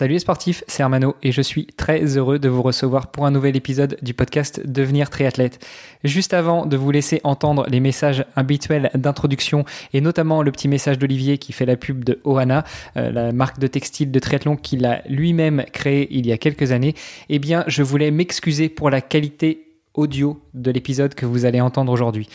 Salut 0.00 0.14
les 0.14 0.20
sportifs, 0.20 0.64
c'est 0.66 0.82
Armano 0.82 1.14
et 1.22 1.30
je 1.30 1.42
suis 1.42 1.66
très 1.66 2.16
heureux 2.16 2.38
de 2.38 2.48
vous 2.48 2.62
recevoir 2.62 3.08
pour 3.08 3.26
un 3.26 3.30
nouvel 3.30 3.54
épisode 3.54 3.98
du 4.00 4.14
podcast 4.14 4.62
Devenir 4.64 5.10
triathlète. 5.10 5.62
Juste 6.04 6.32
avant 6.32 6.64
de 6.64 6.74
vous 6.78 6.90
laisser 6.90 7.20
entendre 7.22 7.66
les 7.68 7.80
messages 7.80 8.24
habituels 8.34 8.90
d'introduction 8.94 9.66
et 9.92 10.00
notamment 10.00 10.40
le 10.40 10.52
petit 10.52 10.68
message 10.68 10.98
d'Olivier 10.98 11.36
qui 11.36 11.52
fait 11.52 11.66
la 11.66 11.76
pub 11.76 12.02
de 12.02 12.18
Ohana, 12.24 12.64
euh, 12.96 13.10
la 13.10 13.32
marque 13.32 13.58
de 13.58 13.66
textile 13.66 14.10
de 14.10 14.18
triathlon 14.18 14.56
qu'il 14.56 14.86
a 14.86 15.02
lui-même 15.06 15.66
créé 15.70 16.08
il 16.10 16.26
y 16.26 16.32
a 16.32 16.38
quelques 16.38 16.72
années, 16.72 16.94
eh 17.28 17.38
bien 17.38 17.64
je 17.66 17.82
voulais 17.82 18.10
m'excuser 18.10 18.70
pour 18.70 18.88
la 18.88 19.02
qualité 19.02 19.66
audio 19.92 20.40
de 20.54 20.70
l'épisode 20.70 21.14
que 21.14 21.26
vous 21.26 21.44
allez 21.44 21.60
entendre 21.60 21.92
aujourd'hui. 21.92 22.26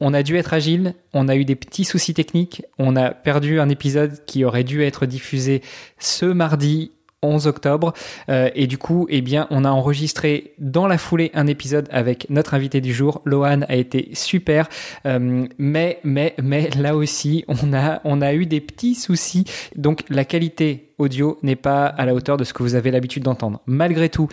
On 0.00 0.14
a 0.14 0.22
dû 0.22 0.38
être 0.38 0.54
agile, 0.54 0.94
on 1.12 1.28
a 1.28 1.36
eu 1.36 1.44
des 1.44 1.56
petits 1.56 1.84
soucis 1.84 2.14
techniques, 2.14 2.62
on 2.78 2.96
a 2.96 3.10
perdu 3.10 3.60
un 3.60 3.68
épisode 3.68 4.24
qui 4.24 4.46
aurait 4.46 4.64
dû 4.64 4.82
être 4.82 5.04
diffusé 5.04 5.60
ce 5.98 6.24
mardi 6.24 6.90
11 7.22 7.46
octobre. 7.46 7.92
Euh, 8.28 8.50
et 8.54 8.66
du 8.66 8.78
coup 8.78 9.06
eh 9.10 9.20
bien 9.20 9.46
on 9.50 9.64
a 9.64 9.70
enregistré 9.70 10.54
dans 10.58 10.86
la 10.86 10.98
foulée 10.98 11.30
un 11.34 11.46
épisode 11.46 11.88
avec 11.90 12.28
notre 12.30 12.54
invité 12.54 12.80
du 12.80 12.92
jour. 12.92 13.22
Lohan 13.24 13.62
a 13.68 13.76
été 13.76 14.10
super. 14.14 14.68
Euh, 15.06 15.46
mais 15.58 16.00
mais 16.04 16.34
mais 16.42 16.70
là 16.78 16.96
aussi 16.96 17.44
on 17.48 17.72
a 17.72 18.00
on 18.04 18.20
a 18.20 18.34
eu 18.34 18.46
des 18.46 18.60
petits 18.60 18.94
soucis. 18.94 19.44
Donc 19.76 20.02
la 20.08 20.24
qualité 20.24 20.94
audio 20.98 21.38
n'est 21.42 21.56
pas 21.56 21.86
à 21.86 22.06
la 22.06 22.14
hauteur 22.14 22.36
de 22.36 22.44
ce 22.44 22.52
que 22.52 22.62
vous 22.62 22.74
avez 22.74 22.90
l'habitude 22.90 23.22
d'entendre. 23.22 23.60
Malgré 23.66 24.08
tout 24.08 24.28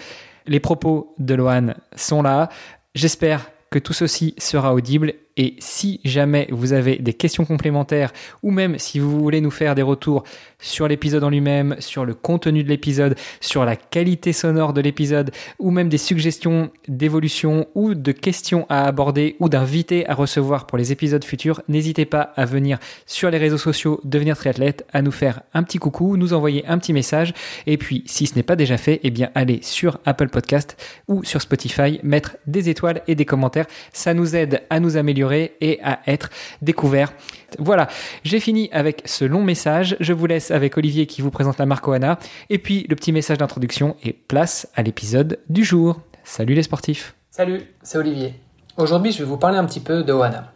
les 0.48 0.60
propos 0.60 1.14
de 1.20 1.36
Lohan 1.36 1.74
sont 1.96 2.22
là. 2.22 2.50
J'espère 2.96 3.52
que 3.70 3.80
tout 3.80 3.94
ceci 3.94 4.34
sera 4.38 4.74
audible. 4.74 5.14
Et 5.38 5.56
si 5.60 6.02
jamais 6.04 6.48
vous 6.52 6.74
avez 6.74 6.98
des 6.98 7.14
questions 7.14 7.46
complémentaires 7.46 8.12
ou 8.44 8.52
même 8.52 8.78
si 8.78 9.00
vous 9.00 9.20
voulez 9.20 9.42
nous 9.42 9.52
faire 9.52 9.76
des 9.76 9.82
retours 9.82 10.24
sur 10.60 10.88
l'épisode 10.88 11.24
en 11.24 11.30
lui-même, 11.30 11.76
sur 11.80 12.06
le 12.06 12.14
contenu 12.14 12.64
de 12.64 12.70
l'épisode, 12.70 13.16
sur 13.40 13.66
la 13.66 13.76
qualité 13.76 14.34
sonore 14.34 14.74
de 14.74 14.82
l'épisode 14.82 15.32
ou 15.58 15.72
même 15.72 15.90
des 15.90 15.98
suggestions 15.98 16.70
d'évolution 16.88 17.68
ou 17.76 17.96
de 17.96 18.12
questions 18.12 18.66
à 18.70 18.86
aborder 18.86 19.36
ou 19.40 19.50
d'invités 19.50 20.08
à 20.10 20.14
recevoir 20.14 20.68
pour 20.68 20.78
les 20.78 20.92
épisodes 20.92 21.24
futurs, 21.24 21.62
n'hésitez 21.68 22.06
pas 22.06 22.34
à 22.36 22.46
venir 22.46 22.78
sur 23.06 23.30
les 23.32 23.38
réseaux 23.38 23.58
sociaux 23.58 24.02
Devenir 24.04 24.38
Triathlète, 24.38 24.86
à 24.94 25.02
nous 25.02 25.12
faire 25.12 25.42
un 25.54 25.64
petit 25.64 25.78
coucou, 25.78 26.18
nous 26.18 26.34
envoyer 26.34 26.66
un 26.68 26.78
petit 26.78 26.94
message 26.94 27.34
et 27.66 27.78
puis 27.78 28.04
si 28.06 28.28
ce 28.28 28.36
n'est 28.36 28.44
pas 28.44 28.56
déjà 28.56 28.78
fait, 28.78 29.00
eh 29.04 29.12
bien 29.12 29.30
allez 29.36 29.60
sur 29.62 30.00
Apple 30.06 30.30
Podcast 30.30 30.78
ou 31.08 31.24
sur 31.24 31.42
Spotify, 31.42 32.00
mettre 32.04 32.38
des 32.48 32.70
étoiles 32.70 33.02
et 33.08 33.16
des 33.16 33.26
commentaires, 33.26 33.68
ça 33.94 34.14
nous 34.14 34.36
aide 34.36 34.62
à 34.70 34.80
nous 34.80 34.98
améliorer 34.98 35.56
et 35.62 35.80
à 35.84 36.00
être 36.08 36.30
découvert. 36.62 37.14
Voilà, 37.58 37.88
j'ai 38.24 38.40
fini 38.40 38.70
avec 38.72 39.02
ce 39.06 39.26
long 39.26 39.44
message. 39.44 39.96
Je 40.00 40.14
vous 40.14 40.28
laisse 40.28 40.49
avec 40.52 40.78
Olivier 40.78 41.06
qui 41.06 41.22
vous 41.22 41.32
présente 41.32 41.58
la 41.58 41.66
marque 41.66 41.88
Oana 41.88 42.20
et 42.50 42.60
puis 42.60 42.86
le 42.90 42.96
petit 42.96 43.12
message 43.12 43.38
d'introduction 43.38 43.96
et 44.04 44.14
place 44.14 44.68
à 44.76 44.84
l'épisode 44.84 45.40
du 45.50 45.64
jour. 45.64 46.02
Salut 46.24 46.54
les 46.54 46.64
sportifs. 46.64 47.16
Salut, 47.32 47.64
c'est 47.84 47.98
Olivier. 47.98 48.34
Aujourd'hui, 48.78 49.12
je 49.12 49.20
vais 49.20 49.26
vous 49.26 49.38
parler 49.38 49.58
un 49.58 49.66
petit 49.66 49.80
peu 49.80 50.04
de 50.04 50.14
Oana. 50.14 50.52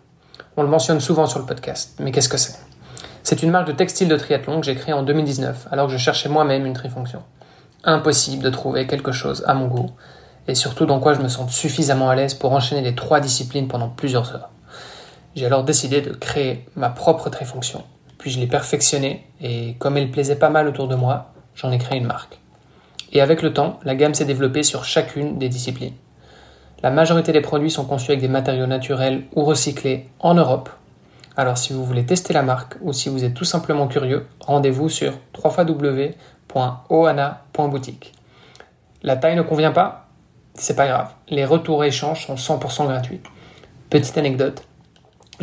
On 0.56 0.64
le 0.64 0.70
mentionne 0.70 1.00
souvent 1.00 1.26
sur 1.26 1.40
le 1.40 1.46
podcast, 1.46 1.98
mais 2.00 2.12
qu'est-ce 2.12 2.30
que 2.30 2.38
c'est? 2.38 2.58
C'est 3.24 3.42
une 3.42 3.52
marque 3.52 3.68
de 3.68 3.72
textile 3.72 4.08
de 4.08 4.18
triathlon 4.18 4.60
que 4.60 4.66
j'ai 4.66 4.76
créée 4.76 4.94
en 4.94 5.04
2019 5.04 5.68
alors 5.72 5.88
que 5.88 5.94
je 5.94 5.98
cherchais 5.98 6.30
moi-même 6.30 6.66
une 6.66 6.74
trifonction. 6.74 7.24
Impossible 7.84 8.44
de 8.44 8.50
trouver 8.50 8.86
quelque 8.86 9.12
chose 9.12 9.44
à 9.48 9.54
mon 9.54 9.68
goût 9.68 9.90
et 10.48 10.56
surtout 10.56 10.86
dans 10.86 11.00
quoi 11.00 11.14
je 11.14 11.22
me 11.22 11.28
sens 11.28 11.52
suffisamment 11.54 12.10
à 12.10 12.16
l'aise 12.16 12.34
pour 12.34 12.52
enchaîner 12.52 12.82
les 12.82 12.96
trois 12.96 13.20
disciplines 13.20 13.68
pendant 13.68 13.90
plusieurs 13.90 14.34
heures. 14.36 14.50
J'ai 15.36 15.46
alors 15.46 15.64
décidé 15.64 16.02
de 16.02 16.12
créer 16.12 16.66
ma 16.76 16.90
propre 16.90 17.30
trifonction. 17.30 17.84
Puis 18.24 18.32
je 18.32 18.40
l'ai 18.40 18.48
perfectionnée 18.48 19.28
et 19.42 19.76
comme 19.80 19.98
elle 19.98 20.10
plaisait 20.10 20.38
pas 20.38 20.50
mal 20.50 20.70
autour 20.70 20.88
de 20.88 20.96
moi, 20.96 21.34
j'en 21.56 21.74
ai 21.74 21.78
créé 21.78 21.98
une 21.98 22.06
marque. 22.06 22.40
Et 23.12 23.20
avec 23.20 23.42
le 23.42 23.52
temps, 23.52 23.82
la 23.84 23.96
gamme 23.96 24.14
s'est 24.14 24.24
développée 24.24 24.64
sur 24.64 24.86
chacune 24.86 25.38
des 25.38 25.50
disciplines. 25.50 25.96
La 26.82 26.90
majorité 26.90 27.34
des 27.34 27.42
produits 27.42 27.70
sont 27.70 27.84
conçus 27.84 28.12
avec 28.12 28.22
des 28.22 28.30
matériaux 28.30 28.66
naturels 28.66 29.26
ou 29.36 29.44
recyclés 29.44 30.08
en 30.20 30.36
Europe. 30.36 30.70
Alors 31.36 31.58
si 31.58 31.74
vous 31.74 31.84
voulez 31.84 32.06
tester 32.06 32.32
la 32.32 32.44
marque 32.44 32.76
ou 32.80 32.94
si 32.94 33.10
vous 33.10 33.26
êtes 33.26 33.34
tout 33.34 33.44
simplement 33.44 33.90
curieux, 33.90 34.26
rendez-vous 34.40 34.88
sur 34.88 35.20
www.oana.boutique. 35.44 38.14
La 39.02 39.18
taille 39.18 39.36
ne 39.36 39.42
convient 39.42 39.74
pas 39.74 40.08
C'est 40.54 40.78
pas 40.78 40.88
grave, 40.88 41.12
les 41.28 41.44
retours 41.44 41.84
et 41.84 41.88
échanges 41.88 42.26
sont 42.26 42.36
100% 42.36 42.88
gratuits. 42.88 43.20
Petite 43.90 44.18
anecdote, 44.18 44.64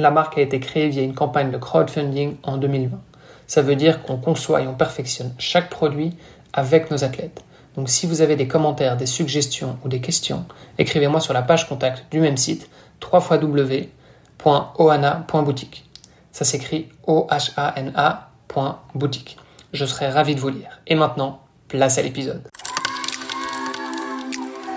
la 0.01 0.11
marque 0.11 0.39
a 0.39 0.41
été 0.41 0.59
créée 0.61 0.89
via 0.89 1.03
une 1.03 1.15
campagne 1.15 1.51
de 1.51 1.59
crowdfunding 1.59 2.37
en 2.43 2.57
2020. 2.57 2.99
Ça 3.47 3.63
veut 3.63 3.77
dire 3.77 4.03
qu'on 4.03 4.17
conçoit 4.17 4.63
et 4.63 4.67
on 4.67 4.75
perfectionne 4.75 5.33
chaque 5.39 5.71
produit 5.71 6.17
avec 6.53 6.91
nos 6.91 7.05
athlètes. 7.05 7.45
Donc 7.77 7.89
si 7.89 8.07
vous 8.07 8.21
avez 8.23 8.35
des 8.37 8.49
commentaires, 8.49 8.97
des 8.97 9.07
suggestions 9.07 9.79
ou 9.85 9.89
des 9.89 10.01
questions, 10.01 10.45
écrivez-moi 10.79 11.21
sur 11.21 11.33
la 11.33 11.43
page 11.43 11.69
contact 11.69 12.07
du 12.11 12.19
même 12.21 12.37
site 12.37 12.69
www.ohana.boutique. 13.13 15.85
Ça 16.33 16.45
s'écrit 16.45 16.89
O-H-A-N-A.boutique. 17.07 19.37
Je 19.73 19.85
serai 19.85 20.09
ravi 20.09 20.35
de 20.35 20.41
vous 20.41 20.49
lire. 20.49 20.81
Et 20.87 20.95
maintenant, 20.95 21.41
place 21.69 21.99
à 21.99 22.03
l'épisode. 22.03 22.43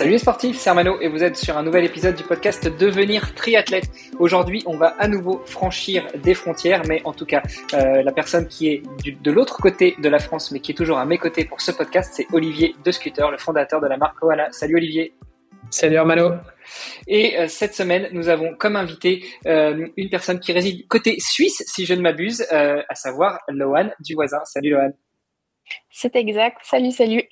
Salut 0.00 0.12
les 0.12 0.18
sportifs, 0.18 0.56
c'est 0.56 0.70
Armano 0.70 0.98
et 1.02 1.08
vous 1.08 1.22
êtes 1.22 1.36
sur 1.36 1.58
un 1.58 1.62
nouvel 1.62 1.84
épisode 1.84 2.14
du 2.14 2.22
podcast 2.22 2.66
Devenir 2.66 3.34
triathlète. 3.34 3.90
Aujourd'hui, 4.18 4.62
on 4.64 4.78
va 4.78 4.94
à 4.98 5.06
nouveau 5.08 5.42
franchir 5.44 6.06
des 6.14 6.32
frontières, 6.32 6.80
mais 6.88 7.02
en 7.04 7.12
tout 7.12 7.26
cas, 7.26 7.42
euh, 7.74 8.02
la 8.02 8.10
personne 8.10 8.48
qui 8.48 8.68
est 8.68 8.82
de 9.04 9.30
l'autre 9.30 9.58
côté 9.58 9.96
de 9.98 10.08
la 10.08 10.18
France, 10.18 10.52
mais 10.52 10.60
qui 10.60 10.72
est 10.72 10.74
toujours 10.74 10.96
à 10.96 11.04
mes 11.04 11.18
côtés 11.18 11.44
pour 11.44 11.60
ce 11.60 11.70
podcast, 11.70 12.14
c'est 12.14 12.26
Olivier 12.32 12.74
De 12.82 12.90
Scooter, 12.90 13.30
le 13.30 13.36
fondateur 13.36 13.82
de 13.82 13.88
la 13.88 13.98
marque 13.98 14.18
Koala. 14.18 14.50
Salut 14.52 14.76
Olivier. 14.76 15.12
Salut 15.68 15.98
Armano. 15.98 16.30
Et 17.06 17.38
euh, 17.38 17.46
cette 17.46 17.74
semaine, 17.74 18.08
nous 18.12 18.30
avons 18.30 18.54
comme 18.54 18.76
invité 18.76 19.22
euh, 19.46 19.86
une 19.98 20.08
personne 20.08 20.40
qui 20.40 20.52
réside 20.52 20.88
côté 20.88 21.16
suisse, 21.18 21.62
si 21.66 21.84
je 21.84 21.92
ne 21.92 22.00
m'abuse, 22.00 22.46
à 22.50 22.94
savoir 22.94 23.40
Lohan 23.48 23.90
du 24.00 24.14
voisin. 24.14 24.40
Salut 24.46 24.70
Lohan. 24.70 24.92
C'est 25.90 26.16
exact. 26.16 26.56
Salut, 26.62 26.90
salut. 26.90 27.24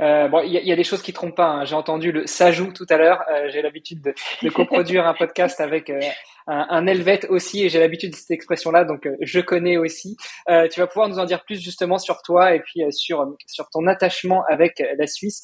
Euh, 0.00 0.28
bon, 0.28 0.42
il 0.44 0.52
y, 0.52 0.72
a 0.72 0.76
des 0.76 0.84
choses 0.84 1.02
qui 1.02 1.12
trompent 1.12 1.36
pas. 1.36 1.46
Hein. 1.46 1.64
J'ai 1.64 1.74
entendu 1.74 2.12
le 2.12 2.26
s'ajoute 2.26 2.74
tout 2.74 2.86
à 2.88 2.96
l'heure. 2.96 3.22
Euh, 3.30 3.48
j'ai 3.50 3.62
l'habitude 3.62 4.00
de, 4.02 4.14
de 4.42 4.50
coproduire 4.50 5.06
un 5.06 5.14
podcast 5.14 5.60
avec 5.60 5.90
euh, 5.90 6.00
un, 6.46 6.66
un 6.70 6.86
helvète 6.86 7.26
aussi, 7.28 7.64
et 7.64 7.68
j'ai 7.68 7.78
l'habitude 7.78 8.10
de 8.10 8.16
cette 8.16 8.30
expression-là, 8.30 8.84
donc 8.84 9.06
euh, 9.06 9.16
je 9.20 9.40
connais 9.40 9.76
aussi. 9.76 10.16
Euh, 10.48 10.68
tu 10.68 10.80
vas 10.80 10.86
pouvoir 10.86 11.08
nous 11.08 11.18
en 11.18 11.24
dire 11.24 11.44
plus 11.44 11.60
justement 11.60 11.98
sur 11.98 12.22
toi 12.22 12.54
et 12.54 12.60
puis 12.60 12.82
sur 12.90 13.26
sur 13.46 13.68
ton 13.70 13.86
attachement 13.86 14.42
avec 14.48 14.82
la 14.98 15.06
Suisse, 15.06 15.40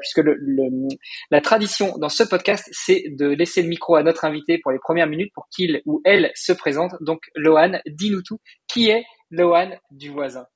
puisque 0.00 0.18
le, 0.18 0.36
le, 0.38 0.88
la 1.30 1.40
tradition 1.40 1.96
dans 1.98 2.08
ce 2.08 2.22
podcast, 2.22 2.68
c'est 2.72 3.04
de 3.10 3.26
laisser 3.26 3.62
le 3.62 3.68
micro 3.68 3.96
à 3.96 4.02
notre 4.02 4.24
invité 4.24 4.58
pour 4.58 4.72
les 4.72 4.78
premières 4.78 5.06
minutes 5.06 5.32
pour 5.34 5.48
qu'il 5.54 5.82
ou 5.84 6.00
elle 6.04 6.30
se 6.34 6.52
présente. 6.52 6.92
Donc, 7.00 7.20
Lohan, 7.34 7.80
dis-nous 7.86 8.22
tout. 8.22 8.38
Qui 8.68 8.90
est 8.90 9.04
Lohan 9.30 9.70
du 9.90 10.10
voisin? 10.10 10.46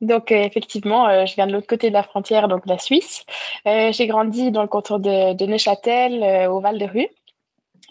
Donc 0.00 0.30
euh, 0.32 0.42
effectivement, 0.42 1.08
euh, 1.08 1.26
je 1.26 1.34
viens 1.34 1.46
de 1.46 1.52
l'autre 1.52 1.66
côté 1.66 1.88
de 1.88 1.94
la 1.94 2.02
frontière, 2.02 2.48
donc 2.48 2.66
la 2.66 2.78
Suisse. 2.78 3.24
Euh, 3.66 3.92
j'ai 3.92 4.06
grandi 4.06 4.50
dans 4.50 4.62
le 4.62 4.68
canton 4.68 4.98
de, 4.98 5.46
Neuchâtel, 5.46 6.48
au 6.48 6.60
Val 6.60 6.78
de 6.78 6.84
Rue. 6.86 7.08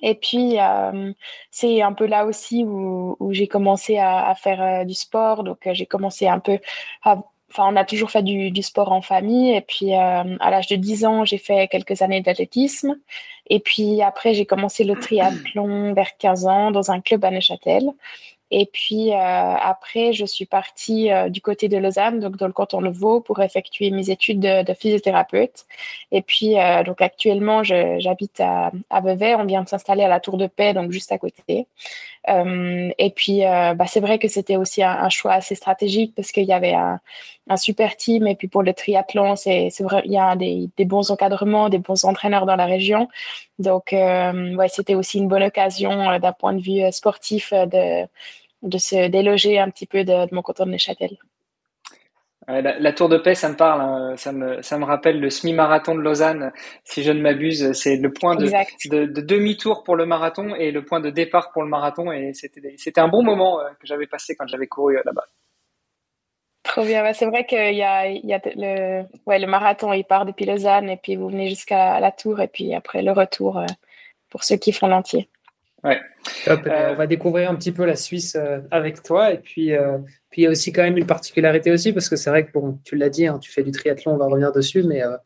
Et 0.03 0.13
puis, 0.13 0.57
c'est 1.49 1.81
un 1.81 1.93
peu 1.93 2.05
là 2.05 2.25
aussi 2.25 2.63
où, 2.63 3.17
j'ai 3.31 3.47
commencé 3.47 3.97
à, 3.97 4.35
faire 4.35 4.85
du 4.85 4.93
sport. 4.93 5.43
Donc, 5.43 5.57
j'ai 5.71 5.85
commencé 5.87 6.27
un 6.27 6.39
peu 6.39 6.59
à 7.03 7.17
Enfin, 7.49 7.63
on 7.71 7.77
a 7.77 7.85
toujours 7.85 8.11
fait 8.11 8.23
du, 8.23 8.51
du, 8.51 8.61
sport 8.61 8.91
en 8.91 9.01
famille. 9.01 9.55
Et 9.55 9.61
puis, 9.61 9.93
à 9.93 10.25
l'âge 10.51 10.67
de 10.67 10.75
10 10.75 11.05
ans, 11.05 11.25
j'ai 11.25 11.37
fait 11.37 11.69
quelques 11.69 12.01
années 12.01 12.21
d'athlétisme. 12.21 12.97
Et 13.49 13.59
puis, 13.61 14.01
après, 14.01 14.33
j'ai 14.33 14.45
commencé 14.45 14.83
le 14.83 14.95
triathlon 14.99 15.93
vers 15.93 16.17
15 16.17 16.45
ans 16.45 16.71
dans 16.71 16.91
un 16.91 16.99
club 16.99 17.23
à 17.23 17.31
Neuchâtel. 17.31 17.89
Et 18.51 18.65
puis 18.65 19.11
euh, 19.11 19.15
après, 19.15 20.13
je 20.13 20.25
suis 20.25 20.45
partie 20.45 21.11
euh, 21.11 21.29
du 21.29 21.41
côté 21.41 21.67
de 21.67 21.77
Lausanne, 21.77 22.19
donc 22.19 22.37
dans 22.37 22.47
le 22.47 22.53
canton 22.53 22.81
de 22.81 22.89
Vaud, 22.89 23.19
pour 23.19 23.41
effectuer 23.41 23.91
mes 23.91 24.09
études 24.09 24.39
de, 24.39 24.63
de 24.63 24.73
physiothérapeute. 24.73 25.65
Et 26.11 26.21
puis 26.21 26.57
euh, 26.57 26.83
donc 26.83 27.01
actuellement, 27.01 27.63
j'habite 27.63 28.39
à, 28.39 28.71
à 28.89 29.01
Vevey. 29.01 29.35
On 29.35 29.45
vient 29.45 29.63
de 29.63 29.69
s'installer 29.69 30.03
à 30.03 30.07
la 30.07 30.19
Tour 30.19 30.37
de 30.37 30.47
Paix, 30.47 30.73
donc 30.73 30.91
juste 30.91 31.11
à 31.11 31.17
côté. 31.17 31.67
Euh, 32.29 32.91
et 32.97 33.09
puis, 33.11 33.45
euh, 33.45 33.73
bah, 33.73 33.85
c'est 33.87 33.99
vrai 33.99 34.19
que 34.19 34.27
c'était 34.27 34.57
aussi 34.57 34.83
un, 34.83 35.09
choix 35.09 35.33
assez 35.33 35.55
stratégique 35.55 36.13
parce 36.15 36.31
qu'il 36.31 36.43
y 36.43 36.53
avait 36.53 36.73
un, 36.73 36.99
super 37.57 37.95
team. 37.95 38.27
Et 38.27 38.35
puis, 38.35 38.47
pour 38.47 38.63
le 38.63 38.73
triathlon, 38.73 39.35
c'est 39.35 39.71
vrai, 39.79 40.01
il 40.05 40.11
y 40.11 40.17
a 40.17 40.35
des, 40.35 40.69
bons 40.85 41.11
encadrements, 41.11 41.69
des 41.69 41.79
bons 41.79 42.03
entraîneurs 42.05 42.45
dans 42.45 42.55
la 42.55 42.65
région. 42.65 43.07
Donc, 43.59 43.93
euh, 43.93 44.55
ouais, 44.55 44.67
c'était 44.69 44.95
aussi 44.95 45.19
une 45.19 45.27
bonne 45.27 45.43
occasion 45.43 46.19
d'un 46.19 46.33
point 46.33 46.53
de 46.53 46.61
vue 46.61 46.81
sportif 46.91 47.53
de, 47.53 48.05
de 48.63 48.77
se 48.77 49.07
déloger 49.07 49.59
un 49.59 49.69
petit 49.69 49.85
peu 49.85 50.03
de, 50.03 50.33
mon 50.33 50.41
canton 50.41 50.65
de 50.65 50.71
Neuchâtel. 50.71 51.17
La, 52.47 52.93
Tour 52.93 53.09
de 53.09 53.17
Paix, 53.17 53.35
ça 53.35 53.49
me 53.49 53.55
parle. 53.55 53.81
Hein. 53.81 54.15
Ça, 54.15 54.31
me, 54.31 54.61
ça 54.61 54.77
me 54.77 54.85
rappelle 54.85 55.19
le 55.19 55.29
semi-marathon 55.29 55.95
de 55.95 55.99
Lausanne, 55.99 56.53
si 56.85 57.03
je 57.03 57.11
ne 57.11 57.21
m'abuse. 57.21 57.73
C'est 57.73 57.97
le 57.97 58.11
point 58.13 58.37
de, 58.37 58.45
de, 58.45 59.21
demi-tour 59.21 59.83
pour 59.83 59.97
le 59.97 60.05
marathon 60.05 60.55
et 60.55 60.71
le 60.71 60.85
point 60.85 61.01
de 61.01 61.09
départ 61.09 61.51
pour 61.51 61.63
le 61.63 61.69
marathon. 61.69 62.09
Et 62.11 62.31
c'était 62.33 63.01
un 63.01 63.09
bon 63.09 63.21
moment 63.21 63.59
euh, 63.59 63.69
que 63.79 63.85
j'avais 63.85 64.07
passé 64.07 64.35
quand 64.35 64.47
j'avais 64.47 64.67
couru 64.67 64.97
euh, 64.97 65.01
là-bas. 65.03 65.25
Trop 66.63 66.83
bien. 66.83 67.11
c'est 67.13 67.25
vrai 67.25 67.45
qu'il 67.45 67.75
y 67.75 67.83
a, 67.83 68.07
il 68.07 68.25
y 68.25 68.33
a 68.33 68.41
le, 68.43 69.03
ouais, 69.25 69.39
le 69.39 69.47
marathon, 69.47 69.91
il 69.93 70.03
part 70.03 70.25
depuis 70.25 70.45
Lausanne 70.45 70.89
et 70.89 70.97
puis 70.97 71.15
vous 71.15 71.29
venez 71.29 71.49
jusqu'à 71.49 71.99
la 71.99 72.11
Tour 72.11 72.39
et 72.39 72.47
puis 72.47 72.73
après 72.73 73.01
le 73.01 73.11
retour 73.11 73.57
euh, 73.57 73.65
pour 74.29 74.43
ceux 74.43 74.57
qui 74.57 74.71
font 74.71 74.87
l'entier. 74.87 75.29
Ouais. 75.83 75.99
on 76.47 76.95
va 76.95 77.07
découvrir 77.07 77.51
un 77.51 77.55
petit 77.55 77.71
peu 77.71 77.85
la 77.85 77.95
Suisse 77.95 78.35
avec 78.71 79.03
toi 79.03 79.31
et 79.31 79.37
puis 79.37 79.73
puis 80.29 80.41
il 80.41 80.45
y 80.45 80.47
a 80.47 80.51
aussi 80.51 80.71
quand 80.71 80.83
même 80.83 80.97
une 80.97 81.05
particularité 81.05 81.71
aussi, 81.71 81.93
parce 81.93 82.09
que 82.09 82.15
c'est 82.15 82.29
vrai 82.29 82.45
que 82.45 82.51
bon, 82.51 82.79
tu 82.83 82.95
l'as 82.95 83.09
dit, 83.09 83.27
hein, 83.27 83.39
tu 83.39 83.51
fais 83.51 83.63
du 83.63 83.71
triathlon, 83.71 84.13
on 84.13 84.17
va 84.17 84.25
revenir 84.25 84.51
dessus, 84.51 84.83
mais 84.83 85.03
euh, 85.03 85.17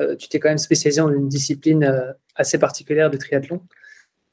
euh, 0.00 0.16
tu 0.16 0.28
t'es 0.28 0.40
quand 0.40 0.48
même 0.48 0.58
spécialisé 0.58 1.00
en 1.00 1.12
une 1.12 1.28
discipline 1.28 1.84
euh, 1.84 2.12
assez 2.34 2.58
particulière 2.58 3.10
du 3.10 3.18
triathlon, 3.18 3.62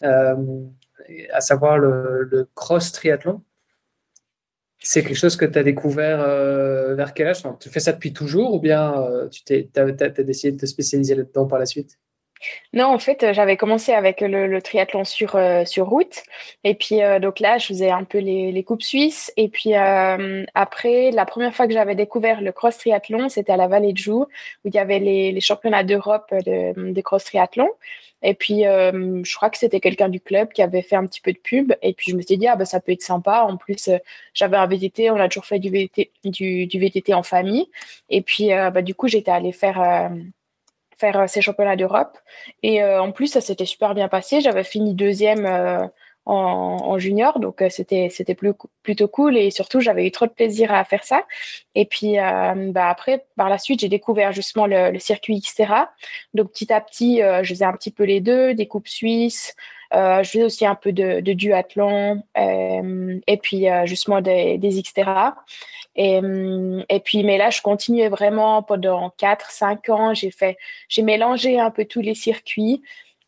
à 0.01 1.41
savoir 1.41 1.77
le, 1.77 2.49
cross 2.55 2.91
triathlon. 2.91 3.43
C'est 4.79 5.03
quelque 5.03 5.17
chose 5.17 5.35
que 5.35 5.45
tu 5.45 5.57
as 5.57 5.63
découvert 5.63 6.19
vers 6.95 7.13
quel 7.15 7.27
âge? 7.27 7.41
Tu 7.59 7.69
fais 7.69 7.79
ça 7.79 7.91
depuis 7.91 8.13
toujours 8.13 8.53
ou 8.53 8.59
bien 8.59 8.93
tu 9.31 9.67
as, 9.75 10.09
décidé 10.23 10.51
de 10.51 10.57
te 10.59 10.65
spécialiser 10.67 11.15
là-dedans 11.15 11.47
par 11.47 11.57
la 11.57 11.65
suite? 11.65 11.97
Non, 12.75 12.87
en 12.87 12.99
fait, 12.99 13.31
j'avais 13.31 13.55
commencé 13.55 13.93
avec 13.93 14.19
le, 14.19 14.61
triathlon 14.61 15.05
sur, 15.05 15.37
euh, 15.37 15.63
sur 15.63 15.87
route. 15.87 16.23
Et 16.65 16.75
puis, 16.75 17.01
euh, 17.01 17.19
donc 17.19 17.39
là, 17.39 17.57
je 17.57 17.67
faisais 17.67 17.89
un 17.89 18.03
peu 18.03 18.17
les, 18.19 18.63
coupes 18.63 18.81
suisses. 18.81 19.31
Et 19.37 19.47
puis, 19.47 19.75
euh, 19.75 20.45
après, 20.53 21.11
la 21.11 21.25
première 21.25 21.55
fois 21.55 21.67
que 21.67 21.73
j'avais 21.73 21.95
découvert 21.95 22.41
le 22.41 22.51
cross 22.51 22.77
triathlon, 22.77 23.29
c'était 23.29 23.53
à 23.53 23.57
la 23.57 23.67
Vallée 23.67 23.93
de 23.93 23.97
Joux, 23.97 24.25
où 24.65 24.67
il 24.67 24.75
y 24.75 24.77
avait 24.77 24.99
les, 24.99 25.39
championnats 25.39 25.83
d'Europe 25.83 26.33
de, 26.45 26.91
de, 26.91 27.01
cross 27.01 27.23
triathlon. 27.23 27.69
Et 28.21 28.33
puis, 28.33 28.63
je 28.63 29.35
crois 29.35 29.49
que 29.49 29.57
c'était 29.57 29.79
quelqu'un 29.79 30.09
du 30.09 30.19
club 30.19 30.51
qui 30.51 30.61
avait 30.61 30.81
fait 30.81 30.95
un 30.95 31.05
petit 31.05 31.21
peu 31.21 31.31
de 31.31 31.37
pub. 31.37 31.73
Et 31.81 31.93
puis, 31.93 32.11
je 32.11 32.17
me 32.17 32.21
suis 32.21 32.37
dit, 32.37 32.47
ah, 32.47 32.55
ben, 32.55 32.65
ça 32.65 32.79
peut 32.79 32.91
être 32.91 33.03
sympa. 33.03 33.45
En 33.47 33.55
plus, 33.57 33.89
j'avais 34.33 34.57
un 34.57 34.67
VTT, 34.67 35.11
on 35.11 35.17
a 35.17 35.29
toujours 35.29 35.45
fait 35.45 35.59
du 35.59 35.69
VTT, 35.69 36.11
du, 36.25 36.65
du 36.65 36.79
VTT 36.79 37.13
en 37.13 37.23
famille. 37.23 37.67
Et 38.09 38.21
puis, 38.21 38.49
bah, 38.49 38.81
du 38.81 38.95
coup, 38.95 39.07
j'étais 39.07 39.31
allée 39.31 39.51
faire 39.51 40.11
faire 40.97 41.19
euh, 41.19 41.27
ces 41.27 41.41
championnats 41.41 41.75
d'Europe. 41.75 42.17
Et 42.63 42.83
euh, 42.83 43.01
en 43.01 43.11
plus, 43.11 43.27
ça 43.27 43.41
s'était 43.41 43.65
super 43.65 43.93
bien 43.95 44.07
passé. 44.07 44.41
J'avais 44.41 44.63
fini 44.63 44.93
deuxième 44.93 45.45
euh, 45.45 45.85
en, 46.25 46.97
junior, 46.97 47.39
donc 47.39 47.61
c'était 47.69 48.09
c'était 48.09 48.33
plutôt 48.33 49.07
cool 49.07 49.37
et 49.37 49.51
surtout 49.51 49.79
j'avais 49.79 50.07
eu 50.07 50.11
trop 50.11 50.25
de 50.25 50.31
plaisir 50.31 50.73
à 50.73 50.83
faire 50.83 51.03
ça. 51.03 51.23
Et 51.75 51.85
puis 51.85 52.15
bah, 52.15 52.89
après, 52.89 53.25
par 53.35 53.47
la 53.47 53.59
suite, 53.59 53.81
j'ai 53.81 53.89
découvert 53.89 54.31
justement 54.31 54.65
le, 54.65 54.97
circuit 54.97 55.39
Xterra. 55.39 55.91
Donc 56.33 56.51
petit 56.51 56.73
à 56.73 56.81
petit, 56.81 57.21
je 57.43 57.47
faisais 57.47 57.65
un 57.65 57.73
petit 57.73 57.91
peu 57.91 58.05
les 58.05 58.21
deux, 58.21 58.55
des 58.55 58.67
coupes 58.67 58.87
suisses. 58.87 59.55
Je 59.93 60.23
faisais 60.23 60.43
aussi 60.43 60.65
un 60.65 60.75
peu 60.75 60.91
de, 60.91 61.21
duathlon 61.21 62.23
et 62.35 63.37
puis 63.41 63.65
justement 63.85 64.21
des, 64.21 64.57
des. 64.57 64.79
Et, 65.97 66.19
et 66.89 66.99
puis, 66.99 67.23
mais 67.23 67.37
là, 67.37 67.49
je 67.49 67.61
continuais 67.61 68.09
vraiment 68.09 68.61
pendant 68.63 69.11
4, 69.17 69.49
5 69.49 69.89
ans. 69.89 70.13
J'ai 70.13 70.31
fait, 70.31 70.57
j'ai 70.89 71.01
mélangé 71.03 71.59
un 71.59 71.71
peu 71.71 71.85
tous 71.85 72.01
les 72.01 72.15
circuits. 72.15 72.81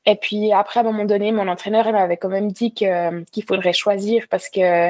Et 0.05 0.15
puis 0.15 0.53
après, 0.53 0.79
à 0.79 0.83
un 0.83 0.85
moment 0.85 1.05
donné, 1.05 1.31
mon 1.31 1.47
entraîneur 1.47 1.91
m'avait 1.91 2.17
quand 2.17 2.29
même 2.29 2.51
dit 2.51 2.73
que, 2.73 3.23
qu'il 3.25 3.43
faudrait 3.43 3.73
choisir 3.73 4.25
parce 4.29 4.49
que 4.49 4.89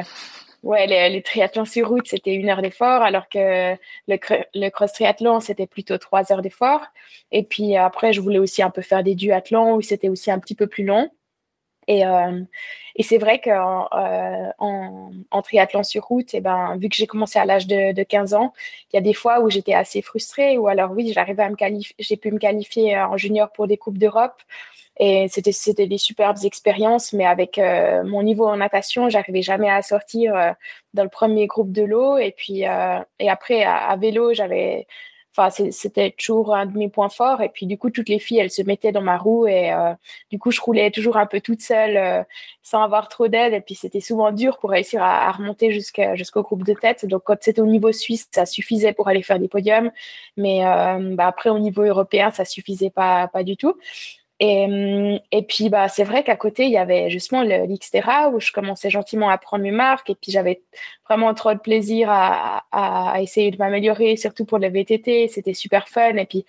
ouais, 0.62 0.86
les, 0.86 1.22
triathlons 1.22 1.64
sur 1.64 1.88
route, 1.88 2.06
c'était 2.06 2.34
une 2.34 2.48
heure 2.48 2.62
d'effort, 2.62 3.02
alors 3.02 3.28
que 3.28 3.74
le, 4.06 4.18
le 4.54 4.68
cross 4.70 4.92
triathlon, 4.92 5.40
c'était 5.40 5.66
plutôt 5.66 5.98
trois 5.98 6.32
heures 6.32 6.42
d'effort. 6.42 6.82
Et 7.32 7.42
puis 7.42 7.76
après, 7.76 8.12
je 8.12 8.20
voulais 8.20 8.38
aussi 8.38 8.62
un 8.62 8.70
peu 8.70 8.82
faire 8.82 9.02
des 9.02 9.16
duathlons 9.16 9.74
où 9.74 9.82
c'était 9.82 10.08
aussi 10.08 10.30
un 10.30 10.38
petit 10.38 10.54
peu 10.54 10.66
plus 10.68 10.84
long. 10.84 11.10
Et, 11.88 12.06
euh, 12.06 12.42
et 12.96 13.02
c'est 13.02 13.18
vrai 13.18 13.40
qu'en 13.40 13.88
euh, 13.92 14.50
en, 14.58 15.42
triathlon 15.42 15.82
sur 15.82 16.04
route, 16.04 16.34
et 16.34 16.38
eh 16.38 16.40
ben, 16.40 16.76
vu 16.76 16.88
que 16.88 16.96
j'ai 16.96 17.06
commencé 17.06 17.38
à 17.38 17.44
l'âge 17.44 17.66
de, 17.66 17.92
de, 17.92 18.02
15 18.04 18.34
ans, 18.34 18.52
il 18.92 18.96
y 18.96 18.98
a 18.98 19.02
des 19.02 19.14
fois 19.14 19.40
où 19.40 19.50
j'étais 19.50 19.74
assez 19.74 20.02
frustrée, 20.02 20.58
ou 20.58 20.68
alors 20.68 20.92
oui, 20.92 21.12
j'arrivais 21.12 21.42
à 21.42 21.50
me 21.50 21.56
j'ai 21.98 22.16
pu 22.16 22.30
me 22.30 22.38
qualifier 22.38 22.98
en 22.98 23.16
junior 23.16 23.50
pour 23.52 23.66
des 23.66 23.78
coupes 23.78 23.98
d'Europe. 23.98 24.40
Et 25.00 25.28
c'était, 25.28 25.86
des 25.86 25.98
superbes 25.98 26.38
expériences, 26.44 27.12
mais 27.12 27.24
avec 27.24 27.58
euh, 27.58 28.02
mon 28.02 28.22
niveau 28.24 28.46
en 28.46 28.56
natation, 28.56 29.08
j'arrivais 29.08 29.42
jamais 29.42 29.70
à 29.70 29.80
sortir 29.80 30.34
euh, 30.34 30.50
dans 30.92 31.04
le 31.04 31.08
premier 31.08 31.46
groupe 31.46 31.70
de 31.70 31.82
l'eau. 31.82 32.18
Et 32.18 32.32
puis, 32.32 32.66
euh, 32.66 32.98
et 33.20 33.30
après, 33.30 33.62
à 33.62 33.94
vélo, 33.96 34.34
j'avais, 34.34 34.88
c'était 35.70 36.14
toujours 36.18 36.54
un 36.54 36.66
de 36.66 36.76
mes 36.76 36.88
points 36.88 37.08
forts. 37.08 37.40
Et 37.42 37.48
puis, 37.48 37.66
du 37.66 37.78
coup, 37.78 37.90
toutes 37.90 38.08
les 38.08 38.18
filles, 38.18 38.38
elles 38.38 38.50
se 38.50 38.62
mettaient 38.62 38.92
dans 38.92 39.02
ma 39.02 39.16
roue. 39.16 39.46
Et 39.46 39.72
euh, 39.72 39.94
du 40.30 40.38
coup, 40.38 40.50
je 40.50 40.60
roulais 40.60 40.90
toujours 40.90 41.16
un 41.16 41.26
peu 41.26 41.40
toute 41.40 41.60
seule, 41.60 41.96
euh, 41.96 42.22
sans 42.62 42.82
avoir 42.82 43.08
trop 43.08 43.28
d'aide. 43.28 43.52
Et 43.52 43.60
puis, 43.60 43.74
c'était 43.74 44.00
souvent 44.00 44.32
dur 44.32 44.58
pour 44.58 44.70
réussir 44.70 45.02
à, 45.02 45.30
remonter 45.32 45.70
jusqu'au 45.70 46.42
groupe 46.42 46.64
de 46.64 46.74
tête. 46.74 47.06
Donc, 47.06 47.22
quand 47.24 47.36
c'était 47.40 47.60
au 47.60 47.66
niveau 47.66 47.92
suisse, 47.92 48.28
ça 48.34 48.46
suffisait 48.46 48.92
pour 48.92 49.08
aller 49.08 49.22
faire 49.22 49.38
des 49.38 49.48
podiums. 49.48 49.90
Mais 50.36 50.64
euh, 50.66 51.14
bah, 51.14 51.28
après, 51.28 51.50
au 51.50 51.58
niveau 51.58 51.82
européen, 51.82 52.30
ça 52.30 52.44
suffisait 52.44 52.90
pas 52.90 53.30
du 53.44 53.56
tout. 53.56 53.74
Et, 54.40 54.64
hum, 54.66 55.18
et 55.32 55.42
puis, 55.42 55.68
bah, 55.68 55.88
c'est 55.88 56.04
vrai 56.04 56.22
qu'à 56.22 56.36
côté, 56.36 56.64
il 56.66 56.70
y 56.70 56.76
avait 56.76 57.10
justement 57.10 57.42
l'Xterra 57.42 58.30
où 58.30 58.40
je 58.40 58.52
commençais 58.52 58.90
gentiment 58.90 59.30
à 59.30 59.38
prendre 59.38 59.64
mes 59.64 59.72
marques. 59.72 60.10
Et 60.10 60.14
puis, 60.14 60.30
j'avais 60.32 60.62
vraiment 61.08 61.34
trop 61.34 61.54
de 61.54 61.58
plaisir 61.58 62.08
à, 62.10 62.64
à, 62.72 63.20
essayer 63.20 63.50
de 63.50 63.58
m'améliorer, 63.58 64.16
surtout 64.16 64.44
pour 64.44 64.58
le 64.58 64.68
VTT. 64.68 65.28
C'était 65.28 65.54
super 65.54 65.88
fun. 65.88 66.16
Et 66.16 66.26
puis, 66.26 66.44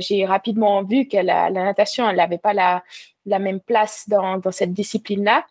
j'ai 0.00 0.24
rapidement 0.26 0.82
vu 0.82 1.06
que 1.06 1.18
la, 1.18 1.50
la 1.50 1.64
natation, 1.64 2.08
elle 2.08 2.16
n'avait 2.16 2.38
pas 2.38 2.52
la, 2.54 2.82
la 3.26 3.38
même 3.38 3.60
place 3.60 4.08
dans, 4.08 4.38
dans 4.38 4.52
cette 4.52 4.72
discipline-là. 4.72 5.46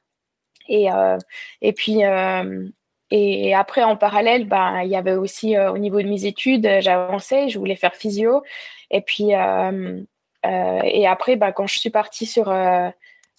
Et, 0.67 0.91
euh, 0.91 1.17
et 1.61 1.73
puis, 1.73 2.05
euh, 2.05 2.69
et 3.11 3.55
après, 3.55 3.83
en 3.83 3.95
parallèle, 3.97 4.47
ben, 4.47 4.81
il 4.83 4.89
y 4.89 4.95
avait 4.95 5.15
aussi 5.15 5.57
euh, 5.57 5.71
au 5.71 5.77
niveau 5.77 6.01
de 6.01 6.07
mes 6.07 6.25
études, 6.25 6.67
j'avançais, 6.81 7.49
je 7.49 7.57
voulais 7.57 7.75
faire 7.75 7.95
physio. 7.95 8.43
Et 8.91 9.01
puis, 9.01 9.33
euh, 9.33 9.71
euh, 9.71 10.03
et 10.43 11.07
après, 11.07 11.35
bah, 11.35 11.51
quand 11.51 11.67
je 11.67 11.79
suis 11.79 11.89
partie 11.89 12.25
sur, 12.25 12.49
euh, 12.49 12.89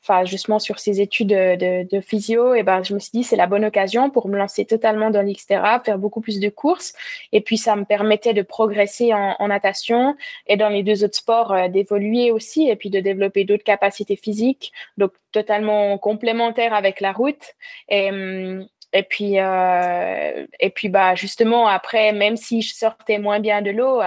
enfin 0.03 0.25
justement 0.25 0.59
sur 0.59 0.79
ces 0.79 1.01
études 1.01 1.29
de, 1.29 2.01
physio, 2.01 2.55
et 2.55 2.63
ben 2.63 2.83
je 2.83 2.95
me 2.95 2.99
suis 2.99 3.11
dit 3.13 3.25
c'est 3.25 3.37
la 3.37 3.47
bonne 3.47 3.65
occasion 3.65 4.11
pour 4.11 4.29
me 4.29 4.37
lancer 4.37 4.65
totalement 4.65 5.11
dans 5.11 5.23
l'Xterra, 5.23 5.81
faire 5.81 5.99
beaucoup 5.99 6.21
plus 6.21 6.41
de 6.41 6.49
courses, 6.49 6.95
et 7.33 7.41
puis 7.41 7.59
ça 7.59 7.77
me 7.77 7.85
permettait 7.85 8.35
de 8.35 8.43
progresser 8.43 9.13
en, 9.15 9.49
natation 9.49 10.17
et 10.47 10.57
dans 10.57 10.69
les 10.69 10.83
deux 10.83 11.05
autres 11.05 11.17
sports 11.17 11.53
euh, 11.53 11.69
d'évoluer 11.69 12.31
aussi, 12.31 12.69
et 12.69 12.77
puis 12.77 12.91
de 12.91 13.01
développer 13.01 13.45
d'autres 13.45 13.65
capacités 13.65 14.17
physiques, 14.17 14.73
donc 14.97 15.13
totalement 15.33 15.99
complémentaires 15.99 16.75
avec 16.75 17.01
la 17.01 17.13
route. 17.13 17.55
Et, 17.89 18.11
hum, 18.11 18.67
puis, 19.09 19.39
euh, 19.39 20.47
et 20.59 20.71
puis 20.71 20.89
bah 20.89 21.15
justement 21.15 21.69
après, 21.69 22.13
même 22.13 22.37
si 22.37 22.63
je 22.63 22.75
sortais 22.75 23.19
moins 23.19 23.39
bien 23.39 23.63
de 23.63 23.71
l'eau, 23.71 24.01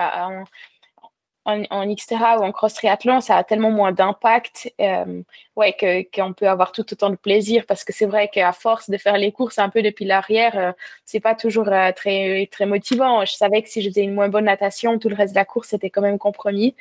en, 1.46 1.64
en 1.70 1.94
Xterra 1.94 2.40
ou 2.40 2.44
en 2.44 2.52
cross 2.52 2.74
triathlon, 2.74 3.22
ça 3.22 3.38
a 3.38 3.44
tellement 3.44 3.72
moins 3.72 3.92
d'impact 3.92 4.74
euh, 4.80 5.22
ouais, 5.56 6.08
qu'on 6.14 6.34
peut 6.34 6.48
avoir 6.48 6.72
tout 6.72 6.86
autant 6.92 7.10
de 7.10 7.16
plaisir 7.16 7.66
parce 7.68 7.84
que 7.84 7.94
c'est 7.94 8.06
vrai 8.06 8.30
qu'à 8.30 8.52
force 8.54 8.90
de 8.90 8.98
faire 8.98 9.18
les 9.18 9.32
courses 9.32 9.60
un 9.60 9.70
peu 9.70 9.82
depuis 9.82 10.06
l'arrière, 10.06 10.58
euh, 10.58 10.72
c'est 11.06 11.20
pas 11.20 11.36
toujours 11.36 11.68
euh, 11.70 11.92
très, 11.92 12.48
très 12.52 12.66
motivant. 12.66 13.26
Je 13.26 13.34
savais 13.34 13.62
que 13.62 13.70
si 13.70 13.82
je 13.82 13.90
faisais 13.90 14.04
une 14.04 14.14
moins 14.14 14.30
bonne 14.30 14.46
natation, 14.46 14.98
tout 15.00 15.10
le 15.10 15.16
reste 15.16 15.34
de 15.34 15.40
la 15.40 15.46
course 15.46 15.74
était 15.74 15.90
quand 15.90 16.02
même 16.02 16.20
compromis. 16.20 16.76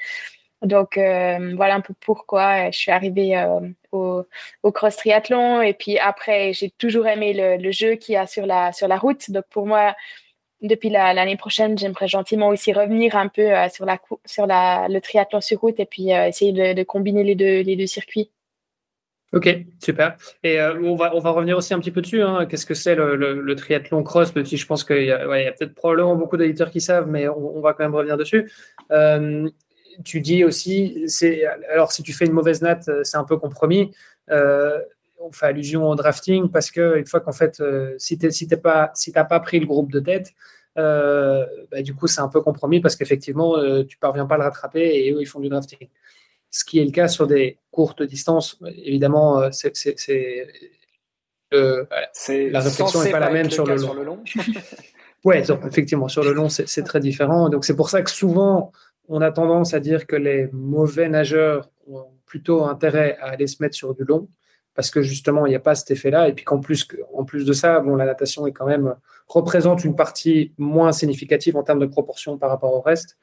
Donc 0.62 0.96
euh, 0.96 1.54
voilà 1.56 1.74
un 1.74 1.80
peu 1.80 1.94
pourquoi 2.00 2.70
je 2.70 2.78
suis 2.78 2.92
arrivée 2.92 3.44
au, 3.90 4.24
au, 4.62 4.72
cross 4.72 4.96
triathlon. 4.96 5.60
Et 5.60 5.74
puis 5.74 5.98
après, 5.98 6.52
j'ai 6.52 6.70
toujours 6.70 7.08
aimé 7.08 7.32
le, 7.32 7.56
le, 7.56 7.72
jeu 7.72 7.96
qu'il 7.96 8.14
y 8.14 8.16
a 8.16 8.28
sur 8.28 8.46
la, 8.46 8.72
sur 8.72 8.86
la 8.86 8.96
route. 8.96 9.30
Donc 9.32 9.44
pour 9.50 9.66
moi, 9.66 9.96
depuis 10.62 10.90
l'année 10.90 11.36
prochaine, 11.36 11.76
j'aimerais 11.76 12.08
gentiment 12.08 12.48
aussi 12.48 12.72
revenir 12.72 13.16
un 13.16 13.28
peu 13.28 13.42
euh, 13.42 13.68
sur, 13.68 13.84
la, 13.84 13.98
sur 14.24 14.46
le 14.46 14.98
triathlon 15.00 15.40
sur 15.40 15.60
route 15.60 15.78
et 15.80 15.86
puis 15.86 16.12
euh, 16.12 16.28
essayer 16.28 16.52
de, 16.52 16.82
combiner 16.84 17.24
les 17.24 17.34
deux, 17.34 17.60
les 17.62 17.76
deux 17.76 17.86
circuits. 17.86 18.30
Ok, 19.32 19.48
super. 19.82 20.16
Et 20.42 20.60
euh, 20.60 20.78
on, 20.82 20.94
va, 20.94 21.16
on 21.16 21.18
va 21.18 21.30
revenir 21.30 21.56
aussi 21.56 21.72
un 21.74 21.80
petit 21.80 21.90
peu 21.90 22.02
dessus. 22.02 22.22
Hein. 22.22 22.46
Qu'est-ce 22.46 22.66
que 22.66 22.74
c'est 22.74 22.94
le, 22.94 23.16
le, 23.16 23.56
triathlon 23.56 24.02
cross? 24.02 24.32
Je 24.34 24.66
pense 24.66 24.84
qu'il 24.84 25.04
y 25.04 25.10
a, 25.10 25.52
peut-être 25.52 25.74
probablement 25.74 26.16
beaucoup 26.16 26.36
d'éditeurs 26.36 26.70
qui 26.70 26.80
savent, 26.80 27.08
mais 27.08 27.28
on, 27.28 27.60
va 27.60 27.72
quand 27.72 27.84
même 27.84 27.94
revenir 27.94 28.16
dessus. 28.16 28.52
tu 30.04 30.20
dis 30.20 30.44
aussi, 30.44 31.06
alors 31.72 31.92
si 31.92 32.02
tu 32.02 32.12
fais 32.12 32.26
une 32.26 32.32
mauvaise 32.32 32.60
natte, 32.60 32.90
c'est 33.04 33.16
un 33.16 33.24
peu 33.24 33.38
compromis 33.38 33.92
on 35.22 35.32
fait 35.32 35.46
allusion 35.46 35.88
au 35.88 35.94
drafting 35.94 36.50
parce 36.50 36.70
que 36.70 36.98
une 36.98 37.06
fois 37.06 37.20
qu'en 37.20 37.32
fait, 37.32 37.60
euh, 37.60 37.94
si 37.98 38.18
tu 38.18 38.30
si 38.30 38.46
pas, 38.48 38.90
si 38.94 39.12
pas 39.12 39.24
pris 39.40 39.60
le 39.60 39.66
groupe 39.66 39.92
de 39.92 40.00
tête, 40.00 40.32
euh, 40.78 41.46
bah, 41.70 41.82
du 41.82 41.94
coup, 41.94 42.06
c'est 42.06 42.20
un 42.20 42.28
peu 42.28 42.40
compromis 42.40 42.80
parce 42.80 42.96
qu'effectivement, 42.96 43.56
tu 43.84 43.98
parviens 43.98 44.26
pas 44.26 44.34
à 44.34 44.38
le 44.38 44.44
rattraper 44.44 44.80
et 44.80 45.12
eux, 45.12 45.20
ils 45.20 45.26
font 45.26 45.40
du 45.40 45.48
drafting. 45.48 45.88
Ce 46.50 46.64
qui 46.64 46.78
est 46.80 46.84
le 46.84 46.90
cas 46.90 47.08
sur 47.08 47.26
des 47.26 47.58
courtes 47.70 48.02
distances, 48.02 48.58
évidemment, 48.84 49.50
c'est 49.52 49.74
la 51.50 52.60
réflexion 52.60 53.02
n'est 53.02 53.10
pas 53.10 53.20
la 53.20 53.30
même 53.30 53.50
sur 53.50 53.66
le 53.66 54.04
long. 54.04 54.22
Oui, 55.24 55.36
effectivement, 55.36 56.08
sur 56.08 56.24
le 56.24 56.32
long, 56.32 56.48
c'est 56.48 56.82
très 56.82 56.98
différent. 56.98 57.48
Donc, 57.48 57.64
c'est 57.64 57.76
pour 57.76 57.90
ça 57.90 58.02
que 58.02 58.10
souvent, 58.10 58.72
on 59.08 59.20
a 59.20 59.30
tendance 59.30 59.72
à 59.74 59.80
dire 59.80 60.06
que 60.06 60.16
les 60.16 60.48
mauvais 60.52 61.08
nageurs 61.08 61.70
ont 61.86 62.06
plutôt 62.26 62.64
intérêt 62.64 63.16
à 63.20 63.30
aller 63.30 63.46
se 63.46 63.62
mettre 63.62 63.76
sur 63.76 63.94
du 63.94 64.04
long, 64.04 64.28
parce 64.74 64.90
que 64.90 65.02
justement, 65.02 65.46
il 65.46 65.50
n'y 65.50 65.56
a 65.56 65.60
pas 65.60 65.74
cet 65.74 65.90
effet-là. 65.90 66.28
Et 66.28 66.32
puis 66.32 66.44
qu'en 66.44 66.60
plus, 66.60 66.86
en 67.14 67.24
plus 67.24 67.44
de 67.44 67.52
ça, 67.52 67.80
bon, 67.80 67.96
la 67.96 68.06
natation 68.06 68.46
est 68.46 68.52
quand 68.52 68.66
même 68.66 68.94
représente 69.28 69.84
une 69.84 69.96
partie 69.96 70.52
moins 70.58 70.92
significative 70.92 71.56
en 71.56 71.62
termes 71.62 71.80
de 71.80 71.86
proportion 71.86 72.38
par 72.38 72.50
rapport 72.50 72.74
au 72.74 72.80
reste. 72.80 73.18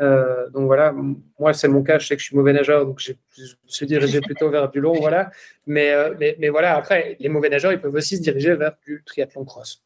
Euh, 0.00 0.48
donc 0.50 0.66
voilà, 0.66 0.94
moi 1.38 1.52
c'est 1.52 1.68
mon 1.68 1.82
cas, 1.82 1.98
je 1.98 2.06
sais 2.06 2.14
que 2.14 2.20
je 2.20 2.26
suis 2.26 2.36
mauvais 2.36 2.52
nageur, 2.52 2.86
donc 2.86 3.00
je 3.00 3.12
me 3.12 3.46
suis 3.66 3.86
dirigé 3.86 4.20
plutôt 4.22 4.48
vers 4.48 4.70
du 4.70 4.80
long, 4.80 4.94
voilà. 4.94 5.30
Mais, 5.66 5.92
euh, 5.92 6.14
mais, 6.18 6.36
mais, 6.38 6.48
voilà, 6.48 6.76
après, 6.76 7.16
les 7.18 7.28
mauvais 7.28 7.48
nageurs, 7.48 7.72
ils 7.72 7.80
peuvent 7.80 7.94
aussi 7.94 8.16
se 8.16 8.22
diriger 8.22 8.54
vers 8.54 8.74
du 8.86 9.02
triathlon 9.04 9.44
cross. 9.44 9.84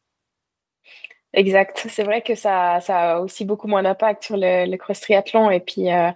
Exact. 1.33 1.85
C'est 1.89 2.03
vrai 2.03 2.21
que 2.21 2.35
ça, 2.35 2.79
ça 2.81 2.97
a 2.97 3.19
aussi 3.19 3.45
beaucoup 3.45 3.67
moins 3.67 3.83
d'impact 3.83 4.23
sur 4.23 4.37
le, 4.37 4.75
cross 4.77 5.01
triathlon. 5.01 5.51
Et 5.51 5.59
puis 5.59 5.91
euh, 5.91 6.09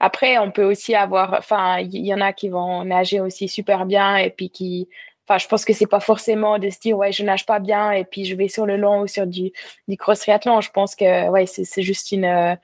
après, 0.00 0.38
on 0.38 0.50
peut 0.50 0.64
aussi 0.64 0.94
avoir, 0.94 1.34
enfin, 1.34 1.78
il 1.80 2.06
y, 2.06 2.14
en 2.14 2.22
a 2.22 2.32
qui 2.32 2.48
vont 2.48 2.84
nager 2.84 3.20
aussi 3.20 3.48
super 3.48 3.84
bien 3.84 4.16
et 4.16 4.30
puis 4.30 4.48
qui, 4.48 4.88
enfin, 5.28 5.36
je 5.36 5.46
pense 5.46 5.66
que 5.66 5.74
c'est 5.74 5.86
pas 5.86 6.00
forcément 6.00 6.58
de 6.58 6.70
se 6.70 6.80
dire 6.80 6.96
ouais, 6.96 7.12
je 7.12 7.22
nage 7.22 7.44
pas 7.44 7.58
bien 7.58 7.92
et 7.92 8.06
puis 8.06 8.24
je 8.24 8.34
vais 8.34 8.48
sur 8.48 8.64
le 8.64 8.78
long 8.78 9.02
ou 9.02 9.06
sur 9.06 9.26
du, 9.26 9.52
du 9.88 9.96
cross 9.98 10.20
triathlon. 10.20 10.62
Je 10.62 10.70
pense 10.70 10.96
que 10.96 11.28
ouais, 11.28 11.44
c'est 11.44 11.82
juste 11.82 12.12
une 12.12 12.24
euh, 12.24 12.54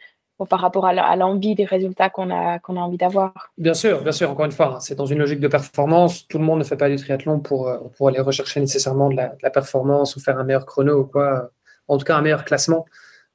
par 0.49 0.61
rapport 0.61 0.87
à 0.87 1.17
l'envie 1.17 1.55
des 1.55 1.67
résultats 1.67 2.09
qu'on 2.09 2.31
a, 2.31 2.59
qu'on 2.59 2.79
a 2.79 2.81
envie 2.81 2.97
d'avoir. 2.97 3.53
Bien 3.59 3.75
sûr, 3.75 4.03
bien 4.03 4.13
sûr. 4.13 4.31
Encore 4.31 4.47
une 4.47 4.53
fois, 4.53 4.77
hein, 4.77 4.81
c'est 4.81 4.95
dans 4.95 5.07
une 5.07 5.19
logique 5.19 5.41
de 5.41 5.49
performance. 5.49 6.27
Tout 6.29 6.39
le 6.39 6.45
monde 6.45 6.61
ne 6.61 6.65
fait 6.65 6.77
pas 6.79 6.89
du 6.89 6.97
triathlon 6.97 7.41
pour, 7.41 7.69
euh, 7.69 7.79
pour 7.99 8.09
aller 8.09 8.21
rechercher 8.21 8.61
nécessairement 8.61 9.11
de 9.11 9.17
la, 9.17 9.51
performance 9.51 10.17
ou 10.17 10.21
faire 10.21 10.39
un 10.39 10.45
meilleur 10.45 10.65
chrono 10.65 11.01
ou 11.01 11.05
quoi 11.05 11.51
en 11.89 11.99
tout 11.99 12.05
cas 12.05 12.17
un 12.17 12.23
meilleur 12.23 12.47
classement. 12.47 12.87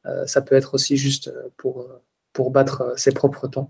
Euh, 0.07 0.25
ça 0.25 0.41
peut 0.41 0.55
être 0.55 0.73
aussi 0.73 0.97
juste 0.97 1.31
pour, 1.57 1.87
pour 2.41 2.49
battre 2.49 2.93
ses 2.97 3.11
propres 3.11 3.47
temps. 3.47 3.69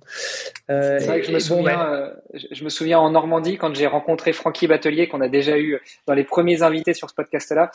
c'est 0.70 1.06
vrai 1.06 1.20
que 1.20 1.28
je 1.28 1.34
me, 1.34 1.40
souviens, 1.40 2.13
je 2.34 2.63
me 2.63 2.70
souviens 2.70 3.00
en 3.00 3.10
Normandie 3.10 3.58
quand 3.58 3.75
j'ai 3.75 3.86
rencontré 3.86 4.32
Francky 4.32 4.66
Batelier 4.66 5.10
qu'on 5.10 5.20
a 5.20 5.28
déjà 5.28 5.60
eu 5.60 5.82
dans 6.08 6.13
les 6.13 6.24
premiers 6.24 6.62
invités 6.62 6.94
sur 6.94 7.10
ce 7.10 7.16
podcast-là, 7.16 7.70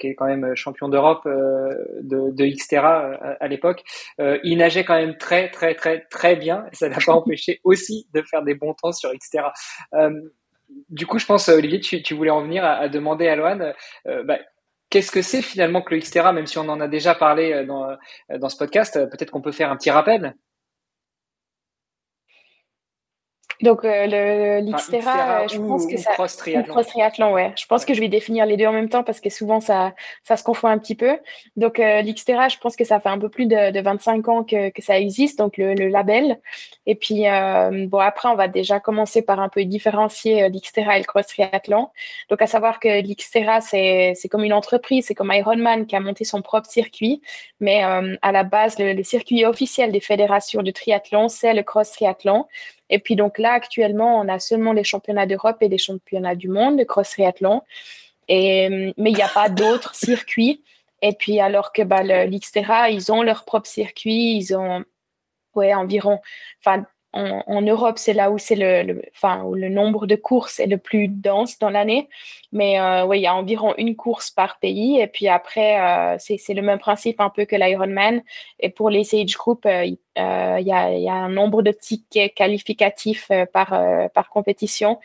qui 0.00 0.06
est 0.06 0.14
quand 0.14 0.24
même 0.24 0.54
champion 0.54 0.88
d'Europe 0.88 1.26
de, 1.26 2.30
de 2.30 2.46
Xterra 2.46 3.12
à, 3.40 3.46
l'époque. 3.46 3.84
il 4.18 4.56
nageait 4.56 4.84
quand 4.84 4.96
même 4.96 5.18
très 5.18 5.50
très 5.50 5.74
très 5.74 6.06
très 6.10 6.34
bien 6.34 6.64
et 6.72 6.76
ça 6.76 6.88
n'a 6.88 6.96
pas 7.04 7.12
empêché 7.20 7.60
aussi 7.62 8.06
de 8.14 8.22
faire 8.22 8.42
des 8.42 8.54
bons 8.54 8.72
temps 8.72 8.92
sur 8.92 9.12
Xterra. 9.12 9.52
du 10.88 11.06
coup, 11.06 11.18
je 11.18 11.26
pense, 11.26 11.50
Olivier, 11.50 11.80
tu, 11.80 12.02
tu 12.02 12.14
voulais 12.14 12.30
en 12.30 12.40
venir 12.40 12.64
à, 12.64 12.88
demander 12.88 13.28
à 13.28 13.36
Loane, 13.36 13.74
bah, 14.06 14.38
Qu'est-ce 14.92 15.10
que 15.10 15.22
c'est 15.22 15.40
finalement 15.40 15.80
que 15.80 15.94
le 15.94 16.00
Xterra, 16.00 16.34
même 16.34 16.46
si 16.46 16.58
on 16.58 16.68
en 16.68 16.78
a 16.78 16.86
déjà 16.86 17.14
parlé 17.14 17.50
euh, 17.50 17.64
dans, 17.64 17.88
euh, 17.88 18.38
dans 18.38 18.50
ce 18.50 18.58
podcast, 18.58 18.96
euh, 18.96 19.06
peut-être 19.06 19.30
qu'on 19.30 19.40
peut 19.40 19.50
faire 19.50 19.72
un 19.72 19.76
petit 19.78 19.90
rappel 19.90 20.34
Donc 23.62 23.84
euh, 23.84 24.06
le 24.06 24.70
l'Xterra, 24.70 25.42
euh, 25.42 25.48
je 25.48 25.58
pense 25.58 25.86
que 25.86 25.96
ça 25.96 26.12
cross 26.12 26.36
triathlon. 26.36 26.72
cross 26.74 26.86
triathlon, 26.88 27.32
ouais. 27.32 27.52
Je 27.56 27.64
pense 27.66 27.84
que 27.84 27.94
je 27.94 28.00
vais 28.00 28.08
définir 28.08 28.44
les 28.44 28.56
deux 28.56 28.66
en 28.66 28.72
même 28.72 28.88
temps 28.88 29.04
parce 29.04 29.20
que 29.20 29.30
souvent 29.30 29.60
ça 29.60 29.94
ça 30.24 30.36
se 30.36 30.42
confond 30.42 30.66
un 30.66 30.78
petit 30.78 30.96
peu. 30.96 31.18
Donc 31.56 31.78
euh, 31.78 32.02
l'Xterra, 32.02 32.48
je 32.48 32.58
pense 32.58 32.74
que 32.74 32.84
ça 32.84 32.98
fait 32.98 33.08
un 33.08 33.18
peu 33.18 33.28
plus 33.28 33.46
de, 33.46 33.70
de 33.70 33.80
25 33.80 34.28
ans 34.28 34.42
que, 34.42 34.70
que 34.70 34.82
ça 34.82 34.98
existe, 34.98 35.38
donc 35.38 35.56
le, 35.58 35.74
le 35.74 35.86
label. 35.88 36.40
Et 36.86 36.96
puis 36.96 37.28
euh, 37.28 37.86
bon 37.86 38.00
après 38.00 38.28
on 38.28 38.34
va 38.34 38.48
déjà 38.48 38.80
commencer 38.80 39.22
par 39.22 39.38
un 39.38 39.48
peu 39.48 39.64
différencier 39.64 40.48
l'Xterra 40.48 40.96
et 40.96 41.00
le 41.00 41.06
cross 41.06 41.28
triathlon. 41.28 41.88
Donc 42.30 42.42
à 42.42 42.48
savoir 42.48 42.80
que 42.80 43.00
l'Xterra 43.00 43.60
c'est 43.60 44.14
c'est 44.16 44.28
comme 44.28 44.42
une 44.42 44.52
entreprise, 44.52 45.06
c'est 45.06 45.14
comme 45.14 45.32
Ironman 45.32 45.86
qui 45.86 45.94
a 45.94 46.00
monté 46.00 46.24
son 46.24 46.42
propre 46.42 46.68
circuit, 46.68 47.22
mais 47.60 47.82
à 47.82 48.32
la 48.32 48.42
base 48.42 48.76
le, 48.80 48.92
le 48.92 49.04
circuit 49.04 49.44
officiel 49.44 49.92
des 49.92 50.00
fédérations 50.00 50.62
de 50.62 50.70
triathlon 50.72 51.28
c'est 51.28 51.54
le 51.54 51.62
cross 51.62 51.92
triathlon. 51.92 52.46
Et 52.92 52.98
puis 52.98 53.16
donc 53.16 53.38
là, 53.38 53.54
actuellement, 53.54 54.20
on 54.20 54.28
a 54.28 54.38
seulement 54.38 54.74
les 54.74 54.84
championnats 54.84 55.24
d'Europe 55.26 55.56
et 55.62 55.68
les 55.68 55.78
championnats 55.78 56.36
du 56.36 56.48
monde 56.48 56.78
de 56.78 56.84
cross 56.84 57.08
triathlon. 57.10 57.62
Mais 58.28 58.92
il 58.96 59.14
n'y 59.14 59.22
a 59.22 59.28
pas 59.28 59.48
d'autres 59.48 59.94
circuits. 59.94 60.62
Et 61.00 61.14
puis 61.14 61.40
alors 61.40 61.72
que 61.72 61.82
bah, 61.82 62.02
ils 62.04 63.12
ont 63.12 63.22
leur 63.22 63.44
propre 63.46 63.66
circuit, 63.66 64.36
ils 64.36 64.54
ont 64.54 64.84
environ, 65.56 66.20
en, 67.14 67.60
Europe, 67.60 67.98
c'est 67.98 68.14
là 68.14 68.30
où 68.30 68.38
c'est 68.38 68.54
le, 68.56 69.02
enfin, 69.14 69.42
où 69.44 69.54
le 69.54 69.68
nombre 69.68 70.06
de 70.06 70.16
courses 70.16 70.60
est 70.60 70.66
le 70.66 70.78
plus 70.78 71.08
dense 71.08 71.58
dans 71.58 71.68
l'année. 71.68 72.08
Mais 72.52 72.80
euh, 72.80 73.04
oui, 73.04 73.18
il 73.18 73.22
y 73.22 73.26
a 73.26 73.34
environ 73.34 73.74
une 73.76 73.96
course 73.96 74.30
par 74.30 74.58
pays. 74.58 74.98
Et 74.98 75.06
puis 75.06 75.28
après, 75.28 75.80
euh, 75.80 76.16
c'est 76.18 76.54
le 76.54 76.62
même 76.62 76.78
principe 76.78 77.20
un 77.20 77.28
peu 77.28 77.44
que 77.44 77.56
l'Ironman. 77.56 78.22
Et 78.60 78.70
pour 78.70 78.88
les 78.88 79.14
age 79.14 79.36
group, 79.36 79.66
euh, 79.66 79.84
il 79.84 79.98
y, 80.16 80.72
a, 80.72 80.90
y, 80.90 81.08
a, 81.08 81.14
un 81.14 81.28
nombre 81.28 81.62
de 81.62 81.72
tickets 81.72 82.34
qualificatifs 82.34 83.30
par, 83.52 83.74
par 84.14 84.28
compétition 84.28 84.98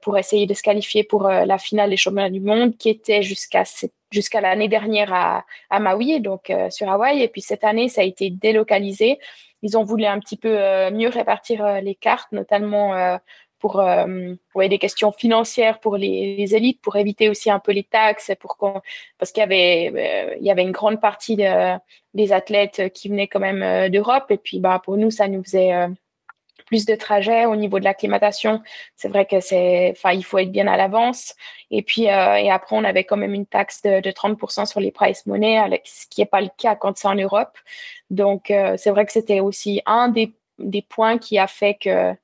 pour 0.00 0.16
essayer 0.16 0.46
de 0.46 0.54
se 0.54 0.62
qualifier 0.62 1.02
pour 1.02 1.24
la 1.24 1.58
finale 1.58 1.90
des 1.90 1.96
championnats 1.96 2.30
du 2.30 2.40
monde 2.40 2.76
qui 2.76 2.88
était 2.88 3.22
jusqu'à 3.22 3.64
jusqu'à 4.10 4.40
l'année 4.40 4.68
dernière 4.68 5.12
à, 5.12 5.44
à 5.70 5.80
Maui, 5.80 6.20
donc 6.20 6.52
sur 6.70 6.90
Hawaï. 6.90 7.22
Et 7.22 7.28
puis 7.28 7.42
cette 7.42 7.64
année, 7.64 7.88
ça 7.88 8.00
a 8.00 8.04
été 8.04 8.30
délocalisé 8.30 9.18
ils 9.62 9.76
ont 9.76 9.84
voulu 9.84 10.04
un 10.04 10.18
petit 10.20 10.36
peu 10.36 10.58
euh, 10.58 10.90
mieux 10.90 11.08
répartir 11.08 11.64
euh, 11.64 11.80
les 11.80 11.94
cartes, 11.94 12.32
notamment 12.32 12.94
euh, 12.94 13.16
pour 13.58 13.82
ouais, 14.54 14.68
des 14.68 14.78
questions 14.78 15.10
financières 15.10 15.80
pour 15.80 15.96
les, 15.96 16.54
élites, 16.54 16.80
pour 16.80 16.94
éviter 16.94 17.28
aussi 17.28 17.50
un 17.50 17.58
peu 17.58 17.72
les 17.72 17.82
taxes, 17.82 18.30
pour 18.38 18.56
qu'on, 18.56 18.80
parce 19.18 19.32
qu'il 19.32 19.40
y 19.40 19.44
avait, 19.44 20.36
il 20.38 20.46
y 20.46 20.50
avait 20.52 20.62
une 20.62 20.70
grande 20.70 21.00
partie 21.00 21.34
de, 21.34 21.76
des 22.14 22.32
athlètes 22.32 22.92
qui 22.92 23.08
venaient 23.08 23.26
quand 23.26 23.40
même 23.40 23.90
d'Europe, 23.90 24.30
et 24.30 24.36
puis 24.36 24.60
bah, 24.60 24.80
pour 24.84 24.96
nous, 24.96 25.10
ça 25.10 25.26
nous 25.26 25.42
faisait 25.42 25.72
plus 26.68 26.84
de 26.84 26.94
trajets 26.94 27.46
au 27.46 27.56
niveau 27.56 27.78
de 27.78 27.84
l'acclimatation. 27.84 28.62
C'est 28.94 29.08
vrai 29.08 29.24
que 29.24 29.40
c'est, 29.40 29.94
enfin, 29.96 30.12
il 30.12 30.24
faut 30.24 30.38
être 30.38 30.52
bien 30.52 30.66
à 30.68 30.76
l'avance. 30.76 31.34
Et 31.70 31.82
puis, 31.82 32.08
euh, 32.08 32.36
et 32.36 32.50
après, 32.50 32.76
on 32.76 32.84
avait 32.84 33.04
quand 33.04 33.16
même 33.16 33.34
une 33.34 33.46
taxe 33.46 33.82
de, 33.82 34.00
de 34.00 34.10
30% 34.10 34.66
sur 34.66 34.80
les 34.80 34.92
price 34.92 35.26
money, 35.26 35.58
ce 35.84 36.06
qui 36.08 36.20
n'est 36.20 36.26
pas 36.26 36.42
le 36.42 36.50
cas 36.56 36.76
quand 36.76 36.96
c'est 36.96 37.08
en 37.08 37.14
Europe. 37.14 37.56
Donc, 38.10 38.50
euh, 38.50 38.74
c'est 38.76 38.90
vrai 38.90 39.06
que 39.06 39.12
c'était 39.12 39.40
aussi 39.40 39.80
un 39.86 40.08
des, 40.08 40.34
des 40.58 40.82
points 40.82 41.18
qui 41.18 41.38
a 41.38 41.46
fait 41.46 41.74
que 41.74 42.14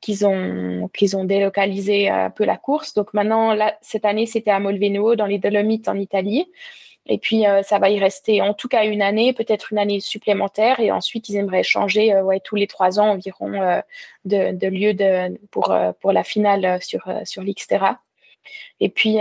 qu'ils 0.00 0.26
ont 0.26 0.90
qu'ils 0.92 1.16
ont 1.16 1.24
délocalisé 1.24 2.10
un 2.10 2.28
peu 2.28 2.44
la 2.44 2.58
course. 2.58 2.92
Donc 2.92 3.14
maintenant, 3.14 3.54
là, 3.54 3.74
cette 3.80 4.04
année, 4.04 4.26
c'était 4.26 4.50
à 4.50 4.60
Molveno, 4.60 5.16
dans 5.16 5.24
les 5.24 5.38
Dolomites 5.38 5.88
en 5.88 5.96
Italie. 5.96 6.46
Et 7.06 7.18
puis, 7.18 7.46
euh, 7.46 7.62
ça 7.62 7.78
va 7.78 7.90
y 7.90 7.98
rester 7.98 8.40
en 8.40 8.54
tout 8.54 8.68
cas 8.68 8.84
une 8.86 9.02
année, 9.02 9.32
peut-être 9.32 9.72
une 9.72 9.78
année 9.78 10.00
supplémentaire. 10.00 10.80
Et 10.80 10.90
ensuite, 10.90 11.28
ils 11.28 11.36
aimeraient 11.36 11.62
changer 11.62 12.14
euh, 12.14 12.38
tous 12.42 12.56
les 12.56 12.66
trois 12.66 12.98
ans 12.98 13.10
environ 13.10 13.52
euh, 13.54 13.80
de, 14.24 14.66
lieu 14.68 14.94
pour, 15.50 15.74
pour 16.00 16.12
la 16.12 16.24
finale 16.24 16.82
sur, 16.82 17.02
sur. 17.24 17.42
Et 18.80 18.88
puis, 18.88 19.18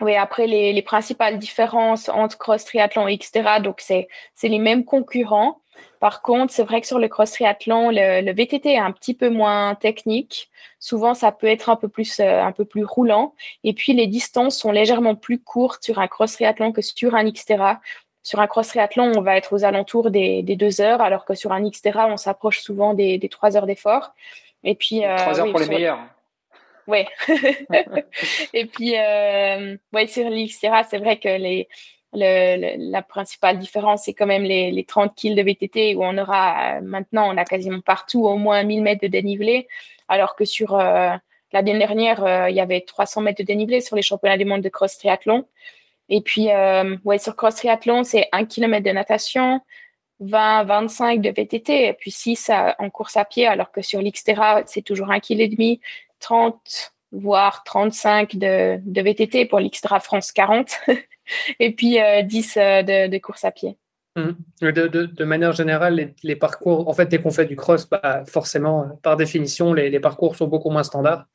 oui, 0.00 0.16
après, 0.16 0.46
les, 0.46 0.72
les, 0.72 0.82
principales 0.82 1.38
différences 1.38 2.08
entre 2.08 2.38
cross 2.38 2.64
triathlon 2.64 3.06
et 3.08 3.16
Xterra, 3.16 3.60
donc 3.60 3.80
c'est 3.80 4.08
les 4.42 4.58
mêmes 4.58 4.84
concurrents. 4.84 5.60
Par 6.00 6.22
contre, 6.22 6.52
c'est 6.52 6.62
vrai 6.62 6.80
que 6.80 6.86
sur 6.86 6.98
le 6.98 7.08
cross 7.08 7.32
triathlon, 7.32 7.90
le, 7.92 8.32
VTT 8.32 8.72
est 8.72 8.78
un 8.78 8.92
petit 8.92 9.14
peu 9.14 9.28
moins 9.28 9.74
technique. 9.74 10.50
Souvent, 10.78 11.12
ça 11.12 11.30
peut 11.30 11.46
être 11.46 11.68
un 11.68 11.76
peu 11.76 11.88
plus 11.88 12.20
euh, 12.20 12.42
un 12.42 12.52
peu 12.52 12.64
plus 12.64 12.84
roulant. 12.84 13.34
Et 13.64 13.74
puis, 13.74 13.92
les 13.92 14.06
distances 14.06 14.58
sont 14.58 14.72
légèrement 14.72 15.14
plus 15.14 15.38
courtes 15.38 15.84
sur 15.84 15.98
un 15.98 16.08
cross 16.08 16.32
triathlon 16.32 16.72
que 16.72 16.80
sur 16.80 17.14
un 17.14 17.30
Xterra. 17.30 17.80
Sur 18.22 18.40
un 18.40 18.46
cross 18.46 18.68
triathlon, 18.68 19.12
on 19.16 19.20
va 19.20 19.36
être 19.36 19.54
aux 19.54 19.64
alentours 19.64 20.10
des, 20.10 20.42
des 20.42 20.56
deux 20.56 20.80
heures, 20.80 21.02
alors 21.02 21.24
que 21.24 21.34
sur 21.34 21.52
un 21.52 21.68
Xterra, 21.68 22.06
on 22.06 22.16
s'approche 22.16 22.60
souvent 22.60 22.94
des, 22.94 23.18
des 23.18 23.28
trois 23.28 23.56
heures 23.56 23.66
d'effort. 23.66 24.14
Et 24.64 24.74
puis 24.74 25.04
euh, 25.04 25.16
trois 25.16 25.40
heures 25.40 25.50
pour 25.50 25.60
les 25.60 25.68
meilleurs. 25.68 25.98
Ouais. 26.90 27.06
et 28.52 28.66
puis, 28.66 28.96
euh, 28.96 29.76
ouais, 29.92 30.06
sur 30.06 30.28
l'Xterra, 30.28 30.82
c'est 30.84 30.98
vrai 30.98 31.18
que 31.18 31.28
les 31.28 31.68
le, 32.12 32.90
la 32.90 33.02
principale 33.02 33.58
différence, 33.58 34.04
c'est 34.04 34.14
quand 34.14 34.26
même 34.26 34.42
les, 34.42 34.70
les 34.70 34.84
30 34.84 35.14
kills 35.14 35.34
de 35.34 35.42
VTT 35.42 35.94
où 35.96 36.04
on 36.04 36.16
aura, 36.18 36.78
euh, 36.78 36.80
maintenant, 36.80 37.32
on 37.32 37.36
a 37.36 37.44
quasiment 37.44 37.80
partout 37.80 38.26
au 38.26 38.36
moins 38.36 38.62
1000 38.62 38.82
mètres 38.82 39.02
de 39.02 39.08
dénivelé, 39.08 39.68
alors 40.08 40.34
que 40.34 40.44
sur 40.44 40.78
euh, 40.78 41.10
l'année 41.52 41.78
dernière, 41.78 42.24
euh, 42.24 42.50
il 42.50 42.56
y 42.56 42.60
avait 42.60 42.80
300 42.80 43.22
mètres 43.22 43.38
de 43.38 43.44
dénivelé 43.46 43.80
sur 43.80 43.96
les 43.96 44.02
championnats 44.02 44.38
du 44.38 44.44
monde 44.44 44.62
de 44.62 44.68
cross 44.68 44.98
triathlon. 44.98 45.46
Et 46.08 46.22
puis, 46.22 46.48
ouais, 47.04 47.18
sur 47.18 47.36
cross 47.36 47.54
triathlon, 47.54 48.02
c'est 48.02 48.26
1 48.32 48.44
km 48.46 48.84
de 48.84 48.90
natation, 48.90 49.60
20, 50.18 50.64
25 50.64 51.20
de 51.20 51.30
VTT, 51.30 51.86
et 51.86 51.92
puis 51.92 52.10
6 52.10 52.50
en 52.80 52.90
course 52.90 53.16
à 53.16 53.24
pied, 53.24 53.46
alors 53.46 53.70
que 53.70 53.80
sur 53.80 54.02
l'Xterra, 54.02 54.62
c'est 54.66 54.82
toujours 54.82 55.12
1 55.12 55.20
kg 55.20 55.40
et 55.42 55.46
demi, 55.46 55.80
30, 56.20 56.92
voire 57.12 57.64
35 57.64 58.36
de, 58.36 58.78
de 58.84 59.02
VTT 59.02 59.46
pour 59.46 59.60
l'Xtra 59.60 60.00
France 60.00 60.32
40 60.32 60.80
et 61.58 61.72
puis 61.74 61.98
10 62.24 62.54
de, 62.56 63.08
de 63.08 63.18
course 63.18 63.44
à 63.44 63.50
pied. 63.50 63.76
Mmh. 64.16 64.70
De, 64.72 65.24
manière 65.24 65.52
générale, 65.52 66.14
les, 66.22 66.36
parcours, 66.36 66.88
en 66.88 66.92
fait, 66.92 67.06
dès 67.06 67.20
qu'on 67.20 67.30
fait 67.30 67.46
du 67.46 67.56
cross, 67.56 67.88
bah, 67.88 68.24
forcément, 68.26 68.98
par 69.02 69.16
définition, 69.16 69.72
les, 69.72 69.88
les, 69.88 70.00
parcours 70.00 70.34
sont 70.34 70.48
beaucoup 70.48 70.70
moins 70.70 70.82
standards. 70.82 71.26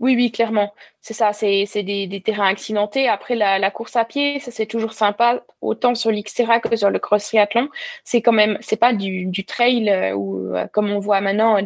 Oui, 0.00 0.14
oui, 0.14 0.30
clairement. 0.30 0.72
C'est 1.00 1.14
ça, 1.14 1.32
c'est 1.32 1.82
des, 1.82 2.06
des, 2.06 2.20
terrains 2.20 2.48
accidentés. 2.48 3.08
Après, 3.08 3.34
la, 3.34 3.70
course 3.70 3.96
à 3.96 4.04
pied, 4.04 4.40
ça 4.40 4.50
c'est 4.50 4.66
toujours 4.66 4.92
sympa, 4.92 5.42
autant 5.62 5.94
sur 5.94 6.10
l'Xterra 6.10 6.60
que 6.60 6.76
sur 6.76 6.90
le 6.90 6.98
cross 6.98 7.24
triathlon. 7.24 7.68
C'est 8.04 8.20
quand 8.20 8.32
même, 8.32 8.58
c'est 8.60 8.76
pas 8.76 8.92
du, 8.92 9.30
trail 9.46 9.88
euh, 9.88 10.14
euh, 10.14 10.66
comme 10.70 10.90
on 10.90 10.98
voit 10.98 11.20
maintenant, 11.20 11.56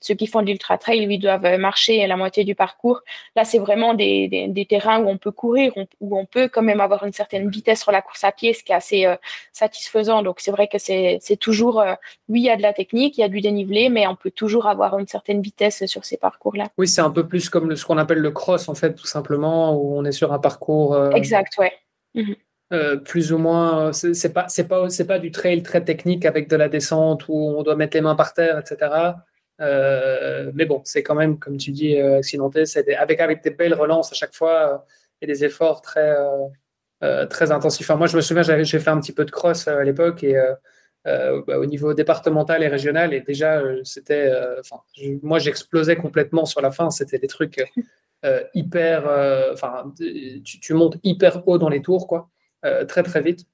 ceux 0.00 0.14
qui 0.14 0.26
font 0.26 0.42
de 0.42 0.48
l'ultra 0.48 0.76
trail, 0.76 1.06
ils 1.08 1.18
doivent 1.18 1.56
marcher 1.56 2.06
la 2.06 2.16
moitié 2.16 2.44
du 2.44 2.54
parcours. 2.54 3.00
Là, 3.36 3.44
c'est 3.44 3.58
vraiment 3.58 3.94
des, 3.94 4.66
terrains 4.68 5.02
où 5.02 5.08
on 5.08 5.16
peut 5.16 5.32
courir, 5.32 5.72
où 6.00 6.18
on 6.18 6.26
peut 6.26 6.48
quand 6.48 6.62
même 6.62 6.80
avoir 6.80 7.04
une 7.06 7.12
certaine 7.12 7.48
vitesse 7.48 7.80
sur 7.80 7.92
la 7.92 8.02
course 8.02 8.24
à 8.24 8.32
pied, 8.32 8.52
ce 8.52 8.62
qui 8.62 8.72
est 8.72 8.74
assez 8.74 9.06
euh, 9.06 9.16
satisfaisant. 9.52 10.22
Donc, 10.22 10.40
c'est 10.40 10.50
vrai 10.50 10.68
que 10.68 10.78
c'est 10.78 11.36
toujours, 11.40 11.82
oui, 12.28 12.40
il 12.40 12.44
y 12.44 12.50
a 12.50 12.56
de 12.56 12.62
la 12.62 12.74
technique, 12.74 13.16
il 13.16 13.22
y 13.22 13.24
a 13.24 13.28
du 13.28 13.40
dénivelé, 13.40 13.88
mais 13.88 14.06
on 14.06 14.16
peut 14.16 14.30
toujours 14.30 14.66
avoir 14.66 14.98
une 14.98 15.06
certaine 15.06 15.40
vitesse 15.40 15.86
sur 15.86 16.04
ces 16.04 16.18
parcours-là. 16.18 16.66
Oui, 16.76 16.86
c'est 16.86 17.00
un 17.00 17.10
peu 17.10 17.26
plus 17.26 17.48
comme 17.48 17.63
le, 17.70 17.76
ce 17.76 17.84
qu'on 17.84 17.98
appelle 17.98 18.18
le 18.18 18.30
cross, 18.30 18.68
en 18.68 18.74
fait, 18.74 18.94
tout 18.94 19.06
simplement, 19.06 19.76
où 19.76 19.96
on 19.96 20.04
est 20.04 20.12
sur 20.12 20.32
un 20.32 20.38
parcours. 20.38 20.94
Euh, 20.94 21.10
exact, 21.10 21.54
ouais. 21.58 21.72
Mhm. 22.14 22.36
Euh, 22.72 22.96
plus 22.96 23.32
ou 23.32 23.38
moins, 23.38 23.92
c'est 23.92 24.32
pas, 24.32 24.48
c'est 24.48 24.66
pas, 24.66 24.88
c'est 24.88 25.06
pas 25.06 25.18
du 25.18 25.30
trail 25.30 25.62
très 25.62 25.84
technique 25.84 26.24
avec 26.24 26.48
de 26.48 26.56
la 26.56 26.68
descente 26.68 27.26
où 27.28 27.34
on 27.34 27.62
doit 27.62 27.76
mettre 27.76 27.96
les 27.96 28.00
mains 28.00 28.16
par 28.16 28.32
terre, 28.32 28.58
etc. 28.58 28.90
Euh, 29.60 30.50
mais 30.54 30.64
bon, 30.64 30.80
c'est 30.84 31.02
quand 31.02 31.14
même, 31.14 31.38
comme 31.38 31.56
tu 31.56 31.70
dis, 31.70 31.96
accidenté. 31.98 32.66
C'est 32.66 32.94
avec, 32.96 33.20
avec 33.20 33.44
des 33.44 33.50
belles 33.50 33.74
relances 33.74 34.10
à 34.12 34.14
chaque 34.14 34.34
fois 34.34 34.84
et 35.20 35.26
des 35.26 35.44
efforts 35.44 35.82
très, 35.82 36.16
très 37.28 37.52
intensifs. 37.52 37.88
moi, 37.90 38.06
je 38.06 38.16
me 38.16 38.22
souviens, 38.22 38.42
j'avais, 38.42 38.64
j'ai 38.64 38.78
fait 38.78 38.90
un 38.90 38.98
petit 38.98 39.12
peu 39.12 39.24
de 39.24 39.30
cross 39.30 39.68
à 39.68 39.84
l'époque 39.84 40.24
et 40.24 40.36
bah, 41.04 41.58
au 41.58 41.66
niveau 41.66 41.94
départemental 41.94 42.62
et 42.62 42.68
régional, 42.68 43.12
et 43.12 43.20
déjà, 43.20 43.62
c'était, 43.82 44.32
enfin, 44.60 44.76
moi, 45.22 45.38
j'explosais 45.38 45.96
complètement 45.96 46.44
sur 46.44 46.60
la 46.60 46.70
fin. 46.70 46.90
C'était 46.90 47.18
des 47.18 47.26
trucs 47.26 47.60
euh, 48.24 48.42
hyper, 48.54 49.06
euh, 49.06 49.52
enfin, 49.52 49.92
tu, 50.44 50.72
montes 50.72 50.96
hyper 51.02 51.46
haut 51.46 51.58
dans 51.58 51.68
les 51.68 51.82
tours, 51.82 52.06
quoi, 52.06 52.30
euh, 52.64 52.86
très 52.86 53.02
très 53.02 53.20
vite. 53.20 53.46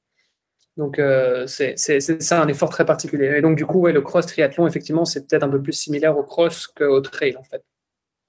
Donc 0.76 1.00
c'est 1.46 1.76
ça 1.76 2.40
un 2.40 2.48
effort 2.48 2.70
très 2.70 2.86
particulier. 2.86 3.34
Et 3.36 3.42
donc 3.42 3.56
du 3.56 3.66
coup, 3.66 3.80
ouais, 3.80 3.92
le 3.92 4.00
cross 4.00 4.26
triathlon, 4.26 4.66
effectivement, 4.66 5.04
c'est 5.04 5.26
peut-être 5.26 5.42
un 5.42 5.48
peu 5.48 5.60
plus 5.60 5.72
similaire 5.72 6.16
au 6.16 6.22
cross 6.22 6.68
qu'au 6.68 7.00
trail, 7.00 7.36
en 7.36 7.42
fait. 7.42 7.62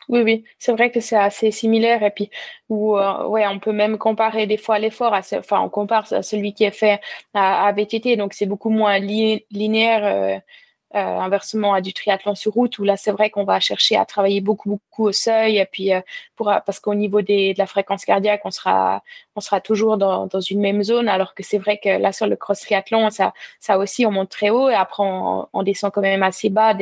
Oui, 0.10 0.22
oui, 0.24 0.43
c'est 0.60 0.72
vrai 0.74 0.91
que 0.91 1.00
c'est 1.00 1.15
assez 1.15 1.51
similaire. 1.51 2.03
Et 2.03 2.12
puis, 2.12 2.29
ouais, 2.70 3.48
on 3.48 3.60
peut 3.60 3.72
même 3.72 3.98
comparer 3.98 4.48
des 4.48 4.58
fois 4.58 4.79
l'effort, 4.79 5.13
enfin, 5.13 5.60
on 5.62 5.70
compare 5.70 6.12
à 6.12 6.24
celui 6.24 6.53
qui 6.53 6.63
est 6.63 6.72
fait 6.72 7.00
à, 7.34 7.67
à 7.67 7.72
VTT, 7.72 8.15
donc 8.17 8.34
c'est 8.34 8.46
beaucoup 8.46 8.70
moins 8.70 9.00
linéaire. 9.00 10.39
Euh, 10.93 11.00
inversement 11.00 11.74
à 11.74 11.79
du 11.81 11.93
triathlon 11.93 12.36
sur 12.36 12.51
route 12.53 12.77
où 12.77 12.84
là 12.84 12.98
c'est 12.98 13.12
vrai 13.12 13.29
qu'on 13.29 13.46
va 13.46 13.62
chercher 13.62 13.96
à 13.96 14.05
travailler 14.05 14.41
beaucoup 14.41 14.70
beaucoup 14.70 15.05
au 15.08 15.13
seuil 15.13 15.58
et 15.58 15.65
puis 15.65 15.93
euh, 15.93 16.01
pour 16.36 16.48
parce 16.65 16.81
qu'au 16.81 16.96
niveau 16.96 17.22
de 17.22 17.58
la 17.58 17.65
fréquence 17.65 18.03
cardiaque 18.03 18.41
on 18.43 18.51
sera 18.51 19.01
on 19.36 19.42
sera 19.42 19.62
toujours 19.62 19.98
dans, 19.98 20.28
dans 20.28 20.42
une 20.42 20.60
même 20.60 20.84
zone 20.84 21.08
alors 21.08 21.34
que 21.34 21.44
c'est 21.44 21.58
vrai 21.58 21.80
que 21.82 21.90
là 21.90 22.12
sur 22.12 22.28
le 22.28 22.36
cross 22.36 22.62
triathlon 22.62 23.10
ça 23.10 23.34
ça 23.60 23.78
aussi 23.78 24.06
on 24.06 24.12
monte 24.12 24.30
très 24.30 24.50
haut 24.50 24.70
et 24.70 24.74
après 24.74 25.04
on, 25.04 25.64
descend 25.64 25.92
quand 25.92 26.02
même 26.02 26.24
assez 26.24 26.50
bas 26.50 26.76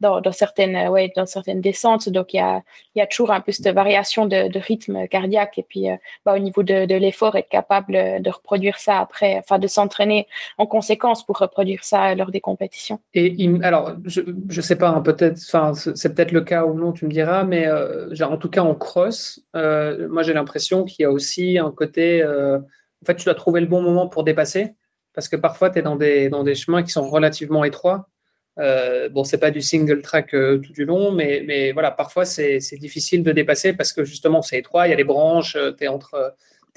dans, 0.00 0.20
certaines 0.32 0.88
ouais 0.88 1.10
dans 1.16 1.26
certaines 1.26 1.60
descentes. 1.60 2.08
Donc 2.08 2.34
il 2.34 2.38
y 2.38 2.40
a 2.40 2.62
y 2.94 3.00
a 3.00 3.06
toujours 3.06 3.30
un 3.30 3.40
peu 3.40 3.52
cette 3.52 3.72
variation 3.74 4.26
de, 4.26 4.58
rythme 4.58 5.06
cardiaque 5.06 5.58
et 5.58 5.62
puis 5.62 5.88
euh, 5.88 5.96
bah, 6.24 6.34
au 6.34 6.38
niveau 6.38 6.62
de, 6.62 6.94
l'effort 6.98 7.36
être 7.36 7.48
capable 7.48 7.94
de 8.20 8.30
reproduire 8.30 8.78
ça 8.78 8.98
après 8.98 9.38
enfin 9.38 9.58
de 9.58 9.68
s'entraîner 9.68 10.26
en 10.58 10.66
conséquence 10.66 11.24
pour 11.24 11.38
reproduire 11.38 11.84
ça 11.84 12.14
lors 12.14 12.30
des 12.30 12.40
compétitions. 12.40 12.98
Et 13.14 13.48
alors, 13.62 13.92
je 14.04 14.20
ne 14.20 14.60
sais 14.60 14.76
pas, 14.76 14.88
hein, 14.88 15.00
peut-être, 15.00 15.38
c'est 15.38 16.14
peut-être 16.14 16.32
le 16.32 16.40
cas 16.40 16.64
ou 16.64 16.74
non, 16.74 16.92
tu 16.92 17.04
me 17.06 17.10
diras, 17.10 17.44
mais 17.44 17.66
euh, 17.66 18.12
en 18.22 18.36
tout 18.36 18.48
cas 18.48 18.62
en 18.62 18.74
cross, 18.74 19.40
euh, 19.54 20.08
moi 20.08 20.22
j'ai 20.22 20.32
l'impression 20.32 20.84
qu'il 20.84 21.04
y 21.04 21.06
a 21.06 21.10
aussi 21.10 21.58
un 21.58 21.70
côté, 21.70 21.87
euh, 21.98 22.58
en 22.58 23.06
fait, 23.06 23.16
tu 23.16 23.24
dois 23.24 23.34
trouver 23.34 23.60
le 23.60 23.66
bon 23.66 23.82
moment 23.82 24.08
pour 24.08 24.24
dépasser, 24.24 24.74
parce 25.14 25.28
que 25.28 25.36
parfois 25.36 25.70
tu 25.70 25.78
es 25.78 25.82
dans 25.82 25.96
des, 25.96 26.28
dans 26.28 26.44
des 26.44 26.54
chemins 26.54 26.82
qui 26.82 26.90
sont 26.90 27.08
relativement 27.08 27.64
étroits. 27.64 28.08
bon, 28.56 29.24
c'est 29.24 29.38
pas 29.38 29.50
du 29.50 29.62
single 29.62 30.02
track 30.02 30.30
tout 30.30 30.72
du 30.72 30.84
long, 30.84 31.12
mais, 31.12 31.42
mais 31.46 31.72
voilà, 31.72 31.90
parfois 31.90 32.24
c'est 32.24 32.58
difficile 32.72 33.22
de 33.22 33.32
dépasser 33.32 33.72
parce 33.72 33.92
que 33.92 34.04
justement 34.04 34.42
c'est 34.42 34.58
étroit, 34.58 34.86
il 34.86 34.90
y 34.90 34.92
a 34.92 34.96
les 34.96 35.04
branches, 35.04 35.56
tu 35.78 35.84
es, 35.84 35.88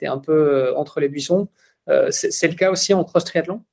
es 0.01 0.07
un 0.07 0.19
peu 0.19 0.73
entre 0.75 0.99
les 0.99 1.09
buissons. 1.09 1.47
c'est 2.11 2.47
le 2.47 2.55
cas 2.55 2.71
aussi 2.71 2.93
en 2.93 3.03
cross 3.03 3.25
triathlon 3.25 3.63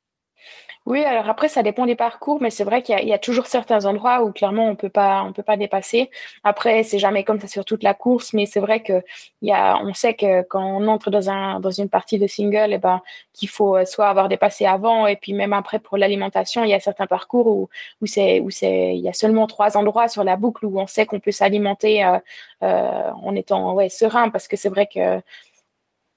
oui, 0.88 1.04
alors 1.04 1.28
après, 1.28 1.48
ça 1.50 1.62
dépend 1.62 1.84
des 1.84 1.96
parcours, 1.96 2.40
mais 2.40 2.48
c'est 2.48 2.64
vrai 2.64 2.80
qu'il 2.82 2.98
y, 3.06 3.12
a 3.12 3.18
toujours 3.18 3.46
certains 3.46 3.84
endroits 3.84 4.24
où 4.24 4.32
clairement 4.32 4.68
on 4.68 4.74
peut 4.74 4.88
pas, 4.88 5.22
on 5.22 5.34
peut 5.34 5.42
pas 5.42 5.58
dépasser. 5.58 6.10
Après, 6.44 6.82
c'est 6.82 6.98
jamais 6.98 7.24
comme 7.24 7.38
ça 7.38 7.46
sur 7.46 7.66
toute 7.66 7.82
la 7.82 7.92
course, 7.92 8.32
mais 8.32 8.46
c'est 8.46 8.58
vrai 8.58 8.82
que 8.82 9.02
y 9.42 9.52
a, 9.52 9.78
on 9.84 9.92
sait 9.92 10.14
que 10.14 10.40
quand 10.44 10.64
on 10.64 10.88
entre 10.88 11.10
dans 11.10 11.28
un, 11.28 11.60
dans 11.60 11.70
une 11.70 11.90
partie 11.90 12.18
de 12.18 12.26
single, 12.26 12.72
eh 12.72 12.78
ben, 12.78 13.02
qu'il 13.34 13.50
faut 13.50 13.76
euh, 13.76 13.84
soit 13.84 14.08
avoir 14.08 14.30
dépassé 14.30 14.64
avant, 14.64 15.06
et 15.06 15.16
puis 15.16 15.34
même 15.34 15.52
après 15.52 15.78
pour 15.78 15.98
l'alimentation, 15.98 16.64
il 16.64 16.70
y 16.70 16.74
a 16.74 16.80
certains 16.80 17.06
parcours 17.06 17.48
où, 17.48 17.68
où 18.00 18.06
c'est, 18.06 18.40
où 18.40 18.48
c'est, 18.48 18.96
il 18.96 19.00
y 19.02 19.10
a 19.10 19.12
seulement 19.12 19.46
trois 19.46 19.76
endroits 19.76 20.08
sur 20.08 20.24
la 20.24 20.36
boucle 20.36 20.64
où 20.64 20.80
on 20.80 20.86
sait 20.86 21.04
qu'on 21.04 21.20
peut 21.20 21.32
s'alimenter 21.32 22.02
euh, 22.02 22.18
euh, 22.62 23.10
en 23.22 23.34
étant, 23.34 23.74
ouais, 23.74 23.90
serein, 23.90 24.30
parce 24.30 24.48
que 24.48 24.56
c'est 24.56 24.70
vrai 24.70 24.86
que 24.86 25.20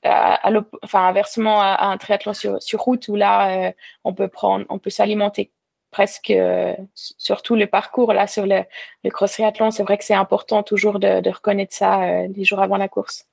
à, 0.04 0.50
inversement 0.94 1.62
à, 1.62 1.86
un 1.86 1.98
triathlon 1.98 2.34
sur, 2.34 2.60
route 2.80 3.08
où 3.08 3.16
là 3.16 3.68
euh, 3.68 3.72
on 4.04 4.14
peut 4.14 4.28
prendre 4.28 4.66
on 4.70 4.80
peut 4.80 4.90
s'alimenter 4.90 5.52
presque 5.92 6.32
euh, 6.32 6.76
sur 6.96 7.42
tout 7.42 7.56
le 7.56 7.68
parcours. 7.68 8.14
Là 8.14 8.28
sur 8.28 8.46
le, 8.46 8.64
cross 9.10 9.34
triathlon 9.34 9.72
c'est 9.72 9.84
vrai 9.84 9.98
que 9.98 10.04
c'est 10.04 10.14
important 10.14 10.64
toujours 10.64 11.00
de, 11.00 11.30
reconnaître 11.30 11.74
ça 11.74 12.04
euh, 12.04 12.28
les 12.36 12.44
jours 12.44 12.62
avant 12.62 12.78
la 12.78 12.88
course. 12.88 13.28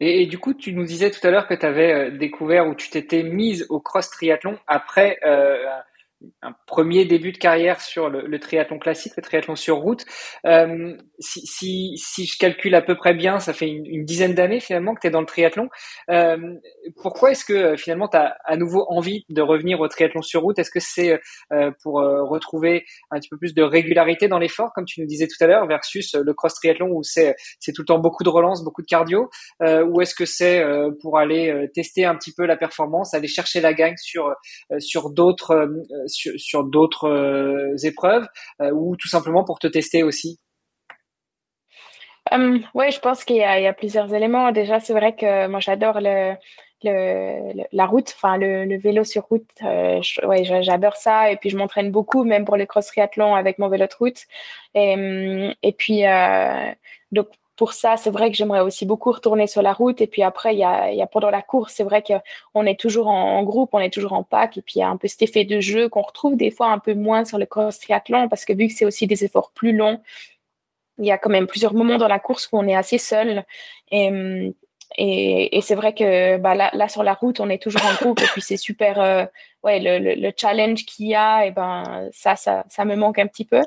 Et, 0.00 0.22
et, 0.22 0.26
du 0.26 0.38
coup 0.38 0.54
tu 0.54 0.72
nous 0.72 0.84
disais 0.84 1.10
tout 1.10 1.24
à 1.26 1.30
l'heure 1.30 1.46
que 1.46 1.54
tu 1.54 1.64
avais 1.64 2.10
découvert 2.10 2.66
ou 2.66 2.74
tu 2.74 2.90
t'étais 2.90 3.22
mise 3.22 3.66
au 3.68 3.80
cross 3.80 4.10
triathlon 4.10 4.58
après 4.66 5.20
un 6.42 6.52
premier 6.66 7.04
début 7.04 7.32
de 7.32 7.38
carrière 7.38 7.80
sur 7.80 8.08
le, 8.08 8.38
triathlon 8.38 8.78
classique, 8.78 9.14
le 9.16 9.22
triathlon 9.22 9.56
sur 9.56 9.76
route. 9.76 10.04
Euh, 10.46 10.96
si, 11.18 11.96
je 11.96 12.38
calcule 12.38 12.74
à 12.74 12.82
peu 12.82 12.96
près 12.96 13.14
bien, 13.14 13.38
ça 13.38 13.52
fait 13.52 13.68
une, 13.68 14.04
dizaine 14.04 14.34
d'années 14.34 14.60
finalement 14.60 14.94
que 14.94 15.00
tu 15.00 15.06
es 15.06 15.10
dans 15.10 15.20
le 15.20 15.26
triathlon. 15.26 15.68
Euh, 16.10 16.36
pourquoi 17.00 17.30
est-ce 17.30 17.44
que 17.44 17.52
euh, 17.52 17.76
finalement 17.76 18.08
tu 18.08 18.16
as 18.16 18.36
à 18.44 18.56
nouveau 18.56 18.84
envie 18.88 19.24
de 19.28 19.40
revenir 19.40 19.80
au 19.80 19.88
triathlon 19.88 20.22
sur 20.22 20.42
route? 20.42 20.58
Est-ce 20.58 20.70
que 20.70 20.80
c'est 20.80 21.20
pour 21.82 21.94
retrouver 21.94 22.84
un 23.10 23.18
petit 23.18 23.28
peu 23.28 23.38
plus 23.38 23.54
de 23.54 23.62
régularité 23.62 24.28
dans 24.28 24.38
l'effort, 24.38 24.72
comme 24.74 24.84
tu 24.84 25.00
nous 25.00 25.06
disais 25.06 25.26
tout 25.26 25.42
à 25.42 25.46
l'heure, 25.46 25.66
versus 25.66 26.14
le 26.14 26.34
cross 26.34 26.54
triathlon 26.54 26.88
où 26.90 27.02
c'est 27.02 27.34
tout 27.74 27.82
le 27.82 27.86
temps 27.86 27.98
beaucoup 27.98 28.24
de 28.24 28.28
relance, 28.28 28.64
beaucoup 28.64 28.82
de 28.82 28.86
cardio? 28.86 29.30
Ou 29.60 30.00
est-ce 30.00 30.14
que 30.14 30.24
c'est 30.24 30.64
pour 31.00 31.18
aller 31.18 31.68
tester 31.74 32.04
un 32.04 32.16
petit 32.16 32.32
peu 32.34 32.46
la 32.46 32.56
performance, 32.56 33.14
aller 33.14 33.28
chercher 33.28 33.60
la 33.60 33.72
gagne 33.72 33.96
sur, 33.96 34.34
sur 34.78 35.10
d'autres 35.10 35.68
sur, 36.14 36.64
d'autres 36.64 37.08
euh, 37.08 37.76
épreuves 37.82 38.26
euh, 38.60 38.70
ou 38.72 38.96
tout 38.96 39.08
simplement 39.08 39.44
pour 39.44 39.58
te 39.58 39.66
tester 39.66 40.02
aussi? 40.02 40.38
Um, 42.32 42.60
Oui, 42.74 42.90
je 42.90 43.00
pense 43.00 43.24
qu'il 43.24 43.36
y, 43.36 43.42
a 43.42 43.72
plusieurs 43.72 44.14
éléments. 44.14 44.50
Déjà, 44.52 44.80
c'est 44.80 44.94
vrai 44.94 45.14
que 45.14 45.46
moi, 45.46 45.60
j'adore 45.60 46.00
le, 46.00 46.34
la 46.82 47.86
route, 47.86 48.12
enfin 48.16 48.36
le, 48.38 48.78
vélo 48.78 49.04
sur 49.04 49.24
route. 49.24 49.48
Euh, 49.62 50.00
j'adore 50.02 50.96
ça. 50.96 51.30
Et 51.30 51.36
puis, 51.36 51.50
je 51.50 51.56
m'entraîne 51.56 51.90
beaucoup, 51.90 52.24
même 52.24 52.44
pour 52.44 52.56
le 52.56 52.66
cross 52.66 52.86
triathlon 52.86 53.34
avec 53.34 53.58
mon 53.58 53.68
vélo 53.68 53.86
de 53.86 53.94
route. 53.98 54.22
Et, 54.74 55.54
et 55.62 55.72
puis, 55.72 56.06
euh, 56.06 56.72
donc, 57.12 57.28
pour 57.56 57.72
ça, 57.72 57.96
c'est 57.96 58.10
vrai 58.10 58.30
que 58.30 58.36
j'aimerais 58.36 58.60
aussi 58.60 58.84
beaucoup 58.84 59.12
retourner 59.12 59.46
sur 59.46 59.62
la 59.62 59.72
route. 59.72 60.00
Et 60.00 60.06
puis 60.06 60.22
après, 60.22 60.54
il 60.54 60.58
y 60.58 60.64
a, 60.64 61.06
pendant 61.06 61.30
la 61.30 61.42
course, 61.42 61.74
c'est 61.74 61.84
vrai 61.84 62.02
qu'on 62.02 62.66
est 62.66 62.78
toujours 62.78 63.06
en, 63.08 63.42
groupe, 63.44 63.70
on 63.72 63.78
est 63.78 63.92
toujours 63.92 64.12
en 64.14 64.24
pack. 64.24 64.58
Et 64.58 64.62
puis 64.62 64.74
il 64.76 64.78
y 64.80 64.82
a 64.82 64.88
un 64.88 64.96
peu 64.96 65.06
cet 65.08 65.22
effet 65.22 65.44
de 65.44 65.60
jeu 65.60 65.88
qu'on 65.88 66.02
retrouve 66.02 66.36
des 66.36 66.50
fois 66.50 66.68
un 66.68 66.78
peu 66.78 66.94
moins 66.94 67.24
sur 67.24 67.38
le 67.38 67.46
cross 67.46 67.78
triathlon 67.78 68.28
parce 68.28 68.44
que 68.44 68.52
vu 68.52 68.68
que 68.68 68.74
c'est 68.74 68.84
aussi 68.84 69.06
des 69.06 69.24
efforts 69.24 69.52
plus 69.52 69.72
longs, 69.72 70.00
il 70.98 71.06
y 71.06 71.12
a 71.12 71.18
quand 71.18 71.30
même 71.30 71.46
plusieurs 71.46 71.74
moments 71.74 71.98
dans 71.98 72.08
la 72.08 72.18
course 72.18 72.48
où 72.52 72.58
on 72.58 72.66
est 72.66 72.76
assez 72.76 72.98
seul. 72.98 73.44
Et, 74.96 75.60
c'est 75.62 75.74
vrai 75.74 75.94
que 75.94 76.36
bah, 76.38 76.54
là, 76.54 76.88
sur 76.88 77.02
la 77.02 77.14
route, 77.14 77.40
on 77.40 77.50
est 77.50 77.62
toujours 77.62 77.84
en 77.86 77.94
groupe. 77.94 78.20
et 78.20 78.26
puis 78.26 78.42
c'est 78.42 78.56
super, 78.56 79.00
euh, 79.00 79.26
ouais, 79.62 79.80
le, 79.80 79.98
le, 79.98 80.14
le 80.14 80.32
challenge 80.36 80.84
qu'il 80.86 81.08
y 81.08 81.14
a, 81.14 81.46
et 81.46 81.50
ben 81.50 82.08
ça, 82.12 82.36
ça 82.36 82.84
me 82.84 82.96
manque 82.96 83.18
un 83.18 83.26
petit 83.26 83.44
peu. 83.44 83.62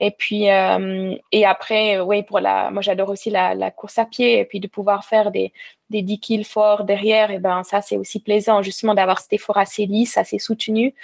Et 0.00 0.10
puis, 0.10 0.50
euh, 0.50 1.14
et 1.32 1.46
après, 1.46 2.00
oui, 2.00 2.22
pour 2.22 2.40
la, 2.40 2.70
moi 2.70 2.82
j'adore 2.82 3.08
aussi 3.08 3.30
la, 3.30 3.54
la, 3.54 3.70
course 3.70 3.98
à 3.98 4.04
pied 4.04 4.40
et 4.40 4.44
puis 4.44 4.60
de 4.60 4.68
pouvoir 4.68 5.04
faire 5.06 5.30
des, 5.30 5.52
des 5.90 6.02
10 6.02 6.20
kills 6.20 6.44
forts 6.44 6.84
derrière, 6.84 7.30
et 7.30 7.38
ben 7.38 7.62
ça 7.64 7.80
c'est 7.80 7.96
aussi 7.96 8.20
plaisant 8.20 8.62
justement 8.62 8.94
d'avoir 8.94 9.20
cet 9.20 9.32
effort 9.32 9.56
assez 9.56 9.86
lisse, 9.86 10.18
assez 10.18 10.38
soutenu. 10.38 10.94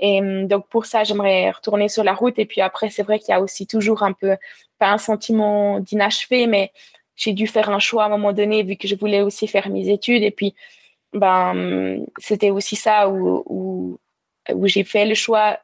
Et 0.00 0.20
hum, 0.20 0.46
donc 0.46 0.66
pour 0.68 0.86
ça, 0.86 1.04
j'aimerais 1.04 1.50
retourner 1.50 1.88
sur 1.88 2.04
la 2.04 2.14
route. 2.14 2.38
Et 2.38 2.46
puis 2.46 2.60
après, 2.60 2.90
c'est 2.90 3.02
vrai 3.02 3.18
qu'il 3.18 3.30
y 3.30 3.32
a 3.32 3.40
aussi 3.40 3.66
toujours 3.66 4.02
un 4.02 4.12
peu, 4.12 4.36
pas 4.78 4.90
un 4.90 4.98
sentiment 4.98 5.80
d'inachevé, 5.80 6.46
mais 6.46 6.72
j'ai 7.16 7.32
dû 7.32 7.46
faire 7.46 7.70
un 7.70 7.80
choix 7.80 8.04
à 8.04 8.06
un 8.06 8.10
moment 8.10 8.32
donné 8.32 8.62
vu 8.62 8.76
que 8.76 8.88
je 8.88 8.94
voulais 8.94 9.22
aussi 9.22 9.48
faire 9.48 9.68
mes 9.70 9.88
études. 9.90 10.22
Et 10.22 10.30
puis, 10.30 10.54
ben, 11.12 12.04
c'était 12.18 12.50
aussi 12.50 12.76
ça 12.76 13.08
où, 13.08 13.42
où, 13.46 13.98
où 14.54 14.66
j'ai 14.68 14.84
fait 14.84 15.06
le 15.06 15.14
choix 15.14 15.58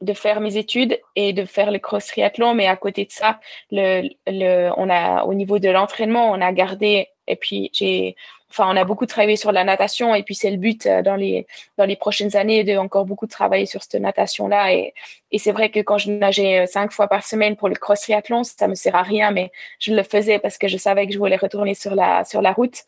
de 0.00 0.12
faire 0.12 0.40
mes 0.40 0.56
études 0.56 0.98
et 1.16 1.32
de 1.32 1.44
faire 1.44 1.70
le 1.70 1.78
cross 1.78 2.06
triathlon. 2.06 2.54
Mais 2.54 2.66
à 2.66 2.76
côté 2.76 3.04
de 3.04 3.12
ça, 3.12 3.40
le, 3.70 4.08
le, 4.26 4.70
on 4.76 4.88
a, 4.88 5.24
au 5.24 5.34
niveau 5.34 5.58
de 5.58 5.68
l'entraînement, 5.68 6.30
on 6.30 6.40
a 6.40 6.52
gardé, 6.52 7.08
et 7.26 7.36
puis 7.36 7.70
j'ai, 7.72 8.16
enfin, 8.50 8.66
on 8.68 8.76
a 8.76 8.84
beaucoup 8.84 9.06
travaillé 9.06 9.36
sur 9.36 9.52
la 9.52 9.64
natation 9.64 10.14
et 10.14 10.22
puis 10.22 10.34
c'est 10.34 10.50
le 10.50 10.56
but 10.56 10.86
euh, 10.86 11.02
dans 11.02 11.16
les, 11.16 11.46
dans 11.78 11.84
les 11.84 11.96
prochaines 11.96 12.36
années 12.36 12.64
de 12.64 12.76
encore 12.76 13.04
beaucoup 13.04 13.26
travailler 13.26 13.66
sur 13.66 13.82
cette 13.82 14.00
natation-là. 14.00 14.74
Et, 14.74 14.92
et 15.30 15.38
c'est 15.38 15.52
vrai 15.52 15.70
que 15.70 15.80
quand 15.80 15.98
je 15.98 16.10
nageais 16.10 16.60
euh, 16.60 16.66
cinq 16.66 16.92
fois 16.92 17.06
par 17.08 17.24
semaine 17.24 17.56
pour 17.56 17.68
le 17.68 17.74
cross 17.76 18.00
triathlon, 18.00 18.42
ça 18.44 18.68
me 18.68 18.74
sert 18.74 18.96
à 18.96 19.02
rien, 19.02 19.30
mais 19.30 19.52
je 19.78 19.94
le 19.94 20.02
faisais 20.02 20.38
parce 20.38 20.58
que 20.58 20.68
je 20.68 20.76
savais 20.76 21.06
que 21.06 21.12
je 21.12 21.18
voulais 21.18 21.36
retourner 21.36 21.74
sur 21.74 21.94
la, 21.94 22.24
sur 22.24 22.42
la 22.42 22.52
route 22.52 22.84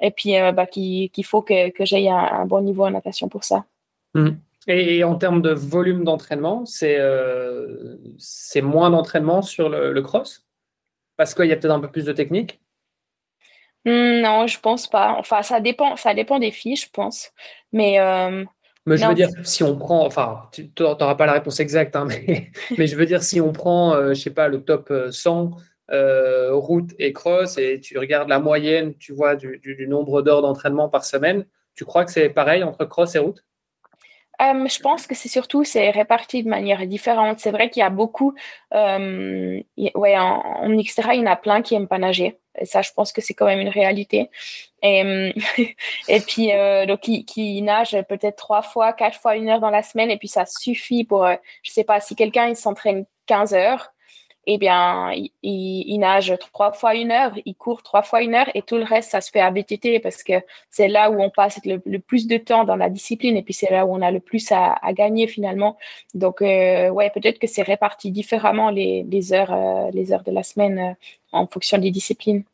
et 0.00 0.10
puis 0.10 0.36
euh, 0.36 0.52
bah, 0.52 0.66
qu'il 0.66 1.10
faut 1.24 1.42
que, 1.42 1.70
que 1.70 1.84
j'aie 1.84 2.08
un, 2.08 2.16
un, 2.16 2.44
bon 2.44 2.60
niveau 2.60 2.84
en 2.84 2.90
natation 2.90 3.28
pour 3.28 3.44
ça. 3.44 3.64
Mmh. 4.14 4.30
Et, 4.66 5.04
en 5.04 5.14
termes 5.16 5.42
de 5.42 5.50
volume 5.52 6.04
d'entraînement, 6.04 6.64
c'est 6.66 6.98
moins 8.62 8.90
d'entraînement 8.90 9.42
sur 9.42 9.68
le, 9.68 9.92
le, 9.92 10.02
cross? 10.02 10.46
Parce 11.16 11.34
qu'il 11.34 11.46
y 11.46 11.52
a 11.52 11.56
peut-être 11.56 11.72
un 11.72 11.80
peu 11.80 11.90
plus 11.90 12.04
de 12.04 12.12
technique? 12.12 12.60
Mmh, 13.84 14.20
non, 14.22 14.46
je 14.48 14.58
pense 14.58 14.88
pas. 14.88 15.14
Enfin, 15.18 15.42
ça 15.42 15.60
dépend, 15.60 15.96
ça 15.96 16.12
dépend 16.12 16.40
des 16.40 16.50
filles, 16.50 16.76
je 16.76 16.90
pense. 16.92 17.30
Mais, 17.72 18.00
euh, 18.00 18.44
mais 18.84 18.96
je 18.96 19.06
veux 19.06 19.14
dire, 19.14 19.30
si 19.44 19.62
on 19.62 19.76
prend, 19.76 20.04
enfin, 20.04 20.48
tu 20.52 20.70
n'auras 20.80 21.14
pas 21.14 21.26
la 21.26 21.34
réponse 21.34 21.60
exacte, 21.60 21.94
hein, 21.94 22.06
mais, 22.08 22.50
mais, 22.76 22.86
je 22.88 22.96
veux 22.96 23.06
dire, 23.06 23.22
si 23.22 23.40
on 23.40 23.52
prend, 23.52 23.94
euh, 23.94 24.14
je 24.14 24.20
sais 24.20 24.30
pas, 24.30 24.48
le 24.48 24.62
top 24.62 24.92
100 25.10 25.52
euh, 25.92 26.52
route 26.52 26.90
et 26.98 27.12
cross 27.12 27.58
et 27.58 27.80
tu 27.80 27.96
regardes 27.96 28.28
la 28.28 28.40
moyenne, 28.40 28.94
tu 28.98 29.12
vois, 29.12 29.36
du, 29.36 29.60
du 29.62 29.86
nombre 29.86 30.20
d'heures 30.20 30.42
d'entraînement 30.42 30.88
par 30.88 31.04
semaine, 31.04 31.46
tu 31.76 31.84
crois 31.84 32.04
que 32.04 32.10
c'est 32.10 32.28
pareil 32.28 32.64
entre 32.64 32.84
cross 32.86 33.14
et 33.14 33.20
route? 33.20 33.44
Euh, 34.42 34.66
je 34.68 34.80
pense 34.80 35.06
que 35.06 35.14
c'est 35.14 35.28
surtout 35.28 35.64
c'est 35.64 35.90
réparti 35.90 36.42
de 36.42 36.48
manière 36.48 36.86
différente. 36.86 37.40
C'est 37.40 37.50
vrai 37.50 37.70
qu'il 37.70 37.80
y 37.80 37.84
a 37.84 37.90
beaucoup, 37.90 38.34
euh, 38.74 39.60
ouais, 39.76 40.18
en, 40.18 40.40
en, 40.40 40.78
extra, 40.78 41.14
il 41.14 41.20
y 41.20 41.22
en 41.22 41.30
a 41.30 41.36
plein 41.36 41.62
qui 41.62 41.74
aiment 41.74 41.88
pas 41.88 41.98
nager. 41.98 42.38
Et 42.58 42.64
ça, 42.64 42.82
je 42.82 42.90
pense 42.92 43.12
que 43.12 43.20
c'est 43.20 43.34
quand 43.34 43.46
même 43.46 43.60
une 43.60 43.68
réalité. 43.68 44.30
Et, 44.82 45.32
et 46.08 46.20
puis, 46.20 46.52
euh, 46.52 46.86
donc, 46.86 47.00
qui, 47.00 47.24
qui 47.24 47.60
nage 47.62 47.96
peut-être 48.08 48.36
trois 48.36 48.62
fois, 48.62 48.92
quatre 48.92 49.18
fois 49.20 49.36
une 49.36 49.48
heure 49.48 49.60
dans 49.60 49.70
la 49.70 49.82
semaine, 49.82 50.10
et 50.10 50.18
puis 50.18 50.28
ça 50.28 50.46
suffit 50.46 51.04
pour, 51.04 51.24
euh, 51.24 51.36
je 51.62 51.70
sais 51.72 51.84
pas, 51.84 52.00
si 52.00 52.16
quelqu'un 52.16 52.48
il 52.48 52.56
s'entraîne 52.56 53.06
15 53.26 53.54
heures, 53.54 53.92
eh 54.46 54.58
bien, 54.58 55.12
il, 55.42 55.98
nage 55.98 56.32
trois 56.52 56.72
fois 56.72 56.94
une 56.94 57.10
heure, 57.10 57.32
il 57.44 57.54
court 57.56 57.82
trois 57.82 58.02
fois 58.02 58.22
une 58.22 58.34
heure 58.34 58.48
et 58.54 58.62
tout 58.62 58.76
le 58.76 58.84
reste, 58.84 59.10
ça 59.10 59.20
se 59.20 59.30
fait 59.30 59.40
à 59.40 59.50
BTT 59.50 60.00
parce 60.00 60.22
que 60.22 60.34
c'est 60.70 60.86
là 60.86 61.10
où 61.10 61.20
on 61.20 61.30
passe 61.30 61.60
le, 61.64 61.98
plus 61.98 62.28
de 62.28 62.36
temps 62.36 62.64
dans 62.64 62.76
la 62.76 62.88
discipline 62.88 63.36
et 63.36 63.42
puis 63.42 63.54
c'est 63.54 63.70
là 63.70 63.86
où 63.86 63.92
on 63.92 64.02
a 64.02 64.10
le 64.12 64.20
plus 64.20 64.52
à, 64.52 64.78
gagner 64.92 65.26
finalement. 65.26 65.76
Donc, 66.14 66.42
euh, 66.42 66.90
ouais, 66.90 67.10
peut-être 67.10 67.40
que 67.40 67.48
c'est 67.48 67.62
réparti 67.62 68.12
différemment 68.12 68.70
les, 68.70 69.04
les 69.08 69.32
heures, 69.32 69.52
euh, 69.52 69.90
les 69.92 70.12
heures 70.12 70.22
de 70.22 70.30
la 70.30 70.44
semaine 70.44 70.78
euh, 70.78 70.92
en 71.32 71.46
fonction 71.48 71.78
des 71.78 71.90
disciplines. 71.90 72.44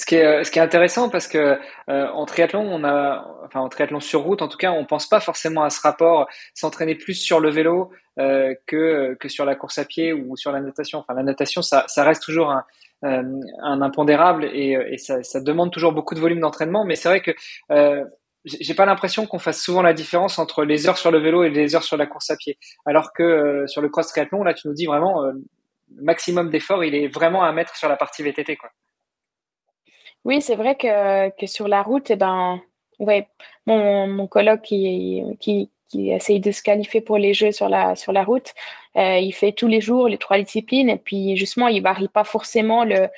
Ce 0.00 0.06
qui, 0.06 0.14
est, 0.14 0.44
ce 0.44 0.50
qui 0.52 0.60
est 0.60 0.62
intéressant 0.62 1.08
parce 1.08 1.26
que 1.26 1.58
euh, 1.90 2.08
en 2.08 2.24
triathlon, 2.24 2.62
on 2.62 2.84
a, 2.84 3.26
enfin 3.44 3.60
en 3.60 3.68
triathlon 3.68 3.98
sur 3.98 4.22
route, 4.22 4.42
en 4.42 4.48
tout 4.48 4.56
cas, 4.56 4.70
on 4.70 4.84
pense 4.84 5.08
pas 5.08 5.18
forcément 5.18 5.64
à 5.64 5.70
ce 5.70 5.80
rapport 5.80 6.28
s'entraîner 6.54 6.94
plus 6.94 7.14
sur 7.14 7.40
le 7.40 7.50
vélo 7.50 7.90
euh, 8.20 8.54
que 8.66 9.14
que 9.18 9.28
sur 9.28 9.44
la 9.44 9.56
course 9.56 9.78
à 9.78 9.84
pied 9.84 10.12
ou 10.12 10.36
sur 10.36 10.52
la 10.52 10.60
natation. 10.60 11.00
Enfin, 11.00 11.14
la 11.14 11.24
natation, 11.24 11.62
ça, 11.62 11.84
ça 11.88 12.04
reste 12.04 12.22
toujours 12.22 12.52
un, 12.52 12.64
euh, 13.04 13.22
un 13.62 13.80
impondérable 13.80 14.44
et, 14.44 14.72
et 14.72 14.98
ça, 14.98 15.22
ça, 15.22 15.40
demande 15.40 15.72
toujours 15.72 15.92
beaucoup 15.92 16.16
de 16.16 16.20
volume 16.20 16.40
d'entraînement. 16.40 16.84
Mais 16.84 16.96
c'est 16.96 17.08
vrai 17.08 17.20
que 17.20 17.30
euh, 17.70 18.04
j'ai 18.44 18.74
pas 18.74 18.86
l'impression 18.86 19.24
qu'on 19.26 19.38
fasse 19.38 19.62
souvent 19.62 19.82
la 19.82 19.92
différence 19.92 20.38
entre 20.40 20.64
les 20.64 20.88
heures 20.88 20.98
sur 20.98 21.12
le 21.12 21.18
vélo 21.18 21.44
et 21.44 21.50
les 21.50 21.76
heures 21.76 21.84
sur 21.84 21.96
la 21.96 22.06
course 22.06 22.30
à 22.30 22.36
pied. 22.36 22.58
Alors 22.86 23.12
que 23.12 23.22
euh, 23.22 23.66
sur 23.68 23.82
le 23.82 23.88
cross 23.88 24.08
triathlon, 24.08 24.42
là, 24.42 24.52
tu 24.52 24.66
nous 24.66 24.74
dis 24.74 24.86
vraiment 24.86 25.22
le 25.22 26.02
maximum 26.02 26.50
d'effort, 26.50 26.82
il 26.82 26.94
est 26.96 27.06
vraiment 27.06 27.44
à 27.44 27.52
mettre 27.52 27.76
sur 27.76 27.88
la 27.88 27.96
partie 27.96 28.24
VTT, 28.24 28.56
quoi. 28.56 28.70
Oui, 30.24 30.42
c'est 30.42 30.56
vrai 30.56 30.76
que, 30.76 31.30
que, 31.30 31.46
sur 31.46 31.68
la 31.68 31.82
route, 31.82 32.10
eh 32.10 32.16
ben, 32.16 32.60
ouais, 32.98 33.28
mon, 33.66 34.06
mon 34.08 34.26
coloc 34.26 34.62
qui, 34.62 35.22
qui, 35.40 35.70
qui 35.88 36.10
essaye 36.10 36.40
de 36.40 36.50
se 36.50 36.62
qualifier 36.62 37.00
pour 37.00 37.18
les 37.18 37.34
Jeux 37.34 37.52
sur 37.52 37.68
la, 37.68 37.96
sur 37.96 38.12
la 38.12 38.24
route, 38.24 38.52
euh, 38.96 39.18
il 39.18 39.32
fait 39.32 39.52
tous 39.52 39.68
les 39.68 39.80
jours 39.80 40.08
les 40.08 40.18
trois 40.18 40.38
disciplines 40.38 40.90
et 40.90 40.96
puis 40.98 41.36
justement, 41.36 41.68
il 41.68 41.82
varie 41.82 42.08
pas 42.08 42.24
forcément 42.24 42.84
le. 42.84 43.08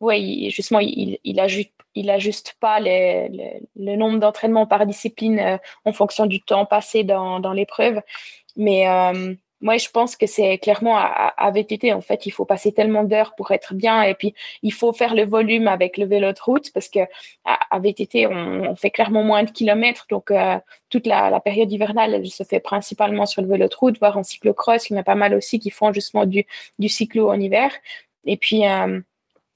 Ouais, 0.00 0.48
justement, 0.50 0.80
il, 0.80 1.18
il, 1.24 1.40
ajuste, 1.40 1.72
il 1.94 2.10
ajuste 2.10 2.56
pas 2.60 2.80
les, 2.80 3.28
les, 3.30 3.60
le 3.76 3.96
nombre 3.96 4.18
d'entraînements 4.20 4.66
par 4.66 4.86
discipline 4.86 5.38
euh, 5.40 5.58
en 5.84 5.92
fonction 5.92 6.26
du 6.26 6.42
temps 6.42 6.66
passé 6.66 7.04
dans, 7.04 7.40
dans 7.40 7.52
l'épreuve. 7.52 8.00
Mais. 8.56 8.88
Euh, 8.88 9.34
moi, 9.64 9.78
je 9.78 9.88
pense 9.88 10.14
que 10.14 10.26
c'est 10.26 10.58
clairement 10.58 10.98
à, 10.98 11.32
à, 11.38 11.50
VTT. 11.50 11.94
En 11.94 12.02
fait, 12.02 12.26
il 12.26 12.30
faut 12.30 12.44
passer 12.44 12.70
tellement 12.70 13.02
d'heures 13.02 13.34
pour 13.34 13.50
être 13.50 13.72
bien. 13.72 14.02
Et 14.02 14.14
puis, 14.14 14.34
il 14.62 14.74
faut 14.74 14.92
faire 14.92 15.14
le 15.14 15.24
volume 15.24 15.68
avec 15.68 15.96
le 15.96 16.04
vélo 16.04 16.32
de 16.32 16.38
route 16.38 16.70
parce 16.74 16.90
que 16.90 17.00
à, 17.46 17.78
VTT, 17.78 18.26
on, 18.26 18.76
fait 18.76 18.90
clairement 18.90 19.22
moins 19.22 19.42
de 19.42 19.50
kilomètres. 19.50 20.04
Donc, 20.10 20.30
euh, 20.30 20.58
toute 20.90 21.06
la, 21.06 21.40
période 21.40 21.72
hivernale, 21.72 22.12
elle 22.12 22.30
se 22.30 22.42
fait 22.44 22.60
principalement 22.60 23.24
sur 23.24 23.40
le 23.40 23.48
vélo 23.48 23.66
de 23.66 23.74
route, 23.74 23.98
voire 23.98 24.18
en 24.18 24.22
cyclocross. 24.22 24.90
Il 24.90 24.92
y 24.92 24.96
en 24.96 25.00
a 25.00 25.02
pas 25.02 25.14
mal 25.14 25.32
aussi 25.32 25.58
qui 25.58 25.70
font 25.70 25.94
justement 25.94 26.26
du, 26.26 26.44
cyclo 26.86 27.30
en 27.30 27.40
hiver. 27.40 27.72
Et 28.26 28.36
puis, 28.36 28.68
euh, 28.68 29.00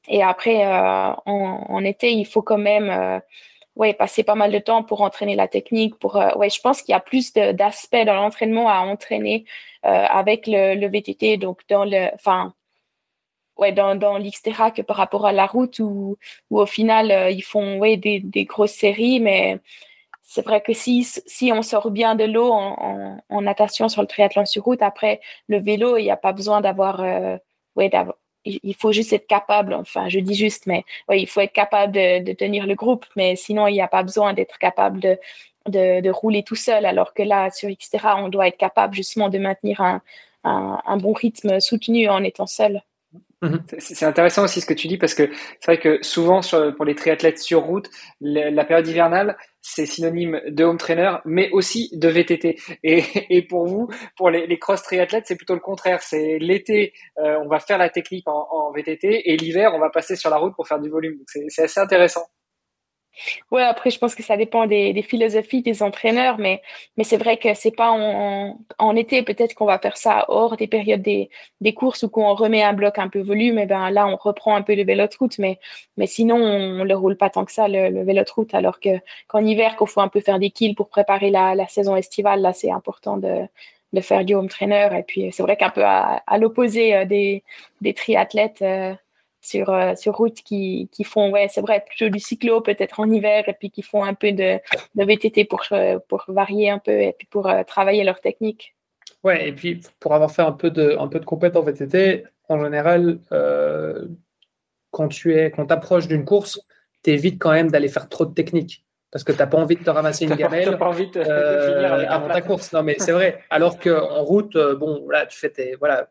et 0.09 0.23
après, 0.23 0.64
euh, 0.64 1.12
en, 1.27 1.85
été, 1.85 2.12
il 2.12 2.25
faut 2.25 2.40
quand 2.40 2.57
même 2.57 3.21
ouais, 3.79 3.95
passer 3.95 4.25
pas 4.25 4.35
mal 4.35 4.53
de 4.53 4.59
temps 4.59 4.83
pour 4.83 5.01
entraîner 5.03 5.37
la 5.37 5.49
technique. 5.49 5.99
Pour, 5.99 6.17
euh, 6.17 6.35
ouais, 6.35 6.51
je 6.51 6.61
pense 6.61 6.83
qu'il 6.83 6.93
y 6.93 6.97
a 6.97 7.01
plus 7.01 7.33
d'aspects 7.33 8.05
dans 8.05 8.14
l'entraînement 8.14 8.69
à 8.69 8.81
entraîner 8.81 9.47
euh, 9.87 10.07
avec 10.11 10.47
le, 10.47 10.87
VTT, 10.88 11.38
donc 11.38 11.62
dans 11.69 11.85
le, 11.85 12.11
enfin, 12.14 12.55
ouais, 13.57 13.73
dans, 13.73 13.95
dans 13.97 14.19
que 14.19 14.83
par 14.83 14.97
rapport 14.97 15.27
à 15.27 15.33
la 15.33 15.47
route 15.47 15.79
où, 15.81 16.17
au 16.51 16.67
final 16.67 17.11
euh, 17.12 17.31
ils 17.31 17.43
font 17.43 17.79
ouais, 17.79 17.97
des, 17.97 18.45
grosses 18.45 18.73
séries, 18.73 19.21
mais 19.21 19.61
c'est 20.23 20.43
vrai 20.45 20.61
que 20.62 20.73
si, 20.75 21.05
si 21.05 21.53
on 21.53 21.62
sort 21.62 21.91
bien 21.91 22.14
de 22.17 22.25
l'eau 22.25 22.53
en, 22.53 23.43
natation 23.43 23.88
sur 23.88 24.03
le 24.03 24.09
triathlon 24.09 24.45
sur 24.47 24.64
route, 24.64 24.83
après 24.83 25.21
le 25.49 25.61
vélo, 25.61 25.97
il 25.97 26.05
n'y 26.05 26.11
a 26.11 26.17
pas 26.17 26.33
besoin 26.33 26.61
d'avoir 26.61 27.01
ouais, 27.77 27.91
il 28.63 28.75
faut 28.75 28.93
juste 28.93 29.13
être 29.13 29.27
capable, 29.27 29.75
enfin 29.75 30.09
je 30.09 30.19
dis 30.21 30.35
juste, 30.35 30.67
mais 30.67 30.85
oui, 31.09 31.23
il 31.23 31.27
faut 31.27 31.41
être 31.41 31.53
capable 31.53 31.93
de, 31.93 32.33
tenir 32.33 32.67
le 32.67 32.75
groupe, 32.75 33.07
mais 33.17 33.37
sinon 33.37 33.67
il 33.67 33.75
n'y 33.75 33.81
a 33.81 33.89
pas 33.89 34.03
besoin 34.03 34.33
d'être 34.35 34.59
capable 34.59 35.01
de, 35.67 36.11
rouler 36.11 36.43
tout 36.43 36.57
seul, 36.57 36.87
alors 36.87 37.15
que 37.15 37.23
là, 37.23 37.51
sur 37.51 37.69
etc., 37.69 37.99
on 38.17 38.29
doit 38.29 38.49
être 38.49 38.57
capable 38.57 38.95
justement 38.95 39.29
de 39.29 39.39
maintenir 39.39 39.81
un 40.45 40.97
bon 40.99 41.13
rythme 41.13 41.61
soutenu 41.61 42.09
en 42.09 42.25
étant 42.25 42.47
seul. 42.47 42.83
Mhm. 43.40 43.62
C'est 43.79 44.05
intéressant 44.05 44.44
aussi 44.44 44.61
ce 44.61 44.66
que 44.66 44.74
tu 44.74 44.88
dis 44.88 44.98
parce 44.98 45.14
que 45.14 45.31
c'est 45.61 45.66
vrai 45.66 45.79
que 45.79 46.03
souvent 46.03 46.42
sur, 46.42 46.74
pour 46.74 46.85
les 46.85 46.96
triathlètes 46.96 47.38
sur 47.38 47.62
route, 47.62 47.88
la 48.20 48.64
période 48.64 48.87
hivernale, 48.88 49.37
c'est 49.61 49.87
synonyme 49.87 50.40
de 50.48 50.64
home 50.64 50.77
trainer, 50.77 51.18
mais 51.24 51.51
aussi 51.53 51.88
de 51.92 52.09
VTT. 52.09 52.57
Et, 52.83 53.42
pour 53.42 53.66
vous, 53.66 53.88
pour 54.16 54.31
les, 54.31 54.46
les 54.46 54.59
cross 54.59 54.83
triathlètes, 54.83 55.27
c'est 55.27 55.37
plutôt 55.37 55.55
le 55.55 55.61
contraire. 55.61 56.03
C'est 56.03 56.38
l'été, 56.40 56.92
euh, 57.18 57.38
on 57.44 57.48
va 57.48 57.61
faire 57.61 57.79
la 57.79 57.90
technique 57.90 58.27
en, 58.29 58.48
en 58.51 58.72
VTT, 58.72 59.31
et 59.31 59.37
l'hiver, 59.37 59.72
on 59.74 59.79
va 59.79 59.90
passer 59.90 60.16
sur 60.16 60.31
la 60.31 60.37
route 60.38 60.55
pour 60.57 60.66
faire 60.66 60.81
du 60.81 60.88
volume. 60.88 61.18
C'est 61.27 61.62
assez 61.62 61.81
intéressant. 61.81 62.27
Ouais, 63.50 63.62
après, 63.62 63.90
je 63.90 63.98
pense 63.98 64.14
que 64.14 64.22
ça 64.22 64.37
dépend 64.37 64.66
des, 64.66 65.02
philosophies 65.02 65.62
des 65.62 65.83
entraîneurs, 65.83 66.38
mais, 66.38 66.62
mais 66.96 67.04
c'est 67.04 67.16
vrai 67.16 67.37
que 67.37 67.54
c'est 67.54 67.74
pas 67.74 67.90
en, 67.90 68.96
été, 68.96 69.22
peut-être 69.22 69.54
qu'on 69.54 69.66
va 69.66 69.78
faire 69.78 69.96
ça 69.96 70.24
hors 70.28 70.57
des 70.57 70.66
périodes 70.66 71.02
des, 71.02 71.31
des 71.61 71.74
courses 71.74 72.02
ou 72.02 72.09
qu'on 72.09 72.35
remet 72.35 72.62
un 72.62 72.72
bloc 72.72 72.98
un 72.98 73.09
peu 73.09 73.20
volume, 73.20 73.64
ben 73.66 73.90
là, 73.90 74.07
on 74.07 74.16
reprend 74.16 74.54
un 74.57 74.62
peu 74.62 74.74
le 74.74 74.85
vélo 74.85 75.07
de 75.07 75.16
route, 75.18 75.38
mais, 75.38 75.59
mais 75.96 76.07
sinon, 76.07 76.37
on 76.37 76.85
le 76.85 76.94
roule 76.94 77.16
pas 77.16 77.31
tant 77.31 77.44
que 77.44 77.52
ça, 77.52 77.68
le, 77.68 77.90
le 77.90 78.02
vélo 78.04 78.22
de 78.24 78.31
route, 78.31 78.54
alors 78.54 78.81
que 78.81 79.00
qu'en 79.28 79.44
hiver, 79.44 79.76
qu'il 79.76 79.87
faut 79.88 80.00
un 80.00 80.09
peu 80.09 80.20
faire 80.20 80.38
des 80.38 80.50
kills 80.50 80.74
pour 80.74 80.88
préparer 80.88 81.31
la, 81.31 81.54
la 81.54 81.66
saison 81.68 81.96
estivale, 81.96 82.40
là, 82.40 82.52
c'est 82.52 82.70
important 82.70 83.16
de, 83.16 83.46
de 83.92 84.00
faire 84.00 84.24
du 84.24 84.35
home 84.35 84.48
trainer, 84.48 84.88
et 84.98 85.02
puis 85.02 85.33
c'est 85.33 85.42
vrai 85.42 85.57
qu'un 85.57 85.70
peu 85.70 85.85
à, 85.85 86.22
à 86.26 86.38
l'opposé 86.38 86.94
euh, 86.94 87.04
des, 87.04 87.42
des 87.81 87.94
triathlètes, 87.94 88.62
euh, 88.62 88.94
sur, 89.49 89.71
euh, 89.71 89.95
sur 89.95 90.15
route 90.15 90.43
qui, 90.43 90.89
qui 90.93 91.05
font, 91.05 91.31
ouais, 91.31 91.49
c'est 91.49 91.61
vrai, 91.61 91.85
plutôt 91.87 92.09
du 92.11 92.21
cyclo 92.21 92.61
peut-être 92.61 93.01
en 93.01 93.11
hiver 93.11 93.49
et 93.49 93.55
puis 93.55 93.71
qui 93.71 93.83
font 93.83 94.05
un 94.05 94.15
peu 94.15 94.33
de, 94.33 94.61
de 94.95 95.05
VTT 95.05 95.45
pour, 95.47 95.63
euh, 95.73 95.99
pour 96.09 96.25
varier 96.29 96.71
un 96.71 96.79
peu 96.79 96.93
et 96.93 97.15
puis 97.17 97.27
pour 97.31 97.49
euh, 97.49 97.63
travailler 97.65 98.05
leur 98.05 98.21
technique. 98.21 98.75
Ouais, 99.25 99.49
et 99.49 99.53
puis 99.53 99.81
pour 100.01 100.15
avoir 100.15 100.31
fait 100.31 100.43
un 100.43 100.53
peu 100.53 100.71
de, 100.71 100.97
un 100.99 101.09
peu 101.09 101.19
de 101.19 101.57
en 101.57 101.63
VTT, 101.63 102.25
en 102.49 102.63
général, 102.63 103.21
euh, 103.33 104.07
quand 104.91 105.09
tu 105.09 105.35
es, 105.35 105.51
quand 105.51 105.71
approches 105.73 106.09
d'une 106.09 106.25
course, 106.25 106.61
tu 107.03 107.11
évites 107.11 107.39
quand 107.39 107.53
même 107.53 107.71
d'aller 107.71 107.89
faire 107.89 108.09
trop 108.09 108.27
de 108.27 108.35
technique. 108.35 108.85
Parce 109.11 109.25
que 109.25 109.33
tu 109.33 109.38
n'as 109.38 109.47
pas 109.47 109.57
envie 109.57 109.77
de 109.77 109.83
te 109.83 109.90
ramasser 109.90 110.27
une 110.27 110.35
gamelle 110.35 110.77
pas 110.77 110.87
envie 110.87 111.11
de, 111.11 111.21
euh, 111.21 112.07
avant 112.09 112.29
ta 112.29 112.42
course. 112.42 112.73
Non, 112.73 112.83
mais 112.83 112.97
c'est 112.99 113.12
vrai. 113.12 113.42
Alors 113.49 113.79
qu'en 113.79 114.23
route, 114.23 114.55
euh, 114.57 114.77
bon, 114.77 115.09
là, 115.09 115.25
tu 115.27 115.38
fais 115.38 115.49
tes, 115.49 115.77
voilà, 115.77 116.11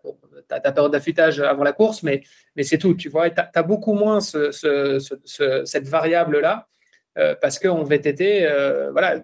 as 0.49 0.60
ta 0.60 0.71
période 0.71 0.91
d'affûtage 0.91 1.39
avant 1.39 1.63
la 1.63 1.73
course, 1.73 2.01
mais, 2.01 2.23
mais 2.55 2.63
c'est 2.63 2.79
tout. 2.79 2.95
Tu 2.95 3.10
vois, 3.10 3.29
tu 3.29 3.41
as, 3.53 3.63
beaucoup 3.63 3.93
moins 3.93 4.19
ce, 4.19 4.51
ce, 4.51 5.63
cette 5.65 5.88
variable-là 5.88 6.67
euh, 7.19 7.36
parce 7.39 7.60
qu'en 7.60 7.83
VTT, 7.83 8.47
voilà, 8.91 9.17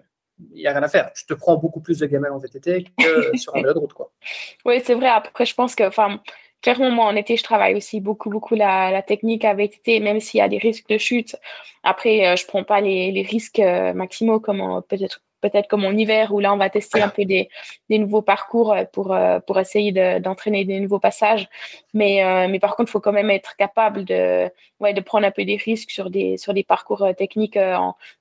il 0.52 0.60
n'y 0.60 0.66
a 0.68 0.72
rien 0.72 0.82
à 0.82 0.88
faire. 0.88 1.12
Tu 1.12 1.26
te 1.26 1.34
prends 1.34 1.56
beaucoup 1.56 1.80
plus 1.80 1.98
de 1.98 2.06
gamelles 2.06 2.32
en 2.32 2.38
VTT 2.38 2.86
que 2.96 3.36
sur 3.36 3.56
un 3.56 3.60
vélo 3.60 3.74
de 3.74 3.78
route. 3.78 3.92
Quoi. 3.92 4.12
Oui, 4.64 4.80
c'est 4.84 4.94
vrai. 4.94 5.08
Après, 5.08 5.46
je 5.46 5.54
pense 5.54 5.74
que, 5.74 5.84
enfin, 5.84 6.20
clairement, 6.64 6.90
moi, 6.90 7.06
en 7.06 7.16
été, 7.16 7.36
je 7.36 7.44
travaille 7.44 7.74
aussi 7.76 8.00
beaucoup, 8.00 8.30
beaucoup 8.30 8.54
la, 8.54 9.02
technique 9.02 9.44
avec 9.44 9.72
VTT, 9.74 10.00
même 10.00 10.18
s'il 10.20 10.38
y 10.38 10.40
a 10.40 10.48
des 10.48 10.58
risques 10.58 10.88
de 10.88 10.98
chute. 10.98 11.36
Après, 11.82 12.26
euh, 12.26 12.36
je 12.36 12.46
prends 12.46 12.64
pas 12.64 12.80
les, 12.80 13.22
risques 13.22 13.60
euh, 13.60 13.92
maximaux 13.92 14.40
comme 14.40 14.82
peut-être 14.88 15.20
peut-être 15.42 15.68
comme 15.68 15.84
en 15.84 15.90
hiver 15.90 16.32
où 16.32 16.40
là 16.40 16.54
on 16.54 16.56
va 16.56 16.70
tester 16.70 17.02
un 17.02 17.10
peu 17.10 17.26
des, 17.26 17.50
nouveaux 17.90 18.22
parcours 18.22 18.72
euh, 18.72 18.84
pour 18.94 19.14
pour 19.46 19.58
essayer 19.60 19.92
d'entraîner 20.20 20.64
des 20.64 20.80
nouveaux 20.80 20.98
passages 20.98 21.48
mais 21.92 22.48
mais 22.48 22.58
par 22.58 22.76
contre 22.76 22.88
il 22.90 22.92
faut 22.92 23.00
quand 23.00 23.12
même 23.12 23.30
être 23.30 23.54
capable 23.56 24.04
de 24.06 24.50
ouais 24.80 24.94
de 24.94 25.00
prendre 25.02 25.26
un 25.26 25.30
peu 25.30 25.44
des 25.44 25.56
risques 25.56 25.90
sur 25.90 26.08
des 26.10 26.38
sur 26.38 26.54
des 26.54 26.64
parcours 26.64 27.06
techniques 27.18 27.58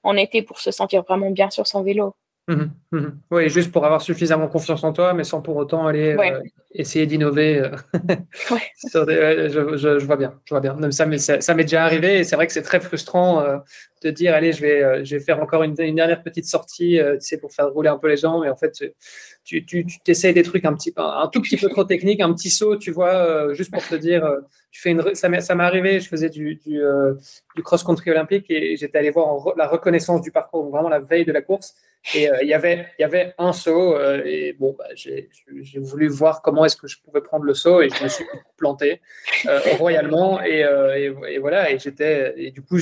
en 0.04 0.18
été 0.18 0.42
pour 0.42 0.60
se 0.60 0.72
sentir 0.72 1.04
vraiment 1.04 1.32
bien 1.32 1.50
sur 1.50 1.66
son 1.66 1.82
vélo 1.84 2.14
Mmh 2.50 2.64
mmh 2.92 3.08
oui, 3.32 3.50
juste 3.50 3.72
pour 3.72 3.86
avoir 3.86 4.02
suffisamment 4.02 4.50
confiance 4.50 4.84
en 4.84 4.92
toi, 4.92 5.14
mais 5.14 5.24
sans 5.24 5.42
pour 5.42 5.56
autant 5.56 5.88
aller 5.88 6.14
euh, 6.20 6.42
essayer 6.74 7.06
d'innover. 7.06 7.60
Euh, 7.60 7.70
je, 8.94 10.06
vois 10.06 10.18
bien, 10.18 10.34
je 10.44 10.54
vois 10.54 10.60
bien. 10.60 10.92
ça 10.92 11.06
m'est 11.06 11.20
ça, 11.20 11.54
m'est 11.54 11.64
déjà 11.64 11.86
arrivé 11.86 12.20
et 12.20 12.24
c'est 12.26 12.36
vrai 12.36 12.46
que 12.46 12.52
c'est 12.52 12.62
très 12.62 12.82
frustrant 12.82 13.40
euh, 13.40 13.60
de 14.04 14.12
dire 14.12 14.34
allez, 14.34 14.52
je 14.52 14.62
vais, 14.62 15.06
je 15.06 15.16
vais 15.16 15.24
faire 15.24 15.42
encore 15.42 15.64
une, 15.64 15.74
dernière 15.74 16.24
petite 16.24 16.46
sortie, 16.46 17.00
tu 17.00 17.20
sais, 17.20 17.38
pour 17.38 17.52
faire 17.52 17.70
rouler 17.70 17.90
un 17.90 17.98
peu 17.98 18.08
les 18.08 18.18
gens, 18.18 18.42
mais 18.42 18.50
en 18.50 18.56
fait, 18.56 18.84
tu, 19.44 19.66
tu, 19.66 19.86
tu 19.86 20.00
t'essayes 20.00 20.34
des 20.34 20.44
trucs 20.44 20.66
un 20.66 20.74
petit 20.74 20.94
un 20.98 21.28
tout 21.32 21.42
petit 21.42 21.58
peu 21.58 21.70
trop 21.70 21.84
techniques, 21.84 22.22
un 22.22 22.34
petit 22.34 22.50
saut, 22.50 22.78
tu 22.78 22.92
vois, 22.92 23.54
juste 23.54 23.72
pour 23.72 23.86
te 23.86 23.96
dire, 23.96 24.28
tu 24.72 24.82
fais 24.82 24.90
une, 24.90 25.14
ça 25.14 25.30
m'est, 25.30 25.42
ça 25.42 25.54
m'est 25.54 25.64
arrivé, 25.64 26.00
je 26.00 26.08
faisais 26.08 26.30
du, 26.30 26.56
du, 26.56 26.82
cross-country 27.64 28.10
olympique 28.10 28.46
et 28.50 28.76
j'étais 28.76 28.98
allé 28.98 29.12
voir 29.12 29.54
la 29.56 29.68
reconnaissance 29.68 30.22
du 30.22 30.32
parcours, 30.32 30.70
vraiment 30.70 30.90
la 30.90 31.00
veille 31.00 31.26
de 31.26 31.32
la 31.32 31.42
course. 31.42 31.76
Et 32.16 32.30
euh, 32.30 32.38
il 32.42 32.50
y 32.50 32.54
avait 32.54 32.88
il 33.00 33.02
y 33.02 33.06
avait 33.06 33.34
un 33.38 33.54
saut 33.54 33.96
euh, 33.96 34.22
et 34.26 34.52
bon 34.54 34.76
bah, 34.78 34.88
j'ai 34.94 35.30
voulu 35.78 36.10
voir 36.10 36.42
comment 36.42 36.66
est-ce 36.66 36.76
que 36.76 36.88
je 36.88 36.98
pouvais 37.00 37.22
prendre 37.22 37.46
le 37.46 37.54
saut 37.54 37.82
et 37.82 37.90
je 37.90 38.04
me 38.04 38.10
suis 38.10 38.26
planté 38.58 39.00
euh, 39.46 39.60
royalement 39.78 40.44
et, 40.44 40.66
et, 41.30 41.38
voilà 41.38 41.72
et 41.72 41.80
j'étais 41.80 42.34
et 42.36 42.52
du 42.52 42.62
coup 42.62 42.78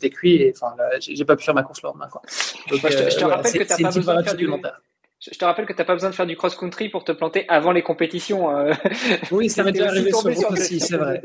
j'étais 0.00 0.10
cuit 0.10 0.42
et 0.42 0.52
enfin 0.54 0.74
j'ai 1.00 1.24
pas 1.24 1.36
pu 1.36 1.44
faire 1.44 1.54
ma 1.54 1.62
course 1.62 1.82
le 1.82 1.88
lendemain 1.88 2.08
quoi. 2.08 2.22
Donc, 2.70 2.80
je, 2.80 2.96
te, 2.96 3.10
je 3.10 3.16
te 3.16 3.24
rappelle 3.24 3.52
que 3.52 3.74
tu 3.74 3.82
n'as 3.82 3.88
pas 3.88 3.94
besoin 3.94 4.16
de 4.16 4.22
faire 4.22 4.36
du 4.36 4.48
je 5.20 5.38
te 5.38 5.44
rappelle 5.44 5.66
que 5.66 5.74
tu 5.74 5.78
n'as 5.78 5.84
pas 5.84 5.92
besoin 5.92 6.08
de 6.08 6.14
faire 6.14 6.26
du 6.26 6.34
cross-country 6.34 6.88
pour 6.88 7.04
te 7.04 7.12
planter 7.12 7.44
avant 7.48 7.72
les 7.72 7.82
compétitions. 7.82 8.48
Hein. 8.48 8.72
Oui, 9.30 9.50
ça 9.50 9.62
m'est 9.62 9.72
déjà 9.72 9.88
arrivé 9.88 10.10
sur, 10.10 10.20
sur 10.34 10.50
aussi, 10.50 10.80
c'est 10.80 10.96
vrai. 10.96 11.20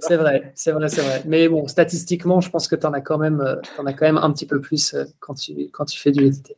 C'est 0.00 0.16
vrai, 0.16 0.52
c'est 0.54 0.72
vrai, 0.72 0.88
c'est 0.90 1.00
vrai. 1.00 1.22
Mais 1.24 1.48
bon, 1.48 1.66
statistiquement, 1.66 2.42
je 2.42 2.50
pense 2.50 2.68
que 2.68 2.76
tu 2.76 2.86
en 2.86 2.92
as 2.92 3.00
quand 3.00 3.16
même, 3.16 3.40
euh, 3.40 3.56
en 3.78 3.86
as 3.86 3.94
quand 3.94 4.04
même 4.04 4.18
un 4.18 4.30
petit 4.30 4.46
peu 4.46 4.60
plus 4.60 4.92
euh, 4.92 5.04
quand 5.20 5.34
tu, 5.34 5.70
quand 5.72 5.86
tu 5.86 5.98
fais 5.98 6.12
du 6.12 6.22
VTT. 6.22 6.54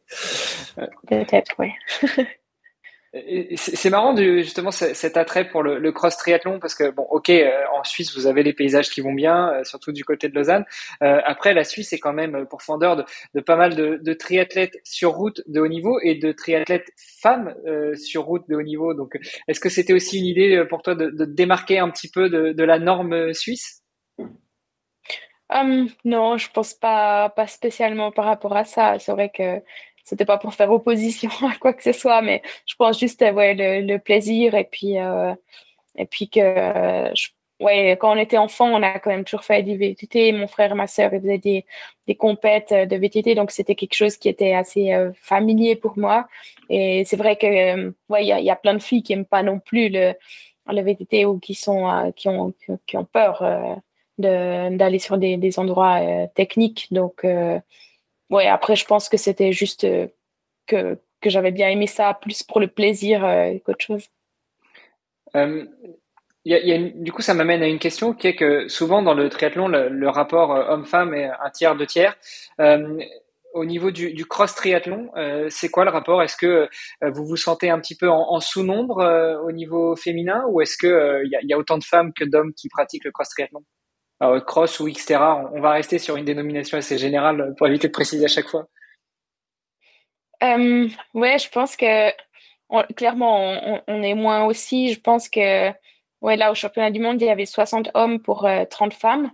Peut-être, 1.06 1.52
oui. 1.60 1.68
C'est 3.56 3.90
marrant 3.90 4.16
justement 4.16 4.70
cet 4.70 5.18
attrait 5.18 5.46
pour 5.46 5.62
le, 5.62 5.92
cross 5.92 6.16
triathlon 6.16 6.58
parce 6.58 6.74
que 6.74 6.90
bon 6.90 7.02
ok 7.10 7.28
euh, 7.28 7.50
en 7.70 7.84
Suisse 7.84 8.16
vous 8.16 8.26
avez 8.26 8.42
les 8.42 8.54
paysages 8.54 8.88
qui 8.88 9.02
vont 9.02 9.12
bien 9.12 9.52
euh, 9.52 9.64
surtout 9.64 9.92
du 9.92 10.02
côté 10.02 10.30
de 10.30 10.34
Lausanne. 10.34 10.64
Euh, 11.02 11.20
après 11.26 11.52
la 11.52 11.64
Suisse 11.64 11.92
est 11.92 11.98
quand 11.98 12.14
même 12.14 12.46
pour 12.46 12.62
fondeur 12.62 13.04
de, 13.34 13.40
pas 13.42 13.56
mal 13.56 13.74
de, 13.74 14.12
triathlètes 14.14 14.78
sur 14.82 15.12
route 15.12 15.42
de 15.46 15.60
haut 15.60 15.68
niveau 15.68 16.00
et 16.00 16.14
de 16.14 16.32
triathlètes 16.32 16.90
femmes 16.96 17.54
sur 17.96 18.24
route 18.24 18.48
de 18.48 18.56
haut 18.56 18.62
niveau. 18.62 18.94
Donc 18.94 19.18
est-ce 19.46 19.60
que 19.60 19.68
c'était 19.68 19.92
aussi 19.92 20.18
une 20.18 20.26
idée 20.26 20.64
pour 20.68 20.80
toi 20.80 20.94
de, 20.94 21.10
de 21.10 21.26
démarquer 21.26 21.80
un 21.80 21.90
petit 21.90 22.10
peu 22.10 22.30
de, 22.30 22.64
la 22.64 22.78
norme 22.78 23.34
suisse? 23.34 23.82
Hum, 25.50 25.88
non 26.06 26.38
je 26.38 26.50
pense 26.50 26.72
pas 26.72 27.28
pas 27.28 27.46
spécialement 27.46 28.10
par 28.10 28.24
rapport 28.24 28.56
à 28.56 28.64
ça. 28.64 28.98
C'est 28.98 29.12
vrai 29.12 29.30
que 29.30 29.60
c'était 30.04 30.24
pas 30.24 30.38
pour 30.38 30.54
faire 30.54 30.70
opposition 30.72 31.30
à 31.42 31.56
quoi 31.58 31.72
que 31.72 31.82
ce 31.82 31.92
soit, 31.92 32.22
mais 32.22 32.42
je 32.66 32.74
pense 32.76 32.98
juste 32.98 33.22
euh, 33.22 33.32
ouais, 33.32 33.54
le, 33.54 33.98
plaisir 33.98 34.54
et 34.54 34.64
puis, 34.64 34.98
euh, 34.98 35.34
et 35.96 36.06
puis 36.06 36.28
que 36.28 37.12
ouais, 37.60 37.96
quand 38.00 38.12
on 38.12 38.18
était 38.18 38.38
enfant, 38.38 38.68
on 38.68 38.82
a 38.82 38.98
quand 38.98 39.10
même 39.10 39.24
toujours 39.24 39.44
fait 39.44 39.62
du 39.62 39.76
VTT. 39.76 40.32
Mon 40.32 40.48
frère 40.48 40.72
et 40.72 40.74
ma 40.74 40.86
sœur 40.86 41.10
faisaient 41.10 41.38
des, 41.38 41.64
des 42.06 42.14
compètes 42.16 42.72
de 42.72 42.96
VTT, 42.96 43.34
donc 43.34 43.50
c'était 43.52 43.76
quelque 43.76 43.94
chose 43.94 44.16
qui 44.16 44.28
était 44.28 44.54
assez 44.54 44.92
euh, 44.92 45.12
familier 45.14 45.76
pour 45.76 45.96
moi. 45.98 46.26
Et 46.68 47.04
c'est 47.06 47.16
vrai 47.16 47.36
que 47.36 47.94
ouais, 48.08 48.24
il 48.24 48.28
y 48.28 48.32
a, 48.32 48.40
y 48.40 48.50
a, 48.50 48.56
plein 48.56 48.74
de 48.74 48.82
filles 48.82 49.02
qui 49.02 49.12
aiment 49.12 49.26
pas 49.26 49.42
non 49.42 49.60
plus 49.60 49.88
le, 49.88 50.14
le 50.68 50.82
VTT 50.82 51.26
ou 51.26 51.38
qui 51.38 51.54
sont 51.54 52.12
qui 52.16 52.28
ont 52.28 52.54
qui 52.86 52.96
ont 52.96 53.04
peur 53.04 53.44
d'aller 54.18 54.98
sur 54.98 55.18
des, 55.18 55.36
des 55.36 55.58
endroits 55.58 56.00
techniques. 56.34 56.88
Donc 56.90 57.24
ouais, 58.32 58.48
après, 58.48 58.74
je 58.74 58.84
pense 58.84 59.08
que 59.08 59.16
c'était 59.16 59.52
juste 59.52 59.84
euh, 59.84 60.08
que, 60.66 60.98
que 61.20 61.30
j'avais 61.30 61.52
bien 61.52 61.68
aimé 61.68 61.86
ça 61.86 62.18
plus 62.20 62.42
pour 62.42 62.58
le 62.58 62.66
plaisir 62.66 63.24
euh, 63.24 63.52
qu'autre 63.64 63.84
chose. 63.84 64.08
Euh, 65.36 65.64
y 66.44 66.54
a, 66.54 66.78
du 66.78 67.12
coup, 67.12 67.22
ça 67.22 67.34
m'amène 67.34 67.62
à 67.62 67.68
une 67.68 67.78
question 67.78 68.12
qui 68.14 68.26
est 68.26 68.34
que 68.34 68.66
souvent 68.68 69.02
dans 69.02 69.14
le 69.14 69.28
triathlon, 69.28 69.68
le, 69.68 70.08
rapport 70.08 70.50
homme-femme 70.50 71.14
est 71.14 71.26
un 71.26 71.50
tiers, 71.50 71.76
deux 71.76 71.86
tiers. 71.86 72.16
au 73.54 73.64
niveau 73.64 73.92
du, 73.92 74.26
cross 74.26 74.54
triathlon, 74.56 75.12
c'est 75.50 75.70
quoi 75.70 75.84
le 75.84 75.90
rapport? 75.90 76.20
Est-ce 76.20 76.36
que 76.36 76.68
vous 77.00 77.24
vous 77.24 77.36
sentez 77.36 77.70
un 77.70 77.78
petit 77.78 77.94
peu 77.94 78.10
en, 78.10 78.40
sous-nombre 78.40 79.40
au 79.46 79.52
niveau 79.52 79.94
féminin 79.94 80.44
ou 80.48 80.60
est-ce 80.60 80.76
qu'il 80.76 81.30
y, 81.30 81.36
a, 81.36 81.40
y 81.42 81.52
a 81.52 81.58
autant 81.58 81.78
de 81.78 81.84
femmes 81.84 82.12
que 82.12 82.24
d'hommes 82.24 82.52
qui 82.54 82.68
pratiquent 82.68 83.04
le 83.04 83.12
cross 83.12 83.28
triathlon 83.28 83.62
cross 84.46 84.80
ou 84.80 84.88
Xterra, 84.88 85.50
on, 85.52 85.60
va 85.60 85.72
rester 85.72 85.98
sur 85.98 86.16
une 86.16 86.24
dénomination 86.24 86.78
assez 86.78 86.98
générale 86.98 87.54
pour 87.56 87.66
éviter 87.66 87.88
de 87.88 87.92
préciser 87.92 88.24
à 88.24 88.28
chaque 88.28 88.48
fois. 88.48 88.66
Euh, 90.42 90.88
ouais, 91.14 91.38
je 91.38 91.48
pense 91.48 91.76
que 91.76 92.10
clairement, 92.96 93.82
on, 93.86 94.02
est 94.02 94.14
moins 94.14 94.44
aussi. 94.44 94.92
Je 94.92 95.00
pense 95.00 95.28
que 95.28 95.70
ouais, 96.20 96.36
là, 96.36 96.50
au 96.50 96.54
championnat 96.54 96.90
du 96.90 97.00
monde, 97.00 97.20
il 97.20 97.26
y 97.26 97.30
avait 97.30 97.46
60 97.46 97.90
hommes 97.94 98.20
pour 98.20 98.48
30 98.70 98.92
euh, 98.92 98.96
femmes. 98.96 99.30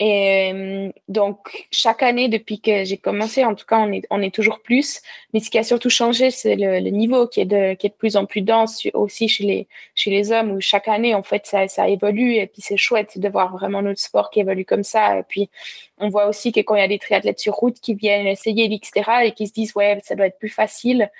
Et 0.00 0.52
euh, 0.54 0.92
donc, 1.08 1.66
chaque 1.72 2.04
année, 2.04 2.28
depuis 2.28 2.60
que 2.60 2.84
j'ai 2.84 2.98
commencé, 2.98 3.44
en 3.44 3.56
tout 3.56 3.66
cas, 3.66 3.78
on 3.78 3.92
est, 3.92 4.06
on 4.10 4.22
est 4.22 4.32
toujours 4.32 4.60
plus. 4.60 5.02
Mais 5.34 5.40
ce 5.40 5.50
qui 5.50 5.58
a 5.58 5.64
surtout 5.64 5.90
changé, 5.90 6.30
c'est 6.30 6.54
le, 6.54 6.78
le, 6.78 6.90
niveau 6.90 7.26
qui 7.26 7.40
est, 7.40 7.46
de, 7.46 7.74
qui 7.74 7.88
est 7.88 7.90
de 7.90 7.94
plus 7.94 8.16
en 8.16 8.24
plus 8.24 8.42
dense 8.42 8.86
aussi 8.94 9.26
chez 9.28 9.44
les, 9.44 9.68
chez 9.96 10.10
les 10.10 10.30
hommes, 10.30 10.52
où 10.52 10.60
chaque 10.60 10.86
année, 10.86 11.16
en 11.16 11.24
fait, 11.24 11.46
ça, 11.46 11.66
ça 11.66 11.88
évolue. 11.88 12.34
Et 12.34 12.46
puis, 12.46 12.62
c'est 12.62 12.76
chouette 12.76 13.18
de 13.18 13.28
voir 13.28 13.52
vraiment 13.52 13.82
notre 13.82 14.00
sport 14.00 14.30
qui 14.30 14.38
évolue 14.38 14.64
comme 14.64 14.84
ça. 14.84 15.18
Et 15.18 15.22
puis, 15.24 15.50
on 15.98 16.10
voit 16.10 16.28
aussi 16.28 16.52
que 16.52 16.60
quand 16.60 16.76
il 16.76 16.80
y 16.80 16.84
a 16.84 16.88
des 16.88 17.00
triathlètes 17.00 17.40
sur 17.40 17.54
route 17.54 17.80
qui 17.80 17.94
viennent 17.94 18.28
essayer, 18.28 18.72
etc., 18.72 19.10
et 19.24 19.32
qui 19.32 19.48
se 19.48 19.52
disent, 19.52 19.74
ouais, 19.74 19.98
ça 20.04 20.14
doit 20.14 20.26
être 20.26 20.38
plus 20.38 20.48
facile, 20.48 21.10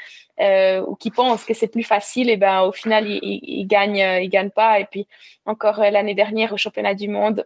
euh, 0.41 0.83
ou 0.87 0.95
qui 0.95 1.11
pensent 1.11 1.45
que 1.45 1.55
c'est 1.55 1.67
plus 1.67 1.83
facile, 1.83 2.31
et 2.31 2.37
ben, 2.37 2.63
au 2.63 2.71
final, 2.71 3.09
ils, 3.09 3.19
ils, 3.23 3.41
ils 3.63 3.67
gagnent, 3.67 4.23
ils 4.23 4.29
gagnent 4.29 4.51
pas. 4.51 4.79
Et 4.79 4.85
puis, 4.85 5.09
encore 5.47 5.81
euh, 5.81 5.91
l'année 5.91 6.15
dernière, 6.15 6.53
au 6.53 6.57
championnat 6.57 6.95
du 6.95 7.09
monde, 7.09 7.45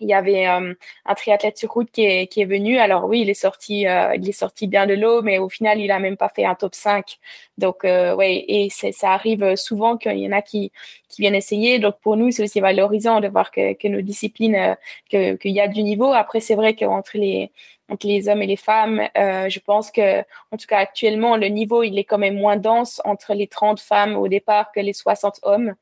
il 0.00 0.08
y 0.08 0.14
avait 0.14 0.46
euh, 0.46 0.74
un 1.04 1.14
triathlète 1.14 1.58
sur 1.58 1.72
route 1.72 1.90
qui 1.90 2.04
est, 2.04 2.26
qui 2.26 2.40
est 2.42 2.44
venu. 2.44 2.78
Alors 2.78 3.04
oui, 3.06 3.22
il 3.22 3.30
est 3.30 3.34
sorti, 3.34 3.86
euh, 3.86 4.14
il 4.14 4.28
est 4.28 4.32
sorti 4.32 4.66
bien 4.66 4.86
de 4.86 4.94
l'eau, 4.94 5.22
mais 5.22 5.38
au 5.38 5.48
final, 5.48 5.80
il 5.80 5.90
a 5.90 5.98
même 5.98 6.16
pas 6.16 6.28
fait 6.28 6.44
un 6.44 6.54
top 6.54 6.74
5. 6.74 7.18
Donc 7.58 7.84
euh, 7.84 8.14
ouais, 8.14 8.44
et 8.48 8.68
ça 8.70 9.12
arrive 9.12 9.56
souvent 9.56 9.96
qu'il 9.96 10.18
y 10.18 10.26
en 10.28 10.32
a 10.32 10.42
qui, 10.42 10.72
qui 11.08 11.22
viennent 11.22 11.34
essayer. 11.34 11.78
Donc 11.78 11.98
pour 12.00 12.16
nous, 12.16 12.30
c'est 12.30 12.42
aussi 12.42 12.60
valorisant 12.60 13.20
de 13.20 13.28
voir 13.28 13.50
que, 13.50 13.74
que 13.74 13.88
nos 13.88 14.02
disciplines, 14.02 14.76
qu'il 15.08 15.38
y 15.44 15.60
a 15.60 15.68
du 15.68 15.82
niveau. 15.82 16.12
Après, 16.12 16.40
c'est 16.40 16.54
vrai 16.54 16.74
qu'entre 16.74 17.16
les 17.18 17.50
entre 17.88 18.08
les 18.08 18.28
hommes 18.28 18.42
et 18.42 18.48
les 18.48 18.56
femmes, 18.56 19.08
je 19.14 19.58
pense 19.60 19.92
que, 19.92 20.20
en 20.50 20.56
tout 20.58 20.66
cas 20.66 20.78
actuellement, 20.78 21.36
le 21.36 21.46
niveau 21.46 21.84
il 21.84 21.96
est 22.00 22.04
quand 22.04 22.18
même 22.18 22.36
moins 22.36 22.56
dense 22.56 23.00
entre 23.04 23.32
les 23.32 23.46
30 23.46 23.78
femmes 23.78 24.16
au 24.16 24.26
départ 24.26 24.72
que 24.72 24.80
les 24.80 24.92
60 24.92 25.38
hommes. 25.42 25.76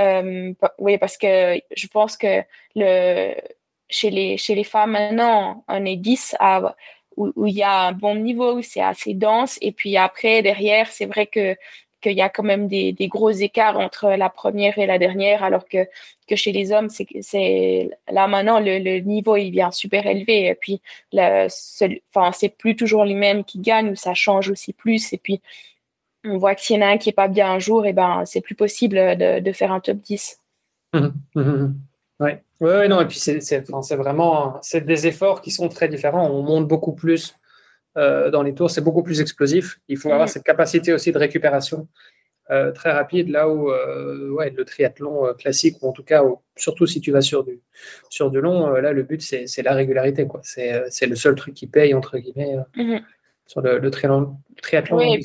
Euh, 0.00 0.52
oui, 0.78 0.98
parce 0.98 1.16
que 1.16 1.60
je 1.74 1.86
pense 1.88 2.16
que 2.16 2.42
le, 2.74 3.34
chez, 3.88 4.10
les, 4.10 4.36
chez 4.36 4.54
les 4.54 4.64
femmes 4.64 4.92
maintenant, 4.92 5.64
on 5.68 5.84
est 5.84 5.96
10 5.96 6.36
à, 6.40 6.74
où, 7.16 7.46
il 7.46 7.54
y 7.54 7.62
a 7.62 7.82
un 7.88 7.92
bon 7.92 8.16
niveau, 8.16 8.54
où 8.58 8.62
c'est 8.62 8.80
assez 8.80 9.14
dense. 9.14 9.58
Et 9.62 9.72
puis 9.72 9.96
après, 9.96 10.42
derrière, 10.42 10.88
c'est 10.90 11.06
vrai 11.06 11.26
que 11.26 11.56
qu'il 12.04 12.12
y 12.12 12.20
a 12.20 12.28
quand 12.28 12.42
même 12.42 12.68
des, 12.68 12.92
des, 12.92 13.08
gros 13.08 13.30
écarts 13.30 13.78
entre 13.78 14.10
la 14.10 14.28
première 14.28 14.78
et 14.78 14.84
la 14.84 14.98
dernière, 14.98 15.42
alors 15.42 15.66
que, 15.66 15.88
que 16.28 16.36
chez 16.36 16.52
les 16.52 16.70
hommes, 16.70 16.90
c'est, 16.90 17.90
là 18.10 18.26
maintenant 18.28 18.60
le, 18.60 18.78
le, 18.78 18.98
niveau 19.00 19.36
il 19.36 19.50
vient 19.50 19.70
super 19.70 20.06
élevé. 20.06 20.48
Et 20.48 20.54
puis, 20.54 20.82
enfin, 21.14 22.32
c'est 22.32 22.50
plus 22.50 22.76
toujours 22.76 23.06
les 23.06 23.14
mêmes 23.14 23.42
qui 23.42 23.58
gagnent, 23.58 23.88
ou 23.90 23.96
ça 23.96 24.12
change 24.12 24.50
aussi 24.50 24.74
plus. 24.74 25.14
Et 25.14 25.18
puis, 25.18 25.40
on 26.24 26.38
voit 26.38 26.54
que 26.54 26.60
s'il 26.60 26.76
y 26.76 26.78
en 26.82 26.86
a 26.86 26.90
un 26.90 26.98
qui 26.98 27.10
est 27.10 27.14
pas 27.14 27.28
bien 27.28 27.50
un 27.50 27.58
jour, 27.58 27.86
et 27.86 27.92
ben 27.92 28.24
c'est 28.24 28.40
plus 28.40 28.54
possible 28.54 28.96
de, 28.96 29.52
faire 29.52 29.72
un 29.72 29.80
top 29.80 29.98
10. 29.98 30.38
Mmh, 30.92 30.98
mmh, 31.34 31.40
mmh. 31.40 31.74
Ouais. 32.20 32.42
ouais, 32.60 32.88
non, 32.88 33.00
et 33.00 33.06
puis 33.06 33.18
c'est 33.18 33.68
vraiment 33.96 34.58
c'est 34.62 34.86
des 34.86 35.06
efforts 35.06 35.40
qui 35.40 35.50
sont 35.50 35.68
très 35.68 35.88
différents. 35.88 36.30
On 36.30 36.42
monte 36.42 36.68
beaucoup 36.68 36.92
plus 36.92 37.34
euh, 37.96 38.30
dans 38.30 38.42
les 38.42 38.54
tours, 38.54 38.70
c'est 38.70 38.80
beaucoup 38.80 39.02
plus 39.02 39.20
explosif. 39.20 39.80
Il 39.88 39.96
faut 39.96 40.10
avoir 40.10 40.26
mm. 40.26 40.30
cette 40.30 40.44
capacité 40.44 40.92
aussi 40.92 41.12
de 41.12 41.18
récupération 41.18 41.88
euh, 42.50 42.72
très 42.72 42.92
rapide, 42.92 43.30
là 43.30 43.48
où 43.48 43.70
euh, 43.70 44.30
ouais, 44.30 44.50
le 44.50 44.64
triathlon 44.64 45.32
classique, 45.34 45.76
ou 45.82 45.88
en 45.88 45.92
tout 45.92 46.02
cas, 46.02 46.22
surtout 46.56 46.86
si 46.86 47.00
tu 47.00 47.10
vas 47.10 47.20
sur 47.20 47.44
du, 47.44 47.60
sur 48.10 48.30
du 48.30 48.40
long, 48.40 48.72
là, 48.72 48.92
le 48.92 49.02
but, 49.02 49.22
c'est 49.22 49.62
la 49.62 49.74
régularité. 49.74 50.26
C'est 50.42 51.06
le 51.06 51.16
seul 51.16 51.34
truc 51.34 51.54
qui 51.54 51.66
paye, 51.66 51.94
entre 51.94 52.18
guillemets. 52.18 52.56
Sur 53.46 53.60
le, 53.60 53.78
le 53.78 53.90
triathlon, 53.90 54.38
oui, 54.92 55.20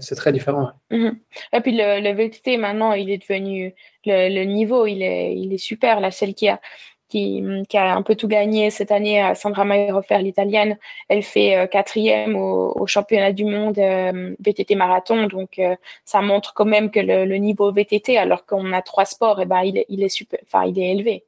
c'est 0.00 0.14
très 0.16 0.32
différent. 0.32 0.72
Mm-hmm. 0.90 1.16
Et 1.52 1.60
puis 1.60 1.72
le, 1.72 2.00
le, 2.00 2.12
VTT 2.12 2.56
maintenant, 2.56 2.92
il 2.92 3.10
est 3.10 3.18
devenu 3.18 3.74
le, 4.04 4.34
le, 4.34 4.44
niveau, 4.44 4.86
il 4.86 5.02
est, 5.02 5.36
il 5.36 5.52
est 5.52 5.58
super. 5.58 6.00
La 6.00 6.10
celle 6.10 6.34
qui 6.34 6.48
a 6.48 6.60
qui, 7.08 7.44
qui, 7.68 7.76
a 7.76 7.94
un 7.94 8.02
peu 8.02 8.16
tout 8.16 8.26
gagné 8.26 8.70
cette 8.70 8.90
année, 8.90 9.32
Sandra 9.36 9.64
Mayer-Hofer, 9.64 10.18
l'italienne. 10.18 10.78
Elle 11.08 11.22
fait 11.22 11.56
euh, 11.56 11.66
quatrième 11.66 12.34
au, 12.34 12.86
championnat 12.86 13.32
du 13.32 13.44
monde 13.44 13.78
euh, 13.78 14.34
VTT 14.40 14.74
marathon. 14.74 15.26
Donc, 15.28 15.58
euh, 15.58 15.76
ça 16.04 16.20
montre 16.22 16.54
quand 16.54 16.64
même 16.64 16.90
que 16.90 16.98
le, 17.00 17.36
niveau 17.36 17.70
VTT, 17.72 18.18
alors 18.18 18.46
qu'on 18.46 18.72
a 18.72 18.82
trois 18.82 19.04
sports, 19.04 19.38
et 19.38 19.42
eh 19.44 19.46
ben, 19.46 19.62
il, 19.62 19.78
est, 19.78 19.86
il, 19.88 20.02
est 20.02 20.08
super, 20.08 20.40
il 20.66 20.78
est 20.78 20.90
élevé. 20.90 21.24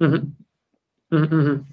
Mmh 0.00 0.18
mmh 1.10 1.64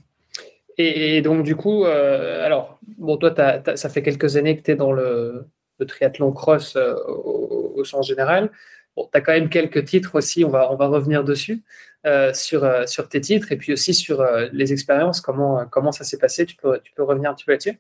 et, 0.78 1.22
donc, 1.22 1.44
du 1.44 1.56
coup, 1.56 1.86
alors, 1.86 2.80
bon, 2.98 3.18
toi, 3.18 3.34
ça 3.76 3.90
fait 3.90 4.02
quelques 4.02 4.38
années 4.38 4.58
que 4.58 4.62
tu 4.62 4.72
es 4.72 4.76
dans 4.76 4.92
le, 4.92 5.48
triathlon 5.88 6.32
cross 6.32 6.76
au, 6.76 7.74
au, 7.76 7.84
sens 7.84 8.08
général. 8.08 8.52
Bon, 8.96 9.10
tu 9.12 9.18
as 9.18 9.22
quand 9.22 9.34
même 9.34 9.50
quelques 9.50 9.86
titres 9.86 10.16
aussi, 10.16 10.46
on 10.46 10.50
va, 10.50 10.72
on 10.72 10.76
va 10.76 10.88
revenir 10.88 11.24
dessus. 11.24 11.64
Euh, 12.06 12.36
sur, 12.36 12.64
euh, 12.64 12.86
sur 12.86 13.10
tes 13.10 13.20
titres 13.20 13.52
et 13.52 13.58
puis 13.58 13.74
aussi 13.74 13.92
sur 13.96 14.22
euh, 14.22 14.48
les 14.52 14.72
expériences, 14.72 15.22
comment, 15.22 15.66
comment 15.66 15.92
ça 15.92 16.04
s'est 16.04 16.20
passé 16.20 16.46
tu 16.46 16.56
peux, 16.56 16.80
tu 16.84 16.92
peux 16.92 17.02
revenir 17.02 17.32
un 17.32 17.34
petit 17.34 17.46
peu 17.46 17.54
là-dessus? 17.54 17.80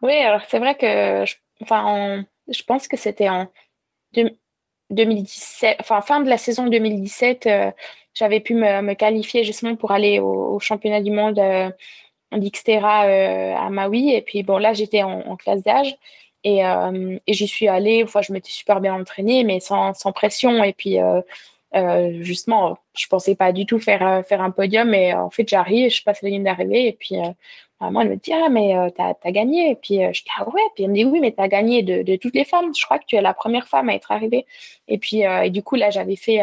Oui, 0.00 0.14
alors 0.14 0.40
c'est 0.48 0.58
vrai 0.58 0.74
que 0.74 1.26
je, 1.26 1.34
enfin, 1.60 2.24
je 2.48 2.62
pense 2.62 2.88
que 2.88 2.96
c'était 2.96 3.28
en 3.28 3.52
2017, 4.90 5.76
enfin 5.80 6.00
fin 6.00 6.20
de 6.20 6.28
la 6.28 6.38
saison 6.38 6.66
2017, 6.66 7.48
j'avais 8.14 8.40
pu 8.40 8.54
me, 8.54 8.94
qualifier 8.94 9.44
justement 9.44 9.76
pour 9.76 9.92
aller 9.92 10.18
au, 10.20 10.58
championnat 10.60 11.00
du 11.00 11.10
monde 11.10 11.40
d'Ixtera 12.32 13.02
à 13.02 13.70
Maui. 13.70 14.12
Et 14.14 14.22
puis 14.22 14.42
bon, 14.42 14.58
là, 14.58 14.72
j'étais 14.72 15.02
en, 15.02 15.36
classe 15.36 15.62
d'âge. 15.62 15.96
Et, 16.44 16.60
et 16.60 17.32
j'y 17.32 17.46
suis 17.46 17.68
allée, 17.68 18.02
enfin, 18.04 18.22
je 18.22 18.32
m'étais 18.32 18.50
super 18.50 18.80
bien 18.80 18.94
entraînée, 18.94 19.44
mais 19.44 19.60
sans, 19.60 19.94
sans 19.94 20.12
pression. 20.12 20.64
Et 20.64 20.72
puis, 20.72 20.98
euh, 21.76 22.18
justement, 22.22 22.78
je 22.98 23.06
pensais 23.06 23.34
pas 23.36 23.52
du 23.52 23.64
tout 23.64 23.78
faire, 23.78 24.06
euh, 24.06 24.22
faire 24.22 24.40
un 24.40 24.50
podium, 24.50 24.90
mais 24.90 25.14
en 25.14 25.30
fait, 25.30 25.48
j'arrive, 25.48 25.90
je 25.90 26.02
passe 26.02 26.20
la 26.22 26.30
ligne 26.30 26.42
d'arrivée, 26.42 26.88
et 26.88 26.92
puis 26.92 27.16
euh, 27.16 27.30
maman, 27.80 28.00
elle 28.02 28.10
me 28.10 28.16
dit, 28.16 28.32
ah, 28.32 28.48
mais 28.48 28.74
tu 28.94 29.02
as, 29.02 29.32
gagné. 29.32 29.70
Et 29.70 29.74
puis 29.76 29.96
je 30.12 30.22
dis, 30.22 30.30
ah 30.38 30.48
ouais, 30.48 30.60
puis 30.74 30.84
elle 30.84 30.90
me 30.90 30.96
dit, 30.96 31.04
oui, 31.04 31.20
mais 31.20 31.32
tu 31.32 31.40
as 31.40 31.48
gagné 31.48 31.82
de, 31.82 32.02
de, 32.02 32.16
toutes 32.16 32.34
les 32.34 32.44
femmes. 32.44 32.74
Je 32.76 32.84
crois 32.84 32.98
que 32.98 33.06
tu 33.06 33.16
es 33.16 33.22
la 33.22 33.34
première 33.34 33.68
femme 33.68 33.88
à 33.88 33.94
être 33.94 34.12
arrivée. 34.12 34.46
Et 34.88 34.98
puis, 34.98 35.20
et 35.22 35.50
du 35.50 35.62
coup, 35.62 35.76
là, 35.76 35.90
j'avais 35.90 36.16
fait, 36.16 36.40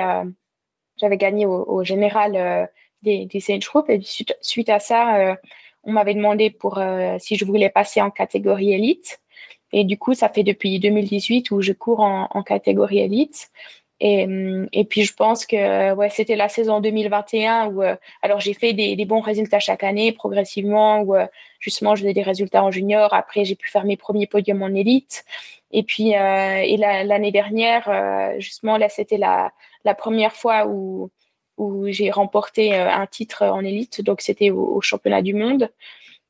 j'avais 0.98 1.18
gagné 1.18 1.46
au, 1.46 1.84
général 1.84 2.70
des, 3.04 3.26
des 3.26 3.40
Sage 3.40 3.70
et 3.90 4.02
suite, 4.02 4.36
suite 4.42 4.70
à 4.70 4.80
ça, 4.80 5.38
on 5.84 5.92
m'avait 5.92 6.16
demandé 6.16 6.50
pour 6.50 6.82
si 7.20 7.36
je 7.36 7.46
voulais 7.46 7.70
passer 7.70 8.02
en 8.02 8.10
catégorie 8.12 8.74
élite. 8.74 9.20
Et 9.74 9.84
du 9.84 9.98
coup, 9.98 10.14
ça 10.14 10.30
fait 10.30 10.44
depuis 10.44 10.80
2018 10.80 11.52
où 11.52 11.62
je 11.62 11.74
cours 11.74 12.00
en, 12.00 12.30
en 12.32 12.42
catégorie 12.42 13.00
élite. 13.00 13.52
Et, 14.00 14.28
et, 14.74 14.86
puis 14.86 15.04
je 15.04 15.14
pense 15.14 15.48
que 15.48 15.94
ouais, 15.94 16.10
c'était 16.12 16.36
la 16.36 16.50
saison 16.50 16.82
2021 16.82 17.68
où 17.68 17.82
euh, 17.82 17.96
alors 18.22 18.40
j'ai 18.40 18.54
fait 18.54 18.74
des, 18.74 18.96
des, 18.96 19.06
bons 19.06 19.22
résultats 19.22 19.60
chaque 19.60 19.84
année 19.84 20.12
progressivement 20.12 21.02
où 21.02 21.16
euh, 21.16 21.26
justement 21.60 21.96
je 21.96 22.02
faisais 22.02 22.14
des 22.14 22.22
résultats 22.22 22.64
en 22.64 22.70
junior. 22.70 23.12
Après 23.16 23.44
j'ai 23.44 23.56
pu 23.56 23.68
faire 23.70 23.86
mes 23.86 23.98
premiers 23.98 24.28
podiums 24.28 24.62
en 24.62 24.74
élite. 24.74 25.26
Et 25.72 25.82
puis 25.82 26.16
euh, 26.16 26.62
et 26.64 26.78
l'année 26.78 27.32
dernière 27.32 28.36
justement 28.40 28.78
là 28.78 28.88
c'était 28.88 29.18
la, 29.18 29.52
la 29.84 29.96
première 29.96 30.34
fois 30.34 30.68
où 30.68 31.10
où 31.58 31.88
j'ai 31.88 32.12
remporté 32.12 32.76
un 32.76 33.08
titre 33.08 33.46
en 33.46 33.66
élite. 33.66 34.02
Donc 34.04 34.22
c'était 34.22 34.52
au, 34.52 34.76
au, 34.76 34.82
championnat 34.82 35.24
du 35.24 35.34
monde. 35.34 35.72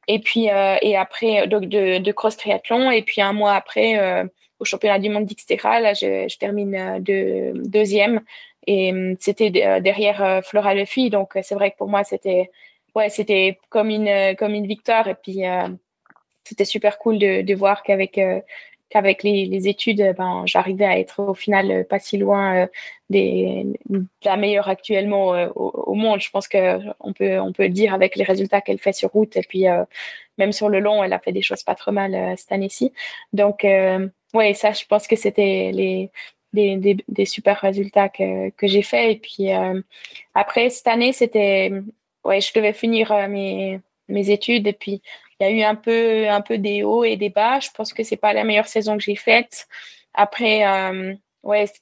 Et 0.08 0.20
puis 0.20 0.46
et 0.46 0.96
après 0.96 1.48
donc 1.48 1.66
de, 1.66 1.98
de 1.98 2.12
cross 2.14 2.38
triathlon 2.38 2.92
et 2.92 3.02
puis 3.02 3.22
un 3.22 3.34
mois 3.34 3.56
après 3.56 4.30
au 4.60 4.66
championnat 4.66 5.00
du 5.00 5.10
monde 5.10 5.26
d'Xterra. 5.26 5.80
Là, 5.80 5.94
je, 5.94 6.28
je 6.30 6.38
termine 6.38 6.76
euh, 6.76 7.00
de, 7.00 7.54
deuxième. 7.68 8.22
Et 8.66 8.92
hum, 8.92 9.16
c'était 9.20 9.52
euh, 9.66 9.80
derrière 9.80 10.24
euh, 10.24 10.42
Flora 10.42 10.74
Lefy. 10.74 11.10
Donc, 11.10 11.38
c'est 11.42 11.56
vrai 11.56 11.72
que 11.72 11.78
pour 11.78 11.88
moi, 11.88 12.04
c'était 12.04 12.50
ouais, 12.96 13.10
c'était 13.10 13.60
comme 13.70 13.90
une, 13.90 14.36
comme 14.38 14.54
une 14.54 14.68
victoire. 14.68 15.08
Et 15.08 15.16
puis, 15.16 15.42
c'était 16.44 16.66
super 16.66 16.98
cool 16.98 17.20
de, 17.20 17.42
de 17.42 17.56
voir 17.56 17.84
qu'avec 17.84 18.20
qu'avec 18.90 19.22
les, 19.22 19.46
les, 19.46 19.68
études, 19.68 20.16
ben, 20.18 20.44
j'arrivais 20.46 20.86
à 20.86 20.98
être 20.98 21.22
au 21.22 21.34
final 21.34 21.86
pas 21.90 22.00
si 22.00 22.18
loin 22.18 22.68
des, 23.10 23.66
de 23.90 24.06
la 24.24 24.38
meilleure 24.38 24.70
actuellement 24.70 25.32
au, 25.56 25.70
au, 25.88 25.94
monde. 25.94 26.22
Je 26.22 26.30
pense 26.30 26.48
qu'on 26.48 27.14
peut, 27.14 27.40
on 27.40 27.52
peut 27.52 27.68
dire 27.70 27.94
avec 27.94 28.16
les 28.16 28.24
résultats 28.24 28.62
qu'elle 28.62 28.80
fait 28.80 28.94
sur 28.94 29.12
route. 29.12 29.36
Et 29.36 29.42
puis, 29.42 29.66
même 30.38 30.52
sur 30.54 30.70
le 30.70 30.80
long, 30.80 31.04
elle 31.04 31.14
a 31.14 31.20
fait 31.20 31.34
des 31.34 31.42
choses 31.42 31.64
pas 31.64 31.76
trop 31.76 31.92
mal 31.92 32.36
cette 32.38 32.52
année-ci. 32.54 32.94
Donc, 33.34 33.66
oui, 34.34 34.56
ça, 34.56 34.72
je 34.72 34.86
pense 34.86 35.08
que 35.08 35.16
c'était 35.16 35.72
les, 35.74 36.12
des, 36.54 36.98
des, 37.08 37.26
super 37.26 37.60
résultats 37.60 38.10
que, 38.10 38.50
que 38.52 38.68
j'ai 38.68 38.82
fait. 38.82 39.14
Et 39.14 39.18
puis 39.18 39.54
euh, 39.54 39.82
après, 40.34 40.70
cette 40.70 40.88
année, 40.88 41.14
c'était. 41.14 41.72
Ouais, 42.24 42.42
je 42.42 42.52
devais 42.54 42.74
finir 42.74 43.12
euh, 43.12 43.28
mes, 43.28 43.80
mes 44.10 44.30
études. 44.32 44.68
Et 44.68 44.74
puis, 44.74 45.02
il 45.40 45.44
y 45.44 45.50
a 45.50 45.52
eu 45.52 45.62
un 45.64 45.76
peu, 45.76 46.28
un 46.28 46.42
peu 46.42 46.58
des 46.58 46.84
hauts 46.84 47.04
et 47.04 47.16
des 47.16 47.30
bas. 47.30 47.60
Je 47.60 47.70
pense 47.76 47.94
que 47.94 48.04
c'est 48.04 48.18
pas 48.18 48.34
la 48.34 48.44
meilleure 48.44 48.68
saison 48.68 48.98
que 48.98 49.04
j'ai 49.04 49.16
faite. 49.16 49.68
Après, 50.14 50.66
euh, 50.68 51.14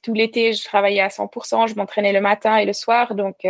tout 0.02 0.14
l'été, 0.14 0.52
je 0.52 0.64
travaillais 0.64 1.00
à 1.00 1.08
100%. 1.08 1.66
Je 1.68 1.74
m'entraînais 1.74 2.12
le 2.12 2.20
matin 2.20 2.56
et 2.58 2.64
le 2.64 2.72
soir. 2.72 3.14
Donc, 3.14 3.44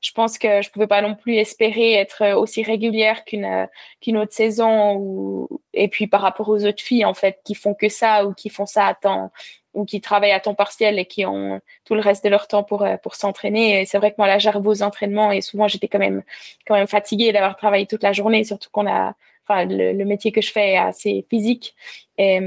je 0.00 0.12
pense 0.12 0.38
que 0.38 0.62
je 0.62 0.70
pouvais 0.70 0.86
pas 0.86 1.02
non 1.02 1.14
plus 1.14 1.34
espérer 1.34 1.94
être 1.94 2.34
aussi 2.34 2.62
régulière 2.62 3.24
qu'une 3.24 3.68
qu'une 4.00 4.16
autre 4.16 4.32
saison 4.32 4.94
ou 4.96 5.60
et 5.74 5.88
puis 5.88 6.06
par 6.06 6.20
rapport 6.20 6.48
aux 6.48 6.64
autres 6.64 6.82
filles 6.82 7.04
en 7.04 7.14
fait 7.14 7.40
qui 7.44 7.54
font 7.54 7.74
que 7.74 7.88
ça 7.88 8.24
ou 8.26 8.32
qui 8.32 8.48
font 8.48 8.66
ça 8.66 8.86
à 8.86 8.94
temps 8.94 9.32
ou 9.74 9.84
qui 9.84 10.00
travaillent 10.00 10.32
à 10.32 10.40
temps 10.40 10.54
partiel 10.54 10.98
et 10.98 11.06
qui 11.06 11.26
ont 11.26 11.60
tout 11.84 11.94
le 11.94 12.00
reste 12.00 12.24
de 12.24 12.30
leur 12.30 12.46
temps 12.48 12.62
pour 12.62 12.86
pour 13.02 13.14
s'entraîner. 13.16 13.84
C'est 13.86 13.98
vrai 13.98 14.10
que 14.10 14.16
moi 14.18 14.28
là 14.28 14.38
j'arrive 14.38 14.66
aux 14.66 14.82
entraînements 14.82 15.32
et 15.32 15.40
souvent 15.40 15.68
j'étais 15.68 15.88
quand 15.88 15.98
même 15.98 16.22
quand 16.66 16.74
même 16.74 16.86
fatiguée 16.86 17.32
d'avoir 17.32 17.56
travaillé 17.56 17.86
toute 17.86 18.02
la 18.02 18.12
journée 18.12 18.44
surtout 18.44 18.70
qu'on 18.70 18.86
a 18.86 19.14
enfin 19.48 19.64
le, 19.64 19.92
le, 19.92 20.04
métier 20.04 20.30
que 20.30 20.42
je 20.42 20.52
fais 20.52 20.72
est 20.72 20.78
assez 20.78 21.26
physique. 21.30 21.74
Et 22.18 22.40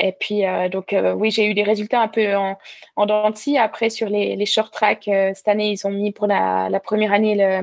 et 0.00 0.12
puis, 0.12 0.46
euh, 0.46 0.68
donc, 0.68 0.92
euh, 0.92 1.12
oui, 1.12 1.30
j'ai 1.30 1.46
eu 1.46 1.54
des 1.54 1.62
résultats 1.62 2.00
un 2.00 2.08
peu 2.08 2.34
en, 2.36 2.58
en 2.96 3.32
Après, 3.58 3.90
sur 3.90 4.08
les, 4.08 4.36
les 4.36 4.46
short 4.46 4.72
track, 4.72 5.08
euh, 5.08 5.32
cette 5.34 5.48
année, 5.48 5.70
ils 5.70 5.86
ont 5.86 5.90
mis 5.90 6.12
pour 6.12 6.26
la, 6.26 6.80
première 6.82 7.12
année 7.12 7.62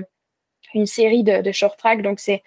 une 0.74 0.86
série 0.86 1.24
de, 1.24 1.52
short 1.52 1.78
track. 1.78 2.02
Donc, 2.02 2.20
c'est 2.20 2.44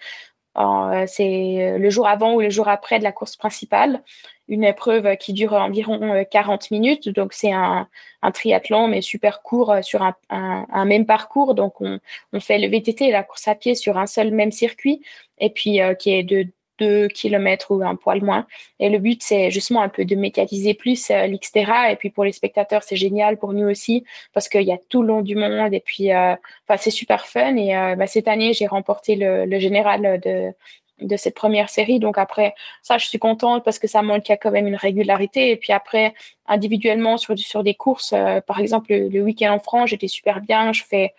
c'est 1.07 1.77
le 1.77 1.89
jour 1.89 2.07
avant 2.07 2.33
ou 2.33 2.41
le 2.41 2.49
jour 2.49 2.67
après 2.67 2.99
de 2.99 3.03
la 3.03 3.11
course 3.13 3.37
principale. 3.37 4.03
Une 4.49 4.65
épreuve 4.65 5.15
qui 5.17 5.31
dure 5.33 5.53
environ 5.53 6.25
40 6.29 6.71
minutes. 6.71 7.09
Donc, 7.09 7.33
c'est 7.33 7.53
un, 7.53 7.87
triathlon, 8.33 8.87
mais 8.87 9.01
super 9.01 9.41
court 9.43 9.75
sur 9.81 10.03
un, 10.03 10.85
même 10.85 11.05
parcours. 11.05 11.55
Donc, 11.55 11.79
on, 11.81 11.99
fait 12.39 12.59
le 12.59 12.67
VTT 12.67 13.11
la 13.11 13.23
course 13.23 13.47
à 13.47 13.55
pied 13.55 13.75
sur 13.75 13.97
un 13.97 14.07
seul 14.07 14.31
même 14.31 14.51
circuit. 14.51 15.01
Et 15.39 15.49
puis, 15.49 15.79
qui 15.99 16.11
est 16.13 16.23
de 16.23 16.47
2 16.81 17.09
km 17.09 17.71
ou 17.71 17.83
un 17.83 17.95
poil 17.95 18.23
moins. 18.23 18.47
Et 18.79 18.89
le 18.89 18.97
but, 18.97 19.21
c'est 19.23 19.51
justement 19.51 19.81
un 19.81 19.89
peu 19.89 20.03
de 20.03 20.15
médiatiser 20.15 20.73
plus 20.73 21.11
euh. 21.11 21.25
Et 21.25 21.95
puis 21.95 22.09
pour 22.09 22.23
les 22.23 22.31
spectateurs, 22.31 22.83
c'est 22.83 22.95
génial 22.95 23.37
pour 23.37 23.53
nous 23.53 23.69
aussi 23.69 24.03
parce 24.33 24.49
qu'il 24.49 24.63
y 24.63 24.71
a 24.71 24.79
tout 24.89 25.03
le 25.03 25.09
long 25.09 25.21
du 25.21 25.35
monde. 25.35 25.73
Et 25.73 25.79
puis, 25.79 26.11
euh, 26.11 26.35
c'est 26.77 26.91
super 26.91 27.27
fun. 27.27 27.55
Et 27.55 27.75
euh, 27.77 27.95
bah, 27.95 28.07
cette 28.07 28.27
année, 28.27 28.53
j'ai 28.53 28.65
remporté 28.65 29.15
le, 29.15 29.59
général 29.59 30.19
de, 30.19 31.17
cette 31.17 31.35
première 31.35 31.69
série. 31.69 31.99
Donc 31.99 32.17
après, 32.17 32.55
ça, 32.81 32.97
je 32.97 33.05
suis 33.05 33.19
contente 33.19 33.63
parce 33.63 33.77
que 33.77 33.87
ça 33.87 34.01
montre 34.01 34.23
qu'il 34.23 34.33
y 34.33 34.33
a 34.33 34.37
quand 34.37 34.51
même 34.51 34.67
une 34.67 34.75
régularité. 34.75 35.51
Et 35.51 35.57
puis 35.57 35.73
après, 35.73 36.13
individuellement, 36.47 37.17
sur, 37.17 37.63
des 37.63 37.75
courses, 37.75 38.15
par 38.47 38.59
exemple, 38.59 38.91
le, 38.91 39.09
le 39.09 39.21
week-end 39.21 39.53
en 39.53 39.59
France, 39.59 39.89
j'étais 39.91 40.07
super 40.07 40.41
bien. 40.41 40.73
Je 40.73 40.83
fais 40.83 41.13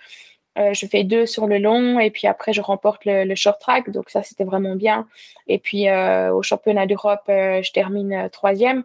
euh, 0.59 0.75
je 0.75 0.87
fais 0.87 1.03
deux 1.03 1.25
sur 1.25 1.47
le 1.47 1.59
long 1.59 1.99
et 1.99 2.11
puis 2.11 2.27
après 2.27 2.53
je 2.53 2.61
remporte 2.61 3.07
le, 3.07 3.35
short 3.35 3.59
track, 3.61 3.91
donc 3.91 4.11
ça 4.11 4.23
c'était 4.23 4.45
vraiment 4.45 4.77
bien. 4.77 5.07
Et 5.47 5.59
puis 5.59 5.89
euh, 5.89 6.33
au 6.33 6.43
championnat 6.43 6.87
d'Europe, 6.87 7.23
euh, 7.29 7.63
je 7.63 7.73
termine 7.73 8.29
troisième. 8.31 8.85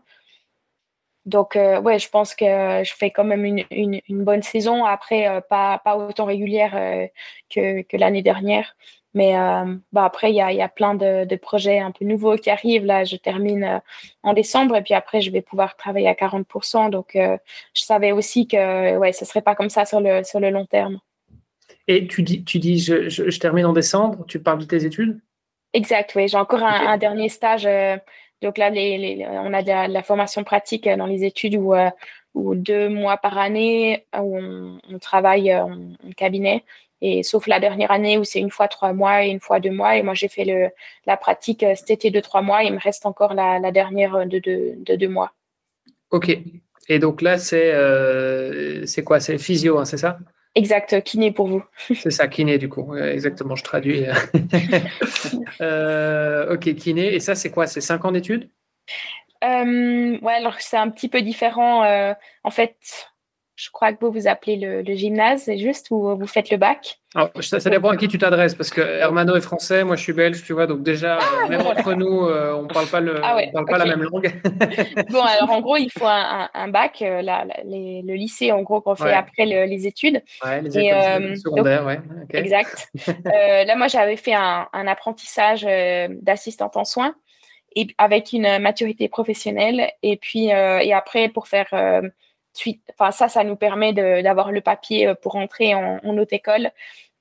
Donc 1.25 1.55
ouais, 1.55 1.99
je 1.99 2.09
pense 2.09 2.35
que 2.35 2.45
je 2.45 2.93
fais 2.95 3.11
quand 3.11 3.25
même 3.25 3.43
une, 3.45 4.01
bonne 4.23 4.43
saison. 4.43 4.85
Après, 4.85 5.41
pas, 5.49 5.81
autant 5.97 6.25
régulière 6.25 6.71
que, 7.49 7.97
l'année 7.97 8.21
dernière. 8.21 8.77
Mais 9.13 9.33
bah 9.91 10.05
après, 10.05 10.31
il 10.31 10.35
y 10.35 10.41
a, 10.41 10.69
plein 10.69 10.95
de, 10.95 11.35
projets 11.35 11.79
un 11.79 11.91
peu 11.91 12.05
nouveaux 12.05 12.37
qui 12.37 12.49
arrivent. 12.49 12.85
Là, 12.85 13.03
je 13.03 13.17
termine 13.17 13.81
en 14.23 14.33
décembre 14.33 14.77
et 14.77 14.81
puis 14.81 14.93
après, 14.93 15.19
je 15.19 15.31
vais 15.31 15.41
pouvoir 15.41 15.75
travailler 15.75 16.07
à 16.07 16.13
40%. 16.13 16.89
Donc, 16.91 17.11
je 17.15 17.81
savais 17.81 18.13
aussi 18.13 18.47
que 18.47 18.97
ouais, 18.97 19.11
ce 19.11 19.25
serait 19.25 19.41
pas 19.41 19.55
comme 19.55 19.69
ça 19.69 19.83
sur 19.83 19.99
le, 19.99 20.23
sur 20.23 20.39
le 20.39 20.49
long 20.49 20.65
terme. 20.65 21.01
Et 21.87 22.07
tu 22.07 22.23
dis, 22.23 22.43
tu 22.43 22.59
dis 22.59 22.79
je, 22.79 23.09
je, 23.09 23.39
termine 23.39 23.65
en 23.65 23.73
décembre, 23.73 24.25
tu 24.27 24.39
parles 24.39 24.59
de 24.59 24.65
tes 24.65 24.85
études? 24.85 25.19
Exact, 25.73 26.13
oui. 26.15 26.27
J'ai 26.27 26.37
encore 26.37 26.63
un, 26.63 26.97
dernier 26.97 27.29
stage. 27.29 27.65
Euh, 27.65 27.97
donc 28.41 28.57
là, 28.57 28.69
les, 28.69 29.25
on 29.29 29.53
a 29.53 29.61
de 29.61 29.91
la, 29.93 30.03
formation 30.03 30.43
pratique 30.43 30.87
dans 30.87 31.05
les 31.05 31.23
études 31.23 31.55
où, 31.55 31.73
où 32.33 32.55
deux 32.55 32.89
mois 32.89 33.17
par 33.17 33.37
année 33.37 34.05
où 34.17 34.37
on, 34.37 34.99
travaille 34.99 35.53
en, 35.55 35.79
cabinet. 36.15 36.63
Et 37.01 37.23
sauf 37.23 37.47
la 37.47 37.59
dernière 37.59 37.91
année 37.91 38.17
où 38.17 38.23
c'est 38.23 38.39
une 38.39 38.49
fois 38.49 38.67
trois 38.67 38.91
mois 38.91 39.25
et 39.25 39.29
une 39.29 39.39
fois 39.39 39.59
deux 39.59 39.71
mois. 39.71 39.97
Et 39.97 40.03
moi, 40.03 40.13
j'ai 40.13 40.27
fait 40.27 40.45
le, 40.45 40.69
la 41.05 41.15
pratique 41.15 41.65
cet 41.75 41.89
été 41.89 42.11
de 42.11 42.19
trois 42.19 42.41
mois. 42.41 42.63
il 42.63 42.73
me 42.73 42.79
reste 42.79 43.05
encore 43.05 43.33
la, 43.33 43.59
la 43.59 43.71
dernière 43.71 44.25
de, 44.27 44.39
de, 44.39 44.73
de 44.77 44.95
deux 44.95 45.09
mois. 45.09 45.33
Ok. 46.11 46.37
Et 46.89 46.99
donc 46.99 47.21
là, 47.21 47.37
c'est 47.37 47.73
euh, 47.73 48.85
c'est 48.85 49.03
quoi? 49.03 49.19
C'est 49.19 49.37
physio, 49.37 49.77
hein, 49.77 49.85
c'est 49.85 49.97
ça? 49.97 50.19
Exact, 50.57 51.03
kiné 51.03 51.31
pour 51.31 51.47
vous. 51.47 51.63
c'est 51.93 52.09
ça, 52.09 52.27
kiné 52.27 52.57
du 52.57 52.67
coup. 52.67 52.95
Exactement, 52.95 53.55
je 53.55 53.63
traduis. 53.63 54.05
euh, 55.61 56.55
ok, 56.55 56.73
kiné. 56.73 57.13
Et 57.13 57.19
ça, 57.19 57.35
c'est 57.35 57.51
quoi? 57.51 57.67
C'est 57.67 57.79
cinq 57.79 58.03
ans 58.05 58.11
d'études? 58.11 58.49
Euh, 59.43 60.17
Ouais, 60.19 60.33
alors 60.33 60.55
c'est 60.59 60.77
un 60.77 60.89
petit 60.89 61.09
peu 61.09 61.21
différent. 61.21 61.83
Euh, 61.83 62.13
en 62.43 62.49
fait, 62.49 62.75
je 63.57 63.71
crois 63.71 63.91
que 63.91 64.05
vous 64.05 64.11
vous 64.11 64.27
appelez 64.27 64.55
le, 64.55 64.95
gymnase, 64.95 65.43
c'est 65.43 65.57
juste, 65.57 65.87
ou 65.89 66.15
vous 66.15 66.27
faites 66.27 66.51
le 66.51 66.57
bac? 66.57 66.99
Ça, 67.41 67.69
dépend 67.71 67.89
à 67.89 67.97
qui 67.97 68.07
tu 68.07 68.19
t'adresses, 68.19 68.53
parce 68.53 68.69
que 68.69 68.81
Hermano 68.81 69.35
est 69.35 69.41
français, 69.41 69.83
moi 69.83 69.95
je 69.95 70.03
suis 70.03 70.13
belge, 70.13 70.43
tu 70.43 70.53
vois, 70.53 70.67
donc 70.67 70.83
déjà, 70.83 71.17
ah, 71.19 71.49
même 71.49 71.61
entre 71.61 71.95
nous, 71.95 72.27
euh, 72.27 72.53
on 72.53 72.63
ne 72.63 72.67
parle 72.67 72.85
pas, 72.85 72.99
le, 72.99 73.19
ah 73.23 73.39
parle 73.51 73.65
pas 73.65 73.79
la 73.79 73.85
même 73.85 74.03
langue. 74.03 74.31
bon, 75.09 75.21
alors 75.21 75.49
en 75.49 75.61
gros, 75.61 75.75
il 75.75 75.89
faut 75.91 76.05
un, 76.05 76.67
bac, 76.67 77.01
euh, 77.01 77.23
le 77.23 78.13
lycée, 78.13 78.51
en 78.51 78.61
gros, 78.61 78.79
qu'on 78.79 78.95
fait 78.95 79.13
après 79.13 79.45
les 79.45 79.87
études. 79.87 80.21
Ouais, 80.45 80.61
les 80.61 80.77
études 80.77 80.93
euh, 80.93 81.35
secondaires, 81.35 81.83
ouais. 81.83 81.99
Exact. 82.33 82.89
là, 83.25 83.75
moi, 83.75 83.87
j'avais 83.87 84.17
fait 84.17 84.35
un, 84.35 84.67
apprentissage 84.71 85.67
d'assistante 86.21 86.77
en 86.77 86.85
soins 86.85 87.15
et, 87.75 87.87
avec 87.97 88.33
une 88.33 88.59
maturité 88.59 89.09
professionnelle, 89.09 89.89
et 90.03 90.17
puis, 90.17 90.45
et 90.49 90.93
après, 90.93 91.29
pour 91.29 91.47
faire 91.47 91.73
enfin 92.93 93.11
ça, 93.11 93.29
ça 93.29 93.43
nous 93.43 93.55
permet 93.55 93.93
d'avoir 93.93 94.51
le 94.51 94.61
papier 94.61 95.07
euh, 95.07 95.15
pour 95.15 95.35
entrer 95.35 95.75
en, 95.75 95.99
haute 96.17 96.33
école. 96.33 96.71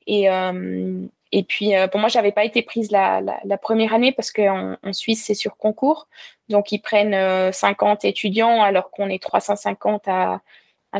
Et, 0.06 0.30
euh, 0.30 1.06
puis, 1.48 1.76
euh, 1.76 1.88
pour 1.88 2.00
moi, 2.00 2.08
j'avais 2.08 2.32
pas 2.32 2.44
été 2.44 2.62
prise 2.62 2.90
la, 2.90 3.20
première 3.60 3.92
année 3.92 4.12
parce 4.12 4.30
qu'en 4.30 4.76
en 4.82 4.92
Suisse, 4.92 5.24
c'est 5.24 5.34
sur 5.34 5.56
concours. 5.56 6.08
Donc, 6.48 6.72
ils 6.72 6.78
prennent 6.78 7.52
50 7.52 8.04
étudiants 8.04 8.62
alors 8.62 8.90
qu'on 8.90 9.08
est 9.08 9.22
350 9.22 10.08
à, 10.08 10.40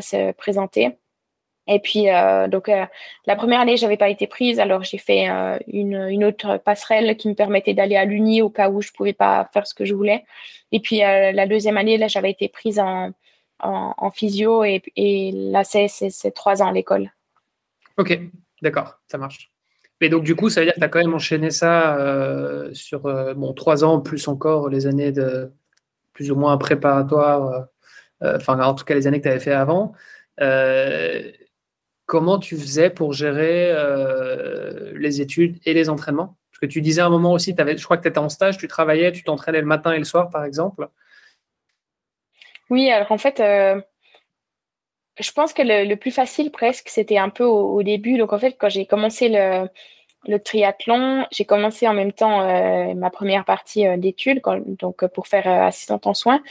se 0.01 0.31
présenter. 0.33 0.97
Et 1.69 1.79
puis, 1.79 2.05
donc, 2.49 2.69
la 3.25 3.35
première 3.35 3.61
année, 3.61 3.77
j'avais 3.77 3.97
pas 3.97 4.09
été 4.09 4.27
prise. 4.27 4.59
Alors, 4.59 4.83
j'ai 4.83 4.99
fait 4.99 5.27
une, 5.67 5.95
une, 6.09 6.23
autre 6.23 6.57
passerelle 6.57 7.17
qui 7.17 7.29
me 7.29 7.33
permettait 7.33 7.73
d'aller 7.73 7.95
à 7.95 8.05
l'Uni 8.05 8.41
au 8.41 8.49
cas 8.49 8.69
où 8.69 8.81
je 8.81 8.91
pouvais 8.91 9.13
pas 9.13 9.49
faire 9.53 9.65
ce 9.65 9.73
que 9.73 9.85
je 9.85 9.95
voulais. 9.95 10.23
Et 10.71 10.79
puis, 10.81 10.99
la 10.99 11.47
deuxième 11.47 11.77
année, 11.77 11.97
là, 11.97 12.07
j'avais 12.07 12.31
été 12.31 12.47
prise 12.47 12.79
en, 12.79 13.11
en, 13.59 14.11
physio 14.11 14.63
et, 14.63 14.81
et 14.95 15.31
là, 15.31 15.63
c'est 15.63 16.31
trois 16.33 16.61
ans 16.61 16.67
à 16.67 16.71
l'école. 16.71 17.11
Ok, 17.97 18.19
d'accord, 18.61 18.99
ça 19.07 19.17
marche. 19.17 19.51
Mais 19.99 20.09
donc, 20.09 20.23
du 20.23 20.35
coup, 20.35 20.49
ça 20.49 20.61
veut 20.61 20.65
dire 20.65 20.75
que 20.75 20.79
tu 20.79 20.85
as 20.85 20.89
quand 20.89 20.99
même 20.99 21.13
enchaîné 21.13 21.49
ça 21.49 21.97
euh, 21.97 22.71
sur 22.73 23.07
euh, 23.07 23.33
bon, 23.33 23.53
trois 23.53 23.83
ans, 23.83 23.99
plus 23.99 24.27
encore 24.27 24.69
les 24.69 24.85
années 24.85 25.11
de 25.11 25.51
plus 26.13 26.31
ou 26.31 26.35
moins 26.35 26.57
préparatoires, 26.57 27.67
euh, 28.23 28.37
enfin, 28.37 28.59
en 28.59 28.73
tout 28.73 28.85
cas, 28.85 28.95
les 28.95 29.07
années 29.07 29.19
que 29.19 29.23
tu 29.23 29.29
avais 29.29 29.39
fait 29.39 29.51
avant. 29.51 29.93
comment 32.05 32.39
tu 32.39 32.57
faisais 32.57 32.89
pour 32.89 33.13
gérer 33.13 33.73
les 34.95 35.21
études 35.21 35.57
et 35.65 35.73
les 35.73 35.89
entraînements? 35.89 36.37
Parce 36.51 36.59
que 36.61 36.65
tu 36.67 36.81
disais 36.81 37.01
à 37.01 37.05
un 37.05 37.09
moment 37.09 37.33
aussi, 37.33 37.53
avais, 37.57 37.77
je 37.77 37.83
crois 37.83 37.97
que 37.97 38.03
tu 38.03 38.07
étais 38.07 38.17
en 38.19 38.29
stage, 38.29 38.57
tu 38.57 38.67
travaillais, 38.67 39.11
tu 39.11 39.23
t'entraînais 39.23 39.61
le 39.61 39.67
matin 39.67 39.91
et 39.91 39.99
le 39.99 40.05
soir, 40.05 40.29
par 40.29 40.43
exemple. 40.43 40.89
Oui, 42.69 42.89
alors 42.91 43.11
en 43.11 43.17
fait, 43.17 43.39
euh, 43.39 43.81
je 45.19 45.31
pense 45.31 45.53
que 45.53 45.61
le, 45.63 45.95
plus 45.95 46.11
facile 46.11 46.51
presque, 46.51 46.89
c'était 46.89 47.17
un 47.17 47.29
peu 47.29 47.43
au, 47.43 47.81
début. 47.83 48.17
Donc 48.17 48.33
en 48.33 48.39
fait, 48.39 48.53
quand 48.59 48.69
j'ai 48.69 48.85
commencé 48.85 49.29
le, 49.29 49.69
le 50.27 50.39
triathlon, 50.39 51.25
j'ai 51.31 51.45
commencé 51.45 51.87
en 51.87 51.93
même 51.93 52.13
temps 52.13 52.41
euh, 52.41 52.93
ma 52.93 53.09
première 53.09 53.45
partie 53.45 53.87
euh, 53.87 53.97
d'études, 53.97 54.41
donc 54.79 55.05
pour 55.07 55.27
faire 55.27 55.47
assistante 55.47 56.07
en 56.07 56.13
soins. 56.13 56.41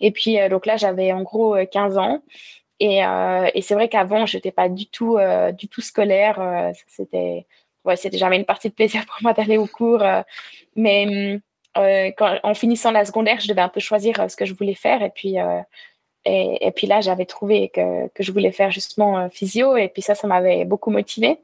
Et 0.00 0.12
puis 0.12 0.36
donc 0.50 0.66
là, 0.66 0.76
j'avais 0.76 1.12
en 1.12 1.22
gros 1.22 1.56
15 1.70 1.98
ans. 1.98 2.22
Et, 2.80 2.98
et 3.54 3.62
c'est 3.62 3.74
vrai 3.74 3.88
qu'avant, 3.88 4.26
je 4.26 4.36
n'étais 4.36 4.50
pas 4.50 4.68
du 4.68 4.86
tout, 4.88 5.16
du 5.56 5.68
tout 5.68 5.80
scolaire. 5.80 6.72
c'était 6.88 7.46
ouais, 7.84 7.96
c'était 7.96 8.18
jamais 8.18 8.36
une 8.36 8.44
partie 8.44 8.68
de 8.68 8.74
plaisir 8.74 9.06
pour 9.06 9.16
moi 9.22 9.32
d'aller 9.32 9.58
au 9.58 9.66
cours. 9.66 10.02
mais 10.76 11.06
euh, 11.36 11.38
quand, 11.74 12.38
en 12.42 12.54
finissant 12.54 12.90
la 12.90 13.04
secondaire, 13.04 13.40
je 13.40 13.48
devais 13.48 13.60
un 13.60 13.68
peu 13.68 13.80
choisir 13.80 14.20
euh, 14.20 14.28
ce 14.28 14.36
que 14.36 14.44
je 14.44 14.54
voulais 14.54 14.74
faire. 14.74 15.02
Et 15.02 15.10
puis, 15.10 15.40
euh, 15.40 15.60
et, 16.24 16.66
et, 16.66 16.70
puis 16.72 16.86
là, 16.86 17.00
j'avais 17.00 17.26
trouvé 17.26 17.68
que, 17.70 18.08
que, 18.08 18.22
je 18.22 18.32
voulais 18.32 18.52
faire 18.52 18.70
justement 18.70 19.28
physio. 19.30 19.76
Et 19.76 19.88
puis 19.88 20.02
ça, 20.02 20.14
ça 20.14 20.26
m'avait 20.26 20.64
beaucoup 20.64 20.90
motivée. 20.90 21.38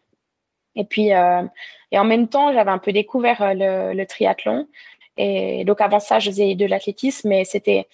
Et 0.77 0.85
puis, 0.85 1.09
et 1.09 1.99
en 1.99 2.05
même 2.05 2.29
temps, 2.29 2.53
j'avais 2.53 2.71
un 2.71 2.79
peu 2.79 2.93
découvert 2.93 3.55
le, 3.55 3.95
le, 3.95 4.07
triathlon. 4.07 4.69
Et 5.17 5.65
donc 5.65 5.81
avant 5.81 5.99
ça, 5.99 6.21
je 6.21 6.31
faisais 6.31 6.55
de 6.55 6.67
l'athlétisme, 6.67 7.29
mais 7.29 7.45
c'était 7.45 7.89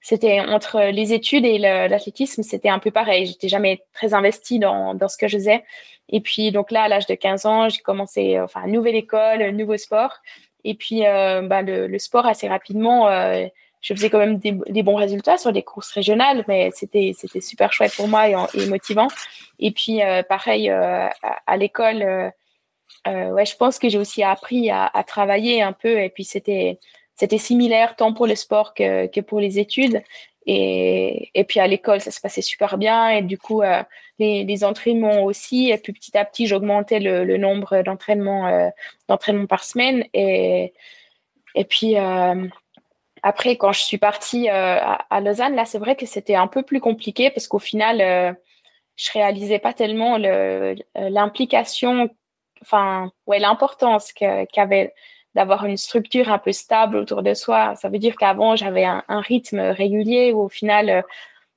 c'était 0.00 0.40
entre 0.40 0.80
les 0.90 1.12
études 1.12 1.44
et 1.44 1.58
l'athlétisme, 1.58 2.42
c'était 2.42 2.70
un 2.70 2.78
peu 2.78 2.90
pareil. 2.90 3.26
J'étais 3.26 3.48
jamais 3.48 3.84
très 3.92 4.14
investie 4.14 4.58
dans, 4.58 4.94
dans, 4.94 5.08
ce 5.08 5.18
que 5.18 5.28
je 5.28 5.36
faisais. 5.36 5.64
Et 6.08 6.20
puis 6.20 6.52
donc 6.52 6.70
là, 6.70 6.84
à 6.84 6.88
l'âge 6.88 7.06
de 7.06 7.14
15 7.14 7.44
ans, 7.46 7.68
j'ai 7.68 7.82
commencé 7.82 8.40
enfin 8.40 8.66
nouvelle 8.66 8.96
école, 8.96 9.50
nouveau 9.50 9.76
sport. 9.76 10.22
Et 10.64 10.74
puis, 10.74 11.06
euh, 11.06 11.42
bah, 11.42 11.62
le, 11.62 11.98
sport, 11.98 12.26
assez 12.26 12.48
rapidement, 12.48 13.08
euh, 13.08 13.46
je 13.80 13.94
faisais 13.94 14.10
quand 14.10 14.18
même 14.18 14.38
des, 14.38 14.82
bons 14.82 14.94
résultats 14.94 15.38
sur 15.38 15.52
des 15.52 15.62
courses 15.62 15.92
régionales, 15.92 16.44
mais 16.48 16.70
c'était 16.72 17.14
super 17.40 17.72
chouette 17.72 17.94
pour 17.96 18.08
moi 18.08 18.28
et, 18.28 18.66
motivant. 18.66 19.08
Et 19.58 19.70
puis 19.70 20.02
euh, 20.02 20.22
pareil 20.22 20.68
à, 20.68 21.56
l'école, 21.56 22.32
ouais, 23.06 23.46
je 23.46 23.56
pense 23.56 23.78
que 23.78 23.88
j'ai 23.88 23.98
aussi 23.98 24.22
appris 24.22 24.70
à, 24.70 24.90
travailler 25.06 25.62
un 25.62 25.72
peu. 25.72 25.98
Et 25.98 26.10
puis 26.10 26.24
c'était 26.24 26.78
c'était 27.14 27.38
similaire 27.38 27.96
tant 27.96 28.14
pour 28.14 28.26
le 28.26 28.34
sport 28.34 28.72
que, 28.72 29.06
que 29.06 29.20
pour 29.20 29.40
les 29.40 29.58
études. 29.58 30.02
Et, 30.46 31.30
et 31.34 31.44
puis 31.44 31.60
à 31.60 31.66
l'école, 31.66 32.00
ça 32.00 32.10
se 32.10 32.20
passait 32.20 32.42
super 32.42 32.78
bien. 32.78 33.10
Et 33.10 33.22
du 33.22 33.38
coup, 33.38 33.62
euh, 33.62 33.82
les, 34.18 34.64
entraînements 34.64 35.22
aussi. 35.24 35.70
Et 35.70 35.78
puis 35.78 35.92
petit 35.92 36.16
à 36.16 36.24
petit, 36.24 36.46
j'augmentais 36.46 37.00
le, 37.00 37.36
nombre 37.36 37.82
d'entraînements 37.82 38.46
euh, 38.48 38.68
d'entraînements 39.08 39.46
par 39.46 39.64
semaine. 39.64 40.04
Et, 40.14 40.72
et 41.54 41.64
puis 41.64 41.96
euh, 41.98 42.46
après, 43.22 43.56
quand 43.56 43.72
je 43.72 43.80
suis 43.80 43.98
partie 43.98 44.48
à, 44.48 45.20
Lausanne, 45.20 45.54
là, 45.54 45.64
c'est 45.66 45.78
vrai 45.78 45.96
que 45.96 46.06
c'était 46.06 46.36
un 46.36 46.46
peu 46.46 46.62
plus 46.62 46.80
compliqué 46.80 47.30
parce 47.30 47.48
qu'au 47.48 47.58
final, 47.58 48.36
je 48.96 49.12
réalisais 49.12 49.58
pas 49.58 49.74
tellement 49.74 50.16
l'implication, 50.96 52.08
enfin, 52.62 53.12
ouais, 53.26 53.38
l'importance 53.38 54.12
qu'avait 54.14 54.94
d'avoir 55.34 55.64
une 55.66 55.76
structure 55.76 56.30
un 56.30 56.38
peu 56.38 56.52
stable 56.52 56.96
autour 56.96 57.22
de 57.22 57.34
soi. 57.34 57.74
Ça 57.76 57.88
veut 57.88 57.98
dire 57.98 58.16
qu'avant, 58.16 58.56
j'avais 58.56 58.84
un, 58.84 59.02
rythme 59.08 59.60
régulier 59.60 60.32
où 60.32 60.40
au 60.42 60.48
final, 60.48 60.90
euh, 60.90 61.02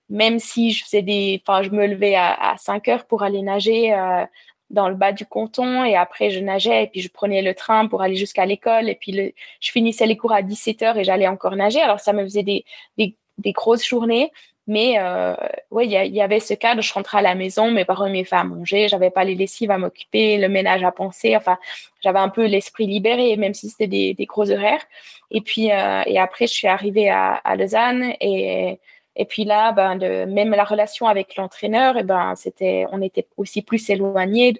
même 0.09 0.39
si 0.39 0.71
je 0.71 0.83
faisais 0.85 1.01
des, 1.01 1.41
enfin, 1.45 1.63
je 1.63 1.69
me 1.69 1.87
levais 1.87 2.15
à, 2.15 2.55
5 2.57 2.87
heures 2.89 3.05
pour 3.05 3.23
aller 3.23 3.41
nager 3.41 3.93
euh, 3.93 4.25
dans 4.69 4.89
le 4.89 4.95
bas 4.95 5.11
du 5.11 5.25
canton 5.25 5.83
et 5.83 5.95
après 5.95 6.29
je 6.31 6.39
nageais 6.39 6.83
et 6.83 6.87
puis 6.87 7.01
je 7.01 7.09
prenais 7.09 7.41
le 7.41 7.53
train 7.55 7.87
pour 7.87 8.01
aller 8.01 8.15
jusqu'à 8.15 8.45
l'école 8.45 8.89
et 8.89 8.95
puis 8.95 9.33
je 9.59 9.71
finissais 9.71 10.05
les 10.05 10.17
cours 10.17 10.33
à 10.33 10.41
17 10.41 10.81
heures 10.83 10.97
et 10.97 11.03
j'allais 11.03 11.27
encore 11.27 11.55
nager. 11.55 11.81
Alors 11.81 11.99
ça 11.99 12.13
me 12.13 12.23
faisait 12.23 12.43
des, 12.43 12.65
des 12.97 13.51
grosses 13.51 13.85
journées 13.85 14.31
mais 14.67 14.95
euh, 14.97 15.35
ouais, 15.71 15.85
il 15.85 15.91
y, 15.91 16.21
avait 16.21 16.39
ce 16.39 16.53
cadre. 16.53 16.81
Je 16.81 16.93
rentrais 16.93 17.19
à 17.19 17.21
la 17.21 17.35
maison, 17.35 17.71
mes 17.71 17.85
parents 17.85 18.09
me 18.09 18.23
faisaient 18.23 18.35
à 18.35 18.43
manger, 18.43 18.87
j'avais 18.87 19.09
pas 19.09 19.23
les 19.23 19.35
lessives 19.35 19.71
à 19.71 19.77
m'occuper, 19.77 20.37
le 20.37 20.47
ménage 20.49 20.83
à 20.83 20.91
penser. 20.91 21.35
Enfin, 21.35 21.57
j'avais 22.01 22.19
un 22.19 22.29
peu 22.29 22.45
l'esprit 22.45 22.87
libéré, 22.87 23.35
même 23.37 23.53
si 23.53 23.69
c'était 23.69 23.87
des, 23.87 24.13
des, 24.13 24.25
gros 24.25 24.49
horaires. 24.49 24.85
Et 25.31 25.41
puis, 25.41 25.71
euh, 25.71 26.03
et 26.05 26.17
après, 26.19 26.47
je 26.47 26.53
suis 26.53 26.67
arrivée 26.67 27.09
à, 27.09 27.33
à 27.33 27.55
Lausanne 27.55 28.13
et 28.21 28.79
et 29.15 29.25
puis 29.25 29.43
là, 29.43 29.71
ben, 29.71 29.95
de, 29.95 30.25
même 30.25 30.51
la 30.51 30.63
relation 30.63 31.07
avec 31.07 31.35
l'entraîneur, 31.35 31.97
et 31.97 32.03
ben, 32.03 32.35
c'était, 32.35 32.87
on 32.91 33.01
était 33.01 33.27
aussi 33.37 33.61
plus 33.61 33.89
éloignés. 33.89 34.55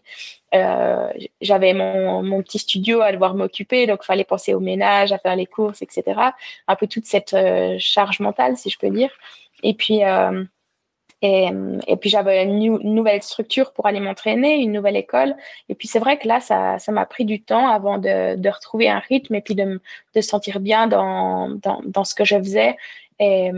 Euh, 0.54 1.10
j'avais 1.42 1.74
mon, 1.74 2.22
mon, 2.22 2.44
petit 2.44 2.60
studio 2.60 3.02
à 3.02 3.12
devoir 3.12 3.34
m'occuper, 3.34 3.88
donc 3.88 4.02
il 4.04 4.06
fallait 4.06 4.24
penser 4.24 4.54
au 4.54 4.60
ménage, 4.60 5.12
à 5.12 5.18
faire 5.18 5.36
les 5.36 5.48
courses, 5.48 5.82
etc. 5.82 6.04
Un 6.68 6.76
peu 6.76 6.86
toute 6.86 7.06
cette 7.06 7.34
euh, 7.34 7.78
charge 7.80 8.20
mentale, 8.20 8.56
si 8.56 8.70
je 8.70 8.78
peux 8.78 8.92
dire. 8.92 9.10
Et 9.64 9.74
puis, 9.74 10.04
euh, 10.04 10.44
et, 11.22 11.98
puis 12.00 12.10
j'avais 12.10 12.44
une, 12.44 12.78
nouvelle 12.94 13.24
structure 13.24 13.74
pour 13.74 13.88
aller 13.88 14.00
m'entraîner, 14.00 14.58
une 14.58 14.74
nouvelle 14.74 14.98
école. 14.98 15.36
Et 15.70 15.76
puis 15.76 15.88
c'est 15.88 16.00
vrai 16.00 16.18
que 16.20 16.28
là, 16.28 16.40
ça, 16.40 16.78
m'a 16.90 17.06
pris 17.06 17.26
du 17.26 17.42
temps 17.42 17.68
avant 17.68 17.98
de, 17.98 18.50
retrouver 18.50 18.90
un 18.90 19.00
rythme 19.00 19.36
et 19.36 19.42
puis 19.42 19.56
de 19.56 19.80
me 20.16 20.22
sentir 20.22 20.60
bien 20.60 20.88
dans, 20.88 21.50
dans, 21.84 22.04
ce 22.04 22.14
que 22.14 22.26
je 22.26 22.38
faisais. 22.38 22.78
Et, 23.20 23.52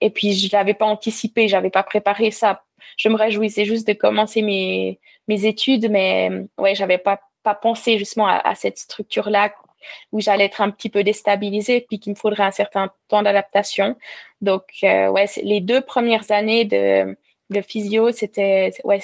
et 0.00 0.10
puis 0.10 0.32
je 0.32 0.50
l'avais 0.56 0.74
pas 0.74 0.86
anticipé, 0.86 1.46
j'avais 1.46 1.70
pas 1.70 1.82
préparé 1.82 2.30
ça 2.30 2.62
je 2.96 3.08
me 3.08 3.16
réjouissais 3.16 3.64
juste 3.64 3.86
de 3.86 3.92
commencer 3.92 4.42
mes, 4.42 5.00
mes 5.28 5.46
études, 5.46 5.90
mais 5.90 6.30
ouais, 6.58 6.74
j'avais 6.74 6.98
pas, 6.98 7.20
pas 7.42 7.54
pensé 7.54 7.98
justement 7.98 8.26
à, 8.26 8.54
cette 8.54 8.78
structure-là 8.78 9.54
où 10.12 10.20
j'allais 10.20 10.46
être 10.46 10.60
un 10.60 10.70
petit 10.70 10.88
peu 10.88 11.04
déstabilisée, 11.04 11.86
puis 11.88 11.98
qu'il 11.98 12.12
me 12.12 12.16
faudrait 12.16 12.44
un 12.44 12.50
certain 12.50 12.90
temps 13.08 13.22
d'adaptation. 13.22 13.96
Donc, 14.40 14.62
euh, 14.84 15.08
ouais, 15.08 15.26
les 15.42 15.60
deux 15.60 15.80
premières 15.80 16.30
années 16.30 16.64
de, 16.64 17.16
de 17.50 17.60
physio, 17.60 18.10
c'était 18.12 18.72
ouais, 18.84 19.00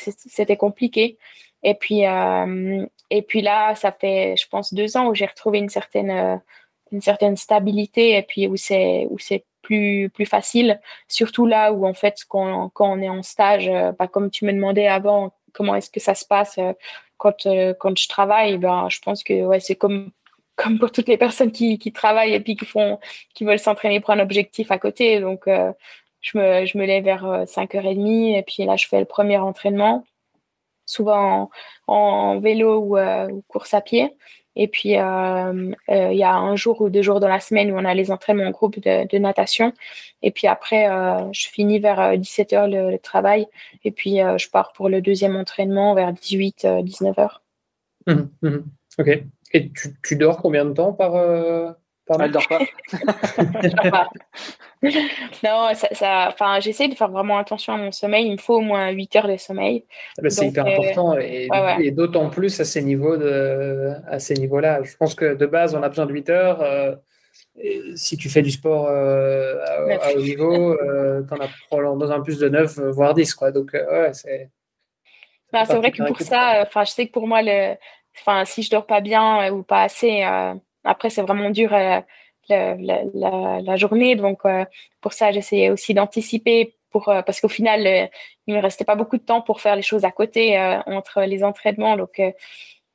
compliqué. 0.58 1.18
Et 1.62 1.74
puis, 1.74 2.06
euh, 2.06 2.86
et 3.10 3.22
puis 3.22 3.42
là, 3.42 3.74
ça 3.74 3.92
fait, 3.92 4.36
je 4.36 4.48
pense, 4.48 4.72
deux 4.72 4.96
ans 4.96 5.08
où 5.08 5.14
j'ai 5.14 5.26
retrouvé 5.26 5.58
une 5.58 5.68
certaine, 5.68 6.10
euh, 6.10 6.36
une 6.92 7.00
certaine 7.00 7.36
stabilité 7.36 8.16
et 8.16 8.22
puis 8.22 8.46
où 8.46 8.56
c'est, 8.56 9.08
plus, 9.62 10.10
plus 10.10 10.26
facile. 10.26 10.80
Surtout 11.08 11.44
là 11.44 11.72
où, 11.72 11.86
en 11.86 11.94
fait, 11.94 12.18
quand, 12.28 12.70
quand 12.70 12.88
on 12.92 13.02
est 13.02 13.08
en 13.08 13.24
stage, 13.24 13.68
bah, 13.98 14.06
comme 14.06 14.30
tu 14.30 14.44
me 14.44 14.52
demandais 14.52 14.86
avant, 14.86 15.32
comment 15.52 15.74
est-ce 15.74 15.90
que 15.90 15.98
ça 15.98 16.14
se 16.14 16.24
passe 16.24 16.56
quand, 17.16 17.48
quand 17.80 17.98
je 17.98 18.08
travaille, 18.08 18.58
ben, 18.58 18.88
je 18.88 19.00
pense 19.00 19.24
que 19.24 19.44
ouais, 19.44 19.58
c'est 19.58 19.74
comme, 19.74 20.12
comme 20.56 20.78
pour 20.78 20.92
toutes 20.92 21.08
les 21.08 21.18
personnes 21.18 21.52
qui, 21.52 21.78
qui 21.78 21.92
travaillent 21.92 22.34
et 22.34 22.40
puis 22.40 22.56
qui, 22.56 22.66
font, 22.66 22.98
qui 23.34 23.44
veulent 23.44 23.58
s'entraîner 23.58 24.00
pour 24.00 24.10
un 24.10 24.20
objectif 24.20 24.70
à 24.70 24.78
côté. 24.78 25.20
Donc, 25.20 25.44
je, 25.46 26.38
me, 26.38 26.66
je 26.66 26.78
me 26.78 26.86
lève 26.86 27.04
vers 27.04 27.44
5h30 27.44 28.38
et 28.38 28.42
puis 28.42 28.64
là, 28.64 28.76
je 28.76 28.86
fais 28.88 29.00
le 29.00 29.06
premier 29.06 29.38
entraînement 29.38 30.04
souvent 30.86 31.50
en, 31.86 32.38
vélo 32.40 32.96
euh, 32.96 33.28
ou, 33.28 33.42
course 33.48 33.74
à 33.74 33.80
pied. 33.80 34.14
Et 34.58 34.68
puis, 34.68 34.96
euh, 34.96 35.72
euh, 35.90 36.12
il 36.12 36.18
y 36.18 36.24
a 36.24 36.34
un 36.34 36.56
jour 36.56 36.80
ou 36.80 36.88
deux 36.88 37.02
jours 37.02 37.20
dans 37.20 37.28
la 37.28 37.40
semaine 37.40 37.70
où 37.70 37.76
on 37.76 37.84
a 37.84 37.92
les 37.92 38.10
entraînements 38.10 38.44
en 38.46 38.52
groupe 38.52 38.80
de, 38.80 39.18
natation. 39.18 39.74
Et 40.22 40.30
puis 40.30 40.46
après, 40.46 40.86
je 41.32 41.48
finis 41.48 41.78
vers 41.78 42.14
17h 42.14 42.70
le, 42.70 42.98
travail. 42.98 43.46
Et 43.84 43.90
puis, 43.90 44.16
je 44.16 44.48
pars 44.48 44.72
pour 44.72 44.88
le 44.88 45.02
deuxième 45.02 45.36
entraînement 45.36 45.94
vers 45.94 46.10
18-19h. 46.12 47.40
Mmh, 48.06 48.28
mmh. 48.42 48.64
Ok. 48.98 49.08
Et 49.52 49.70
tu, 49.70 49.88
tu, 50.02 50.16
dors 50.16 50.38
combien 50.38 50.64
de 50.64 50.72
temps 50.72 50.92
par, 50.92 51.14
elle 52.20 52.30
dort 52.30 52.46
pas. 52.48 52.60
non, 55.42 55.68
ça, 55.74 56.28
enfin, 56.28 56.60
j'essaie 56.60 56.88
de 56.88 56.94
faire 56.94 57.10
vraiment 57.10 57.38
attention 57.38 57.72
à 57.72 57.76
mon 57.76 57.90
sommeil. 57.90 58.26
Il 58.26 58.32
me 58.32 58.36
faut 58.36 58.56
au 58.56 58.60
moins 58.60 58.90
8 58.90 59.16
heures 59.16 59.28
de 59.28 59.36
sommeil. 59.36 59.84
Ah 60.18 60.22
bah, 60.22 60.30
c'est 60.30 60.46
hyper 60.46 60.66
euh, 60.66 60.70
important 60.70 61.16
et, 61.18 61.90
d'autant 61.90 62.30
plus 62.30 62.60
à 62.60 62.64
ces 62.64 62.82
niveaux 62.82 63.16
de, 63.16 63.92
à 64.08 64.18
ces 64.18 64.34
niveaux-là. 64.34 64.82
Je 64.82 64.96
pense 64.96 65.14
que 65.14 65.34
de 65.34 65.46
base, 65.46 65.74
on 65.74 65.82
a 65.82 65.88
besoin 65.88 66.06
de 66.06 66.12
8 66.12 66.30
heures. 66.30 66.62
Euh, 66.62 66.94
si 67.94 68.16
tu 68.16 68.28
fais 68.28 68.42
du 68.42 68.50
sport 68.50 68.86
euh, 68.88 69.56
à, 69.64 70.12
haut 70.14 70.20
niveau, 70.20 70.76
tu 70.76 71.34
en 71.34 71.40
as 71.40 71.48
probablement 71.68 71.96
besoin 71.96 72.20
plus 72.20 72.38
de 72.38 72.48
9, 72.48 72.78
voire 72.90 73.14
10. 73.14 73.34
Quoi. 73.34 73.50
Donc, 73.50 73.72
ouais, 73.72 74.10
c'est. 74.12 74.50
c'est 75.52 75.74
vrai 75.74 75.90
que 75.90 76.06
pour 76.06 76.20
ça, 76.20 76.62
enfin, 76.66 76.84
je 76.84 76.90
sais 76.90 77.06
que 77.06 77.12
pour 77.12 77.26
moi, 77.26 77.40
le, 77.42 77.74
enfin, 78.20 78.44
si 78.44 78.62
je 78.62 78.70
dors 78.70 78.86
pas 78.86 79.00
bien 79.00 79.52
ou 79.52 79.62
pas 79.62 79.82
assez, 79.82 80.22
après, 80.84 81.10
c'est 81.10 81.22
vraiment 81.22 81.50
dur 81.50 81.72
euh, 82.50 82.76
la, 83.12 83.76
journée. 83.76 84.14
Donc, 84.16 84.40
euh, 84.44 84.64
pour 85.00 85.12
ça, 85.12 85.32
j'essayais 85.32 85.70
aussi 85.70 85.94
d'anticiper 85.94 86.74
pour, 86.90 87.08
euh, 87.08 87.22
parce 87.22 87.40
qu'au 87.40 87.48
final, 87.48 87.80
il 88.46 88.54
ne 88.54 88.56
me 88.58 88.62
restait 88.62 88.84
pas 88.84 88.94
beaucoup 88.94 89.16
de 89.16 89.22
temps 89.22 89.42
pour 89.42 89.60
faire 89.60 89.76
les 89.76 89.82
choses 89.82 90.04
à 90.04 90.10
côté 90.12 90.58
entre 90.86 91.22
les 91.22 91.42
entraînements. 91.44 91.96
Donc, 91.96 92.18
ouais, 92.18 92.36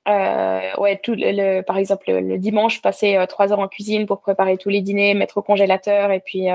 le, 0.08 1.62
par 1.62 1.78
exemple, 1.78 2.06
le, 2.12 2.38
dimanche, 2.38 2.78
je 2.78 2.82
passais 2.82 3.28
trois 3.28 3.52
heures 3.52 3.60
en 3.60 3.68
cuisine 3.68 4.06
pour 4.06 4.22
préparer 4.22 4.58
tous 4.58 4.70
les 4.70 4.82
dîners, 4.82 5.14
mettre 5.14 5.38
au 5.38 5.42
congélateur. 5.42 6.12
Et 6.12 6.22
puis, 6.22 6.48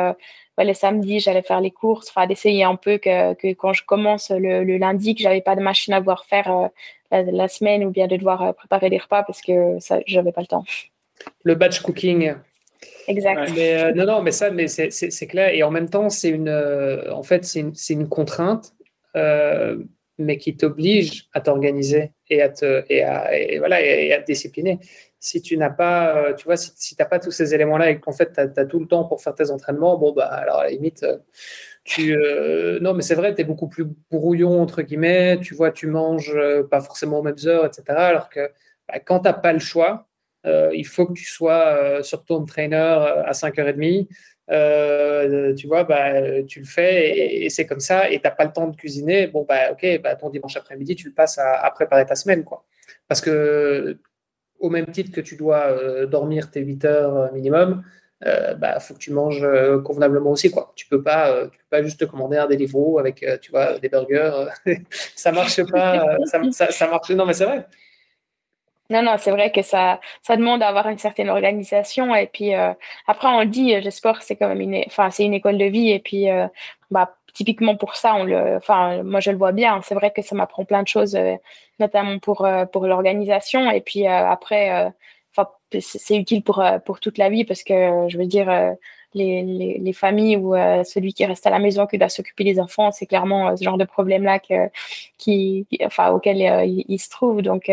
le 0.64 0.74
samedi, 0.74 1.20
j'allais 1.20 1.42
faire 1.42 1.60
les 1.60 1.70
courses. 1.70 2.08
Enfin, 2.08 2.26
d'essayer 2.26 2.64
un 2.64 2.76
peu 2.76 2.98
que, 2.98 3.34
que, 3.34 3.52
quand 3.54 3.72
je 3.72 3.84
commence 3.84 4.30
le, 4.30 4.62
lundi, 4.78 5.14
que 5.14 5.22
j'avais 5.22 5.40
pas 5.40 5.56
de 5.56 5.60
machine 5.60 5.94
à 5.94 6.00
devoir 6.00 6.24
faire 6.24 6.70
la, 7.10 7.48
semaine 7.48 7.84
ou 7.84 7.90
bien 7.90 8.06
de 8.06 8.16
devoir 8.16 8.54
préparer 8.54 8.90
des 8.90 8.98
repas 8.98 9.22
parce 9.22 9.40
que 9.40 9.78
ça, 9.80 10.00
j'avais 10.06 10.32
pas 10.32 10.40
le 10.40 10.46
temps 10.46 10.64
le 11.44 11.54
batch 11.54 11.80
cooking. 11.80 12.34
Exact. 13.08 13.50
Mais, 13.54 13.74
euh, 13.74 13.92
non, 13.92 14.04
non, 14.04 14.22
mais 14.22 14.32
ça, 14.32 14.50
mais 14.50 14.68
c'est 14.68 15.26
clair. 15.26 15.54
Et 15.54 15.62
en 15.62 15.70
même 15.70 15.88
temps, 15.88 16.08
c'est 16.10 16.28
une, 16.28 16.48
euh, 16.48 17.12
en 17.12 17.22
fait, 17.22 17.44
c'est 17.44 17.60
une, 17.60 17.72
une, 17.90 18.08
contrainte, 18.08 18.74
euh, 19.16 19.78
mais 20.18 20.38
qui 20.38 20.56
t'oblige 20.56 21.28
à 21.32 21.40
t'organiser 21.40 22.12
et 22.28 22.42
à 22.42 22.48
te, 22.48 22.84
et 22.88 23.02
à, 23.02 23.30
voilà, 23.58 23.80
et 23.80 24.12
à 24.12 24.20
te 24.20 24.26
discipliner. 24.26 24.78
Si 25.20 25.42
tu 25.42 25.56
n'as 25.56 25.70
pas, 25.70 26.34
tu 26.34 26.44
vois, 26.44 26.56
si, 26.56 26.70
si 26.76 26.94
pas 26.94 27.18
tous 27.18 27.30
ces 27.30 27.54
éléments-là 27.54 27.90
et 27.90 28.00
qu'en 28.00 28.12
fait, 28.12 28.32
tu 28.32 28.60
as, 28.60 28.64
tout 28.66 28.78
le 28.78 28.86
temps 28.86 29.04
pour 29.04 29.22
faire 29.22 29.34
tes 29.34 29.50
entraînements, 29.50 29.96
bon, 29.96 30.12
bah, 30.12 30.26
alors 30.26 30.58
à 30.58 30.64
la 30.64 30.70
limite, 30.70 31.06
tu, 31.84 32.16
non, 32.80 32.94
mais 32.94 33.02
c'est 33.02 33.14
vrai, 33.14 33.34
tu 33.34 33.40
es 33.40 33.44
beaucoup 33.44 33.68
plus 33.68 33.86
brouillon, 34.10 34.60
entre 34.60 34.82
guillemets, 34.82 35.38
tu 35.40 35.54
vois, 35.54 35.70
tu 35.72 35.86
manges 35.86 36.36
pas 36.70 36.80
forcément 36.80 37.20
aux 37.20 37.22
mêmes 37.22 37.36
heures, 37.46 37.64
etc. 37.64 37.84
Alors 37.88 38.28
que 38.28 38.50
bah, 38.88 39.00
quand 39.00 39.20
tu 39.20 39.24
n'as 39.24 39.32
pas 39.32 39.52
le 39.52 39.58
choix, 39.58 40.06
euh, 40.46 40.70
il 40.74 40.86
faut 40.86 41.06
que 41.06 41.12
tu 41.12 41.24
sois 41.24 41.66
euh, 41.66 42.02
sur 42.02 42.24
ton 42.24 42.44
trainer 42.44 42.76
euh, 42.76 43.24
à 43.24 43.32
5h30. 43.32 44.06
tu 45.56 45.66
vois, 45.66 45.84
bah, 45.84 46.42
tu 46.46 46.60
le 46.60 46.66
fais 46.66 47.44
et, 47.44 47.50
c'est 47.50 47.66
comme 47.66 47.80
ça, 47.80 48.10
et 48.10 48.20
tu 48.20 48.24
n'as 48.24 48.30
pas 48.30 48.44
le 48.44 48.52
temps 48.52 48.68
de 48.68 48.76
cuisiner. 48.76 49.26
Bon, 49.26 49.44
bah, 49.48 49.72
ok, 49.72 50.00
bah, 50.02 50.14
ton 50.16 50.30
dimanche 50.30 50.56
après-midi, 50.56 50.94
tu 50.94 51.08
le 51.08 51.14
passes 51.14 51.38
à, 51.38 51.70
préparer 51.72 52.06
ta 52.06 52.14
semaine. 52.14 52.44
Quoi. 52.44 52.64
Parce 53.08 53.20
que, 53.20 53.98
au 54.60 54.70
même 54.70 54.86
titre 54.86 55.12
que 55.12 55.20
tu 55.20 55.36
dois 55.36 56.06
dormir 56.06 56.50
tes 56.50 56.60
8 56.60 56.84
heures 56.84 57.32
minimum, 57.32 57.82
il 58.24 58.56
bah, 58.58 58.80
faut 58.80 58.94
que 58.94 58.98
tu 58.98 59.12
manges 59.12 59.46
convenablement 59.84 60.30
aussi. 60.30 60.50
Quoi. 60.50 60.72
Tu 60.74 60.86
ne 60.90 60.96
peux, 60.96 61.02
pas, 61.02 61.44
peux 61.44 61.50
pas 61.70 61.82
juste 61.82 62.00
te 62.00 62.04
commander 62.04 62.38
un 62.38 62.46
Deliveroo 62.46 62.98
avec 62.98 63.24
tu 63.42 63.50
vois, 63.50 63.78
des 63.78 63.88
burgers. 63.88 64.46
ça 65.14 65.32
marche 65.32 65.62
pas. 65.70 66.16
ça, 66.24 66.88
marche. 66.88 67.10
Non, 67.10 67.26
mais 67.26 67.34
c'est 67.34 67.44
vrai. 67.44 67.66
Non, 68.88 69.02
non, 69.02 69.16
c'est 69.18 69.32
vrai 69.32 69.50
que 69.50 69.62
ça, 69.62 70.00
ça 70.22 70.36
demande 70.36 70.60
d'avoir 70.60 70.88
une 70.88 70.98
certaine 70.98 71.28
organisation. 71.28 72.14
Et 72.14 72.26
puis, 72.26 72.54
euh, 72.54 72.72
après, 73.08 73.28
on 73.28 73.40
le 73.40 73.46
dit, 73.46 73.74
le 73.74 73.90
sport, 73.90 74.22
c'est 74.22 74.36
quand 74.36 74.48
même 74.48 74.60
une, 74.60 74.84
enfin, 74.86 75.10
c'est 75.10 75.24
une 75.24 75.34
école 75.34 75.58
de 75.58 75.64
vie. 75.64 75.90
Et 75.90 75.98
puis, 75.98 76.30
euh, 76.30 76.46
bah, 76.90 77.16
typiquement 77.34 77.76
pour 77.76 77.96
ça, 77.96 78.14
on 78.14 78.24
le, 78.24 78.56
enfin, 78.56 79.02
moi, 79.02 79.18
je 79.20 79.30
le 79.32 79.36
vois 79.38 79.52
bien. 79.52 79.80
C'est 79.82 79.94
vrai 79.96 80.12
que 80.12 80.22
ça 80.22 80.36
m'apprend 80.36 80.64
plein 80.64 80.82
de 80.82 80.88
choses, 80.88 81.16
euh, 81.16 81.34
notamment 81.78 82.18
pour, 82.18 82.46
pour 82.72 82.86
l'organisation. 82.86 83.70
Et 83.70 83.80
puis, 83.80 84.06
après, 84.06 84.92
enfin, 85.36 85.48
c'est 85.80 86.16
utile 86.16 86.42
pour, 86.42 86.64
pour 86.84 87.00
toute 87.00 87.18
la 87.18 87.28
vie 87.28 87.44
parce 87.44 87.62
que, 87.62 88.06
je 88.08 88.18
veux 88.18 88.26
dire, 88.26 88.74
les, 89.14 89.42
les, 89.42 89.78
les, 89.78 89.92
familles 89.92 90.36
ou 90.36 90.54
celui 90.84 91.12
qui 91.12 91.24
reste 91.24 91.46
à 91.46 91.50
la 91.50 91.58
maison 91.58 91.86
qui 91.86 91.98
doit 91.98 92.08
s'occuper 92.08 92.44
des 92.44 92.60
enfants, 92.60 92.92
c'est 92.92 93.06
clairement 93.06 93.56
ce 93.56 93.64
genre 93.64 93.78
de 93.78 93.84
problème-là 93.84 94.40
qui, 95.18 95.66
enfin, 95.82 96.10
auquel 96.10 96.64
il, 96.66 96.98
se 96.98 97.10
trouve. 97.10 97.42
Donc, 97.42 97.70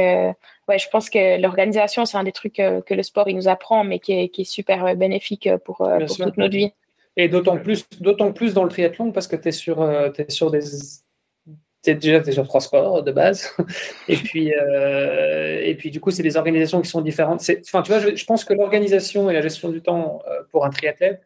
ouais, 0.68 0.80
je 0.80 0.90
pense 0.90 1.10
que 1.10 1.40
l'organisation, 1.42 2.06
c'est 2.06 2.18
un 2.18 2.24
des 2.24 2.32
trucs 2.32 2.60
euh, 2.60 2.82
que, 2.82 2.94
le 2.94 3.04
sport 3.04 3.28
il 3.28 3.36
nous 3.36 3.48
apprend, 3.48 3.84
mais 3.84 4.00
qui 4.00 4.14
est, 4.14 4.30
qui 4.30 4.42
est 4.42 4.46
super 4.46 4.86
euh, 4.86 4.96
bénéfique 4.96 5.48
euh, 5.48 5.58
pour, 5.58 5.78
pour 5.78 6.18
toute 6.18 6.38
notre 6.38 6.56
vie. 6.56 6.72
Et 7.16 7.28
d'autant 7.30 7.58
plus, 7.58 7.88
d'autant 8.00 8.32
plus 8.32 8.54
dans 8.54 8.64
le 8.64 8.70
triathlon 8.70 9.12
parce 9.12 9.28
que 9.28 9.36
tu 9.36 9.50
es 9.50 9.52
sur, 9.52 9.84
es 9.84 10.30
sur 10.30 10.50
des. 10.50 10.62
Es 11.86 11.96
déjà 11.96 12.24
sur 12.32 12.46
trois 12.46 12.62
sports 12.62 13.04
de 13.04 13.12
base. 13.12 13.56
et, 14.08 14.16
puis, 14.16 14.50
et 14.50 15.76
puis, 15.78 15.92
du 15.92 16.00
coup, 16.00 16.12
c'est 16.12 16.24
des 16.24 16.38
organisations 16.38 16.82
qui 16.82 16.90
sont 16.90 17.02
différentes. 17.02 17.42
Enfin, 17.42 17.84
je, 17.86 18.26
pense 18.26 18.46
que 18.46 18.54
l'organisation 18.54 19.30
et 19.30 19.34
la 19.34 19.42
gestion 19.42 19.70
du 19.70 19.82
temps 19.82 20.22
pour 20.52 20.66
un 20.66 20.70
triathlète 20.70 21.22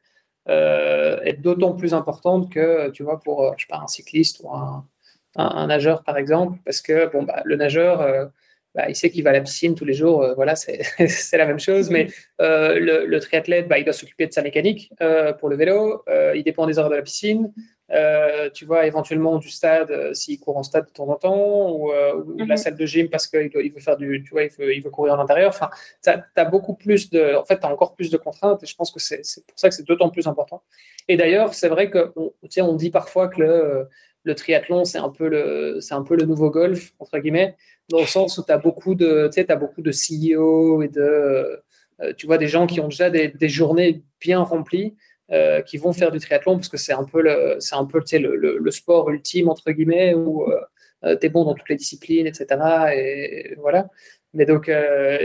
est 0.48 1.40
d'autant 1.40 1.74
plus 1.74 1.94
importante 1.94 2.52
que, 2.52 2.90
tu 2.90 3.04
vois, 3.04 3.20
pour, 3.20 3.54
je 3.58 3.66
un 3.70 3.88
cycliste 3.88 4.42
ou 4.44 4.50
un, 4.52 5.68
nageur, 5.68 6.04
par 6.04 6.18
exemple, 6.18 6.58
parce 6.66 6.82
que, 6.82 7.12
bah, 7.24 7.42
le 7.46 7.56
nageur 7.56 8.32
bah, 8.78 8.86
il 8.90 8.96
sait 8.96 9.10
qu'il 9.10 9.24
va 9.24 9.32
à 9.32 9.34
la 9.34 9.42
piscine 9.42 9.74
tous 9.74 9.86
les 9.86 9.94
jours, 9.94 10.22
euh, 10.22 10.36
voilà, 10.36 10.56
c'est 10.56 10.80
la 11.34 11.46
même 11.48 11.60
chose. 11.60 11.90
Mais 11.90 12.10
euh, 12.40 12.78
le, 13.08 13.20
triathlète, 13.20 13.68
bah, 13.68 13.80
il 13.80 13.84
doit 13.84 13.94
s'occuper 13.94 14.28
de 14.28 14.34
sa 14.34 14.44
mécanique 14.44 14.92
euh, 15.02 15.34
pour 15.34 15.50
le 15.50 15.56
vélo, 15.56 16.04
il 16.36 16.44
dépend 16.44 16.68
des 16.68 16.78
heures 16.78 16.90
de 16.90 16.96
la 16.96 17.02
piscine. 17.02 17.52
Tu 18.54 18.66
vois, 18.66 18.86
éventuellement 18.86 19.38
du 19.38 19.50
stade, 19.50 20.14
s'il 20.14 20.40
court 20.40 20.58
en 20.58 20.64
stade 20.64 20.88
de 20.88 20.92
temps 20.92 21.08
en 21.10 21.16
temps, 21.16 21.72
ou, 21.72 21.92
la 22.38 22.46
mhm. 22.46 22.58
salle 22.58 22.76
de 22.76 22.86
gym 22.86 23.10
parce 23.10 23.28
qu'il 23.28 23.50
veut 23.74 23.80
faire 23.80 23.98
du, 23.98 24.24
tu 24.24 24.32
vois, 24.32 24.44
il 24.44 24.50
veut, 24.50 24.76
il 24.76 24.82
veut 24.82 24.90
courir 24.90 25.14
à 25.14 25.18
l'intérieur. 25.18 25.50
Enfin, 25.50 25.70
tu 26.04 26.10
as, 26.10 26.46
beaucoup 26.46 26.74
plus 26.74 27.10
de, 27.10 27.36
en 27.36 27.46
fait, 27.46 27.64
as 27.64 27.72
encore 27.72 27.96
plus 27.96 28.10
de 28.10 28.18
contraintes 28.18 28.64
et 28.64 28.66
je 28.66 28.76
pense 28.76 28.92
que 28.92 29.00
c'est 29.00 29.22
pour 29.48 29.58
ça 29.58 29.70
que 29.70 29.76
c'est 29.76 29.88
d'autant 29.88 30.10
plus 30.10 30.28
important. 30.28 30.64
Et 31.08 31.18
d'ailleurs, 31.18 31.54
c'est 31.54 31.70
vrai 31.70 31.90
que, 31.90 32.12
on, 32.16 32.34
on 32.60 32.76
dit 32.76 32.90
parfois 32.90 33.28
que 33.30 33.42
le, 33.42 33.88
le 34.28 34.36
triathlon, 34.36 34.86
c'est 34.86 34.98
un, 35.00 35.10
peu 35.10 35.30
le, 35.30 35.80
un 35.90 36.04
peu 36.04 36.16
le 36.16 36.26
nouveau 36.26 36.52
golf, 36.52 36.94
entre 37.00 37.18
guillemets, 37.20 37.56
dans 37.90 38.02
le 38.02 38.06
sens 38.06 38.38
où 38.38 38.44
tu 38.44 38.52
as 38.52 38.58
beaucoup 38.58 38.94
de, 38.94 39.30
tu 39.34 39.46
as 39.48 39.56
beaucoup 39.56 39.82
de 39.82 39.92
CEO 39.92 40.82
et 40.82 40.90
de, 40.90 41.64
euh, 42.02 42.14
tu 42.18 42.28
vois, 42.28 42.38
des 42.38 42.48
gens 42.48 42.68
qui 42.68 42.80
ont 42.80 42.90
déjà 42.90 43.10
des, 43.10 43.50
journées 43.50 44.04
bien 44.20 44.42
remplies, 44.42 44.96
euh, 45.32 45.62
qui 45.62 45.78
vont 45.78 45.94
faire 45.94 46.12
du 46.12 46.20
triathlon 46.20 46.56
parce 46.56 46.70
que 46.70 46.78
c'est 46.78 46.94
un 46.94 47.04
peu 47.04 47.22
le, 47.22 47.58
un 47.72 47.86
peu, 47.86 48.02
le, 48.14 48.58
le, 48.58 48.72
sport 48.72 49.10
ultime, 49.10 49.50
entre 49.50 49.72
guillemets, 49.72 50.14
où, 50.14 50.46
tu 51.04 51.26
es 51.26 51.30
bon 51.30 51.46
dans 51.46 51.54
toutes 51.54 51.70
les 51.70 51.76
disciplines, 51.76 52.28
etc. 52.28 52.46
Et 52.96 53.56
voilà. 53.58 53.88
Mais 54.34 54.46
donc, 54.46 54.70
euh, 54.70 55.18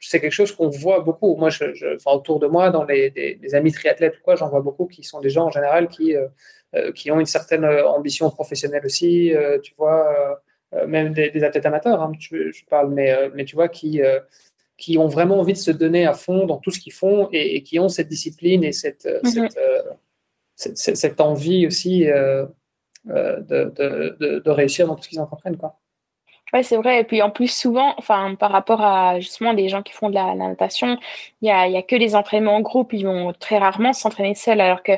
c'est 0.00 0.20
quelque 0.20 0.32
chose 0.32 0.52
qu'on 0.52 0.68
voit 0.68 1.00
beaucoup. 1.00 1.36
Moi, 1.36 1.50
je, 1.50 1.64
autour 2.06 2.38
de 2.40 2.46
moi, 2.46 2.70
dans 2.70 2.84
les, 2.84 3.38
amis 3.54 3.72
triathlètes 3.72 4.18
ou 4.18 4.22
quoi, 4.22 4.36
j'en 4.36 4.48
vois 4.50 4.60
beaucoup 4.60 4.86
qui 4.86 5.02
sont 5.02 5.20
des 5.20 5.30
gens 5.30 5.46
en 5.46 5.50
général 5.50 5.88
qui, 5.88 6.14
euh, 6.16 6.26
euh, 6.74 6.92
qui 6.92 7.10
ont 7.10 7.20
une 7.20 7.26
certaine 7.26 7.64
ambition 7.64 8.30
professionnelle 8.30 8.84
aussi. 8.84 9.32
tu 9.62 9.74
vois, 9.78 10.42
même 10.86 11.12
des, 11.14 11.42
athlètes 11.44 11.66
amateurs, 11.66 12.02
hein, 12.02 12.12
je 12.18 12.64
parle, 12.68 12.92
mais, 12.92 13.30
mais 13.34 13.44
tu 13.44 13.54
vois, 13.56 13.68
qui, 13.68 14.00
qui 14.80 14.98
ont 14.98 15.06
vraiment 15.06 15.38
envie 15.38 15.52
de 15.52 15.58
se 15.58 15.70
donner 15.70 16.06
à 16.06 16.14
fond 16.14 16.46
dans 16.46 16.58
tout 16.58 16.72
ce 16.72 16.80
qu'ils 16.80 16.92
font 16.92 17.28
et, 17.32 17.62
qui 17.62 17.78
ont 17.78 17.88
cette 17.88 18.08
discipline 18.08 18.64
et 18.64 18.72
cette, 18.72 19.06
mhm. 19.22 19.48
cette, 20.56 20.96
cette, 20.96 21.20
envie 21.20 21.66
aussi 21.66 22.06
de, 22.06 22.48
de, 23.06 24.40
de, 24.44 24.50
réussir 24.50 24.86
dans 24.88 24.96
tout 24.96 25.04
ce 25.04 25.08
qu'ils 25.08 25.20
entreprennent. 25.20 25.56
Quoi. 25.56 25.78
Ouais, 26.52 26.64
c'est 26.64 26.76
vrai. 26.76 27.00
Et 27.00 27.04
puis 27.04 27.22
en 27.22 27.30
plus, 27.30 27.48
souvent, 27.48 27.94
enfin, 27.96 28.34
par 28.34 28.50
rapport 28.50 28.82
à 28.82 29.20
justement 29.20 29.54
des 29.54 29.68
gens 29.68 29.82
qui 29.82 29.92
font 29.92 30.08
de 30.08 30.14
la, 30.14 30.34
natation, 30.34 30.98
il 31.42 31.48
y 31.48 31.50
a, 31.50 31.68
y 31.68 31.76
a 31.76 31.82
que 31.82 31.94
des 31.94 32.16
entraînements 32.16 32.56
en 32.56 32.60
groupe. 32.60 32.92
Ils 32.92 33.04
vont 33.06 33.32
très 33.38 33.58
rarement 33.58 33.92
s'entraîner 33.92 34.34
seuls, 34.34 34.60
alors 34.60 34.82
que 34.82 34.92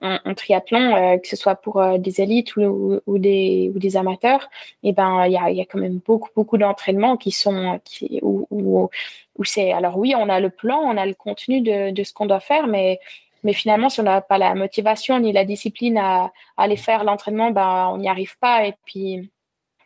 en, 0.00 0.34
triathlon, 0.34 0.96
euh, 0.96 1.18
que 1.18 1.28
ce 1.28 1.36
soit 1.36 1.54
pour 1.56 1.80
euh, 1.80 1.98
des 1.98 2.20
élites 2.20 2.56
ou, 2.56 3.00
ou, 3.06 3.18
des, 3.18 3.70
ou 3.74 3.78
des 3.78 3.96
amateurs, 3.96 4.48
et 4.82 4.88
eh 4.88 4.92
ben, 4.92 5.26
il 5.26 5.32
y 5.32 5.36
a, 5.36 5.50
y 5.50 5.60
a 5.60 5.64
quand 5.64 5.78
même 5.78 6.00
beaucoup, 6.04 6.30
beaucoup 6.34 6.58
d'entraînements 6.58 7.16
qui 7.16 7.30
sont, 7.30 7.80
qui, 7.84 8.18
où, 8.22 8.46
où, 8.50 8.90
c'est, 9.44 9.72
alors 9.72 9.98
oui, 9.98 10.14
on 10.16 10.28
a 10.28 10.40
le 10.40 10.50
plan, 10.50 10.78
on 10.78 10.96
a 10.96 11.06
le 11.06 11.14
contenu 11.14 11.60
de, 11.60 12.04
ce 12.04 12.12
qu'on 12.12 12.26
doit 12.26 12.40
faire, 12.40 12.66
mais 12.66 13.00
mais 13.44 13.52
finalement, 13.52 13.88
si 13.88 14.00
on 14.00 14.04
n'a 14.04 14.20
pas 14.22 14.38
la 14.38 14.54
motivation 14.54 15.20
ni 15.20 15.32
la 15.32 15.44
discipline 15.44 15.98
à, 15.98 16.24
à 16.24 16.32
aller 16.56 16.76
faire 16.76 17.04
l'entraînement, 17.04 17.50
ben, 17.52 17.90
on 17.92 17.98
n'y 17.98 18.08
arrive 18.08 18.36
pas. 18.38 18.66
Et 18.66 18.74
puis, 18.86 19.30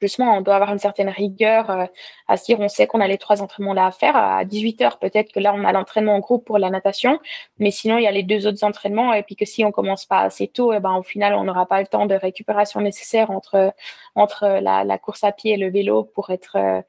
justement, 0.00 0.36
on 0.36 0.40
doit 0.40 0.54
avoir 0.54 0.72
une 0.72 0.78
certaine 0.78 1.08
rigueur 1.08 1.70
euh, 1.70 1.86
à 2.28 2.36
se 2.36 2.46
dire, 2.46 2.60
on 2.60 2.68
sait 2.68 2.86
qu'on 2.86 3.00
a 3.00 3.08
les 3.08 3.18
trois 3.18 3.42
entraînements 3.42 3.74
là 3.74 3.86
à 3.86 3.90
faire. 3.90 4.16
À 4.16 4.44
18 4.44 4.80
heures, 4.82 4.98
peut-être 4.98 5.32
que 5.32 5.40
là, 5.40 5.52
on 5.54 5.64
a 5.64 5.72
l'entraînement 5.72 6.14
en 6.14 6.20
groupe 6.20 6.44
pour 6.44 6.58
la 6.58 6.70
natation, 6.70 7.18
mais 7.58 7.70
sinon, 7.70 7.98
il 7.98 8.04
y 8.04 8.06
a 8.06 8.10
les 8.10 8.22
deux 8.22 8.46
autres 8.46 8.64
entraînements. 8.64 9.12
Et 9.12 9.22
puis 9.22 9.36
que 9.36 9.44
si 9.44 9.64
on 9.64 9.72
commence 9.72 10.06
pas 10.06 10.20
assez 10.20 10.48
tôt, 10.48 10.72
et 10.72 10.76
eh 10.76 10.80
ben, 10.80 10.96
au 10.96 11.02
final, 11.02 11.34
on 11.34 11.44
n'aura 11.44 11.66
pas 11.66 11.80
le 11.80 11.86
temps 11.86 12.06
de 12.06 12.14
récupération 12.14 12.80
nécessaire 12.80 13.30
entre, 13.30 13.72
entre 14.14 14.46
la, 14.60 14.98
course 14.98 15.24
à 15.24 15.32
pied 15.32 15.54
et 15.54 15.56
le 15.56 15.70
vélo 15.70 16.04
pour 16.04 16.30
être, 16.30 16.56
euh, 16.56 16.82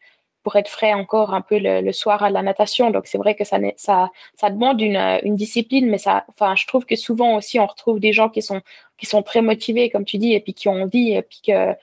pour 0.44 0.56
être 0.56 0.70
frais 0.70 0.94
encore 0.94 1.34
un 1.34 1.42
peu 1.42 1.58
le, 1.60 1.92
soir 1.92 2.24
à 2.24 2.30
la 2.30 2.42
natation. 2.42 2.90
Donc, 2.92 3.08
c'est 3.08 3.18
vrai 3.18 3.36
que 3.36 3.44
ça, 3.44 3.58
ça, 3.78 4.10
ça 4.36 4.50
demande 4.50 4.82
une, 4.82 4.98
une 5.24 5.36
discipline, 5.36 5.90
mais 5.90 5.98
ça, 5.98 6.26
enfin, 6.30 6.56
je 6.56 6.66
trouve 6.68 6.86
que 6.86 6.96
souvent 6.96 7.36
aussi, 7.38 7.60
on 7.60 7.66
retrouve 7.68 8.00
des 8.00 8.14
gens 8.14 8.30
qui 8.30 8.42
sont, 8.42 8.62
qui 8.98 9.06
sont 9.06 9.24
très 9.24 9.42
motivés, 9.42 9.90
comme 9.90 10.06
tu 10.06 10.18
dis, 10.18 10.34
et 10.34 10.40
puis 10.40 10.54
qui 10.54 10.68
ont 10.68 10.84
envie, 10.84 11.14
et 11.14 11.22
puis 11.22 11.42
que, 11.46 11.76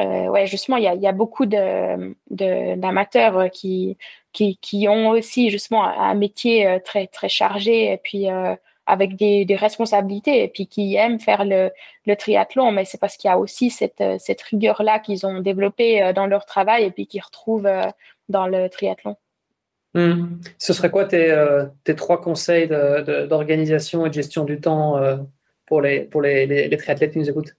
euh, 0.00 0.28
ouais, 0.28 0.46
justement, 0.46 0.76
il 0.76 0.84
y 0.84 0.88
a, 0.88 0.94
y 0.94 1.06
a, 1.06 1.12
beaucoup 1.12 1.46
d'amateurs 1.46 3.38
de, 3.44 3.48
qui, 3.48 3.98
qui, 4.32 4.56
qui, 4.58 4.88
ont 4.88 5.10
aussi 5.10 5.50
justement 5.50 5.84
un 5.84 6.14
métier 6.14 6.66
euh, 6.66 6.78
très, 6.82 7.06
très 7.06 7.28
chargé 7.28 7.92
et 7.92 7.98
puis 7.98 8.30
euh, 8.30 8.54
avec 8.86 9.16
des, 9.16 9.46
responsabilités 9.56 10.42
et 10.42 10.48
puis 10.48 10.66
qui 10.66 10.96
aiment 10.96 11.20
faire 11.20 11.44
le, 11.44 11.70
triathlon, 12.16 12.72
mais 12.72 12.84
c'est 12.84 12.98
parce 12.98 13.16
qu'il 13.16 13.28
y 13.28 13.32
a 13.32 13.38
aussi 13.38 13.70
cette, 13.70 14.02
cette 14.18 14.42
rigueur-là 14.42 14.98
qu'ils 14.98 15.26
ont 15.26 15.40
développée 15.40 16.12
dans 16.14 16.26
leur 16.26 16.44
travail 16.44 16.84
et 16.84 16.90
puis 16.90 17.06
qu'ils 17.06 17.22
retrouvent 17.22 17.68
dans 18.28 18.46
le 18.46 18.68
triathlon. 18.68 19.16
Hmm. 19.94 20.40
Ce 20.58 20.72
serait 20.72 20.90
quoi 20.90 21.04
tes, 21.04 21.34
trois 21.96 22.20
conseils 22.20 22.68
d'organisation 22.68 24.06
et 24.06 24.08
de 24.08 24.14
gestion 24.14 24.44
du 24.44 24.60
temps 24.60 25.00
pour, 25.66 25.80
les 25.80 26.08
triathlètes 26.78 27.12
qui 27.12 27.18
nous 27.18 27.30
écoutent? 27.30 27.54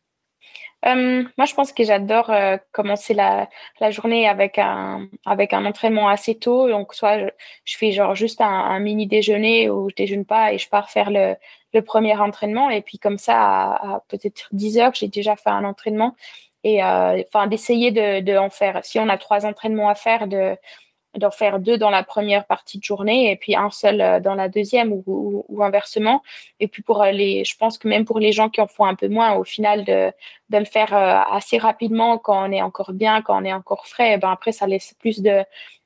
Euh, 0.85 1.23
moi, 1.37 1.45
je 1.45 1.53
pense 1.53 1.71
que 1.71 1.83
j'adore 1.83 2.29
euh, 2.31 2.57
commencer 2.71 3.13
la, 3.13 3.47
la, 3.79 3.91
journée 3.91 4.27
avec 4.27 4.57
un, 4.57 5.07
avec 5.25 5.53
un 5.53 5.65
entraînement 5.65 6.09
assez 6.09 6.35
tôt. 6.39 6.67
Donc, 6.69 6.95
soit 6.95 7.19
je, 7.65 7.77
fais 7.77 7.91
genre 7.91 8.15
juste 8.15 8.41
un, 8.41 8.79
mini 8.79 9.05
déjeuner 9.05 9.69
ou 9.69 9.89
je 9.89 9.95
déjeune 9.95 10.25
pas 10.25 10.53
et 10.53 10.57
je 10.57 10.67
pars 10.69 10.89
faire 10.89 11.11
le, 11.11 11.35
le 11.73 11.81
premier 11.83 12.15
entraînement. 12.17 12.69
Et 12.71 12.81
puis, 12.81 12.97
comme 12.97 13.19
ça, 13.19 13.73
à, 13.75 14.03
peut-être 14.07 14.49
10 14.53 14.79
heures, 14.79 14.93
j'ai 14.95 15.07
déjà 15.07 15.35
fait 15.35 15.51
un 15.51 15.65
entraînement. 15.65 16.15
Et 16.63 16.83
euh, 16.83 17.21
enfin, 17.27 17.47
d'essayer 17.47 17.91
de, 17.91 18.21
de 18.21 18.37
en 18.37 18.49
faire. 18.49 18.83
Si 18.83 18.99
on 18.99 19.09
a 19.09 19.17
trois 19.17 19.45
entraînements 19.45 19.89
à 19.89 19.95
faire, 19.95 20.27
de 20.27 20.55
d'en 21.17 21.31
faire 21.31 21.59
deux 21.59 21.77
dans 21.77 21.89
la 21.89 22.03
première 22.03 22.45
partie 22.45 22.77
de 22.77 22.83
journée 22.83 23.31
et 23.31 23.35
puis 23.35 23.55
un 23.55 23.69
seul 23.69 24.01
euh, 24.01 24.19
dans 24.19 24.35
la 24.35 24.47
deuxième 24.47 24.93
ou, 24.93 25.45
ou, 25.47 25.63
inversement. 25.63 26.23
Et 26.59 26.67
puis 26.67 26.81
pour 26.81 27.03
les, 27.03 27.43
je 27.43 27.57
pense 27.57 27.77
que 27.77 27.87
même 27.87 28.05
pour 28.05 28.19
les 28.19 28.31
gens 28.31 28.49
qui 28.49 28.61
en 28.61 28.67
font 28.67 28.85
un 28.85 28.95
peu 28.95 29.09
moins, 29.09 29.33
au 29.33 29.43
final 29.43 29.83
de, 29.83 30.11
de 30.49 30.57
le 30.57 30.65
faire 30.65 30.93
euh, 30.93 31.35
assez 31.35 31.57
rapidement 31.57 32.17
quand 32.17 32.49
on 32.49 32.51
est 32.51 32.61
encore 32.61 32.93
bien, 32.93 33.21
quand 33.21 33.41
on 33.41 33.45
est 33.45 33.53
encore 33.53 33.87
frais, 33.87 34.17
ben 34.17 34.31
après 34.31 34.51
ça 34.51 34.67
laisse 34.67 34.93
plus 34.99 35.21
de, 35.21 35.43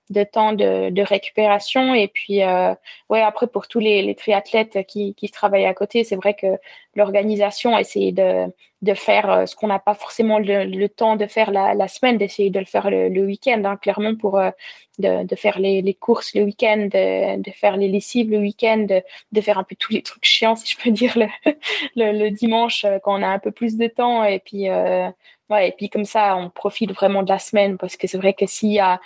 de 0.10 0.24
temps 0.24 0.54
de, 0.54 0.90
de, 0.90 1.02
récupération. 1.02 1.94
Et 1.94 2.08
puis, 2.08 2.44
euh, 2.44 2.74
ouais, 3.10 3.22
après, 3.22 3.48
pour 3.48 3.68
tous 3.68 3.80
les, 3.80 4.02
les 4.02 4.16
triathlètes 4.16 4.86
qui, 4.88 5.16
qui 5.16 5.30
travaillent 5.30 5.66
à 5.66 5.74
côté, 5.74 6.04
c'est 6.04 6.16
vrai 6.16 6.34
que 6.36 6.48
l'organisation, 6.96 7.78
essayer 7.78 8.12
de, 8.12 8.46
de 8.82 8.94
faire 8.94 9.30
euh, 9.30 9.46
ce 9.46 9.56
qu'on 9.56 9.68
n'a 9.68 9.80
pas 9.80 9.96
forcément 9.96 10.40
le, 10.40 10.88
temps 10.88 11.16
de 11.16 11.26
faire 11.26 11.52
la, 11.52 11.74
la 11.74 11.88
semaine, 11.88 12.18
d'essayer 12.18 12.50
de 12.50 12.60
le 12.60 12.66
faire 12.66 12.90
le, 12.90 13.10
le 13.10 13.26
week-end, 13.26 13.62
hein, 13.66 13.78
clairement, 13.78 14.16
pour 14.16 14.38
euh, 14.38 14.52
de, 15.00 15.26
de, 15.26 15.36
faire 15.36 15.60
les, 15.60 15.82
les 15.82 15.94
courses 15.94 16.34
le 16.36 16.44
week-end, 16.44 16.88
de, 16.92 17.42
de, 17.42 17.52
faire 17.52 17.78
les 17.78 17.88
lessives 17.88 18.30
le 18.30 18.38
week-end, 18.38 18.78
de, 18.78 19.02
de, 19.32 19.42
faire 19.42 19.58
un 19.58 19.64
peu 19.64 19.76
tous 19.76 19.92
les 19.92 20.02
trucs 20.02 20.24
chiants, 20.26 20.56
si 20.56 20.72
je 20.72 20.78
peux 20.82 20.92
dire, 20.92 21.18
le, 21.18 21.28
le, 21.96 22.30
dimanche, 22.30 22.86
euh, 22.86 23.00
quand 23.04 23.20
on 23.20 23.24
a 23.24 23.28
un 23.28 23.40
peu 23.40 23.52
plus 23.52 23.78
de 23.78 23.88
temps. 23.88 24.24
Et 24.24 24.40
puis, 24.40 24.70
euh, 24.70 25.10
ouais, 25.50 25.70
et 25.70 25.72
puis 25.72 25.90
comme 25.90 26.06
ça, 26.06 26.36
on 26.38 26.50
profite 26.50 26.92
vraiment 26.94 27.24
de 27.24 27.30
la 27.30 27.40
semaine, 27.40 27.78
parce 27.78 27.98
que 27.98 28.08
c'est 28.08 28.18
vrai 28.18 28.34
que 28.34 28.46
s'il 28.46 28.72
y 28.72 28.80
a 28.80 29.02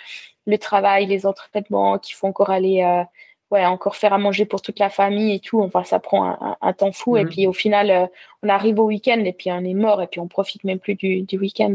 le 0.46 0.58
travail, 0.58 1.06
les 1.06 1.26
entraînements 1.26 1.98
qu'il 1.98 2.14
faut 2.14 2.26
encore 2.26 2.50
aller, 2.50 2.82
euh, 2.82 3.04
ouais, 3.50 3.64
encore 3.64 3.96
faire 3.96 4.12
à 4.12 4.18
manger 4.18 4.44
pour 4.44 4.62
toute 4.62 4.78
la 4.78 4.90
famille 4.90 5.34
et 5.34 5.40
tout. 5.40 5.60
Enfin, 5.60 5.84
ça 5.84 5.98
prend 5.98 6.56
un, 6.60 6.72
temps 6.72 6.92
fou. 6.92 7.16
Et 7.16 7.24
mhm. 7.24 7.30
puis 7.30 7.46
au 7.46 7.52
final, 7.52 7.90
euh, 7.90 8.06
on 8.42 8.48
arrive 8.48 8.78
au 8.78 8.84
week-end 8.84 9.22
et 9.24 9.32
puis 9.32 9.50
on 9.52 9.64
est 9.64 9.74
mort 9.74 10.02
et 10.02 10.06
puis 10.06 10.20
on 10.20 10.28
profite 10.28 10.64
même 10.64 10.78
plus 10.78 10.94
du, 10.94 11.22
du 11.22 11.38
week-end. 11.38 11.74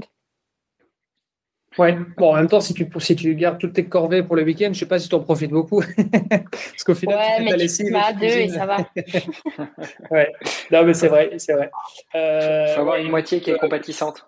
Ouais, 1.77 1.97
bon, 2.17 2.31
en 2.31 2.35
même 2.35 2.47
temps, 2.47 2.61
si 2.61 2.73
tu, 2.73 2.87
si 2.99 3.15
tu 3.17 3.35
gardes 3.35 3.57
toutes 3.57 3.73
tes 3.73 3.85
corvées 3.85 4.23
pour 4.23 4.37
le 4.37 4.43
week-end, 4.43 4.69
je 4.71 4.79
sais 4.79 4.85
pas 4.85 4.97
si 4.97 5.09
tu 5.09 5.15
en 5.15 5.19
profites 5.19 5.51
beaucoup. 5.51 5.81
Parce 6.51 6.83
qu'au 6.85 6.95
final, 6.95 7.17
ouais, 7.17 7.37
tu 7.37 7.43
mais 7.43 7.67
tu 7.67 7.95
à 7.95 8.13
deux 8.13 8.25
et 8.25 8.47
ça 8.47 8.65
va. 8.65 8.77
ouais, 10.11 10.31
non, 10.71 10.85
mais 10.85 10.93
c'est 10.93 11.09
vrai, 11.09 11.31
c'est 11.37 11.53
vrai. 11.53 11.69
Euh, 12.15 12.73
faut 12.75 12.81
avoir 12.81 12.95
une 12.95 13.09
moitié 13.09 13.41
qui 13.41 13.51
est 13.51 13.57
compatissante 13.57 14.25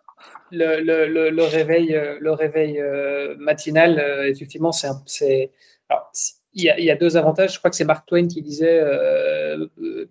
le, 0.51 1.29
le, 1.29 1.43
réveil, 1.43 1.95
euh, 1.95 2.17
le 2.19 2.31
réveil 2.31 2.79
euh, 2.79 3.35
matinal, 3.37 3.99
euh, 3.99 4.29
effectivement, 4.29 4.71
c'est. 4.71 5.51
Il 6.53 6.63
y, 6.63 6.69
a, 6.69 6.79
y, 6.79 6.89
a, 6.89 6.95
deux 6.95 7.17
avantages. 7.17 7.53
Je 7.53 7.59
crois 7.59 7.69
que 7.69 7.75
c'est 7.75 7.85
Mark 7.85 8.07
Twain 8.07 8.27
qui 8.27 8.41
disait 8.41 8.81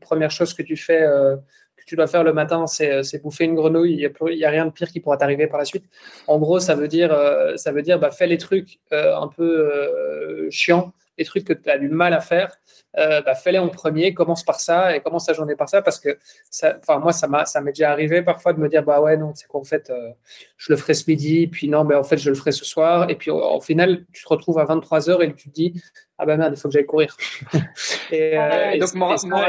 première 0.01 0.31
chose 0.31 0.55
que 0.55 0.63
tu 0.63 0.77
fais, 0.77 1.01
que 1.01 1.85
tu 1.85 1.97
dois 1.97 2.07
faire 2.07 2.23
le 2.23 2.33
matin, 2.33 2.67
c'est 2.69 3.21
bouffer 3.21 3.45
une 3.45 3.57
grenouille. 3.57 3.95
Il 3.95 4.37
n'y 4.37 4.45
a, 4.45 4.49
a, 4.49 4.51
rien 4.51 4.65
de 4.67 4.71
pire 4.71 4.89
qui 4.89 5.01
pourra 5.01 5.17
t'arriver 5.17 5.49
par 5.49 5.59
la 5.59 5.65
suite. 5.65 5.85
En 6.29 6.39
gros, 6.39 6.61
ça 6.61 6.77
veut 6.77 6.87
dire, 6.87 7.11
ça 7.57 7.73
veut 7.73 7.83
dire 7.83 7.99
bah, 7.99 8.13
fais 8.13 8.29
les 8.29 8.39
trucs 8.39 8.79
un 8.93 9.27
peu 9.27 10.49
chiants, 10.51 10.93
les 11.19 11.25
trucs 11.25 11.45
que 11.45 11.53
tu 11.53 11.71
as 11.71 11.79
du 11.79 11.89
mal 11.89 12.13
à 12.13 12.21
faire 12.21 12.57
euh, 12.99 13.21
bah, 13.21 13.35
fais-les 13.35 13.59
en 13.59 13.69
premier, 13.69 14.15
commence 14.15 14.43
par 14.43 14.59
ça 14.59 14.97
et 14.97 15.01
commence 15.01 15.27
ta 15.27 15.35
journée 15.35 15.55
par 15.55 15.69
ça 15.69 15.83
parce 15.83 16.01
que 16.01 16.17
ça, 16.51 16.79
moi, 16.99 17.13
ça 17.13 17.61
m'est 17.61 17.73
déjà 17.73 17.91
arrivé 17.91 18.23
parfois 18.23 18.55
de 18.55 18.61
me 18.61 18.69
dire, 18.69 18.83
bah 18.83 19.03
ouais, 19.03 19.19
non, 19.19 19.33
c'est 19.35 19.47
qu'en 19.49 19.65
fait, 19.65 19.91
euh, 19.91 20.13
je 20.57 20.73
le 20.73 20.79
ferai 20.79 20.95
ce 20.95 21.05
midi, 21.09 21.47
puis 21.47 21.69
non, 21.69 21.85
mais 21.85 21.95
en 21.95 22.05
fait, 22.05 22.17
je 22.17 22.31
le 22.31 22.37
ferai 22.37 22.53
ce 22.53 22.65
soir. 22.65 23.11
Et 23.11 23.17
puis 23.17 23.31
au, 23.31 23.61
final, 23.61 24.07
tu 24.13 24.25
te 24.25 24.29
retrouves 24.29 24.59
à 24.59 24.65
23h 24.65 25.23
et 25.23 25.35
tu 25.35 25.51
te 25.51 25.55
dis, 25.55 25.83
ah 26.17 26.25
ben 26.25 26.39
merde, 26.39 26.55
il 26.57 26.59
faut 26.59 26.69
que 26.69 26.73
j'aille 26.73 26.87
courir. 26.87 27.15
et, 28.11 28.39
euh, 28.39 28.79
donc, 28.79 28.89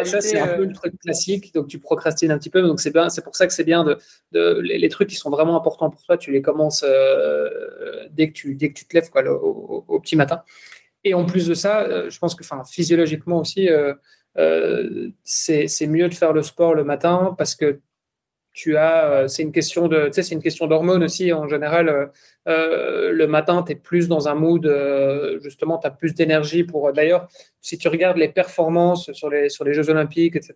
ça, 0.05 0.19
c'est 0.19 0.39
un 0.39 0.57
peu 0.57 0.65
le 0.65 0.73
truc 0.73 0.99
classique. 0.99 1.53
Donc, 1.53 1.67
tu 1.67 1.79
procrastines 1.79 2.31
un 2.31 2.37
petit 2.37 2.49
peu. 2.49 2.61
Donc, 2.61 2.81
c'est 2.81 2.91
pour 2.91 3.35
ça 3.35 3.47
que 3.47 3.53
c'est 3.53 3.63
bien 3.63 3.85
de, 3.85 3.97
de 4.33 4.59
les, 4.59 4.89
trucs 4.89 5.07
qui 5.07 5.15
sont 5.15 5.29
vraiment 5.29 5.55
importants 5.55 5.89
pour 5.89 6.03
toi, 6.03 6.17
tu 6.17 6.31
les 6.31 6.41
commences 6.41 6.83
dès 8.11 8.27
que 8.27 8.33
tu, 8.33 8.55
dès 8.55 8.69
que 8.69 8.73
tu 8.73 8.85
te 8.85 8.93
lèves, 8.93 9.09
quoi, 9.09 9.23
au, 9.23 9.99
petit 10.01 10.17
matin. 10.17 10.43
Et 11.07 11.13
en 11.13 11.23
plus 11.23 11.47
de 11.47 11.53
ça, 11.53 11.83
euh, 11.83 12.09
je 12.09 12.19
pense 12.19 12.35
que 12.35 12.43
physiologiquement 12.69 13.39
aussi, 13.39 13.69
euh, 13.69 13.93
euh, 14.37 15.09
c'est 15.23 15.87
mieux 15.87 16.09
de 16.09 16.13
faire 16.13 16.33
le 16.33 16.43
sport 16.43 16.75
le 16.75 16.83
matin 16.83 17.33
parce 17.37 17.55
que 17.55 17.79
tu 18.51 18.75
as, 18.75 19.27
c'est 19.27 19.43
une 19.43 19.51
question 19.51 19.87
de, 19.87 20.09
c'est 20.11 20.31
une 20.31 20.41
question 20.41 20.67
d'hormones 20.67 21.03
aussi. 21.03 21.31
En 21.31 21.47
général, 21.47 22.09
le 22.47 23.25
matin, 23.27 23.61
tu 23.61 23.73
es 23.73 23.75
plus 23.75 24.07
dans 24.07 24.27
un 24.27 24.33
mood, 24.33 24.67
justement, 25.43 25.77
tu 25.77 25.85
as 25.85 25.91
plus 25.91 26.15
d'énergie 26.15 26.63
pour. 26.63 26.91
D'ailleurs, 26.91 27.27
si 27.61 27.77
tu 27.77 27.87
regardes 27.87 28.17
les 28.17 28.29
performances 28.29 29.11
sur 29.11 29.29
les, 29.29 29.49
sur 29.49 29.63
les 29.63 29.75
Jeux 29.75 29.91
Olympiques, 29.91 30.35
etc., 30.35 30.55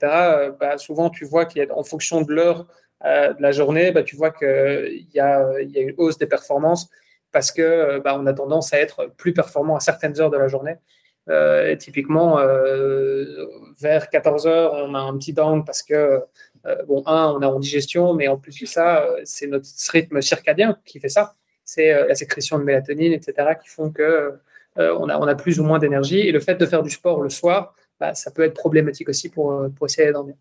bah, 0.60 0.80
souvent, 0.80 1.12
tu 1.12 1.26
vois 1.26 1.46
qu'il 1.46 1.64
fonction 1.84 2.24
de 2.24 2.34
l'heure 2.34 2.66
de 3.04 3.40
la 3.40 3.52
journée, 3.52 3.92
bah, 3.92 4.02
tu 4.02 4.16
vois 4.16 4.32
qu'il 4.32 5.08
y 5.14 5.20
a, 5.20 5.62
y 5.62 5.78
a 5.78 5.82
une 5.82 5.94
hausse 5.98 6.18
des 6.18 6.26
performances 6.26 6.90
parce 7.32 7.52
que 7.52 7.62
euh, 7.62 8.00
bah, 8.00 8.18
on 8.20 8.26
a 8.26 8.34
tendance 8.34 8.74
à 8.74 8.80
être 8.80 9.12
plus 9.18 9.34
performant 9.34 9.76
à 9.76 9.80
certaines 9.80 10.20
heures 10.20 10.30
de 10.30 10.38
la 10.38 10.48
journée. 10.48 10.76
Euh, 11.30 11.76
typiquement, 11.76 12.40
euh, 12.40 13.26
vers 13.80 14.10
14 14.10 14.48
heures, 14.48 14.74
on 14.74 14.94
a 14.96 15.00
un 15.00 15.18
petit 15.18 15.34
down 15.34 15.64
parce 15.64 15.84
que 15.84 16.22
bon, 16.88 17.04
un, 17.06 17.32
on 17.32 17.42
a 17.42 17.48
en 17.48 17.60
digestion, 17.60 18.14
mais 18.14 18.28
en 18.28 18.38
plus 18.38 18.60
de 18.60 18.66
ça, 18.66 19.08
c'est 19.24 19.48
notre 19.48 19.68
rythme 19.92 20.22
circadien 20.22 20.78
qui 20.86 21.00
fait 21.00 21.10
ça. 21.10 21.36
C'est 21.64 22.08
la 22.08 22.16
sécrétion 22.16 22.60
de 22.60 22.64
mélatonine, 22.64 23.14
etc., 23.14 23.50
qui 23.62 23.70
font 23.70 23.92
que 23.92 24.34
on, 24.76 25.10
a, 25.10 25.18
on 25.18 25.28
a 25.28 25.36
plus 25.36 25.60
ou 25.60 25.64
moins 25.64 25.80
d'énergie. 25.80 26.20
Et 26.20 26.32
le 26.32 26.40
fait 26.40 26.56
de 26.56 26.66
faire 26.66 26.84
du 26.84 26.90
sport 26.90 27.22
le 27.22 27.30
soir, 27.30 27.76
bah, 28.00 28.14
ça 28.14 28.32
peut 28.32 28.44
être 28.44 28.56
problématique 28.56 29.10
aussi 29.10 29.30
pour, 29.30 29.68
pour 29.76 29.86
essayer 29.86 30.08
de 30.08 30.14
dormir. 30.14 30.36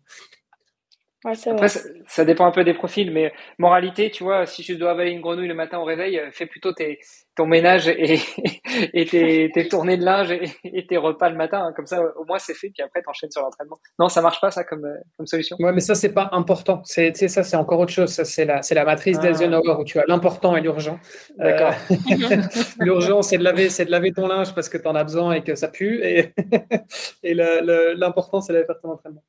Après, 1.23 1.67
ça, 2.07 2.25
dépend 2.25 2.47
un 2.47 2.51
peu 2.51 2.63
des 2.63 2.73
profils, 2.73 3.11
mais 3.11 3.31
moralité, 3.59 4.09
tu 4.09 4.23
vois, 4.23 4.47
si 4.47 4.63
je 4.63 4.73
dois 4.73 4.91
avaler 4.91 5.11
une 5.11 5.21
grenouille 5.21 5.47
le 5.47 5.53
matin 5.53 5.77
au 5.77 5.83
réveil, 5.83 6.19
fais 6.31 6.47
plutôt 6.47 6.73
tes, 6.73 6.99
ton 7.35 7.45
ménage 7.45 7.87
et, 7.87 8.19
et 8.93 9.05
tes, 9.05 9.51
tes, 9.53 9.67
tournées 9.67 9.97
de 9.97 10.03
linge 10.03 10.31
et, 10.63 10.87
tes 10.87 10.97
repas 10.97 11.29
le 11.29 11.37
matin. 11.37 11.63
Hein. 11.65 11.73
Comme 11.75 11.85
ça, 11.85 12.01
au 12.17 12.25
moins, 12.25 12.39
c'est 12.39 12.53
fait. 12.53 12.69
Puis 12.69 12.83
après, 12.83 13.01
t'enchaînes 13.01 13.31
sur 13.31 13.41
l'entraînement. 13.41 13.79
Non, 13.99 14.09
ça 14.09 14.21
marche 14.21 14.41
pas, 14.41 14.51
ça, 14.51 14.63
comme, 14.63 14.87
comme 15.17 15.27
solution. 15.27 15.55
Ouais, 15.59 15.71
mais 15.71 15.79
ça, 15.79 15.95
c'est 15.95 16.13
pas 16.13 16.29
important. 16.33 16.81
C'est, 16.83 17.15
ça, 17.15 17.43
c'est 17.43 17.55
encore 17.55 17.79
autre 17.79 17.93
chose. 17.93 18.09
Ça, 18.09 18.25
c'est 18.25 18.45
la, 18.45 18.61
c'est 18.61 18.75
la 18.75 18.85
matrice 18.85 19.17
ah. 19.19 19.23
d'Eisenhower 19.23 19.77
où 19.79 19.83
tu 19.83 19.99
as 19.99 20.05
l'important 20.07 20.55
et 20.55 20.61
l'urgent. 20.61 20.99
D'accord. 21.37 21.73
Euh, 21.91 22.37
l'urgent, 22.79 23.21
c'est 23.21 23.37
de 23.37 23.43
laver, 23.43 23.69
c'est 23.69 23.85
de 23.85 23.91
laver 23.91 24.11
ton 24.11 24.27
linge 24.27 24.53
parce 24.53 24.69
que 24.69 24.77
tu 24.77 24.87
en 24.87 24.95
as 24.95 25.03
besoin 25.03 25.33
et 25.33 25.43
que 25.43 25.55
ça 25.55 25.69
pue. 25.69 26.03
Et, 26.03 26.33
et 27.23 27.33
l'important, 27.33 28.41
c'est 28.41 28.53
de 28.53 28.63
faire 28.63 28.79
ton 28.81 28.91
entraînement. 28.91 29.23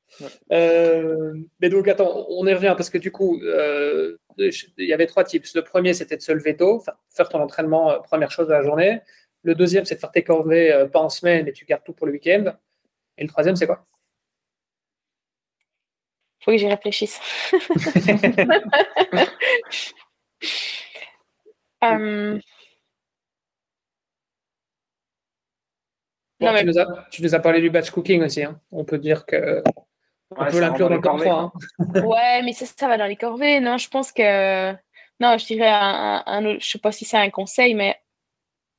Euh, 0.52 1.34
mais 1.60 1.68
donc, 1.68 1.88
attends, 1.88 2.26
on 2.28 2.46
y 2.46 2.54
revient 2.54 2.74
parce 2.76 2.90
que 2.90 2.98
du 2.98 3.12
coup, 3.12 3.40
euh, 3.42 4.16
il 4.38 4.52
y 4.78 4.92
avait 4.92 5.06
trois 5.06 5.24
types. 5.24 5.46
Le 5.54 5.62
premier, 5.62 5.94
c'était 5.94 6.16
de 6.16 6.22
se 6.22 6.32
lever 6.32 6.56
tôt, 6.56 6.82
faire 7.10 7.28
ton 7.28 7.40
entraînement 7.40 7.92
euh, 7.92 7.98
première 8.00 8.30
chose 8.30 8.48
de 8.48 8.52
la 8.52 8.62
journée. 8.62 9.00
Le 9.42 9.54
deuxième, 9.54 9.84
c'est 9.84 9.96
de 9.96 10.00
faire 10.00 10.10
tes 10.10 10.24
corvées 10.24 10.72
euh, 10.72 10.86
pas 10.86 11.00
en 11.00 11.08
semaine 11.08 11.48
et 11.48 11.52
tu 11.52 11.64
gardes 11.64 11.84
tout 11.84 11.92
pour 11.92 12.06
le 12.06 12.12
week-end. 12.12 12.56
Et 13.18 13.22
le 13.22 13.28
troisième, 13.28 13.56
c'est 13.56 13.66
quoi? 13.66 13.86
Faut 16.44 16.50
que 16.50 16.56
j'y 16.56 16.68
réfléchisse. 16.68 17.20
um... 21.82 22.40
tu, 27.10 27.22
nous 27.22 27.34
as, 27.34 27.40
parlé 27.40 27.60
du 27.60 27.70
batch 27.70 27.90
cooking 27.90 28.22
aussi. 28.22 28.42
Hein. 28.42 28.60
On 28.70 28.84
peut 28.84 28.98
dire 28.98 29.26
que 29.26 29.62
on 30.36 30.50
peut 30.50 30.60
l'inclure 30.60 30.88
dans 30.88 30.94
le 30.94 31.00
corps 31.00 31.22
hein. 31.26 31.52
ouais, 32.00 32.42
mais 32.42 32.52
ça, 32.52 32.66
ça 32.66 32.88
va 32.88 32.98
dans 32.98 33.06
les 33.06 33.16
corvées. 33.16 33.60
Non, 33.60 33.78
je 33.78 33.88
pense 33.88 34.12
que. 34.12 34.72
Non, 35.20 35.38
je 35.38 35.46
dirais 35.46 35.68
un, 35.68 36.22
un, 36.26 36.58
je 36.58 36.66
sais 36.66 36.78
pas 36.78 36.90
si 36.90 37.04
c'est 37.04 37.16
un 37.16 37.30
conseil, 37.30 37.74
mais 37.74 37.96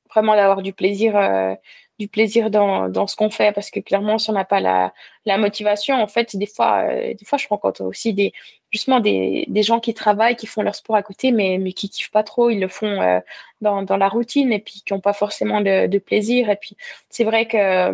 vraiment 0.10 0.36
d'avoir 0.36 0.62
du 0.62 0.74
plaisir, 0.74 1.16
euh, 1.16 1.56
du 2.00 2.08
plaisir 2.08 2.50
dans, 2.50 2.90
dans 2.90 3.08
ce 3.08 3.16
qu'on 3.16 3.30
fait, 3.30 3.54
parce 3.54 3.70
que 3.70 3.80
clairement, 3.80 4.18
si 4.18 4.30
on 4.30 4.34
n'a 4.34 4.46
pas 4.46 4.60
la, 4.60 4.94
la, 5.26 5.38
motivation, 5.38 5.96
en 5.96 6.08
fait, 6.08 6.36
des 6.36 6.46
fois, 6.46 6.86
euh, 6.90 7.14
des 7.14 7.26
fois, 7.26 7.38
je 7.38 7.48
rencontre 7.48 7.84
aussi 7.84 8.14
des, 8.14 8.34
justement 8.74 9.00
des, 9.00 9.46
des, 9.48 9.64
gens 9.64 9.80
qui 9.80 9.94
travaillent, 9.94 10.36
qui 10.36 10.48
font 10.48 10.64
leur 10.64 10.76
sport 10.76 10.96
à 10.96 11.04
côté, 11.04 11.32
mais, 11.32 11.58
mais 11.60 11.74
qui 11.74 11.90
kiffent 11.90 12.12
pas 12.12 12.24
trop, 12.24 12.50
ils 12.50 12.60
le 12.60 12.68
font 12.68 13.02
euh, 13.02 13.20
dans, 13.62 13.84
dans, 13.84 13.98
la 13.98 14.10
routine 14.10 14.52
et 14.52 14.60
puis 14.60 14.82
qui 14.86 14.94
n'ont 14.94 15.00
pas 15.00 15.14
forcément 15.14 15.62
de, 15.62 15.98
plaisir. 16.00 16.50
Et 16.50 16.56
puis, 16.56 16.76
c'est 17.10 17.24
vrai 17.24 17.48
que, 17.48 17.92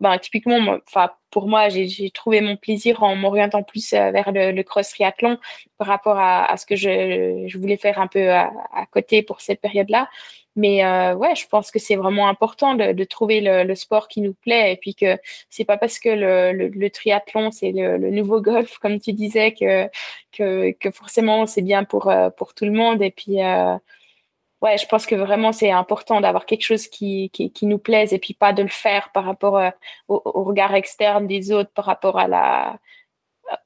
ben, 0.00 0.18
typiquement, 0.18 0.78
pour 1.30 1.48
moi, 1.48 1.68
j'ai 1.68 2.10
trouvé 2.10 2.40
mon 2.40 2.56
plaisir 2.56 3.02
en 3.02 3.16
m'orientant 3.16 3.64
plus 3.64 3.92
vers 3.92 4.30
le, 4.32 4.62
cross 4.62 4.90
triathlon 4.90 5.38
par 5.78 5.88
rapport 5.88 6.18
à, 6.18 6.50
à 6.50 6.56
ce 6.56 6.64
que 6.64 6.76
je, 6.76 7.44
je, 7.48 7.58
voulais 7.58 7.76
faire 7.76 7.98
un 7.98 8.06
peu 8.06 8.30
à, 8.30 8.52
à 8.72 8.86
côté 8.86 9.22
pour 9.22 9.40
cette 9.40 9.60
période-là. 9.60 10.08
Mais 10.56 10.84
euh, 10.84 11.14
ouais, 11.14 11.34
je 11.34 11.48
pense 11.48 11.70
que 11.72 11.80
c'est 11.80 11.96
vraiment 11.96 12.28
important 12.28 12.74
de, 12.74 12.92
de 12.92 13.04
trouver 13.04 13.40
le, 13.40 13.64
le, 13.64 13.74
sport 13.74 14.06
qui 14.06 14.20
nous 14.20 14.34
plaît 14.34 14.72
et 14.72 14.76
puis 14.76 14.94
que 14.94 15.18
c'est 15.50 15.64
pas 15.64 15.76
parce 15.76 15.98
que 15.98 16.08
le, 16.08 16.52
le, 16.52 16.68
le 16.68 16.90
triathlon 16.90 17.50
c'est 17.50 17.72
le, 17.72 17.98
nouveau 18.10 18.40
golf 18.40 18.78
comme 18.82 19.00
tu 19.00 19.12
disais 19.12 19.52
que 19.52 19.88
que, 20.32 20.70
que 20.72 20.90
forcément 20.92 21.46
c'est 21.46 21.62
bien 21.62 21.82
pour 21.84 22.08
euh, 22.08 22.30
pour 22.30 22.54
tout 22.54 22.66
le 22.66 22.72
monde 22.72 23.02
et 23.02 23.10
puis 23.10 23.42
euh, 23.42 23.76
ouais, 24.64 24.78
je 24.78 24.86
pense 24.86 25.06
que 25.06 25.14
vraiment 25.14 25.52
c'est 25.52 25.70
important 25.70 26.20
d'avoir 26.20 26.46
quelque 26.46 26.62
chose 26.64 26.88
qui, 26.88 27.30
qui, 27.30 27.52
qui 27.52 27.66
nous 27.66 27.78
plaise 27.78 28.12
et 28.12 28.18
puis 28.18 28.34
pas 28.34 28.52
de 28.52 28.62
le 28.62 28.68
faire 28.68 29.10
par 29.12 29.24
rapport 29.24 29.58
euh, 29.58 29.70
au, 30.08 30.22
au, 30.24 30.44
regard 30.44 30.74
externe 30.74 31.26
des 31.26 31.52
autres, 31.52 31.70
par 31.72 31.84
rapport 31.86 32.18
à 32.18 32.28
la 32.28 32.78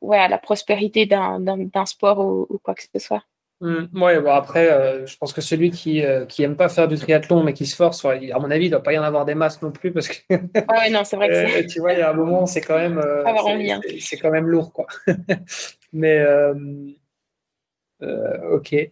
ouais 0.00 0.18
à 0.18 0.28
la 0.28 0.38
prospérité 0.38 1.06
d'un 1.06 1.40
d'un 1.40 1.86
sport 1.86 2.18
ou, 2.20 2.46
ou 2.50 2.58
quoi 2.58 2.74
que 2.74 2.82
ce 2.82 2.98
soit. 2.98 3.24
Mmh, 3.60 4.00
ouais, 4.00 4.20
bon 4.20 4.30
après, 4.30 4.70
euh, 4.70 5.04
je 5.04 5.16
pense 5.16 5.32
que 5.32 5.40
celui 5.40 5.72
qui 5.72 6.04
euh, 6.04 6.26
qui 6.26 6.44
aime 6.44 6.54
pas 6.54 6.68
faire 6.68 6.86
du 6.86 6.96
triathlon 6.96 7.42
mais 7.42 7.54
qui 7.54 7.66
se 7.66 7.74
force, 7.74 8.04
à 8.04 8.38
mon 8.38 8.52
avis, 8.52 8.66
il 8.66 8.70
doit 8.70 8.84
pas 8.84 8.92
y 8.92 8.98
en 8.98 9.02
avoir 9.02 9.24
des 9.24 9.34
masses 9.34 9.60
non 9.62 9.72
plus 9.72 9.92
parce 9.92 10.06
que. 10.06 10.14
ah 10.30 10.78
ouais, 10.78 10.90
non, 10.90 11.02
c'est 11.02 11.16
vrai 11.16 11.28
que 11.28 11.34
euh, 11.34 11.66
tu 11.66 11.80
vois, 11.80 11.92
il 11.92 11.98
y 11.98 12.02
a 12.02 12.10
un 12.10 12.14
moment, 12.14 12.46
c'est 12.46 12.60
quand 12.60 12.78
même. 12.78 12.98
Hein. 12.98 13.80
c'est 13.98 14.16
quand 14.16 14.30
même 14.30 14.46
lourd, 14.46 14.72
quoi. 14.72 14.86
mais 15.92 16.24
ok. 18.00 18.90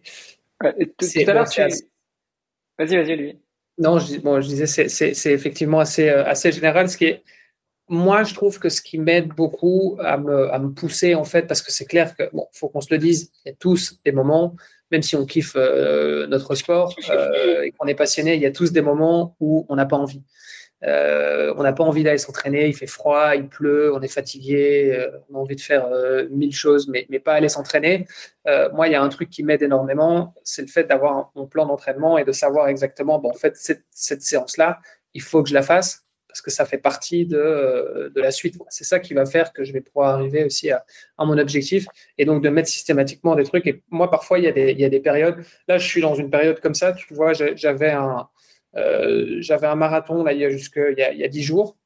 tout 0.59 1.07
à 1.27 1.33
l'heure, 1.33 1.49
tu... 1.49 1.61
Vas-y, 1.61 2.95
vas-y, 2.97 3.15
lui. 3.15 3.39
Non, 3.77 3.99
je, 3.99 4.17
bon, 4.17 4.41
je 4.41 4.47
disais, 4.47 4.67
c'est 4.67 5.31
effectivement 5.31 5.79
assez 5.79 6.09
assez 6.09 6.51
général, 6.51 6.89
ce 6.89 6.97
qui 6.97 7.05
est 7.05 7.23
moi, 7.89 8.23
je 8.23 8.33
trouve 8.33 8.59
que 8.59 8.69
ce 8.69 8.81
qui 8.81 8.97
m'aide 8.97 9.29
beaucoup 9.29 9.97
à 10.03 10.17
me, 10.17 10.51
à 10.53 10.59
me, 10.59 10.71
pousser, 10.71 11.15
en 11.15 11.23
fait, 11.23 11.43
parce 11.43 11.61
que 11.61 11.71
c'est 11.71 11.85
clair 11.85 12.15
que, 12.15 12.29
bon, 12.33 12.47
faut 12.51 12.69
qu'on 12.69 12.81
se 12.81 12.93
le 12.93 12.97
dise, 12.97 13.31
il 13.45 13.49
y 13.49 13.51
a 13.51 13.55
tous 13.57 13.99
des 14.03 14.11
moments, 14.11 14.55
même 14.91 15.01
si 15.01 15.15
on 15.15 15.25
kiffe 15.25 15.55
euh, 15.55 16.27
notre 16.27 16.55
sport 16.55 16.93
euh, 17.09 17.61
et 17.63 17.71
qu'on 17.71 17.87
est 17.87 17.95
passionné, 17.95 18.35
il 18.35 18.41
y 18.41 18.45
a 18.45 18.51
tous 18.51 18.71
des 18.71 18.81
moments 18.81 19.35
où 19.39 19.65
on 19.69 19.75
n'a 19.75 19.85
pas 19.85 19.97
envie. 19.97 20.23
Euh, 20.83 21.53
on 21.57 21.63
n'a 21.63 21.73
pas 21.73 21.83
envie 21.83 22.03
d'aller 22.03 22.19
s'entraîner, 22.19 22.67
il 22.67 22.75
fait 22.75 22.87
froid, 22.87 23.35
il 23.35 23.47
pleut, 23.47 23.93
on 23.95 24.01
est 24.01 24.07
fatigué, 24.07 24.93
euh, 24.93 25.09
on 25.29 25.35
a 25.35 25.39
envie 25.39 25.55
de 25.55 25.61
faire 25.61 25.87
euh, 25.87 26.27
mille 26.29 26.53
choses, 26.53 26.87
mais, 26.87 27.07
mais 27.09 27.19
pas 27.19 27.33
aller 27.33 27.49
s'entraîner. 27.49 28.05
moi, 28.73 28.87
il 28.87 28.91
y 28.91 28.95
a 28.95 29.01
un 29.01 29.09
truc 29.09 29.29
qui 29.29 29.43
m'aide 29.43 29.63
énormément, 29.63 30.33
c'est 30.43 30.61
le 30.61 30.67
fait 30.67 30.83
d'avoir 30.83 31.31
mon 31.35 31.47
plan 31.47 31.65
d'entraînement 31.65 32.17
et 32.17 32.23
de 32.23 32.31
savoir 32.31 32.67
exactement, 32.67 33.19
bon, 33.19 33.29
en 33.29 33.33
fait, 33.33 33.55
cette, 33.57 33.83
cette 33.91 34.21
séance-là, 34.21 34.79
il 35.13 35.21
faut 35.21 35.41
que 35.41 35.49
je 35.49 35.53
la 35.53 35.63
fasse 35.63 36.06
parce 36.27 36.41
que 36.41 36.51
ça 36.51 36.65
fait 36.65 36.77
partie 36.77 37.25
de, 37.25 37.37
euh, 37.37 38.09
de 38.09 38.21
la 38.21 38.31
suite. 38.31 38.55
C'est 38.69 38.83
ça 38.83 38.99
qui 38.99 39.13
va 39.13 39.25
faire 39.25 39.53
que 39.53 39.63
je 39.63 39.73
vais 39.73 39.81
pouvoir 39.81 40.15
arriver 40.15 40.43
aussi 40.43 40.69
à, 40.71 40.85
à, 41.17 41.25
mon 41.25 41.37
objectif 41.37 41.87
et 42.17 42.25
donc 42.25 42.43
de 42.43 42.49
mettre 42.49 42.69
systématiquement 42.69 43.35
des 43.35 43.43
trucs. 43.43 43.65
Et 43.67 43.81
moi, 43.89 44.11
parfois, 44.11 44.39
il 44.39 44.45
y, 44.45 44.47
a 44.47 44.51
des, 44.51 44.71
il 44.71 44.79
y 44.79 44.85
a 44.85 44.89
des 44.89 44.99
périodes. 44.99 45.37
Là, 45.67 45.77
je 45.77 45.87
suis 45.87 46.01
dans 46.01 46.15
une 46.15 46.29
période 46.29 46.59
comme 46.59 46.75
ça. 46.75 46.93
Tu 46.93 47.13
vois, 47.13 47.33
j'avais 47.33 47.91
un, 47.91 48.27
euh, 48.75 49.41
un 49.49 49.75
marathon 49.75 50.23
là, 50.23 50.33
il 50.33 50.39
y 50.39 50.45
a 50.45 50.49
jusque 50.49 50.79
il 50.91 50.99
y 50.99 51.03
a, 51.03 51.11
il 51.11 51.19
y 51.19 51.23
a 51.23 51.27
10 51.27 51.43
jours. 51.43 51.77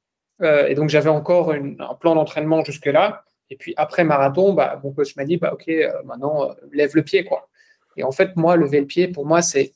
Euh, 0.41 0.67
et 0.67 0.75
donc, 0.75 0.89
j'avais 0.89 1.09
encore 1.09 1.53
un 1.53 1.95
plan 1.95 2.15
d'entraînement 2.15 2.63
jusque-là. 2.63 3.23
Et 3.49 3.55
puis, 3.55 3.73
après 3.77 4.03
marathon, 4.03 4.53
bah, 4.53 4.79
mon 4.83 4.91
coach 4.91 5.15
m'a 5.15 5.25
dit 5.25 5.37
bah, 5.37 5.53
OK, 5.53 5.69
maintenant, 6.05 6.49
lève 6.71 6.95
le 6.95 7.03
pied. 7.03 7.23
quoi. 7.23 7.47
Et 7.97 8.03
en 8.03 8.11
fait, 8.11 8.35
moi, 8.35 8.55
lever 8.55 8.79
le 8.79 8.87
pied, 8.87 9.07
pour 9.07 9.25
moi, 9.25 9.41
c'est 9.41 9.73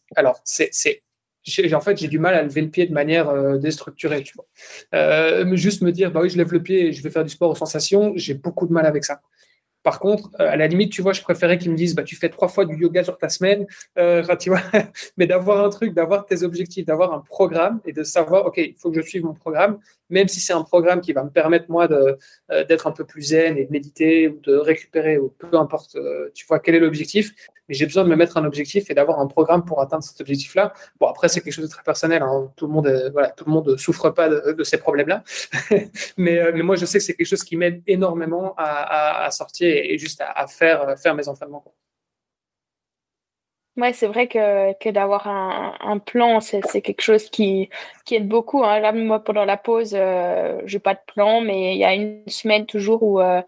en 1.73 1.81
fait, 1.81 1.97
j'ai 1.97 2.07
du 2.07 2.19
mal 2.19 2.33
à 2.33 2.43
lever 2.43 2.61
le 2.61 2.69
pied 2.69 2.85
de 2.85 2.93
manière 2.93 3.29
euh, 3.29 3.57
déstructurée, 3.57 4.23
tu 4.23 4.33
vois. 4.35 4.45
Euh, 4.93 5.55
juste 5.55 5.81
me 5.81 5.91
dire, 5.91 6.11
bah 6.11 6.21
oui, 6.21 6.29
je 6.29 6.37
lève 6.37 6.51
le 6.51 6.61
pied 6.61 6.87
et 6.87 6.93
je 6.93 7.03
vais 7.03 7.09
faire 7.09 7.23
du 7.23 7.29
sport 7.29 7.51
aux 7.51 7.55
sensations, 7.55 8.13
j'ai 8.15 8.33
beaucoup 8.33 8.67
de 8.67 8.73
mal 8.73 8.85
avec 8.85 9.05
ça. 9.05 9.21
Par 9.83 9.99
contre, 9.99 10.31
euh, 10.39 10.49
à 10.49 10.55
la 10.55 10.65
limite, 10.65 10.91
tu 10.91 11.03
vois, 11.03 11.13
je 11.13 11.21
préférais 11.21 11.59
qu'ils 11.59 11.69
me 11.69 11.77
disent, 11.77 11.93
bah, 11.93 12.01
tu 12.01 12.15
fais 12.15 12.29
trois 12.29 12.47
fois 12.47 12.65
du 12.65 12.75
yoga 12.75 13.03
sur 13.03 13.19
ta 13.19 13.29
semaine, 13.29 13.67
tu 14.39 14.49
vois, 14.49 14.61
mais 15.17 15.27
d'avoir 15.27 15.63
un 15.63 15.69
truc, 15.69 15.93
d'avoir 15.93 16.25
tes 16.25 16.41
objectifs, 16.41 16.85
d'avoir 16.85 17.13
un 17.13 17.19
programme 17.19 17.79
et 17.85 17.93
de 17.93 18.01
savoir, 18.01 18.47
OK, 18.47 18.57
il 18.57 18.75
faut 18.79 18.89
que 18.89 18.99
je 18.99 19.07
suive 19.07 19.23
mon 19.23 19.35
programme, 19.35 19.77
même 20.09 20.27
si 20.27 20.39
c'est 20.39 20.53
un 20.53 20.63
programme 20.63 21.01
qui 21.01 21.13
va 21.13 21.23
me 21.23 21.29
permettre, 21.29 21.65
moi, 21.69 21.87
d'être 21.87 22.87
un 22.87 22.91
peu 22.91 23.05
plus 23.05 23.21
zen 23.21 23.59
et 23.59 23.65
de 23.65 23.71
méditer 23.71 24.27
ou 24.27 24.39
de 24.41 24.55
récupérer 24.55 25.19
ou 25.19 25.29
peu 25.29 25.55
importe, 25.55 25.97
tu 26.33 26.45
vois, 26.47 26.59
quel 26.59 26.73
est 26.73 26.79
l'objectif. 26.79 27.31
Mais 27.67 27.75
j'ai 27.75 27.85
besoin 27.85 28.03
de 28.03 28.09
me 28.09 28.15
mettre 28.15 28.37
un 28.37 28.45
objectif 28.45 28.89
et 28.89 28.93
d'avoir 28.93 29.19
un 29.19 29.27
programme 29.27 29.65
pour 29.65 29.81
atteindre 29.81 30.03
cet 30.03 30.21
objectif-là. 30.21 30.73
Bon, 30.99 31.07
après, 31.07 31.29
c'est 31.29 31.41
quelque 31.41 31.53
chose 31.53 31.65
de 31.65 31.69
très 31.69 31.83
personnel. 31.83 32.21
Hein. 32.21 32.51
Tout 32.55 32.67
le 32.67 32.73
monde, 32.73 33.09
voilà, 33.11 33.29
tout 33.29 33.45
le 33.45 33.51
monde 33.51 33.77
souffre 33.77 34.09
pas 34.09 34.29
de, 34.29 34.63
ces 34.63 34.77
problèmes-là. 34.77 35.23
mais, 36.17 36.51
mais 36.53 36.61
moi, 36.61 36.75
je 36.75 36.85
sais 36.85 36.99
que 36.99 37.03
c'est 37.03 37.13
quelque 37.13 37.27
chose 37.27 37.43
qui 37.43 37.57
m'aide 37.57 37.81
énormément 37.87 38.53
à, 38.57 39.29
sortir 39.31 39.67
et, 39.67 39.97
juste 39.97 40.21
à, 40.25 40.47
faire, 40.47 40.97
faire 40.99 41.15
mes 41.15 41.27
entraînements. 41.27 41.63
Ouais, 43.77 43.91
c'est 43.91 44.07
vrai 44.07 44.27
que, 44.29 44.89
d'avoir 44.91 45.27
un, 45.27 45.99
plan, 45.99 46.39
c'est 46.39 46.61
quelque 46.81 47.01
chose 47.01 47.29
qui, 47.29 47.69
aide 48.09 48.27
beaucoup. 48.27 48.63
Hein. 48.63 48.79
Là, 48.79 48.93
moi, 48.93 49.21
pendant 49.21 49.43
la 49.43 49.57
pause, 49.57 49.93
euh, 49.93 50.61
je 50.65 50.77
n'ai 50.77 50.79
pas 50.79 50.93
de 50.93 50.99
plan, 51.13 51.41
mais 51.41 51.75
il 51.75 51.79
y 51.79 51.83
a 51.83 51.93
une 51.93 52.25
semaine 52.27 52.65
toujours 52.65 53.03
où, 53.03 53.19
euh, 53.19 53.41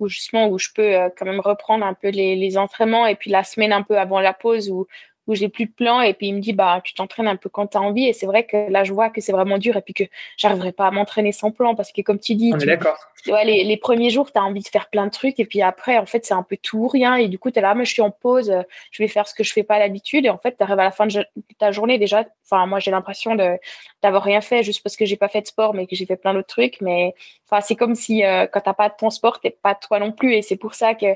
où 0.00 0.08
justement, 0.08 0.48
où 0.48 0.58
je 0.58 0.68
peux 0.74 0.96
euh, 0.96 1.08
quand 1.16 1.26
même 1.26 1.40
reprendre 1.40 1.84
un 1.84 1.94
peu 1.94 2.08
les, 2.08 2.36
les, 2.36 2.58
entraînements. 2.58 3.06
Et 3.06 3.14
puis 3.14 3.30
la 3.30 3.44
semaine 3.44 3.72
un 3.72 3.82
peu 3.82 3.98
avant 3.98 4.20
la 4.20 4.32
pause, 4.32 4.70
où, 4.70 4.86
où 5.30 5.34
j'ai 5.34 5.48
plus 5.48 5.66
de 5.66 5.70
plan 5.70 6.00
et 6.00 6.12
puis 6.12 6.26
il 6.26 6.34
me 6.34 6.40
dit 6.40 6.52
bah 6.52 6.80
tu 6.82 6.92
t'entraînes 6.94 7.28
un 7.28 7.36
peu 7.36 7.48
quand 7.48 7.68
tu 7.68 7.78
as 7.78 7.80
envie. 7.80 8.06
Et 8.06 8.12
c'est 8.12 8.26
vrai 8.26 8.44
que 8.44 8.70
là 8.70 8.84
je 8.84 8.92
vois 8.92 9.10
que 9.10 9.20
c'est 9.20 9.32
vraiment 9.32 9.58
dur 9.58 9.76
et 9.76 9.82
puis 9.82 9.94
que 9.94 10.04
j'arriverai 10.36 10.72
pas 10.72 10.88
à 10.88 10.90
m'entraîner 10.90 11.32
sans 11.32 11.50
plan 11.50 11.74
parce 11.74 11.92
que 11.92 12.02
comme 12.02 12.18
tu 12.18 12.34
dis 12.34 12.52
tu, 12.58 13.32
ouais, 13.32 13.44
les, 13.44 13.64
les, 13.64 13.76
premiers 13.76 14.10
jours 14.10 14.32
tu 14.32 14.38
as 14.38 14.42
envie 14.42 14.62
de 14.62 14.68
faire 14.68 14.88
plein 14.90 15.06
de 15.06 15.10
trucs 15.10 15.38
et 15.38 15.44
puis 15.44 15.62
après 15.62 15.98
en 15.98 16.06
fait 16.06 16.24
c'est 16.26 16.34
un 16.34 16.42
peu 16.42 16.56
tout 16.56 16.78
ou 16.78 16.88
rien. 16.88 17.16
Et 17.16 17.28
du 17.28 17.38
coup 17.38 17.50
tu 17.50 17.58
es 17.58 17.62
là 17.62 17.74
mais 17.74 17.84
je 17.84 17.92
suis 17.92 18.02
en 18.02 18.10
pause 18.10 18.52
je 18.90 19.02
vais 19.02 19.08
faire 19.08 19.28
ce 19.28 19.34
que 19.34 19.44
je 19.44 19.52
fais 19.52 19.62
pas 19.62 19.78
d'habitude 19.78 20.26
et 20.26 20.30
en 20.30 20.38
fait 20.38 20.56
tu 20.56 20.62
arrives 20.62 20.80
à 20.80 20.84
la 20.84 20.90
fin 20.90 21.06
de 21.06 21.24
ta 21.58 21.70
journée 21.70 21.98
déjà. 21.98 22.24
Enfin 22.44 22.66
moi 22.66 22.80
j'ai 22.80 22.90
l'impression 22.90 23.36
de 23.36 23.56
d'avoir 24.02 24.24
rien 24.24 24.40
fait 24.40 24.62
juste 24.62 24.82
parce 24.82 24.96
que 24.96 25.04
j'ai 25.04 25.16
pas 25.16 25.28
fait 25.28 25.42
de 25.42 25.46
sport 25.46 25.74
mais 25.74 25.86
que 25.86 25.94
j'ai 25.94 26.06
fait 26.06 26.16
plein 26.16 26.34
d'autres 26.34 26.48
trucs. 26.48 26.80
Mais 26.80 27.14
enfin 27.48 27.60
c'est 27.60 27.76
comme 27.76 27.94
si 27.94 28.24
euh, 28.24 28.46
quand 28.46 28.60
t'as 28.60 28.74
pas 28.74 28.88
de 28.88 28.94
ton 28.98 29.10
sport 29.10 29.40
t'es 29.40 29.50
pas 29.50 29.74
toi 29.74 30.00
non 30.00 30.12
plus. 30.12 30.34
Et 30.34 30.42
c'est 30.42 30.56
pour 30.56 30.74
ça 30.74 30.94
que 30.94 31.06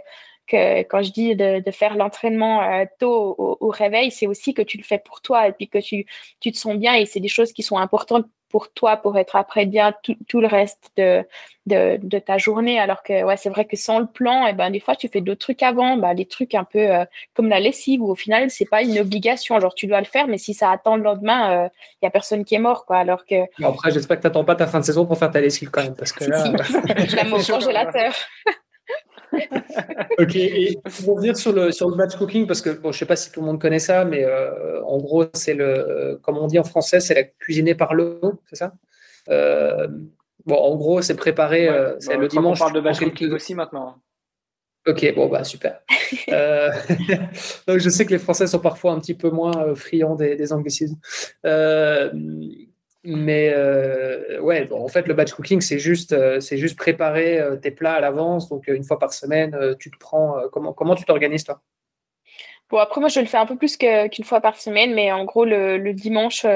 que 0.47 0.82
quand 0.82 1.03
je 1.03 1.11
dis 1.11 1.36
de, 1.36 1.61
de 1.61 1.70
faire 1.70 1.97
l'entraînement 1.97 2.62
euh, 2.62 2.84
tôt 2.99 3.34
au, 3.38 3.68
réveil, 3.68 4.11
c'est 4.11 4.26
aussi 4.26 4.55
que 4.55 4.62
tu 4.62 4.76
le 4.76 4.84
fais 4.84 4.99
pour 4.99 5.20
toi 5.20 5.49
et 5.49 5.53
puis 5.53 5.68
que 5.68 5.78
tu, 5.78 6.07
tu 6.40 6.53
te 6.53 6.59
sens 6.59 6.76
bien 6.76 6.95
et 6.95 7.07
c'est 7.07 7.20
des 7.20 7.28
choses 7.28 7.53
qui 7.53 7.62
sont 7.62 7.78
importantes 7.78 8.26
pour 8.55 8.72
toi 8.72 8.97
pour 8.97 9.18
être 9.18 9.34
après 9.34 9.66
bien 9.66 9.92
tout, 10.05 10.14
tout 10.28 10.40
le 10.40 10.47
reste 10.47 10.92
de, 10.97 11.26
de, 11.66 11.99
de, 12.01 12.18
ta 12.20 12.38
journée. 12.38 12.78
Alors 12.78 13.03
que 13.03 13.24
ouais, 13.24 13.36
c'est 13.36 13.49
vrai 13.49 13.64
que 13.64 13.76
sans 13.76 13.99
le 13.99 14.07
plan, 14.07 14.47
et 14.47 14.51
eh 14.51 14.53
ben, 14.53 14.70
des 14.70 14.78
fois 14.78 14.95
tu 14.95 15.09
fais 15.09 15.20
d'autres 15.20 15.40
trucs 15.40 15.64
avant, 15.64 15.97
bah, 15.97 16.14
des 16.14 16.26
trucs 16.26 16.55
un 16.55 16.62
peu 16.62 16.78
euh, 16.78 17.05
comme 17.34 17.49
la 17.49 17.59
lessive 17.59 18.01
où 18.01 18.09
au 18.09 18.14
final 18.14 18.51
c'est 18.53 18.64
pas 18.64 18.82
une 18.84 18.97
obligation. 19.01 19.59
Genre 19.59 19.74
tu 19.74 19.88
dois 19.88 19.99
le 19.99 20.07
faire, 20.07 20.28
mais 20.28 20.38
si 20.38 20.55
ça 20.55 20.70
attend 20.70 20.95
le 20.95 21.03
lendemain, 21.03 21.51
il 21.51 21.64
euh, 21.64 21.68
y 22.03 22.07
a 22.07 22.11
personne 22.11 22.45
qui 22.45 22.55
est 22.55 22.61
mort. 22.61 22.86
Quoi, 22.86 22.99
alors 22.99 23.26
que... 23.26 23.42
après, 23.61 23.90
j'espère 23.90 24.18
que 24.18 24.22
tu 24.22 24.28
n'attends 24.28 24.45
pas 24.45 24.55
ta 24.55 24.68
fin 24.68 24.78
de 24.78 24.84
saison 24.84 25.05
pour 25.05 25.18
faire 25.18 25.32
ta 25.32 25.40
lessive 25.40 25.70
quand 25.70 25.82
même. 25.82 25.97
Parce 25.97 26.12
que 26.12 26.22
là, 26.22 26.45
je 27.09 27.16
la 27.16 27.24
mets 27.24 27.32
au 27.32 27.38
congélateur. 27.53 28.14
ok, 30.18 30.37
et 30.37 30.78
pour 31.05 31.16
revenir 31.16 31.37
sur 31.37 31.53
le, 31.53 31.72
sur 31.72 31.89
le 31.89 31.97
batch 31.97 32.16
cooking, 32.16 32.47
parce 32.47 32.62
que 32.62 32.70
bon, 32.70 32.93
je 32.93 32.97
ne 32.97 32.99
sais 33.01 33.07
pas 33.07 33.16
si 33.16 33.30
tout 33.30 33.41
le 33.41 33.47
monde 33.47 33.61
connaît 33.61 33.78
ça, 33.78 34.05
mais 34.05 34.24
euh, 34.24 34.82
en 34.85 34.99
gros, 34.99 35.24
c'est 35.35 35.55
le, 35.55 36.18
comme 36.22 36.39
on 36.39 36.47
dit 36.47 36.59
en 36.59 36.64
français, 36.64 37.01
c'est 37.01 37.14
la 37.14 37.24
cuisiner 37.24 37.74
par 37.74 37.95
l'eau, 37.95 38.41
c'est 38.49 38.57
ça? 38.57 38.72
Euh, 39.28 39.89
Bon, 40.47 40.57
en 40.57 40.76
gros, 40.76 41.01
c'est 41.01 41.16
préparé, 41.16 41.68
euh, 41.68 41.97
c'est 42.01 42.18
le 42.18 42.28
dimanche. 42.28 42.61
On 42.61 42.64
parle 42.64 42.74
de 42.74 42.80
batch 42.80 42.99
cooking 42.99 43.32
aussi 43.32 43.55
maintenant. 43.55 43.97
Ok, 44.87 45.14
bon, 45.14 45.28
bah 45.28 45.43
super. 45.43 45.80
donc, 47.66 47.78
je 47.78 47.89
sais 47.89 48.05
que 48.05 48.11
les 48.11 48.18
Français 48.18 48.47
sont 48.47 48.59
parfois 48.59 48.93
un 48.93 49.01
petit 49.01 49.14
peu 49.14 49.30
moins 49.30 49.74
friands 49.74 50.16
des, 50.16 50.37
des 50.37 50.53
anglicismes. 50.53 50.99
Mais 53.05 53.50
euh, 53.52 54.40
ouais, 54.40 54.66
en 54.72 54.88
fait, 54.88 55.07
le 55.07 55.12
batch 55.12 55.32
cooking, 55.32 55.61
c'est 55.61 55.78
juste, 55.78 56.12
euh, 56.12 56.40
juste 56.40 56.76
préparer 56.76 57.38
euh, 57.38 57.57
tes 57.57 57.70
plats 57.70 57.94
à 57.94 58.00
l'avance. 58.00 58.48
Donc, 58.48 58.66
une 58.66 58.82
fois 58.82 58.98
par 58.98 59.12
semaine, 59.12 59.57
tu 59.78 59.90
te 59.90 59.98
prends. 59.98 60.36
comment, 60.50 60.72
comment 60.72 60.94
tu 60.94 61.05
t'organises, 61.05 61.44
toi? 61.44 61.61
Bon, 62.70 62.78
après, 62.78 63.00
moi, 63.00 63.11
je 63.11 63.20
le 63.20 63.26
fais 63.26 63.36
un 63.36 63.44
peu 63.44 63.57
plus 63.57 63.76
qu'une 63.76 64.24
fois 64.24 64.40
par 64.40 64.57
semaine, 64.57 64.94
mais 64.94 65.12
en 65.12 65.24
gros, 65.26 65.44
le, 65.44 65.92
dimanche, 65.92 66.46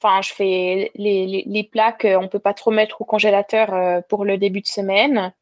enfin, 0.00 0.22
je 0.22 0.32
fais 0.32 0.92
les, 0.94 1.26
les, 1.26 1.42
les 1.44 1.64
plats 1.64 1.90
qu'on 1.90 2.22
ne 2.22 2.28
peut 2.28 2.38
pas 2.38 2.54
trop 2.54 2.70
mettre 2.70 3.00
au 3.00 3.04
congélateur 3.04 4.04
pour 4.08 4.24
le 4.24 4.38
début 4.38 4.60
de 4.60 4.68
semaine. 4.68 5.32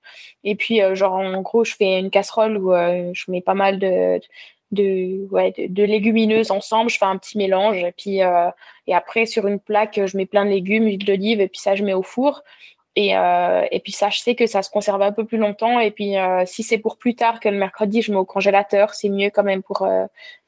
Et 0.45 0.55
puis, 0.55 0.81
genre, 0.95 1.13
en 1.13 1.43
gros, 1.43 1.63
je 1.63 1.75
fais 1.77 1.99
une 1.99 2.11
casserole 2.11 2.57
où 2.57 2.73
je 2.73 3.31
mets 3.31 3.43
pas 3.43 3.55
mal 3.55 3.79
de 3.79 4.19
de, 4.73 5.27
ouais, 5.31 5.53
de, 5.57 5.85
légumineuses 5.85 6.51
ensemble. 6.51 6.91
Je 6.91 6.99
fais 6.99 7.05
un 7.05 7.17
petit 7.17 7.39
mélange. 7.39 7.83
Et 7.83 7.93
puis, 7.93 8.23
euh, 8.23 8.51
et 8.87 8.95
après, 8.95 9.27
sur 9.27 9.47
une 9.47 9.61
plaque, 9.61 10.01
je 10.05 10.17
mets 10.17 10.27
plein 10.27 10.45
de 10.45 10.51
légumes, 10.51 10.85
huile 10.85 11.05
d'olive, 11.05 11.41
et 11.41 11.49
puis 11.49 11.61
ça, 11.61 11.75
je 11.75 11.85
mets 11.85 11.95
au 11.95 12.03
four. 12.03 12.43
Et, 12.97 13.17
euh, 13.17 13.67
et 13.71 13.81
puis 13.81 13.93
ça, 13.93 14.09
je 14.09 14.19
sais 14.19 14.35
que 14.35 14.47
ça 14.47 14.63
se 14.63 14.71
conserve 14.71 15.03
un 15.03 15.13
peu 15.13 15.25
plus 15.25 15.39
longtemps. 15.39 15.81
Et 15.81 15.91
puis, 15.91 16.17
euh, 16.17 16.45
si 16.47 16.63
c'est 16.63 16.79
pour 16.79 16.97
plus 16.97 17.15
tard 17.15 17.41
que 17.41 17.49
le 17.49 17.59
mercredi, 17.59 18.03
je 18.03 18.11
mets 18.11 18.19
au 18.19 18.25
congélateur. 18.25 18.95
C'est 18.95 19.11
mieux 19.11 19.31
quand 19.31 19.45
même 19.45 19.63
pour, 19.63 19.87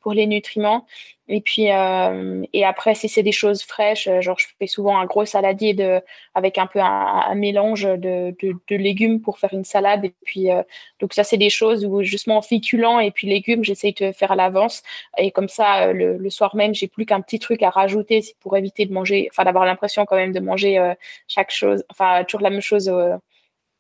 pour 0.00 0.12
les 0.12 0.26
nutriments. 0.26 0.86
Et 1.28 1.42
puis, 1.42 1.70
euh, 1.70 2.42
et 2.54 2.64
après, 2.64 2.94
si 2.94 3.08
c'est 3.08 3.22
des 3.22 3.32
choses 3.32 3.62
fraîches, 3.62 4.08
euh, 4.08 4.22
genre 4.22 4.38
je 4.38 4.46
fais 4.58 4.66
souvent 4.66 4.98
un 4.98 5.04
gros 5.04 5.26
saladier 5.26 5.74
de, 5.74 6.00
avec 6.34 6.56
un 6.56 6.66
peu 6.66 6.80
un, 6.80 7.34
mélange 7.34 7.82
de, 7.82 8.34
de, 8.40 8.54
de, 8.68 8.76
légumes 8.76 9.20
pour 9.20 9.38
faire 9.38 9.52
une 9.52 9.64
salade. 9.64 10.06
Et 10.06 10.14
puis, 10.24 10.50
euh, 10.50 10.62
donc 11.00 11.12
ça, 11.12 11.24
c'est 11.24 11.36
des 11.36 11.50
choses 11.50 11.84
où 11.84 12.02
justement 12.02 12.40
féculents 12.40 12.98
et 12.98 13.10
puis 13.10 13.26
légumes, 13.28 13.62
j'essaye 13.62 13.92
de 13.92 14.10
faire 14.12 14.32
à 14.32 14.36
l'avance. 14.36 14.82
Et 15.18 15.30
comme 15.30 15.48
ça, 15.48 15.92
le, 15.92 16.16
le 16.16 16.30
soir 16.30 16.56
même, 16.56 16.74
j'ai 16.74 16.88
plus 16.88 17.04
qu'un 17.04 17.20
petit 17.20 17.38
truc 17.38 17.62
à 17.62 17.68
rajouter 17.70 18.22
pour 18.40 18.56
éviter 18.56 18.86
de 18.86 18.94
manger, 18.94 19.28
enfin 19.30 19.44
d'avoir 19.44 19.66
l'impression 19.66 20.06
quand 20.06 20.16
même 20.16 20.32
de 20.32 20.40
manger 20.40 20.94
chaque 21.26 21.50
chose, 21.50 21.84
enfin 21.90 22.24
toujours 22.24 22.40
la 22.42 22.50
même 22.50 22.62
chose. 22.62 22.90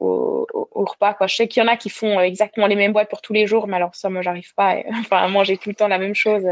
Au, 0.00 0.46
au, 0.52 0.84
repas. 0.84 1.14
Quoi. 1.14 1.26
Je 1.26 1.34
sais 1.34 1.48
qu'il 1.48 1.60
y 1.60 1.66
en 1.66 1.68
a 1.68 1.76
qui 1.76 1.90
font 1.90 2.20
exactement 2.20 2.68
les 2.68 2.76
mêmes 2.76 2.92
boîtes 2.92 3.10
pour 3.10 3.20
tous 3.20 3.32
les 3.32 3.48
jours, 3.48 3.66
mais 3.66 3.76
alors 3.76 3.96
ça, 3.96 4.08
moi, 4.08 4.22
j'arrive 4.22 4.54
pas 4.54 4.76
enfin, 5.00 5.16
à 5.18 5.28
manger 5.28 5.56
tout 5.56 5.70
le 5.70 5.74
temps 5.74 5.88
la 5.88 5.98
même 5.98 6.14
chose. 6.14 6.44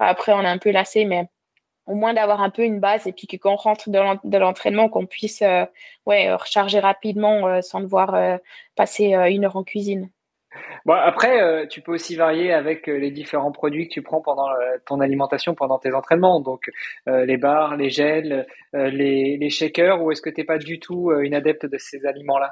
Après, 0.00 0.32
on 0.32 0.40
est 0.40 0.48
un 0.48 0.58
peu 0.58 0.70
lassé, 0.70 1.04
mais 1.04 1.26
au 1.86 1.94
moins 1.94 2.14
d'avoir 2.14 2.40
un 2.40 2.50
peu 2.50 2.62
une 2.62 2.80
base 2.80 3.06
et 3.06 3.12
puis 3.12 3.26
que 3.26 3.36
quand 3.36 3.52
on 3.52 3.56
rentre 3.56 3.90
de 3.90 4.38
l'entraînement, 4.38 4.88
qu'on 4.88 5.06
puisse 5.06 5.42
euh, 5.42 5.64
ouais, 6.06 6.32
recharger 6.32 6.78
rapidement 6.78 7.46
euh, 7.46 7.60
sans 7.62 7.80
devoir 7.80 8.14
euh, 8.14 8.36
passer 8.76 9.12
une 9.28 9.44
heure 9.44 9.56
en 9.56 9.64
cuisine. 9.64 10.10
Bon, 10.84 10.94
après, 10.94 11.68
tu 11.68 11.80
peux 11.80 11.92
aussi 11.92 12.16
varier 12.16 12.52
avec 12.52 12.88
les 12.88 13.12
différents 13.12 13.52
produits 13.52 13.86
que 13.86 13.92
tu 13.92 14.02
prends 14.02 14.20
pendant 14.20 14.48
ton 14.84 14.98
alimentation, 14.98 15.54
pendant 15.54 15.78
tes 15.78 15.94
entraînements. 15.94 16.40
Donc, 16.40 16.68
les 17.06 17.36
bars, 17.36 17.76
les 17.76 17.88
gels, 17.88 18.48
les, 18.72 19.36
les 19.36 19.50
shakers, 19.50 20.02
ou 20.02 20.10
est-ce 20.10 20.20
que 20.20 20.30
tu 20.30 20.40
n'es 20.40 20.44
pas 20.44 20.58
du 20.58 20.80
tout 20.80 21.12
une 21.12 21.34
adepte 21.34 21.66
de 21.66 21.78
ces 21.78 22.04
aliments-là? 22.04 22.50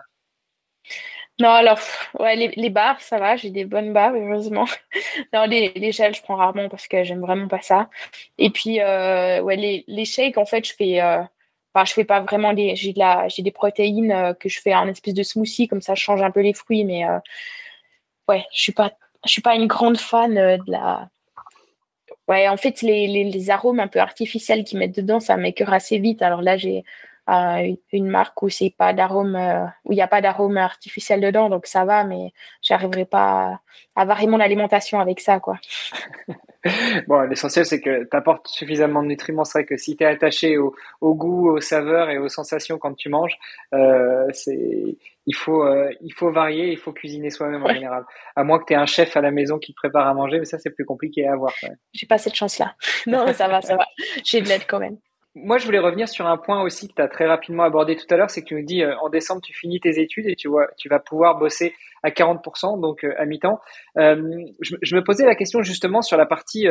Non, 1.41 1.51
alors, 1.51 1.78
ouais, 2.18 2.34
les, 2.36 2.49
les 2.57 2.70
bars, 2.70 3.01
ça 3.01 3.18
va, 3.18 3.36
j'ai 3.36 3.51
des 3.51 3.64
bonnes 3.64 3.93
barres, 3.93 4.14
heureusement. 4.14 4.66
non, 5.32 5.45
les, 5.45 5.70
les 5.76 5.93
gels, 5.93 6.14
je 6.14 6.22
prends 6.22 6.36
rarement 6.36 6.68
parce 6.68 6.89
que 6.89 7.05
j'aime 7.05 7.20
vraiment 7.20 7.47
pas 7.49 7.62
ça. 7.62 7.89
Et 8.39 8.51
puis, 8.51 8.80
euh, 8.80 9.41
ouais, 9.43 9.57
les, 9.57 9.84
les 9.86 10.05
shakes, 10.05 10.36
en 10.39 10.47
fait, 10.47 10.66
je 10.66 10.74
fais, 10.74 11.01
euh, 11.01 11.22
enfin, 11.74 11.84
je 11.84 11.93
fais 11.93 12.05
pas 12.05 12.20
vraiment 12.20 12.53
des, 12.55 12.74
j'ai 12.76 12.93
de 12.93 12.99
la, 12.99 13.28
j'ai 13.28 13.43
des 13.43 13.53
protéines 13.53 14.11
euh, 14.12 14.34
que 14.34 14.49
je 14.49 14.61
fais 14.61 14.74
en 14.74 14.89
espèce 14.89 15.14
de 15.14 15.22
smoothie, 15.22 15.68
comme 15.68 15.82
ça, 15.82 15.95
je 15.95 16.03
change 16.03 16.22
un 16.22 16.32
peu 16.32 16.41
les 16.41 16.55
fruits, 16.55 16.84
mais 16.84 17.05
ouais, 18.28 18.45
je 18.53 18.62
suis 18.62 18.72
pas, 18.72 18.93
je 19.24 19.30
suis 19.30 19.43
pas 19.43 19.55
une 19.55 19.66
grande 19.66 19.99
fan 19.99 20.34
de 20.34 20.70
la, 20.70 21.09
ouais, 22.28 22.49
en 22.49 22.57
fait, 22.57 22.82
les, 22.82 23.07
les, 23.09 23.24
les 23.24 23.51
arômes 23.51 23.80
un 23.80 23.89
peu 23.89 23.99
artificiels 24.01 24.64
qu'ils 24.64 24.78
mettent 24.78 24.97
dedans, 24.97 25.20
ça 25.20 25.36
m'écœure 25.36 25.72
assez 25.72 25.99
vite. 25.99 26.22
Alors 26.22 26.43
là, 26.43 26.57
j'ai, 26.57 26.84
une 27.92 28.08
marque 28.08 28.42
où 28.42 28.48
c'est 28.48 28.74
pas 28.76 28.94
d'arôme 28.94 29.36
euh, 29.36 29.64
où 29.84 29.92
il 29.92 29.96
n'y 29.96 30.02
a 30.02 30.08
pas 30.08 30.22
d'arôme 30.22 30.56
artificiel 30.56 31.20
dedans 31.20 31.50
donc 31.50 31.66
ça 31.66 31.84
va 31.84 32.04
mais 32.04 32.32
j'arriverai 32.62 33.04
pas 33.04 33.60
à, 33.94 34.04
varier 34.06 34.26
mon 34.26 34.40
alimentation 34.40 34.98
avec 34.98 35.20
ça 35.20 35.38
quoi. 35.40 35.58
Bon 37.06 37.20
l'essentiel 37.20 37.66
c'est 37.66 37.80
que 37.80 38.04
tu 38.04 38.16
apportes 38.16 38.48
suffisamment 38.48 39.02
de 39.02 39.08
nutriments. 39.08 39.44
C'est 39.44 39.60
vrai 39.60 39.66
que 39.66 39.76
si 39.76 39.96
tu 39.96 40.02
es 40.02 40.06
attaché 40.06 40.58
au, 40.58 40.74
goût 41.00 41.50
aux 41.50 41.60
saveurs 41.60 42.10
et 42.10 42.18
aux 42.18 42.28
sensations 42.28 42.78
quand 42.78 42.94
tu 42.94 43.08
manges 43.08 43.38
euh, 43.74 44.26
c'est 44.32 44.96
il 45.26 45.34
faut 45.36 45.62
euh, 45.62 45.90
il 46.00 46.12
faut 46.12 46.32
varier 46.32 46.72
il 46.72 46.78
faut 46.78 46.92
cuisiner 46.92 47.30
soi-même 47.30 47.62
en 47.62 47.72
général. 47.72 48.04
À 48.34 48.42
moins 48.42 48.58
que 48.58 48.64
tu 48.64 48.72
aies 48.72 48.76
un 48.76 48.86
chef 48.86 49.16
à 49.16 49.20
la 49.20 49.30
maison 49.30 49.58
qui 49.58 49.72
te 49.72 49.76
prépare 49.76 50.08
à 50.08 50.14
manger 50.14 50.38
mais 50.38 50.46
ça 50.46 50.58
c'est 50.58 50.70
plus 50.70 50.84
compliqué 50.84 51.26
à 51.26 51.34
avoir 51.34 51.52
j'ai 51.92 52.06
pas 52.06 52.18
cette 52.18 52.34
chance 52.34 52.58
là 52.58 52.74
non 53.06 53.32
ça 53.34 53.48
va 53.48 53.60
ça 53.60 53.76
va. 53.76 53.86
J'ai 54.24 54.40
de 54.40 54.48
l'aide 54.48 54.66
quand 54.66 54.80
même 54.80 54.96
moi, 55.34 55.58
je 55.58 55.66
voulais 55.66 55.78
revenir 55.78 56.08
sur 56.08 56.26
un 56.26 56.36
point 56.36 56.62
aussi 56.62 56.88
que 56.88 56.94
tu 56.94 57.02
as 57.02 57.08
très 57.08 57.26
rapidement 57.26 57.62
abordé 57.62 57.96
tout 57.96 58.06
à 58.10 58.16
l'heure, 58.16 58.30
c'est 58.30 58.42
que 58.42 58.46
tu 58.46 58.54
nous 58.54 58.64
dis 58.64 58.82
euh, 58.82 58.96
en 58.98 59.08
décembre, 59.08 59.40
tu 59.42 59.54
finis 59.54 59.78
tes 59.80 60.00
études 60.00 60.26
et 60.26 60.36
tu, 60.36 60.48
vois, 60.48 60.68
tu 60.76 60.88
vas 60.88 60.98
pouvoir 60.98 61.38
bosser 61.38 61.74
à 62.02 62.10
40%, 62.10 62.80
donc 62.80 63.04
euh, 63.04 63.12
à 63.18 63.24
mi-temps. 63.24 63.60
Euh, 63.98 64.16
je, 64.60 64.96
me 64.96 65.02
posais 65.02 65.26
la 65.26 65.34
question 65.34 65.62
justement 65.62 66.02
sur 66.02 66.16
la 66.16 66.26
partie 66.26 66.66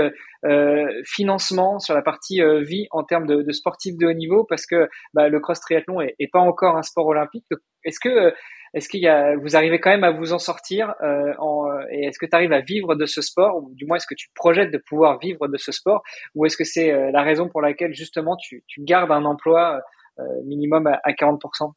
financement, 1.06 1.80
sur 1.80 1.94
la 1.94 2.02
partie 2.02 2.42
vie 2.62 2.88
en 2.92 3.04
termes 3.04 3.28
de, 3.28 3.42
de 3.42 3.52
sportifs 3.52 3.98
de 3.98 4.08
haut 4.08 4.14
niveau, 4.14 4.44
parce 4.44 4.66
que 4.66 4.90
bah, 5.14 5.30
le 5.30 5.40
cross 5.40 5.60
triathlon 5.60 6.02
est, 6.02 6.16
est, 6.20 6.32
pas 6.32 6.40
encore 6.40 6.78
un 6.78 6.84
sport 6.84 7.08
olympique. 7.08 7.46
Est-ce 7.84 8.00
que 8.00 8.34
est-ce 8.74 8.90
qu'il 8.90 9.02
y 9.02 9.08
a, 9.08 9.36
vous 9.36 9.56
arrivez 9.56 9.80
quand 9.80 9.90
même 9.90 10.04
à 10.04 10.12
vous 10.12 10.34
en 10.34 10.40
sortir 10.40 10.94
euh, 11.02 11.34
en, 11.40 11.68
et 11.92 12.06
est-ce 12.06 12.20
que 12.20 12.26
tu 12.26 12.36
arrives 12.36 12.54
à 12.54 12.62
vivre 12.62 12.96
de 12.96 13.06
ce 13.06 13.22
sport 13.22 13.58
ou 13.58 13.74
du 13.74 13.86
moins 13.86 13.98
est-ce 13.98 14.08
que 14.08 14.16
tu 14.16 14.28
projettes 14.36 14.72
de 14.72 14.78
pouvoir 14.78 15.20
vivre 15.20 15.48
de 15.48 15.58
ce 15.58 15.72
sport 15.72 16.04
ou 16.36 16.46
est-ce 16.46 16.58
que 16.58 16.64
c'est 16.64 16.92
euh, 16.92 17.12
la 17.12 17.24
raison 17.24 17.48
pour 17.48 17.62
laquelle 17.62 17.94
justement 17.94 18.36
tu, 18.38 18.64
gardes 18.80 19.12
un 19.12 19.26
emploi 19.26 19.82
euh, 20.20 20.24
minimum 20.46 20.88
à, 20.88 21.12
40% 21.12 21.72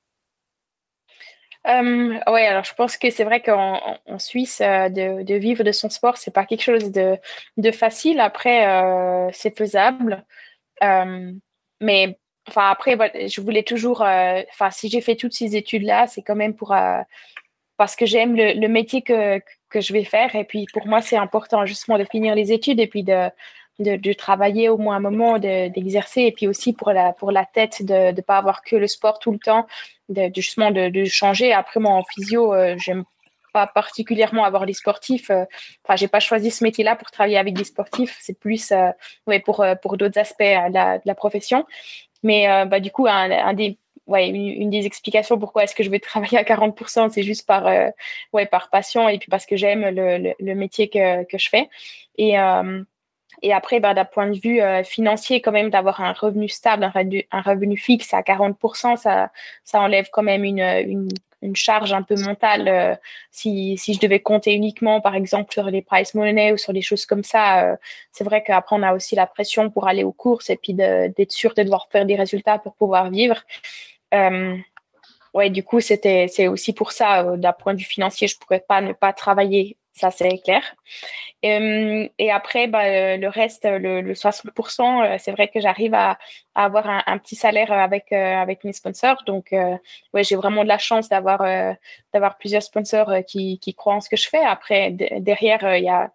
euh, 1.66 2.18
oui, 2.26 2.40
alors 2.40 2.64
je 2.64 2.72
pense 2.72 2.96
que 2.96 3.10
c'est 3.10 3.24
vrai 3.24 3.42
qu'en 3.42 3.98
en 4.06 4.18
Suisse, 4.18 4.60
de, 4.60 5.34
vivre 5.34 5.62
de 5.62 5.72
son 5.72 5.90
sport, 5.90 6.16
c'est 6.16 6.32
pas 6.32 6.46
quelque 6.46 6.62
chose 6.62 6.90
de, 6.90 7.18
de 7.58 7.70
facile. 7.70 8.18
Après, 8.18 8.66
euh, 8.66 9.28
c'est 9.32 9.56
faisable. 9.56 10.24
Euh, 10.82 11.32
mais 11.80 12.18
enfin 12.48 12.70
après 12.70 12.96
je 13.28 13.40
voulais 13.40 13.62
toujours 13.62 14.02
euh, 14.02 14.42
si 14.70 14.88
j'ai 14.88 15.00
fait 15.00 15.16
toutes 15.16 15.34
ces 15.34 15.56
études 15.56 15.82
là 15.82 16.06
c'est 16.06 16.22
quand 16.22 16.36
même 16.36 16.54
pour 16.54 16.72
euh, 16.72 17.00
parce 17.76 17.96
que 17.96 18.06
j'aime 18.06 18.36
le, 18.36 18.68
métier 18.68 19.02
que, 19.02 19.40
que 19.70 19.80
je 19.80 19.92
vais 19.92 20.04
faire 20.04 20.34
et 20.34 20.44
puis 20.44 20.66
pour 20.72 20.86
moi 20.86 21.00
c'est 21.00 21.16
important 21.16 21.64
justement 21.66 21.98
de 21.98 22.04
finir 22.04 22.34
les 22.34 22.52
études 22.52 22.80
et 22.80 22.86
puis 22.86 23.02
de 23.02 23.30
de, 23.78 24.12
travailler 24.12 24.68
au 24.68 24.76
moins 24.76 24.96
un 24.96 25.00
moment 25.00 25.38
d'exercer 25.38 26.20
et 26.22 26.32
puis 26.32 26.46
aussi 26.46 26.74
pour 26.74 26.92
la 26.92 27.14
pour 27.14 27.32
la 27.32 27.46
tête 27.46 27.82
de 27.82 28.12
ne 28.14 28.20
pas 28.20 28.36
avoir 28.36 28.62
que 28.62 28.76
le 28.76 28.86
sport 28.86 29.18
tout 29.18 29.32
le 29.32 29.38
temps 29.38 29.66
de, 30.10 30.30
justement 30.36 30.70
de, 30.70 31.04
changer 31.04 31.54
après 31.54 31.80
moi 31.80 31.92
en 31.92 32.04
physio 32.04 32.52
euh, 32.52 32.76
j'aime 32.76 33.04
pas 33.52 33.66
particulièrement 33.66 34.44
avoir 34.44 34.64
des 34.64 34.74
sportifs. 34.74 35.28
Enfin, 35.28 35.96
j'ai 35.96 36.06
pas 36.06 36.20
choisi 36.20 36.52
ce 36.52 36.62
métier-là 36.62 36.94
pour 36.94 37.10
travailler 37.10 37.36
avec 37.36 37.54
des 37.54 37.64
sportifs. 37.64 38.16
C'est 38.20 38.38
plus 38.38 38.72
ouais, 39.26 39.40
pour, 39.40 39.66
pour 39.82 39.96
d'autres 39.96 40.20
aspects 40.20 40.38
la, 40.38 40.98
de 40.98 41.02
la 41.04 41.14
profession. 41.16 41.66
Mais 42.22 42.66
bah, 42.66 42.80
du 42.80 42.90
coup, 42.90 43.06
un, 43.06 43.54
des 43.54 43.78
ouais, 44.06 44.28
une, 44.28 44.70
des 44.70 44.86
explications 44.86 45.38
pourquoi 45.38 45.64
est-ce 45.64 45.74
que 45.74 45.82
je 45.82 45.90
vais 45.90 46.00
travailler 46.00 46.38
à 46.38 46.42
40%, 46.42 47.10
c'est 47.10 47.22
juste 47.22 47.46
par, 47.46 47.64
ouais, 48.32 48.46
par 48.46 48.70
passion 48.70 49.08
et 49.08 49.18
puis 49.18 49.28
parce 49.30 49.46
que 49.46 49.56
j'aime 49.56 49.88
le, 49.88 50.34
le, 50.38 50.54
métier 50.54 50.88
que, 50.88 51.24
que 51.24 51.38
je 51.38 51.48
fais. 51.48 51.68
Et, 52.18 52.36
et 53.42 53.52
après, 53.52 53.80
bah, 53.80 53.94
d'un 53.94 54.04
point 54.04 54.28
de 54.28 54.38
vue 54.38 54.60
euh, 54.60 54.82
financier, 54.84 55.40
quand 55.40 55.52
même, 55.52 55.70
d'avoir 55.70 56.00
un 56.00 56.12
revenu 56.12 56.48
stable, 56.48 56.84
un 56.84 56.90
revenu, 56.90 57.26
un 57.30 57.40
revenu, 57.40 57.76
fixe 57.76 58.12
à 58.12 58.20
40%, 58.20 58.96
ça, 58.96 59.30
ça 59.64 59.80
enlève 59.80 60.08
quand 60.12 60.22
même 60.22 60.44
une, 60.44 60.60
une, 60.60 61.08
une 61.42 61.56
charge 61.56 61.92
un 61.92 62.02
peu 62.02 62.14
mentale. 62.16 62.68
Euh, 62.68 62.94
si, 63.30 63.76
si, 63.78 63.94
je 63.94 64.00
devais 64.00 64.20
compter 64.20 64.54
uniquement, 64.54 65.00
par 65.00 65.14
exemple, 65.14 65.52
sur 65.52 65.64
les 65.64 65.82
price 65.82 66.14
money 66.14 66.52
ou 66.52 66.56
sur 66.56 66.72
des 66.72 66.82
choses 66.82 67.06
comme 67.06 67.24
ça, 67.24 67.64
euh, 67.64 67.76
c'est 68.12 68.24
vrai 68.24 68.42
qu'après, 68.42 68.76
on 68.76 68.82
a 68.82 68.94
aussi 68.94 69.14
la 69.14 69.26
pression 69.26 69.70
pour 69.70 69.88
aller 69.88 70.04
aux 70.04 70.12
courses 70.12 70.50
et 70.50 70.56
puis 70.56 70.74
d'être 70.74 71.32
sûr 71.32 71.54
de 71.54 71.62
devoir 71.62 71.88
faire 71.90 72.06
des 72.06 72.16
résultats 72.16 72.58
pour 72.58 72.74
pouvoir 72.74 73.10
vivre. 73.10 73.42
ouais, 75.34 75.50
du 75.50 75.62
coup, 75.62 75.80
c'était, 75.80 76.26
c'est 76.28 76.48
aussi 76.48 76.72
pour 76.72 76.92
ça, 76.92 77.36
d'un 77.36 77.52
point 77.52 77.74
de 77.74 77.78
vue 77.78 77.84
financier, 77.84 78.28
je 78.28 78.36
pourrais 78.38 78.60
pas 78.60 78.80
ne 78.80 78.92
pas 78.92 79.12
travailler 79.12 79.76
ça 79.92 80.10
c'est 80.10 80.38
clair. 80.38 80.62
Euh, 81.44 82.08
et 82.18 82.30
après, 82.30 82.66
bah, 82.66 82.84
euh, 82.84 83.16
le 83.16 83.28
reste, 83.28 83.64
le, 83.64 84.14
60%, 84.14 85.14
euh, 85.14 85.16
c'est 85.18 85.32
vrai 85.32 85.48
que 85.48 85.60
j'arrive 85.60 85.94
à, 85.94 86.18
avoir 86.54 87.02
un, 87.06 87.18
petit 87.18 87.36
salaire 87.36 87.72
avec, 87.72 88.12
avec 88.12 88.64
mes 88.64 88.72
sponsors. 88.72 89.22
Donc, 89.26 89.52
ouais, 89.52 90.24
j'ai 90.24 90.36
vraiment 90.36 90.62
de 90.62 90.68
la 90.68 90.78
chance 90.78 91.08
d'avoir 91.08 91.40
plusieurs 92.38 92.62
sponsors 92.62 93.10
qui 93.26 93.74
croient 93.76 93.94
en 93.94 94.00
ce 94.00 94.10
que 94.10 94.16
je 94.16 94.28
fais. 94.28 94.44
Après, 94.44 94.90
derrière, 94.90 95.76
il 95.76 95.84
y 95.84 95.88
a 95.88 96.10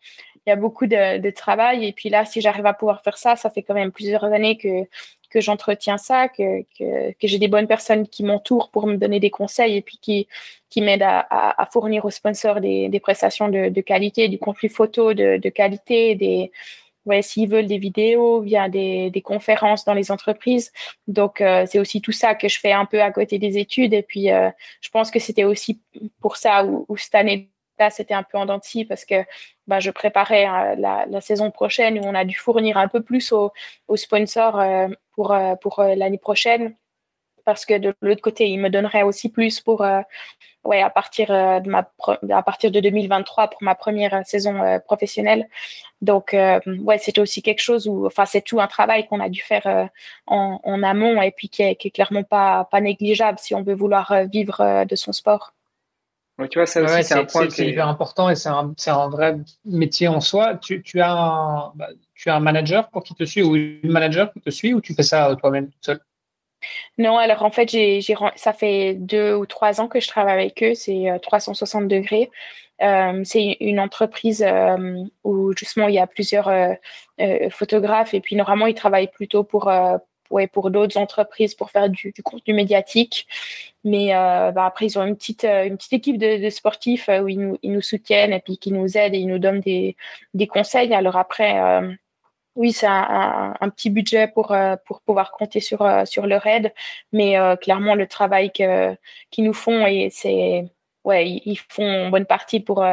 il 0.46 0.50
y 0.50 0.54
a 0.54 0.56
beaucoup 0.56 0.86
de, 0.86 1.18
de, 1.18 1.30
travail. 1.30 1.86
Et 1.86 1.92
puis 1.94 2.10
là, 2.10 2.26
si 2.26 2.42
j'arrive 2.42 2.66
à 2.66 2.74
pouvoir 2.74 3.02
faire 3.04 3.18
ça, 3.18 3.36
ça 3.36 3.50
fait 3.50 3.64
quand 3.64 3.74
même 3.74 3.92
plusieurs 3.92 4.24
années 4.26 4.58
que, 4.58 4.86
que 5.30 5.42
j'entretiens 5.42 5.98
ça, 5.98 6.30
que, 6.30 6.62
que, 6.78 7.12
que 7.14 7.28
j'ai 7.28 7.40
des 7.40 7.48
bonnes 7.48 7.68
personnes 7.68 8.08
qui 8.08 8.24
m'entourent 8.24 8.70
pour 8.70 8.88
me 8.88 8.96
donner 8.96 9.20
des 9.20 9.32
conseils 9.32 9.76
et 9.76 9.82
puis 9.82 9.98
qui, 10.02 10.28
qui 10.70 10.82
m'aident 10.82 11.04
à, 11.04 11.26
à, 11.30 11.66
fournir 11.66 12.06
aux 12.06 12.12
sponsors 12.12 12.62
des, 12.62 12.90
des 12.90 13.00
prestations 13.00 13.50
de, 13.50 13.70
de, 13.70 13.82
qualité, 13.82 14.28
du 14.28 14.40
contenu 14.40 14.70
photo 14.70 15.14
de, 15.14 15.38
de 15.38 15.50
qualité, 15.50 16.16
des, 16.16 16.52
ouais, 17.06 17.22
s'ils 17.22 17.50
veulent 17.50 17.68
des 17.68 17.80
vidéos, 17.80 18.42
via 18.42 18.70
des, 18.70 19.10
des, 19.10 19.22
conférences 19.22 19.84
dans 19.84 19.94
les 19.94 20.12
entreprises. 20.12 20.72
Donc, 21.08 21.42
euh, 21.42 21.66
c'est 21.68 21.80
aussi 21.80 22.02
tout 22.02 22.12
ça 22.12 22.36
que 22.36 22.48
je 22.48 22.60
fais 22.60 22.72
un 22.72 22.86
peu 22.86 23.02
à 23.02 23.12
côté 23.12 23.40
des 23.40 23.58
études. 23.58 23.94
Et 23.94 24.04
puis, 24.04 24.32
euh, 24.32 24.50
je 24.82 24.90
pense 24.90 25.12
que 25.12 25.20
c'était 25.20 25.44
aussi 25.44 25.82
pour 26.22 26.38
ça 26.38 26.66
où, 26.66 26.86
où 26.88 26.98
cette 26.98 27.16
année 27.16 27.50
Là, 27.78 27.90
c'était 27.90 28.14
un 28.14 28.24
peu 28.24 28.38
en 28.38 28.46
denti 28.46 28.86
parce 28.86 29.06
que 29.06 29.16
bah, 29.68 29.80
je 29.80 29.92
préparais 29.92 30.48
euh, 30.48 30.76
la, 30.78 31.22
saison 31.22 31.52
prochaine 31.52 32.00
où 32.00 32.04
on 32.04 32.16
a 32.16 32.26
dû 32.26 32.36
fournir 32.36 32.78
un 32.78 32.88
peu 32.88 33.02
plus 33.02 33.32
aux, 33.32 33.52
sponsors 33.96 34.60
euh, 34.60 34.88
pour, 35.14 35.32
euh, 35.34 35.56
pour 35.56 35.82
l'année 35.82 36.18
prochaine. 36.18 36.76
Parce 37.46 37.66
que 37.66 37.78
de 37.78 37.94
l'autre 38.02 38.22
côté, 38.22 38.50
ils 38.50 38.60
me 38.60 38.70
donneraient 38.70 39.04
aussi 39.04 39.30
plus 39.30 39.62
pour, 39.62 39.86
ouais, 40.64 40.82
à 40.82 40.90
partir 40.90 41.28
de 41.28 41.70
ma, 41.70 41.88
à 42.32 42.44
partir 42.44 42.72
de 42.72 42.80
2023 42.80 43.50
pour 43.50 43.62
ma 43.62 43.76
première 43.76 44.26
saison 44.26 44.80
professionnelle. 44.88 45.48
Donc, 46.02 46.34
ouais, 46.34 46.98
c'était 46.98 47.22
aussi 47.22 47.44
quelque 47.44 47.62
chose 47.62 47.88
où, 47.88 48.08
enfin, 48.08 48.26
c'est 48.26 48.42
tout 48.42 48.60
un 48.60 48.68
travail 48.68 49.08
qu'on 49.08 49.20
a 49.20 49.30
dû 49.30 49.42
faire 49.42 49.90
en, 50.26 50.60
en, 50.64 50.82
amont 50.82 51.22
et 51.22 51.30
puis 51.30 51.50
qui 51.50 51.62
est, 51.62 51.76
qui 51.76 51.90
est 51.90 51.92
clairement 51.92 52.24
pas, 52.24 52.68
pas 52.72 52.82
négligeable 52.82 53.38
si 53.38 53.54
on 53.54 53.62
veut 53.62 53.76
vouloir 53.76 54.24
vivre 54.26 54.86
de 54.86 54.96
son 54.96 55.12
sport. 55.12 55.55
Tu 56.50 56.60
vois, 56.60 56.66
ça 56.66 56.82
aussi, 56.82 57.04
c'est 57.04 57.14
un 57.14 57.26
point 57.26 57.48
qui 57.48 57.62
est 57.62 57.70
hyper 57.70 57.88
important 57.88 58.30
et 58.30 58.36
c'est 58.36 58.50
un, 58.50 58.74
un, 58.88 59.10
vrai 59.10 59.38
métier 59.64 60.08
en 60.08 60.20
soi. 60.20 60.56
Tu, 60.56 60.82
tu, 60.84 61.00
as 61.02 61.12
un, 61.12 61.72
bah, 61.76 61.90
tu 62.14 62.30
as 62.30 62.36
un 62.36 62.42
manager 62.42 62.90
pour 62.90 63.04
qui 63.04 63.16
te 63.16 63.24
suit 63.24 63.42
ou 63.42 63.56
une 63.56 63.92
manager 63.92 64.32
qui 64.34 64.42
te 64.42 64.50
suit 64.50 64.74
ou 64.74 64.82
tu 64.82 64.94
fais 64.94 65.04
ça 65.04 65.36
toi-même 65.40 65.70
seul 65.82 66.00
non, 66.98 67.18
alors 67.18 67.44
en 67.44 67.52
fait, 67.52 67.70
j'ai, 67.70 68.02
ça 68.36 68.54
fait 68.54 68.96
deux 68.96 69.36
ou 69.36 69.46
trois 69.46 69.82
ans 69.82 69.88
que 69.88 70.00
je 70.00 70.08
travaille 70.08 70.34
avec 70.34 70.64
eux. 70.64 70.74
C'est 70.74 71.06
360 71.22 71.84
euh, 71.84 71.88
degrés. 71.88 72.32
Euh, 72.82 73.22
c'est 73.24 73.58
une 73.62 73.80
entreprise 73.80 74.44
euh, 74.46 75.04
où 75.24 75.54
justement 75.56 75.88
il 75.88 75.96
y 75.96 76.00
a 76.00 76.08
plusieurs 76.08 76.52
photographes 77.50 78.14
et 78.14 78.20
puis 78.20 78.36
normalement 78.36 78.68
ils 78.68 78.76
travaillent 78.76 79.12
plutôt 79.12 79.44
pour 79.44 79.72
ouais, 80.30 80.48
pour 80.48 80.72
d'autres 80.72 80.98
entreprises 80.98 81.56
pour 81.56 81.72
faire 81.72 81.90
du, 81.90 82.12
du 82.12 82.24
contenu 82.24 82.54
médiatique. 82.54 83.28
Mais 83.84 84.10
bah, 84.10 84.66
après 84.66 84.88
ils 84.88 84.98
ont 84.98 85.06
une 85.06 85.16
petite 85.16 85.44
une 85.44 85.78
petite 85.78 85.94
équipe 85.94 86.18
de, 86.18 86.44
de 86.44 86.50
sportifs 86.50 87.10
où 87.22 87.28
ils 87.28 87.40
nous, 87.40 87.58
ils 87.62 87.72
nous 87.72 87.82
soutiennent 87.82 88.34
et 88.34 88.40
puis 88.40 88.58
qui 88.58 88.72
nous 88.72 88.98
aident 88.98 89.14
et 89.14 89.20
ils 89.20 89.28
nous 89.28 89.40
donnent 89.40 89.62
des 89.62 89.96
des 90.34 90.48
conseils. 90.48 90.94
Alors 90.94 91.18
après 91.18 91.60
oui, 92.56 92.72
c'est 92.72 92.88
un, 92.88 93.70
petit 93.76 93.90
budget 93.90 94.28
pour, 94.28 94.52
euh, 94.54 94.76
pour 94.86 95.02
pouvoir 95.02 95.32
compter 95.32 95.60
sur, 95.60 95.82
euh, 95.82 96.06
sur 96.06 96.26
leur 96.26 96.46
aide, 96.48 96.74
mais 97.12 97.38
euh, 97.38 97.56
clairement, 97.58 97.96
le 97.96 98.08
travail 98.08 98.52
qu'ils 98.52 99.44
nous 99.44 99.54
font, 99.54 99.86
et 99.86 100.10
c'est 100.12 100.66
ouais, 101.06 101.42
ils 101.46 101.58
font 101.70 102.10
bonne 102.10 102.26
partie 102.26 102.60
pour, 102.60 102.86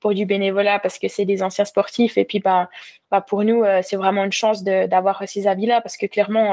pour 0.00 0.14
du 0.14 0.26
bénévolat 0.26 0.78
parce 0.78 0.98
que 0.98 1.08
c'est 1.08 1.24
des 1.24 1.42
anciens 1.42 1.64
sportifs. 1.64 2.18
Et 2.18 2.24
puis, 2.24 2.40
bah, 2.40 2.68
bah 3.10 3.20
pour 3.20 3.44
nous, 3.44 3.64
c'est 3.82 3.96
vraiment 3.96 4.24
une 4.24 4.32
chance 4.32 4.62
d'avoir 4.62 5.22
ces 5.26 5.46
avis-là 5.46 5.80
parce 5.80 5.96
que 5.96 6.06
clairement, 6.06 6.50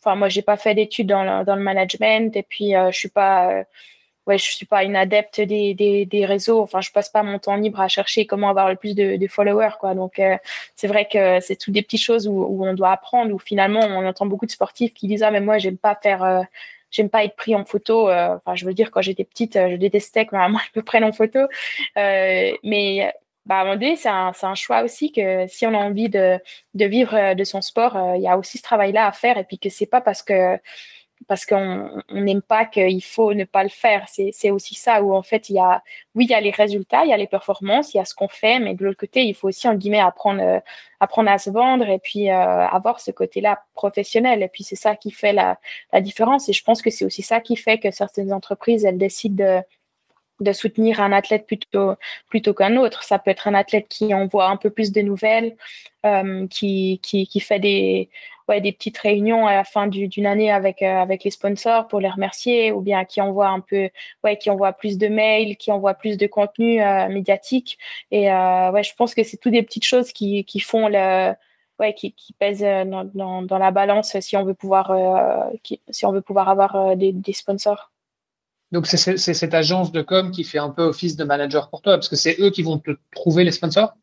enfin, 0.00 0.16
moi, 0.16 0.28
j'ai 0.28 0.42
pas 0.42 0.56
fait 0.56 0.74
d'études 0.74 1.08
dans 1.08 1.22
le, 1.22 1.44
dans 1.44 1.56
le 1.56 1.62
management 1.62 2.36
et 2.36 2.42
puis 2.42 2.72
je 2.72 2.96
suis 2.96 3.08
pas 3.08 3.64
ouais, 4.26 4.38
je 4.38 4.44
suis 4.44 4.66
pas 4.66 4.84
une 4.84 4.96
adepte 4.96 5.40
des, 5.40 5.74
des, 5.74 6.06
des, 6.06 6.26
réseaux. 6.26 6.60
Enfin, 6.62 6.80
je 6.80 6.90
passe 6.92 7.08
pas 7.08 7.22
mon 7.22 7.38
temps 7.38 7.56
libre 7.56 7.80
à 7.80 7.88
chercher 7.88 8.26
comment 8.26 8.48
avoir 8.48 8.68
le 8.68 8.76
plus 8.76 8.94
de, 8.94 9.16
de 9.16 9.26
followers, 9.26 9.76
quoi. 9.78 9.94
Donc, 9.94 10.18
euh, 10.18 10.36
c'est 10.76 10.86
vrai 10.88 11.08
que 11.10 11.40
c'est 11.40 11.56
toutes 11.56 11.74
des 11.74 11.82
petites 11.82 12.02
choses 12.02 12.28
où, 12.28 12.32
où, 12.32 12.66
on 12.66 12.74
doit 12.74 12.92
apprendre. 12.92 13.32
Où 13.34 13.38
finalement, 13.38 13.80
on 13.80 14.06
entend 14.06 14.26
beaucoup 14.26 14.46
de 14.46 14.50
sportifs 14.50 14.94
qui 14.94 15.06
disent 15.08 15.22
ah 15.22 15.30
mais 15.30 15.40
moi 15.40 15.58
j'aime 15.58 15.78
pas 15.78 15.98
faire, 16.00 16.22
euh, 16.22 16.42
j'aime 16.90 17.10
pas 17.10 17.24
être 17.24 17.36
pris 17.36 17.54
en 17.54 17.64
photo. 17.64 18.08
Euh, 18.08 18.36
enfin, 18.36 18.54
je 18.54 18.66
veux 18.66 18.74
dire 18.74 18.90
quand 18.90 19.02
j'étais 19.02 19.24
petite, 19.24 19.54
je 19.54 19.76
détestais 19.76 20.26
que 20.26 20.34
ma 20.34 20.48
maman 20.48 20.58
me 20.76 20.82
prenne 20.82 21.04
en 21.04 21.12
photo. 21.12 21.40
mais 21.96 23.12
bah, 23.46 23.56
à 23.56 23.60
un 23.60 23.64
moment 23.64 23.76
donné, 23.76 23.96
c'est 23.96 24.08
un, 24.08 24.32
un, 24.42 24.54
choix 24.54 24.82
aussi 24.82 25.12
que 25.12 25.46
si 25.48 25.66
on 25.66 25.74
a 25.74 25.78
envie 25.78 26.08
de, 26.08 26.38
de 26.74 26.84
vivre 26.84 27.34
de 27.34 27.44
son 27.44 27.62
sport, 27.62 27.98
il 28.16 28.22
y 28.22 28.28
a 28.28 28.36
aussi 28.38 28.58
ce 28.58 28.62
travail-là 28.62 29.06
à 29.06 29.12
faire 29.12 29.38
et 29.38 29.44
puis 29.44 29.58
que 29.58 29.70
c'est 29.70 29.86
pas 29.86 30.00
parce 30.00 30.22
que 30.22 30.58
parce 31.28 31.46
qu'on 31.46 32.02
n'aime 32.10 32.42
pas 32.42 32.64
qu'il 32.64 33.02
faut 33.04 33.34
ne 33.34 33.44
pas 33.44 33.62
le 33.62 33.68
faire. 33.68 34.06
C'est 34.08 34.50
aussi 34.50 34.74
ça 34.74 35.02
où 35.02 35.14
en 35.14 35.22
fait 35.22 35.48
il 35.48 35.54
y 35.56 35.58
a, 35.58 35.82
oui, 36.14 36.24
il 36.24 36.30
y 36.30 36.34
a 36.34 36.40
les 36.40 36.50
résultats, 36.50 37.04
il 37.04 37.10
y 37.10 37.12
a 37.12 37.16
les 37.16 37.26
performances, 37.26 37.94
il 37.94 37.98
y 37.98 38.00
a 38.00 38.04
ce 38.04 38.14
qu'on 38.14 38.28
fait, 38.28 38.58
mais 38.58 38.74
de 38.74 38.84
l'autre 38.84 38.98
côté, 38.98 39.24
il 39.24 39.34
faut 39.34 39.48
aussi 39.48 39.68
en 39.68 39.74
guillemets 39.74 40.00
apprendre, 40.00 40.42
euh, 40.42 40.60
apprendre 40.98 41.30
à 41.30 41.38
se 41.38 41.50
vendre 41.50 41.88
et 41.88 41.98
puis 41.98 42.30
euh, 42.30 42.34
avoir 42.34 43.00
ce 43.00 43.10
côté-là 43.10 43.62
professionnel. 43.74 44.42
Et 44.42 44.48
puis 44.48 44.64
c'est 44.64 44.76
ça 44.76 44.96
qui 44.96 45.10
fait 45.10 45.32
la, 45.32 45.58
la 45.92 46.00
différence. 46.00 46.48
Et 46.48 46.52
je 46.52 46.64
pense 46.64 46.82
que 46.82 46.90
c'est 46.90 47.04
aussi 47.04 47.22
ça 47.22 47.40
qui 47.40 47.56
fait 47.56 47.78
que 47.78 47.90
certaines 47.90 48.32
entreprises 48.32 48.84
elles 48.84 48.98
décident 48.98 49.44
de 49.44 49.62
de 50.40 50.52
soutenir 50.52 51.00
un 51.00 51.12
athlète 51.12 51.46
plutôt 51.46 51.94
plutôt 52.28 52.54
qu'un 52.54 52.76
autre. 52.76 53.02
Ça 53.02 53.18
peut 53.18 53.30
être 53.30 53.48
un 53.48 53.54
athlète 53.54 53.88
qui 53.88 54.12
envoie 54.14 54.48
un 54.48 54.56
peu 54.56 54.70
plus 54.70 54.92
de 54.92 55.00
nouvelles, 55.02 55.56
euh, 56.06 56.46
qui, 56.48 57.00
qui, 57.02 57.26
qui 57.26 57.40
fait 57.40 57.60
des 57.60 58.10
ouais, 58.50 58.60
des 58.60 58.72
petites 58.72 58.98
réunions 58.98 59.46
à 59.46 59.54
la 59.54 59.64
fin 59.64 59.86
d'une 59.86 60.26
année 60.26 60.50
avec 60.50 60.82
euh, 60.82 60.86
avec 61.00 61.24
les 61.24 61.30
sponsors 61.30 61.88
pour 61.88 62.00
les 62.00 62.08
remercier, 62.10 62.72
ou 62.72 62.80
bien 62.80 63.04
qui 63.04 63.20
envoie 63.20 63.48
un 63.48 63.60
peu 63.60 63.88
ouais 64.24 64.36
qui 64.36 64.50
envoie 64.50 64.72
plus 64.72 64.98
de 64.98 65.08
mails, 65.08 65.56
qui 65.56 65.72
envoie 65.72 65.94
plus 65.94 66.16
de 66.18 66.26
contenu 66.26 66.82
euh, 66.82 67.08
médiatique. 67.08 67.78
Et 68.10 68.30
euh, 68.30 68.70
ouais, 68.72 68.82
je 68.82 68.94
pense 68.94 69.14
que 69.14 69.22
c'est 69.22 69.38
toutes 69.38 69.52
des 69.52 69.62
petites 69.62 69.84
choses 69.84 70.12
qui 70.12 70.44
qui 70.44 70.60
font 70.60 70.88
le 70.88 71.32
ouais, 71.78 71.94
qui, 71.94 72.12
qui 72.12 72.32
pèsent 72.34 72.60
dans, 72.60 73.04
dans, 73.14 73.42
dans, 73.42 73.58
la 73.58 73.70
balance 73.70 74.18
si 74.20 74.36
on 74.36 74.44
veut 74.44 74.54
pouvoir 74.54 74.92
qui, 75.62 75.80
si 75.90 76.04
on 76.06 76.12
veut 76.12 76.20
pouvoir 76.22 76.48
avoir 76.48 76.96
des, 76.96 77.12
des 77.12 77.32
sponsors. 77.32 77.89
Donc, 78.72 78.86
c'est 78.86 79.16
cette 79.16 79.54
agence 79.54 79.90
de 79.90 80.00
com 80.02 80.30
qui 80.30 80.44
fait 80.44 80.58
un 80.58 80.70
peu 80.70 80.82
office 80.82 81.16
de 81.16 81.24
manager 81.24 81.70
pour 81.70 81.82
toi, 81.82 81.94
parce 81.94 82.08
que 82.08 82.16
c'est 82.16 82.38
eux 82.40 82.50
qui 82.50 82.62
vont 82.62 82.78
te 82.78 82.92
trouver 83.14 83.44
les 83.44 83.50
sponsors? 83.50 83.94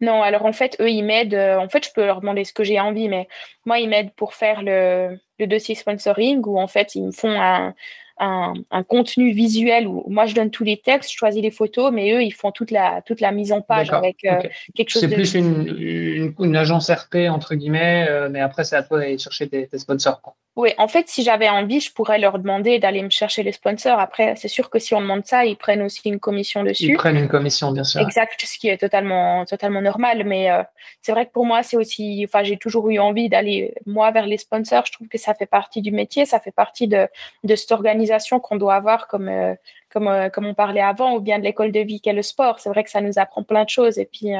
Non, 0.00 0.22
alors 0.22 0.46
en 0.46 0.52
fait, 0.52 0.76
eux, 0.80 0.90
ils 0.90 1.04
m'aident. 1.04 1.34
Euh, 1.34 1.58
en 1.58 1.68
fait, 1.68 1.86
je 1.86 1.92
peux 1.94 2.04
leur 2.04 2.20
demander 2.20 2.44
ce 2.44 2.52
que 2.52 2.64
j'ai 2.64 2.80
envie, 2.80 3.08
mais 3.08 3.28
moi, 3.64 3.78
ils 3.78 3.88
m'aident 3.88 4.12
pour 4.16 4.34
faire 4.34 4.62
le, 4.62 5.18
le, 5.38 5.46
dossier 5.46 5.76
sponsoring, 5.76 6.42
où 6.44 6.58
en 6.58 6.66
fait, 6.66 6.94
ils 6.96 7.04
me 7.04 7.12
font 7.12 7.40
un, 7.40 7.74
un, 8.18 8.54
un, 8.70 8.82
contenu 8.82 9.32
visuel 9.32 9.86
où 9.86 10.04
moi, 10.08 10.26
je 10.26 10.34
donne 10.34 10.50
tous 10.50 10.64
les 10.64 10.76
textes, 10.76 11.12
je 11.12 11.16
choisis 11.16 11.42
les 11.42 11.50
photos, 11.50 11.92
mais 11.92 12.12
eux, 12.12 12.22
ils 12.22 12.32
font 12.32 12.50
toute 12.50 12.70
la, 12.70 13.02
toute 13.02 13.20
la 13.20 13.30
mise 13.32 13.52
en 13.52 13.60
page 13.60 13.90
avec 13.92 14.24
euh, 14.24 14.40
quelque 14.74 14.90
chose 14.90 15.02
C'est 15.02 15.08
plus 15.08 15.34
une, 15.34 15.66
une, 15.78 16.34
une, 16.38 16.56
agence 16.56 16.90
RP, 16.90 17.28
entre 17.30 17.54
guillemets, 17.54 18.06
euh, 18.08 18.28
mais 18.30 18.40
après, 18.40 18.64
c'est 18.64 18.76
à 18.76 18.82
toi 18.82 18.98
d'aller 18.98 19.18
chercher 19.18 19.48
tes, 19.48 19.68
tes 19.68 19.78
sponsors. 19.78 20.20
Oui, 20.56 20.70
en 20.78 20.88
fait, 20.88 21.08
si 21.08 21.22
j'avais 21.22 21.48
envie, 21.48 21.78
je 21.78 21.92
pourrais 21.92 22.18
leur 22.18 22.38
demander 22.40 22.80
d'aller 22.80 23.02
me 23.02 23.10
chercher 23.10 23.44
les 23.44 23.52
sponsors. 23.52 24.00
Après, 24.00 24.34
c'est 24.34 24.48
sûr 24.48 24.68
que 24.68 24.80
si 24.80 24.94
on 24.94 25.00
demande 25.00 25.24
ça, 25.24 25.44
ils 25.44 25.56
prennent 25.56 25.80
aussi 25.80 26.08
une 26.08 26.18
commission 26.18 26.64
dessus. 26.64 26.86
Ils 26.86 26.96
prennent 26.96 27.16
une 27.16 27.28
commission, 27.28 27.70
bien 27.70 27.84
sûr. 27.84 28.00
Exact, 28.00 28.44
ce 28.44 28.58
qui 28.58 28.68
est 28.68 28.76
totalement, 28.76 29.44
totalement 29.44 29.80
normal. 29.80 30.24
Mais 30.24 30.50
euh, 30.50 30.64
c'est 31.02 31.12
vrai 31.12 31.26
que 31.26 31.30
pour 31.30 31.46
moi, 31.46 31.62
c'est 31.62 31.76
aussi, 31.76 32.26
enfin, 32.28 32.42
j'ai 32.42 32.56
toujours 32.56 32.90
eu 32.90 32.98
envie 32.98 33.28
d'aller, 33.28 33.74
moi, 33.86 34.10
vers 34.10 34.26
les 34.26 34.38
sponsors. 34.38 34.84
Je 34.86 34.92
trouve 34.92 35.06
que 35.06 35.18
ça 35.18 35.34
fait 35.34 35.46
partie 35.46 35.82
du 35.82 35.92
métier, 35.92 36.26
ça 36.26 36.40
fait 36.40 36.50
partie 36.50 36.88
de, 36.88 37.06
de 37.44 37.54
cette 37.54 37.70
organisation 37.70 38.40
qu'on 38.40 38.56
doit 38.56 38.74
avoir 38.74 39.06
comme, 39.06 39.28
euh, 39.28 39.54
comme, 39.88 40.08
euh, 40.08 40.30
comme 40.30 40.46
on 40.46 40.54
parlait 40.54 40.82
avant, 40.82 41.14
ou 41.14 41.20
bien 41.20 41.38
de 41.38 41.44
l'école 41.44 41.70
de 41.70 41.80
vie 41.80 42.00
qu'est 42.00 42.12
le 42.12 42.22
sport. 42.22 42.58
C'est 42.58 42.70
vrai 42.70 42.82
que 42.82 42.90
ça 42.90 43.00
nous 43.00 43.20
apprend 43.20 43.44
plein 43.44 43.62
de 43.62 43.70
choses. 43.70 44.00
Et 44.00 44.04
puis, 44.04 44.32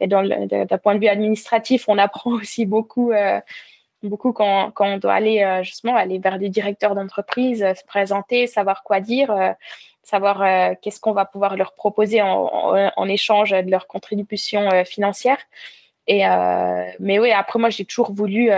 et 0.00 0.06
d'un 0.08 0.78
point 0.82 0.96
de 0.96 1.00
vue 1.00 1.06
administratif, 1.06 1.84
on 1.86 1.98
apprend 1.98 2.32
aussi 2.32 2.66
beaucoup 2.66 3.12
beaucoup 4.02 4.32
quand, 4.32 4.70
quand, 4.72 4.86
on 4.86 4.98
doit 4.98 5.14
aller 5.14 5.42
euh, 5.42 5.62
justement 5.62 5.96
aller 5.96 6.18
vers 6.18 6.38
des 6.38 6.48
directeurs 6.48 6.94
d'entreprise, 6.94 7.62
euh, 7.62 7.74
se 7.74 7.84
présenter, 7.84 8.46
savoir 8.46 8.82
quoi 8.82 9.00
dire, 9.00 9.30
euh, 9.30 9.52
savoir 10.02 10.76
qu'est-ce 10.80 11.00
qu'on 11.00 11.12
va 11.12 11.24
pouvoir 11.24 11.56
leur 11.56 11.74
proposer 11.74 12.22
en, 12.22 12.48
en, 12.96 13.08
échange 13.08 13.50
de 13.50 13.68
leur 13.68 13.88
contribution 13.88 14.68
financière. 14.84 15.38
Et 16.06 16.20
mais 17.00 17.18
oui, 17.18 17.32
après 17.32 17.58
moi 17.58 17.70
j'ai 17.70 17.84
toujours 17.84 18.12
voulu 18.12 18.50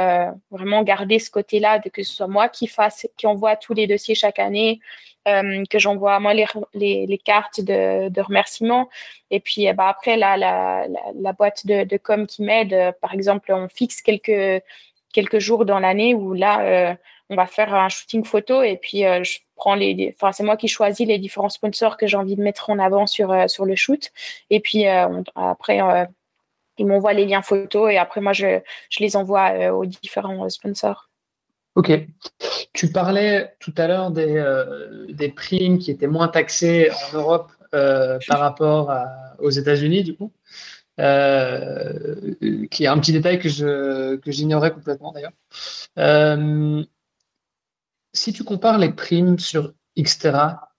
vraiment 0.51 0.83
garder 0.83 1.19
ce 1.19 1.31
côté-là 1.31 1.79
de 1.79 1.89
que 1.89 2.03
ce 2.03 2.15
soit 2.17 2.27
moi 2.27 2.51
qui 2.51 2.67
fasse, 2.67 3.07
qui 3.17 3.27
envoie 3.27 3.57
tous 3.57 3.73
les 3.73 3.87
dossiers 3.87 4.15
chaque 4.15 4.39
année, 4.39 4.81
que 5.25 5.79
j'envoie 5.79 6.21
moi 6.21 6.35
les, 6.35 6.47
les, 7.07 7.19
cartes 7.19 7.63
de, 7.63 8.11
de 8.11 8.21
remerciement. 8.21 8.91
Et 9.31 9.41
puis 9.41 9.73
bah, 9.73 9.89
après 9.89 10.19
la, 10.19 10.37
la, 10.37 10.87
la, 11.15 11.33
boîte 11.33 11.67
de, 11.67 11.85
de 11.85 11.97
com 11.97 12.27
qui 12.27 12.43
m'aide, 12.43 12.93
par 13.01 13.15
exemple, 13.15 13.51
on 13.55 13.71
fixe 13.71 14.03
quelques 14.03 14.63
quelques 15.13 15.39
jours 15.39 15.65
dans 15.65 15.79
l'année 15.79 16.15
où 16.15 16.35
là, 16.35 16.61
euh, 16.63 16.95
on 17.31 17.37
va 17.37 17.47
faire 17.47 17.75
un 17.75 17.89
shooting 17.89 18.25
photo 18.25 18.63
et 18.63 18.77
puis 18.77 19.05
euh, 19.05 19.23
je 19.23 19.39
prends 19.57 19.75
les, 19.75 20.15
enfin 20.17 20.33
c'est 20.33 20.45
moi 20.45 20.57
qui 20.57 20.69
choisis 20.69 21.07
les 21.07 21.19
différents 21.19 21.49
sponsors 21.49 21.97
que 21.97 22.07
j'ai 22.07 22.17
envie 22.17 22.37
de 22.37 22.43
mettre 22.43 22.71
en 22.71 22.79
avant 22.79 23.07
sur 23.07 23.33
euh, 23.33 23.49
sur 23.49 23.65
le 23.65 23.77
shoot 23.77 24.11
et 24.51 24.61
puis 24.61 24.87
après 24.87 25.81
ils 26.79 26.87
m'envoient 26.87 27.13
les 27.13 27.27
liens 27.27 27.43
photos 27.43 27.93
et 27.93 27.99
après 27.99 28.21
moi 28.21 28.33
je, 28.33 28.61
je 28.89 29.01
les 29.01 29.17
envoie 29.17 29.71
aux 29.73 29.85
différents 29.85 30.49
sponsors. 30.49 31.11
Ok. 31.75 31.93
Tu 32.73 32.91
parlais 32.91 33.53
tout 33.61 33.75
à 33.77 33.87
l'heure 33.87 34.11
des, 34.11 34.43
des 35.11 35.29
primes 35.29 35.79
qui 35.79 35.91
étaient 35.91 36.07
moins 36.07 36.29
taxées 36.29 36.91
en 36.91 37.17
Europe 37.17 37.53
par 37.71 38.39
rapport 38.39 38.91
aux 39.39 39.51
États-Unis, 39.51 40.03
du 40.03 40.17
coup. 40.17 40.33
Euh, 40.99 42.35
qui 42.71 42.85
est 42.85 42.89
un 42.89 42.99
petit 42.99 43.13
détail 43.13 43.39
que 43.39 43.49
je 43.49 44.17
que 44.17 44.33
j'ignorais 44.33 44.73
complètement 44.73 45.13
d'ailleurs. 45.13 45.33
Euh, 45.97 46.85
si 48.13 48.33
tu 48.33 48.43
compares 48.43 48.79
les 48.79 48.91
primes 48.91 49.39
sur 49.39 49.75
Xterra 49.97 50.73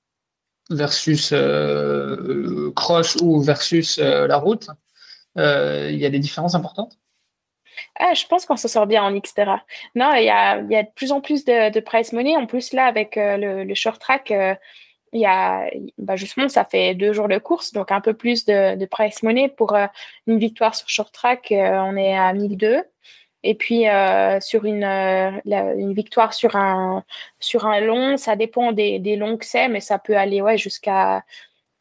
versus 0.70 1.32
euh, 1.32 2.72
Cross 2.76 3.18
ou 3.22 3.42
versus 3.42 3.98
la 3.98 4.36
route, 4.38 4.68
il 5.38 5.98
y 5.98 6.06
a 6.06 6.10
des 6.10 6.20
différences 6.20 6.56
importantes? 6.56 6.98
Ah, 7.98 8.14
je 8.14 8.26
pense 8.26 8.46
qu'on 8.46 8.58
se 8.58 8.68
sort 8.68 8.88
bien 8.88 9.04
en 9.04 9.18
Xterra. 9.18 9.64
Non, 9.96 10.14
il 10.16 10.26
y 10.26 10.30
a, 10.30 10.60
y 10.64 10.76
a, 10.76 10.84
de 10.84 10.90
plus 10.96 11.14
en 11.14 11.22
plus 11.22 11.46
de, 11.46 11.80
price 11.80 12.12
money. 12.12 12.36
En 12.36 12.46
plus, 12.46 12.74
là, 12.74 12.88
avec 12.88 13.14
le, 13.16 13.74
short 13.74 14.02
track, 14.02 14.34
il 15.14 15.22
y 15.22 15.26
a, 15.26 15.70
bah 15.98 16.16
justement, 16.16 16.50
ça 16.50 16.66
fait 16.66 16.96
deux 16.96 17.14
jours 17.14 17.28
de 17.28 17.38
course, 17.38 17.74
donc 17.74 17.92
un 17.92 18.02
peu 18.02 18.14
plus 18.14 18.46
de, 18.46 18.86
price 18.86 19.24
money. 19.24 19.50
Pour 19.50 19.76
euh, 19.76 19.88
une 20.28 20.40
victoire 20.40 20.76
sur 20.76 20.90
short 20.90 21.14
track, 21.14 21.52
euh, 21.52 21.80
on 21.80 21.96
est 21.96 22.18
à 22.18 22.34
1002. 22.34 22.84
Et 23.44 23.56
puis 23.56 23.88
euh, 23.88 24.40
sur 24.42 24.66
une, 24.66 24.84
victoire 25.94 26.34
sur 26.34 26.56
un, 26.56 27.04
sur 27.40 27.66
un 27.66 27.80
long, 27.80 28.18
ça 28.18 28.36
dépend 28.36 28.74
des, 28.74 29.00
des 29.00 29.16
longs 29.16 29.38
que 29.38 29.46
c'est, 29.46 29.70
mais 29.70 29.80
ça 29.80 29.98
peut 29.98 30.18
aller 30.18 30.42
ouais, 30.42 30.58
jusqu'à 30.58 31.24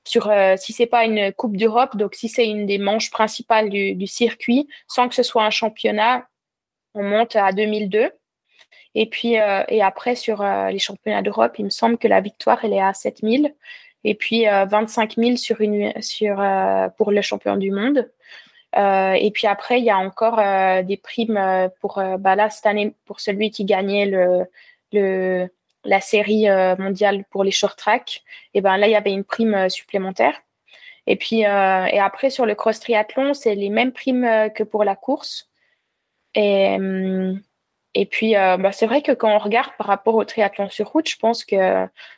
sur 0.04 0.32
si 0.56 0.72
c'est 0.72 0.86
pas 0.86 1.04
une 1.04 1.32
coupe 1.34 1.56
d'Europe, 1.56 1.96
donc 1.96 2.14
si 2.14 2.28
c'est 2.28 2.46
une 2.48 2.64
des 2.64 2.78
manches 2.78 3.10
principales 3.10 3.68
du, 3.68 3.94
du 3.94 4.06
circuit, 4.06 4.68
sans 4.86 5.08
que 5.08 5.14
ce 5.14 5.22
soit 5.22 5.44
un 5.44 5.50
championnat, 5.50 6.26
on 6.94 7.02
monte 7.02 7.36
à 7.36 7.52
2002. 7.52 8.10
Et 9.00 9.06
puis, 9.06 9.38
euh, 9.38 9.62
et 9.68 9.80
après, 9.80 10.16
sur 10.16 10.42
euh, 10.42 10.70
les 10.70 10.80
championnats 10.80 11.22
d'Europe, 11.22 11.54
il 11.56 11.66
me 11.66 11.70
semble 11.70 11.98
que 11.98 12.08
la 12.08 12.20
victoire, 12.20 12.64
elle 12.64 12.72
est 12.72 12.80
à 12.80 12.92
7000. 12.92 13.54
Et 14.02 14.16
puis, 14.16 14.44
25 14.46 15.16
euh, 15.16 15.22
000 15.22 15.36
sur 15.36 15.60
une, 15.60 15.92
sur, 16.02 16.44
pour 16.96 17.12
le 17.12 17.22
champion 17.22 17.56
du 17.56 17.70
monde. 17.70 18.10
et 18.74 19.30
puis 19.32 19.46
après, 19.46 19.78
il 19.78 19.84
y 19.84 19.90
a 19.90 19.98
encore 19.98 20.38
des 20.84 20.96
primes 20.96 21.70
pour, 21.80 22.02
bah 22.18 22.34
là, 22.34 22.50
cette 22.50 22.66
année, 22.66 22.94
pour 23.06 23.20
celui 23.20 23.52
qui 23.52 23.64
gagnait 23.64 24.06
le, 24.06 24.46
le, 24.92 25.48
la 25.84 26.00
série 26.00 26.46
mondiale 26.78 27.24
pour 27.30 27.44
les 27.44 27.52
short 27.52 27.78
track. 27.78 28.22
Et 28.54 28.60
ben 28.60 28.76
là, 28.78 28.88
il 28.88 28.92
y 28.92 28.96
avait 28.96 29.12
une 29.12 29.24
prime 29.24 29.68
supplémentaire. 29.68 30.34
Et 31.06 31.16
puis, 31.16 31.40
et 31.40 32.00
après, 32.00 32.30
sur 32.30 32.46
le 32.46 32.56
cross 32.56 32.80
triathlon, 32.80 33.32
c'est 33.34 33.54
les 33.54 33.70
mêmes 33.70 33.92
primes 33.92 34.50
que 34.56 34.64
pour 34.64 34.82
la 34.82 34.96
course. 34.96 35.48
Et, 36.34 36.76
hum, 36.76 37.40
et 38.00 38.06
puis, 38.06 38.36
euh, 38.36 38.56
bah, 38.58 38.70
c'est 38.70 38.86
vrai 38.86 39.02
que 39.02 39.10
quand 39.10 39.34
on 39.34 39.38
regarde 39.38 39.72
par 39.76 39.88
rapport 39.88 40.14
au 40.14 40.24
triathlon 40.24 40.68
sur 40.70 40.86
route, 40.88 41.08
je 41.08 41.16
pense 41.16 41.44
que 41.44 41.56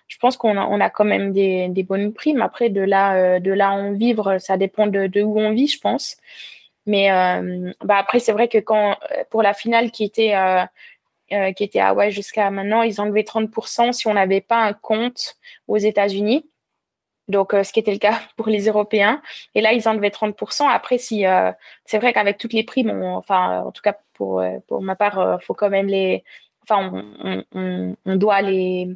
je 0.08 0.18
pense 0.18 0.36
qu'on 0.36 0.58
a, 0.58 0.66
on 0.66 0.78
quand 0.90 1.06
même 1.06 1.32
des, 1.32 1.86
bonnes 1.88 2.12
primes. 2.12 2.42
Après, 2.42 2.68
de 2.68 2.82
là, 2.82 3.14
euh, 3.16 3.40
de 3.40 3.50
là 3.50 3.72
en 3.72 3.92
vivre, 3.92 4.36
ça 4.36 4.58
dépend 4.58 4.86
de, 4.88 5.22
où 5.22 5.40
on 5.40 5.52
vit, 5.52 5.68
je 5.68 5.80
pense. 5.80 6.18
Mais 6.84 7.10
euh, 7.10 7.72
bah 7.82 7.96
après, 7.96 8.20
c'est 8.20 8.32
vrai 8.32 8.48
que 8.48 8.58
quand 8.58 8.98
pour 9.30 9.42
la 9.42 9.54
finale 9.54 9.90
qui 9.90 10.04
était 10.04 10.34
qui 11.56 11.64
était 11.64 11.80
à 11.80 11.94
ouais 11.94 12.10
jusqu'à 12.10 12.50
maintenant, 12.50 12.82
ils 12.82 13.00
enlevaient 13.00 13.22
30% 13.22 13.92
si 13.92 14.06
on 14.06 14.14
n'avait 14.14 14.42
pas 14.42 14.58
un 14.58 14.74
compte 14.74 15.36
aux 15.66 15.78
États-Unis. 15.78 16.44
Donc, 17.30 17.52
ce 17.52 17.72
qui 17.72 17.80
était 17.80 17.92
le 17.92 17.98
cas 17.98 18.20
pour 18.36 18.48
les 18.48 18.66
Européens. 18.66 19.22
Et 19.54 19.60
là, 19.60 19.72
ils 19.72 19.88
enlevaient 19.88 20.10
30%. 20.10 20.68
Après, 20.68 20.98
si 20.98 21.24
c'est 21.84 21.98
vrai 21.98 22.12
qu'avec 22.12 22.36
toutes 22.36 22.52
les 22.52 22.64
primes, 22.64 23.02
enfin, 23.02 23.60
en 23.60 23.72
tout 23.72 23.82
cas 23.82 23.96
pour, 24.20 24.40
euh, 24.40 24.58
pour 24.68 24.82
ma 24.82 24.96
part, 24.96 25.14
il 25.16 25.20
euh, 25.20 25.38
faut 25.38 25.54
quand 25.54 25.70
même 25.70 25.86
les. 25.86 26.22
Enfin, 26.62 27.04
on, 27.24 27.42
on, 27.54 27.96
on 28.04 28.16
doit 28.16 28.42
les, 28.42 28.86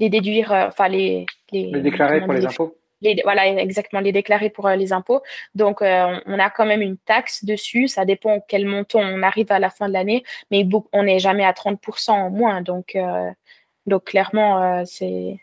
les 0.00 0.08
déduire, 0.08 0.50
euh, 0.50 0.66
enfin, 0.66 0.88
les, 0.88 1.24
les, 1.52 1.70
déclarer 1.80 2.20
pour 2.20 2.32
les, 2.32 2.44
impôts. 2.44 2.76
Les, 3.00 3.20
voilà, 3.22 3.46
exactement, 3.46 4.00
les 4.00 4.10
déclarer 4.10 4.50
pour 4.50 4.68
les 4.68 4.92
impôts. 4.92 5.22
Donc, 5.54 5.82
on 5.82 6.38
a 6.38 6.50
quand 6.50 6.66
même 6.66 6.82
une 6.82 6.96
taxe 6.96 7.44
dessus. 7.44 7.86
Ça 7.86 8.04
dépend 8.04 8.44
quel 8.48 8.66
montant 8.66 9.00
on 9.00 9.22
arrive 9.22 9.52
à 9.52 9.60
la 9.60 9.70
fin 9.70 9.86
de 9.86 9.92
l'année, 9.92 10.24
mais 10.50 10.66
on 10.92 11.04
n'est 11.04 11.20
jamais 11.20 11.44
à 11.44 11.52
30% 11.52 12.10
en 12.10 12.30
moins. 12.30 12.60
Donc, 12.62 12.98
donc 13.86 14.04
clairement, 14.04 14.84
c'est. 14.84 15.38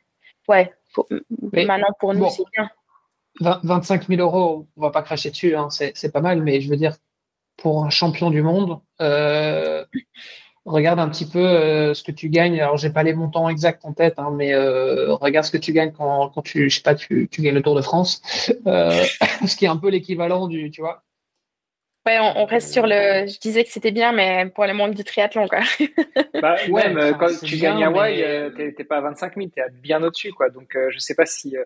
Ouais, 0.50 0.74
maintenant 1.52 1.94
pour 2.00 2.14
nous, 2.14 2.30
c'est 2.30 2.44
bien. 2.56 2.70
25 3.64 4.08
000 4.08 4.22
euros, 4.22 4.68
on 4.78 4.82
va 4.82 4.92
pas 4.92 5.02
cracher 5.02 5.32
dessus, 5.32 5.56
hein, 5.56 5.70
c'est 5.70 6.12
pas 6.12 6.22
mal, 6.22 6.42
mais 6.42 6.62
je 6.62 6.70
veux 6.70 6.78
dire, 6.78 6.96
pour 7.58 7.84
un 7.84 7.90
champion 7.90 8.30
du 8.30 8.42
monde. 8.42 8.80
Euh, 9.02 9.84
regarde 10.66 11.00
un 11.00 11.10
petit 11.10 11.26
peu 11.26 11.40
euh, 11.40 11.94
ce 11.94 12.04
que 12.04 12.12
tu 12.12 12.30
gagnes. 12.30 12.60
Alors, 12.62 12.78
j'ai 12.78 12.90
pas 12.90 13.04
les 13.04 13.14
montants 13.14 13.50
exacts 13.50 13.86
en 13.86 13.94
tête, 13.94 14.16
hein, 14.18 14.32
mais 14.36 14.54
euh, 14.54 15.16
regarde 15.16 15.46
ce 15.46 15.52
que 15.52 15.58
tu 15.58 15.74
gagnes 15.74 15.92
quand, 15.92 16.30
quand 16.30 16.42
tu, 16.42 16.70
je 16.70 16.76
sais 16.76 16.82
pas, 16.82 16.96
tu, 16.96 17.28
tu 17.30 17.42
gagnes 17.42 17.56
le 17.56 17.62
Tour 17.62 17.76
de 17.76 17.82
France, 17.82 18.22
ce 18.66 19.56
qui 19.56 19.66
est 19.66 19.70
un 19.70 19.78
peu 19.78 19.90
l'équivalent 19.90 20.48
du, 20.48 20.72
tu 20.72 20.82
vois. 20.82 21.04
Ouais, 22.06 22.20
on, 22.20 22.46
reste 22.46 22.74
sur 22.74 22.86
le. 22.86 23.28
Je 23.28 23.40
disais 23.40 23.64
que 23.64 23.70
c'était 23.70 23.92
bien, 23.92 24.12
mais 24.12 24.48
pour 24.48 24.66
le 24.66 24.74
monde 24.74 24.94
du 24.94 25.06
triathlon, 25.06 25.48
quoi. 25.48 25.60
bah, 26.42 26.58
ouais, 26.70 27.14
quand 27.18 27.28
tu 27.42 27.58
gagnes 27.58 27.84
Hawaï, 27.84 28.52
tu 28.56 28.76
t'es 28.76 28.84
pas 28.84 28.98
à 28.98 29.02
25 29.02 29.36
000, 29.38 29.50
t'es 29.56 29.62
bien 29.72 30.04
au-dessus, 30.04 30.34
quoi. 30.34 30.50
Donc, 30.50 30.78
je 30.90 31.00
sais 31.00 31.16
pas 31.16 31.26
si 31.26 31.56
euh, 31.56 31.64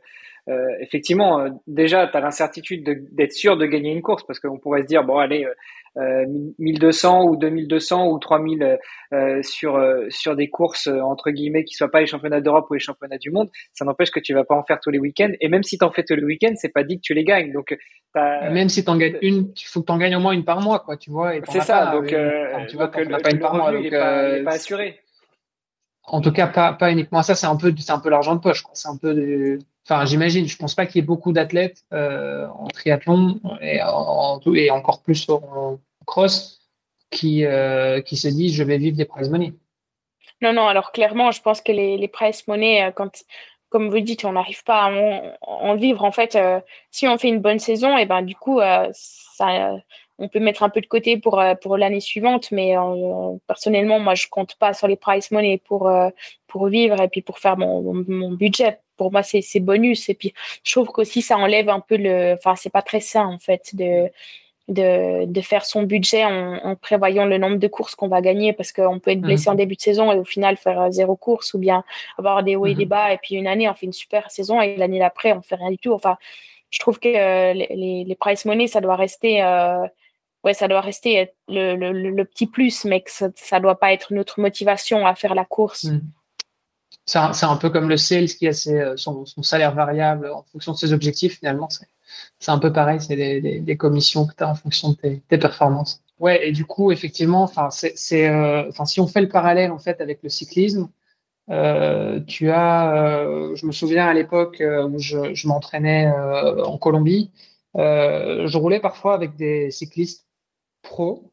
effectivement, 0.80 1.40
euh, 1.40 1.50
déjà, 1.68 2.08
tu 2.08 2.16
as 2.16 2.22
l'incertitude 2.22 2.84
d'être 3.12 3.34
sûr 3.34 3.58
de 3.58 3.66
gagner 3.66 3.92
une 3.92 4.02
course 4.02 4.24
parce 4.26 4.40
qu'on 4.40 4.58
pourrait 4.58 4.84
se 4.84 4.88
dire, 4.88 5.04
bon, 5.04 5.18
allez, 5.18 5.46
euh, 5.98 6.26
1200 6.60 7.26
ou 7.26 7.36
2200 7.36 8.08
ou 8.08 8.20
3000 8.20 8.78
euh, 9.14 9.42
sur 9.42 9.84
sur 10.10 10.36
des 10.36 10.48
courses 10.48 10.88
entre 10.88 11.32
guillemets 11.32 11.64
qui 11.64 11.74
soient 11.74 11.90
pas 11.90 12.02
les 12.02 12.06
championnats 12.06 12.40
d'Europe 12.40 12.68
ou 12.70 12.76
les 12.76 12.80
championnats 12.80 13.18
du 13.18 13.32
monde, 13.32 13.50
ça 13.74 13.84
n'empêche 13.84 14.12
que 14.12 14.20
tu 14.20 14.34
vas 14.34 14.44
pas 14.44 14.56
en 14.56 14.64
faire 14.64 14.80
tous 14.80 14.92
les 14.92 15.00
week-ends. 15.00 15.32
Et 15.42 15.50
même 15.50 15.64
si 15.64 15.78
tu 15.78 15.84
en 15.84 15.92
fais 15.92 16.04
tous 16.04 16.16
les 16.16 16.24
week-ends, 16.24 16.54
c'est 16.56 16.72
pas 16.72 16.84
dit 16.84 16.98
que 16.98 17.02
tu 17.02 17.14
les 17.14 17.24
gagnes. 17.24 17.52
Donc, 17.52 17.76
même 18.16 18.70
si 18.70 18.84
tu 18.84 18.90
en 18.90 18.98
gagnes 18.98 19.18
une, 19.22 19.52
il 19.56 19.66
faut 19.66 19.82
que 19.82 19.88
tu 19.88 19.92
en 19.92 19.98
gagnes 19.98 20.16
au 20.16 20.20
moins 20.20 20.32
une 20.32 20.46
par 20.46 20.62
mois, 20.62 20.80
quoi. 20.80 20.98
Tu 20.98 21.10
vois. 21.10 21.34
C'est 21.50 21.62
ça. 21.62 21.92
donc, 21.92 22.08
tu 22.70 22.76
vois 22.78 22.88
que 22.88 23.22
pas 23.22 23.32
une 23.32 23.40
par 23.40 23.56
mois, 23.56 23.72
donc, 23.72 23.90
pas, 23.90 24.44
pas 24.44 24.52
assuré. 24.52 25.00
En 26.10 26.22
tout 26.22 26.32
cas, 26.32 26.48
pas, 26.48 26.72
pas 26.72 26.92
uniquement 26.92 27.22
ça. 27.22 27.36
C'est 27.36 27.48
un 27.48 27.58
peu, 27.58 27.74
un 27.90 28.00
peu 28.00 28.10
l'argent 28.10 28.36
de 28.36 28.40
poche. 28.40 28.64
C'est 28.74 28.88
un 28.88 28.98
peu 28.98 29.14
de 29.14 29.60
Enfin, 29.90 30.04
j'imagine, 30.06 30.46
je 30.46 30.58
pense 30.58 30.76
pas 30.76 30.86
qu'il 30.86 30.98
y 30.98 31.00
ait 31.00 31.08
beaucoup 31.08 31.32
d'athlètes 31.32 31.86
euh, 31.94 32.46
en 32.48 32.68
triathlon 32.68 33.40
et, 33.62 33.82
en, 33.82 34.42
et 34.54 34.70
encore 34.70 35.02
plus 35.02 35.30
en 35.30 35.80
cross 36.06 36.60
qui, 37.10 37.46
euh, 37.46 38.02
qui 38.02 38.18
se 38.18 38.28
disent 38.28 38.54
je 38.54 38.64
vais 38.64 38.78
vivre 38.78 38.98
des 38.98 39.06
prize 39.06 39.30
money. 39.30 39.54
Non, 40.42 40.52
non, 40.52 40.68
alors 40.68 40.92
clairement, 40.92 41.32
je 41.32 41.42
pense 41.42 41.62
que 41.62 41.72
les, 41.72 41.98
les 41.98 42.10
prize 42.10 42.46
money, 42.50 42.84
euh, 42.84 42.92
quand, 42.92 43.24
comme 43.70 43.90
vous 43.90 44.02
dites, 44.02 44.26
on 44.26 44.34
n'arrive 44.34 44.62
pas 44.66 44.84
à 44.84 44.92
en, 44.92 45.76
vivre. 45.76 46.04
En 46.04 46.12
fait, 46.12 46.38
si 46.92 47.08
on 47.08 47.18
fait 47.18 47.30
une 47.30 47.40
bonne 47.40 47.60
saison, 47.60 47.98
et 47.98 48.06
ben 48.06 48.24
du 48.24 48.36
coup, 48.36 48.60
on 48.60 50.28
peut 50.28 50.40
mettre 50.40 50.64
un 50.64 50.70
peu 50.70 50.82
de 50.82 50.88
côté 50.88 51.18
pour, 51.18 51.42
pour 51.62 51.78
l'année 51.78 52.02
suivante, 52.02 52.52
mais 52.52 52.76
personnellement, 53.48 54.00
moi, 54.00 54.16
je 54.16 54.28
compte 54.30 54.56
pas 54.56 54.74
sur 54.74 54.88
les 54.88 54.96
price 54.96 55.32
money 55.32 55.62
pour, 55.66 55.90
pour 56.48 56.68
vivre 56.68 57.02
et 57.02 57.08
puis 57.08 57.22
pour 57.22 57.40
faire 57.40 57.58
mon, 57.58 57.94
mon, 58.08 58.32
budget. 58.32 58.80
Pour 58.98 59.12
moi, 59.12 59.24
c'est 59.24 59.60
bonus. 59.60 60.10
Et 60.10 60.14
puis, 60.14 60.34
je 60.64 60.72
trouve 60.72 60.88
qu'aussi, 60.88 61.22
ça 61.22 61.38
enlève 61.38 61.70
un 61.70 61.80
peu 61.80 61.98
le. 61.98 62.34
Enfin, 62.34 62.56
c'est 62.56 62.72
pas 62.72 62.82
très 62.82 63.00
sain, 63.00 63.26
en 63.26 63.40
fait, 63.40 63.76
de 63.76 64.10
de, 64.68 65.26
de 65.26 65.42
faire 65.42 65.66
son 65.66 65.84
budget 65.84 66.26
en, 66.26 66.56
en, 66.56 66.76
prévoyant 66.76 67.26
le 67.26 67.38
nombre 67.38 67.58
de 67.58 67.68
courses 67.68 67.96
qu'on 67.96 68.10
va 68.10 68.22
gagner 68.22 68.54
parce 68.54 68.72
qu'on 68.72 69.00
peut 69.00 69.12
être 69.12 69.22
blessé 69.22 69.50
mhm. 69.50 69.54
en 69.54 69.56
début 69.56 69.76
de 69.76 69.82
saison 69.82 70.12
et 70.12 70.18
au 70.18 70.26
final 70.26 70.58
faire 70.58 70.82
euh, 70.82 70.92
zéro 70.92 71.16
course 71.16 71.54
ou 71.54 71.60
bien 71.60 71.84
avoir 72.18 72.44
des 72.44 72.56
hauts 72.56 72.66
et 72.66 72.76
des 72.76 72.84
mhm. 72.84 72.90
bas 72.90 73.14
et 73.14 73.18
puis 73.18 73.36
une 73.36 73.48
année 73.48 73.70
on 73.70 73.74
fait 73.74 73.86
une 73.86 73.94
super 73.94 74.30
saison 74.30 74.62
et 74.62 74.76
l'année 74.76 75.00
d'après 75.00 75.32
on 75.32 75.42
fait 75.42 75.56
rien 75.56 75.72
du 75.72 75.78
tout. 75.78 75.94
Enfin, 75.94 76.18
je 76.70 76.80
trouve 76.80 77.00
que 77.00 77.08
euh, 77.08 77.54
les, 77.54 78.04
les, 78.04 78.16
price 78.16 78.44
money 78.44 78.68
ça 78.68 78.82
doit 78.82 78.98
rester 78.98 79.42
euh, 79.42 79.88
ouais 80.44 80.54
ça 80.54 80.68
doit 80.68 80.82
rester 80.82 81.32
le, 81.48 81.76
le, 81.76 81.94
le, 81.94 82.26
petit 82.26 82.48
plus 82.48 82.84
mais 82.84 83.00
que 83.00 83.12
ça, 83.12 83.30
ça 83.36 83.62
doit 83.62 83.80
pas 83.80 83.94
être 83.94 84.14
notre 84.14 84.42
motivation 84.42 85.08
à 85.08 85.16
faire 85.16 85.34
la 85.34 85.46
course. 85.46 85.86
Mhm. 85.86 86.02
C'est 87.08 87.18
un, 87.18 87.56
peu 87.56 87.70
comme 87.70 87.90
le 87.90 87.98
sales 87.98 88.28
qui 88.28 88.48
a 88.48 88.54
ses, 88.54 88.94
son, 88.98 89.26
son, 89.26 89.42
salaire 89.42 89.74
variable 89.74 90.30
en 90.30 90.44
fonction 90.44 90.74
de 90.74 90.78
ses 90.78 90.92
objectifs 90.92 91.40
finalement. 91.40 91.70
C'est 92.40 92.52
un 92.52 92.60
peu 92.60 92.74
pareil, 92.74 93.00
c'est 93.00 93.16
des, 93.16 93.78
commissions 93.78 94.28
que 94.28 94.36
tu 94.36 94.44
as 94.44 94.50
en 94.50 94.56
fonction 94.56 94.90
de 94.92 94.96
tes, 94.96 95.38
performances. 95.38 96.02
Ouais, 96.20 96.48
et 96.48 96.52
du 96.52 96.66
coup, 96.66 96.92
effectivement, 96.92 97.50
c'est, 97.70 98.30
euh, 98.30 98.70
si 98.86 99.00
on 99.00 99.08
fait 99.08 99.22
le 99.22 99.30
parallèle 99.30 99.72
en 99.72 99.80
fait 99.80 100.02
avec 100.02 100.20
le 100.22 100.30
cyclisme, 100.30 100.90
euh, 101.50 102.20
tu 102.22 102.50
as, 102.52 102.94
euh, 102.96 103.56
je 103.56 103.66
me 103.66 103.72
souviens 103.72 104.08
à 104.08 104.14
l'époque 104.14 104.60
euh, 104.60 104.88
où 104.88 105.00
je, 105.00 105.34
je 105.34 105.48
m'entraînais 105.48 106.08
euh, 106.08 106.64
en 106.64 106.78
Colombie, 106.78 107.32
je 107.76 108.58
roulais 108.58 108.80
parfois 108.80 109.14
avec 109.14 109.36
des 109.36 109.72
cyclistes 109.72 110.26
pros 110.82 111.32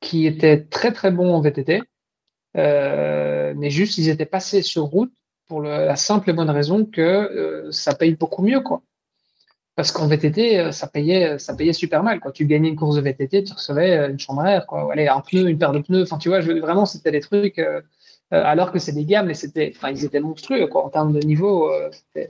qui 0.00 0.26
étaient 0.26 0.62
très 0.62 0.92
très 0.92 1.10
bons 1.10 1.34
en 1.34 1.40
VTT, 1.40 1.82
mais 2.56 3.70
juste 3.70 3.98
ils 3.98 4.08
étaient 4.08 4.26
passés 4.26 4.62
sur 4.62 4.84
route 4.84 5.12
pour 5.46 5.60
le, 5.60 5.68
la 5.68 5.96
simple 5.96 6.30
et 6.30 6.32
bonne 6.32 6.50
raison 6.50 6.84
que 6.84 7.68
ça 7.70 7.94
paye 7.94 8.14
beaucoup 8.16 8.42
mieux, 8.42 8.60
quoi. 8.60 8.82
Parce 9.76 9.92
qu'en 9.92 10.08
VTT, 10.08 10.58
euh, 10.58 10.72
ça 10.72 10.86
payait, 10.86 11.32
euh, 11.34 11.38
ça 11.38 11.54
payait 11.54 11.74
super 11.74 12.02
mal. 12.02 12.18
Quoi. 12.18 12.32
Tu 12.32 12.46
gagnais 12.46 12.68
une 12.70 12.76
course 12.76 12.96
de 12.96 13.02
VTT, 13.02 13.44
tu 13.44 13.52
recevais 13.52 13.92
euh, 13.92 14.08
une 14.08 14.18
chambre 14.18 14.40
à 14.40 14.52
air, 14.52 14.66
quoi. 14.66 14.90
Allez, 14.90 15.06
un 15.06 15.20
pneu, 15.20 15.50
une 15.50 15.58
paire 15.58 15.72
de 15.72 15.80
pneus. 15.80 16.02
Enfin, 16.02 16.16
tu 16.16 16.30
vois, 16.30 16.40
je, 16.40 16.50
vraiment, 16.52 16.86
c'était 16.86 17.12
des 17.12 17.20
trucs. 17.20 17.60
alors 18.30 18.72
que 18.72 18.78
c'est 18.78 18.92
des 18.92 19.04
gammes, 19.04 19.26
mais 19.26 19.34
c'était, 19.34 19.72
enfin, 19.76 19.90
ils 19.90 20.04
étaient 20.04 20.20
monstrueux, 20.20 20.66
quoi. 20.66 20.84
En 20.84 20.88
termes 20.88 21.12
de 21.12 21.20
niveau, 21.20 21.70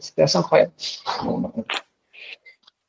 c'était 0.01 0.23
assez 0.23 0.39
incroyable. 0.39 0.73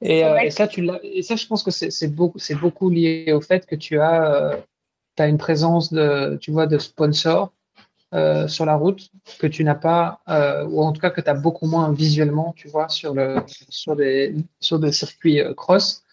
Et, 0.02 0.22
et, 0.44 0.50
ça, 0.50 0.68
tu 0.68 0.88
et 1.04 1.22
ça, 1.22 1.36
je 1.36 1.46
pense 1.46 1.64
que 1.64 1.72
c'est 1.72 2.08
beaucoup, 2.08 2.40
c'est 2.40 2.56
beaucoup 2.56 2.90
lié 2.90 3.34
au 3.34 3.42
fait 3.42 3.66
que 3.66 3.76
tu 3.76 4.00
as, 4.00 4.58
as 5.22 5.27
une 5.27 5.38
présence 5.38 5.91
de, 5.94 6.38
tu 6.41 6.52
vois, 6.52 6.68
de 6.68 6.77
sponsors 6.77 7.52
euh, 8.14 8.48
sur 8.48 8.65
la 8.65 8.76
route 8.76 9.10
que 9.38 9.48
tu 9.48 9.65
n'as 9.65 9.76
pas, 9.76 10.22
euh, 10.30 10.65
ou 10.65 10.81
en 10.81 10.94
tout 10.94 11.02
cas 11.02 11.10
que 11.10 11.19
tu 11.19 11.30
as 11.30 11.34
beaucoup 11.34 11.68
moins 11.68 11.91
visuellement, 11.91 12.53
tu 12.56 12.69
vois, 12.69 12.88
sur, 12.88 13.14
le, 13.14 13.44
sur, 13.68 13.98
des, 13.98 14.34
sur 14.61 14.80
des 14.80 14.94
circuits 14.94 15.41
euh, 15.41 15.53
cross. 15.53 16.03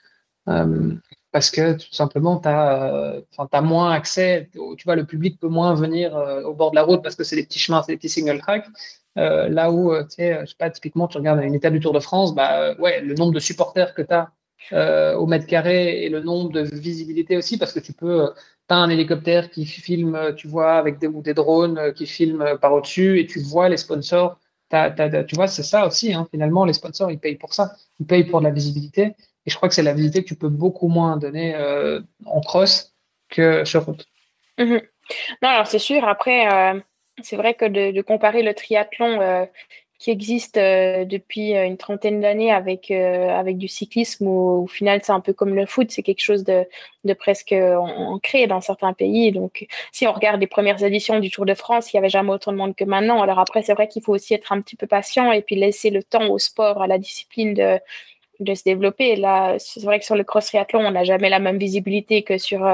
parce 1.31 1.51
que 1.51 1.75
tout 1.75 1.93
simplement, 1.93 2.41
tu 2.41 2.49
as, 2.49 3.21
as, 3.39 3.61
moins 3.61 3.93
accès, 3.93 4.51
tu 4.53 4.85
vois, 4.85 4.97
le 4.97 5.05
public 5.05 5.39
peut 5.39 5.49
moins 5.49 5.75
venir 5.75 6.15
au 6.45 6.55
bord 6.55 6.71
de 6.73 6.77
la 6.77 6.83
route 6.83 7.03
parce 7.03 7.15
que 7.15 7.25
c'est 7.25 7.37
des 7.37 7.45
petits 7.45 7.61
chemins, 7.61 7.83
c'est 7.83 7.93
des 7.93 7.97
petits 7.97 8.09
single 8.09 8.41
track. 8.41 8.67
là 9.17 9.71
où, 9.71 9.97
tu 10.03 10.17
sais, 10.17 10.41
je 10.41 10.47
sais 10.47 10.57
pas, 10.59 10.71
typiquement, 10.71 11.07
tu 11.07 11.19
regardes 11.19 11.43
une 11.43 11.55
étape 11.55 11.73
du 11.73 11.81
Tour 11.81 11.93
de 11.93 12.01
France, 12.01 12.35
bah, 12.35 12.75
ouais, 12.81 13.01
le 13.01 13.15
nombre 13.15 13.33
de 13.33 13.41
supporters 13.41 13.95
que 13.95 14.03
tu 14.03 14.13
as 14.13 14.31
euh, 14.73 15.15
au 15.15 15.27
mètre 15.27 15.47
carré 15.47 16.05
et 16.05 16.09
le 16.09 16.21
nombre 16.21 16.51
de 16.51 16.63
visibilité 16.63 17.37
aussi, 17.37 17.59
parce 17.59 17.73
que 17.73 17.81
tu 17.81 17.93
peux, 17.93 18.31
tu 18.69 18.75
as 18.75 18.77
un 18.77 18.89
hélicoptère 18.89 19.51
qui 19.51 19.67
filme, 19.67 20.35
tu 20.37 20.49
vois, 20.49 20.75
avec 20.75 20.99
des, 20.99 21.07
ou 21.07 21.23
des 21.23 21.35
drones 21.35 21.79
euh, 21.79 21.93
qui 21.93 22.07
filment 22.07 22.59
par 22.61 22.73
au-dessus 22.73 23.21
et 23.21 23.27
tu 23.27 23.41
vois 23.41 23.69
les 23.69 23.77
sponsors. 23.77 24.39
tu 24.71 25.35
vois, 25.35 25.49
c'est 25.49 25.63
ça 25.63 25.87
aussi, 25.87 26.15
hein, 26.15 26.27
finalement, 26.31 26.65
les 26.65 26.73
sponsors, 26.73 27.11
ils 27.11 27.19
payent 27.19 27.37
pour 27.37 27.53
ça. 27.53 27.73
Ils 28.01 28.07
payent 28.07 28.25
pour 28.25 28.41
de 28.41 28.47
la 28.47 28.53
visibilité. 28.53 29.15
Et 29.47 29.51
je 29.51 29.57
crois 29.57 29.69
que 29.69 29.75
c'est 29.75 29.83
la 29.83 29.93
visibilité 29.93 30.23
que 30.23 30.29
tu 30.29 30.37
peux 30.37 30.49
beaucoup 30.49 30.89
moins 30.89 31.19
donner 31.19 31.55
euh, 31.55 32.01
en 32.25 32.41
cross 32.41 32.95
que 33.29 33.65
sur 33.65 33.85
route. 33.85 34.07
Mhm. 34.59 34.81
Non, 35.43 35.49
alors 35.51 35.67
c'est 35.67 35.79
sûr. 35.79 36.09
Après, 36.09 36.49
c'est 37.23 37.37
vrai 37.37 37.53
que 37.53 37.67
de, 37.67 38.01
comparer 38.01 38.43
le 38.43 38.55
triathlon 38.55 39.47
qui 39.99 40.11
existe 40.11 40.57
euh, 40.57 41.05
depuis 41.05 41.57
euh, 41.57 41.65
une 41.65 41.77
trentaine 41.77 42.21
d'années 42.21 42.53
avec 42.53 42.91
euh, 42.91 43.29
avec 43.29 43.59
du 43.59 43.69
cyclisme 43.69 44.27
où 44.27 44.65
au 44.65 44.67
final 44.67 45.01
c'est 45.03 45.13
un 45.13 45.21
peu 45.21 45.33
comme 45.33 45.55
le 45.55 45.67
foot, 45.67 45.91
c'est 45.91 46.03
quelque 46.03 46.23
chose 46.23 46.45
de, 46.45 46.67
de 47.05 47.13
presque 47.15 47.53
ancré 47.53 48.47
dans 48.47 48.61
certains 48.61 48.93
pays. 48.93 49.33
Donc 49.33 49.67
si 49.93 50.07
on 50.07 50.13
regarde 50.13 50.41
les 50.41 50.47
premières 50.47 50.83
éditions 50.83 51.21
du 51.21 51.31
Tour 51.31 51.47
de 51.47 51.55
France, 51.55 51.93
il 51.93 51.97
y 51.97 51.99
avait 51.99 52.09
jamais 52.09 52.31
autant 52.31 52.53
de 52.53 52.57
monde 52.57 52.75
que 52.75 52.85
maintenant. 52.85 53.23
Alors 53.23 53.39
après 53.39 53.63
c'est 53.63 53.75
vrai 53.75 53.89
qu'il 53.89 54.03
faut 54.03 54.13
aussi 54.15 54.35
être 54.35 54.53
un 54.53 54.61
petit 54.61 54.77
peu 54.77 54.87
patient 54.87 55.33
et 55.33 55.43
puis 55.43 55.57
laisser 55.57 55.91
le 55.91 56.03
temps 56.03 56.27
au 56.29 56.39
sport, 56.39 56.83
à 56.83 56.87
la 56.87 56.99
discipline 56.99 57.55
de 57.55 57.79
de 58.41 58.55
se 58.55 58.65
développer. 58.65 59.15
Là, 59.17 59.57
c'est 59.61 59.83
vrai 59.85 60.01
que 60.01 60.05
sur 60.05 60.17
le 60.17 60.25
cross 60.25 60.47
triathlon, 60.47 60.81
on 60.81 60.91
n'a 60.91 61.05
jamais 61.05 61.31
la 61.31 61.39
même 61.39 61.59
visibilité 61.59 62.23
que 62.25 62.37
sur 62.39 62.69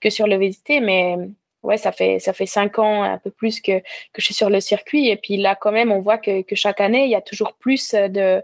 que 0.00 0.10
sur 0.10 0.26
le 0.26 0.36
VTT, 0.36 0.80
mais 0.80 1.16
ouais, 1.64 1.76
ça 1.78 1.92
fait 1.92 2.18
ça 2.20 2.32
fait 2.32 2.46
cinq 2.46 2.78
ans, 2.78 3.02
un 3.02 3.18
peu 3.18 3.30
plus 3.30 3.60
que 3.60 3.80
que 3.80 4.18
je 4.18 4.24
suis 4.24 4.34
sur 4.34 4.50
le 4.50 4.60
circuit. 4.60 5.08
Et 5.08 5.16
puis 5.16 5.36
là, 5.36 5.56
quand 5.56 5.72
même, 5.72 5.90
on 5.92 6.00
voit 6.00 6.18
que, 6.18 6.42
que 6.42 6.54
chaque 6.54 6.80
année, 6.80 7.04
il 7.04 7.10
y 7.10 7.16
a 7.16 7.20
toujours 7.22 7.54
plus 7.54 7.92
de 7.92 8.42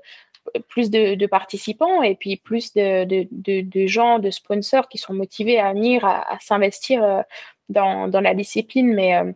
plus 0.69 0.91
de, 0.91 1.27
participants 1.27 2.03
et 2.03 2.15
puis 2.15 2.37
plus 2.37 2.73
de, 2.75 3.05
de, 3.05 3.29
de, 3.61 3.87
gens, 3.87 4.19
de 4.19 4.31
sponsors 4.31 4.89
qui 4.89 4.99
sont 4.99 5.15
motivés 5.15 5.59
à 5.59 5.73
venir, 5.73 6.05
à, 6.05 6.39
s'investir 6.41 7.03
euh, 7.05 7.23
dans, 7.69 8.09
dans 8.09 8.21
la 8.21 8.35
discipline. 8.35 8.93
Mais 8.93 9.17
euh, 9.17 9.33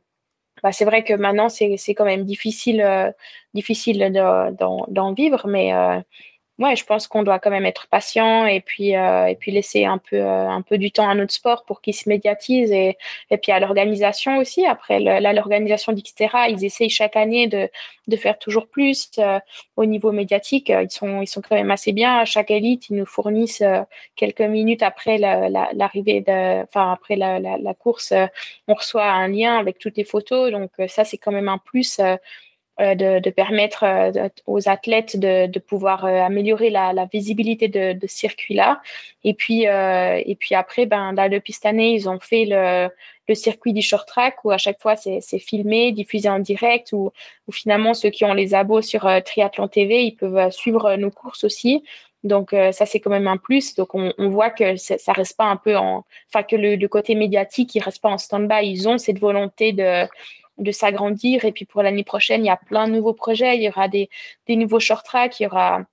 bah, 0.62 0.72
c'est 0.72 0.84
vrai 0.84 1.04
que 1.04 1.14
maintenant, 1.14 1.48
c'est 1.48 1.76
quand 1.94 2.04
même 2.04 2.24
difficile, 2.24 2.80
euh, 2.80 3.10
difficile 3.54 4.12
d'en 4.58 5.12
vivre. 5.12 5.46
Mais 5.46 5.72
ouais, 6.58 6.76
je 6.76 6.84
pense 6.84 7.08
qu'on 7.08 7.22
doit 7.22 7.38
quand 7.38 7.50
même 7.50 7.66
être 7.66 7.88
patient 7.88 8.46
et 8.46 8.60
puis 8.60 8.96
euh, 8.96 9.26
et 9.26 9.34
puis 9.34 9.50
laisser 9.50 9.84
un 9.84 9.98
peu 9.98 10.16
euh, 10.16 10.48
un 10.48 10.62
peu 10.62 10.78
du 10.78 10.90
temps 10.92 11.08
à 11.08 11.14
notre 11.14 11.32
sport 11.32 11.64
pour 11.64 11.80
qu'il 11.80 11.94
se 11.94 12.08
médiatise 12.08 12.70
et 12.72 12.96
et 13.30 13.38
puis 13.38 13.52
à 13.52 13.60
l'organisation 13.60 14.38
aussi. 14.38 14.64
Après 14.66 15.00
l'organisation 15.00 15.92
d'Xterra, 15.92 16.48
ils 16.48 16.64
essayent 16.64 16.90
chaque 16.90 17.16
année 17.16 17.48
de 17.48 17.68
de 18.06 18.16
faire 18.16 18.38
toujours 18.38 18.68
plus 18.68 19.10
euh, 19.18 19.40
au 19.76 19.84
niveau 19.84 20.12
médiatique. 20.12 20.68
Ils 20.70 20.90
sont 20.90 21.22
ils 21.22 21.26
sont 21.26 21.42
quand 21.42 21.56
même 21.56 21.70
assez 21.70 21.92
bien. 21.92 22.24
Chaque 22.24 22.50
élite, 22.50 22.88
ils 22.90 22.96
nous 22.96 23.06
fournissent 23.06 23.62
quelques 24.16 24.40
minutes 24.40 24.82
après 24.82 25.18
l'arrivée 25.18 26.20
de 26.20 26.62
enfin 26.62 26.92
après 26.92 27.16
la, 27.16 27.40
la, 27.40 27.74
course, 27.74 28.12
on 28.68 28.74
reçoit 28.74 29.10
un 29.10 29.28
lien 29.28 29.58
avec 29.58 29.78
toutes 29.78 29.96
les 29.96 30.04
photos. 30.04 30.50
Donc 30.52 30.70
ça 30.88 31.04
c'est 31.04 31.18
quand 31.18 31.32
même 31.32 31.48
un 31.48 31.58
plus 31.58 31.98
euh, 32.00 32.16
de, 32.80 33.20
de, 33.20 33.30
permettre 33.30 33.84
euh, 33.84 34.28
aux 34.46 34.68
athlètes 34.68 35.16
de, 35.18 35.46
de 35.46 35.58
pouvoir 35.60 36.04
euh, 36.04 36.22
améliorer 36.22 36.70
la, 36.70 36.92
la, 36.92 37.04
visibilité 37.06 37.68
de, 37.68 37.92
de 37.92 38.06
ce 38.06 38.16
circuit-là. 38.16 38.80
Et 39.22 39.34
puis, 39.34 39.62
et 39.62 40.36
puis 40.38 40.54
après, 40.54 40.84
ben, 40.84 41.12
là, 41.12 41.28
depuis 41.28 41.52
cette 41.52 41.66
année, 41.66 41.94
ils 41.94 42.08
ont 42.08 42.18
fait 42.20 42.44
le, 42.46 42.88
le 43.28 43.34
circuit 43.34 43.72
du 43.72 43.80
short 43.80 44.06
track 44.06 44.44
où 44.44 44.50
à 44.50 44.58
chaque 44.58 44.80
fois 44.80 44.96
c'est 44.96 45.38
filmé, 45.38 45.92
diffusé 45.92 46.28
en 46.28 46.40
direct, 46.40 46.92
où, 46.92 47.10
où, 47.46 47.52
finalement 47.52 47.94
ceux 47.94 48.10
qui 48.10 48.24
ont 48.24 48.34
les 48.34 48.54
abos 48.54 48.82
sur 48.82 49.08
Triathlon 49.24 49.68
TV, 49.68 50.04
ils 50.04 50.16
peuvent 50.16 50.50
suivre 50.50 50.96
nos 50.96 51.10
courses 51.10 51.44
aussi. 51.44 51.84
Donc 52.22 52.54
ça 52.72 52.84
c'est 52.84 53.00
quand 53.00 53.10
même 53.10 53.28
un 53.28 53.38
plus. 53.38 53.74
Donc 53.76 53.94
on, 53.94 54.12
on 54.18 54.28
voit 54.28 54.50
que 54.50 54.76
ça 54.76 55.12
reste 55.12 55.38
pas 55.38 55.46
un 55.46 55.56
peu 55.56 55.76
en, 55.76 56.04
enfin 56.28 56.42
que 56.42 56.56
le, 56.56 56.76
le 56.76 56.88
côté 56.88 57.14
médiatique 57.14 57.74
il 57.74 57.80
reste 57.80 58.02
pas 58.02 58.10
en 58.10 58.18
stand-by. 58.18 58.66
Ils 58.66 58.88
ont 58.88 58.98
cette 58.98 59.18
volonté 59.18 59.72
de 59.72 60.06
de 60.58 60.72
s'agrandir. 60.72 61.44
Et 61.44 61.52
puis 61.52 61.64
pour 61.64 61.82
l'année 61.82 62.04
prochaine, 62.04 62.44
il 62.44 62.48
y 62.48 62.50
a 62.50 62.56
plein 62.56 62.88
de 62.88 62.92
nouveaux 62.94 63.14
projets. 63.14 63.56
Il 63.56 63.62
y 63.62 63.68
aura 63.68 63.88
des, 63.88 64.08
des 64.46 64.56
nouveaux 64.56 64.80
short 64.80 65.04
tracks, 65.04 65.38
il 65.40 65.44
y 65.44 65.46
aura 65.46 65.84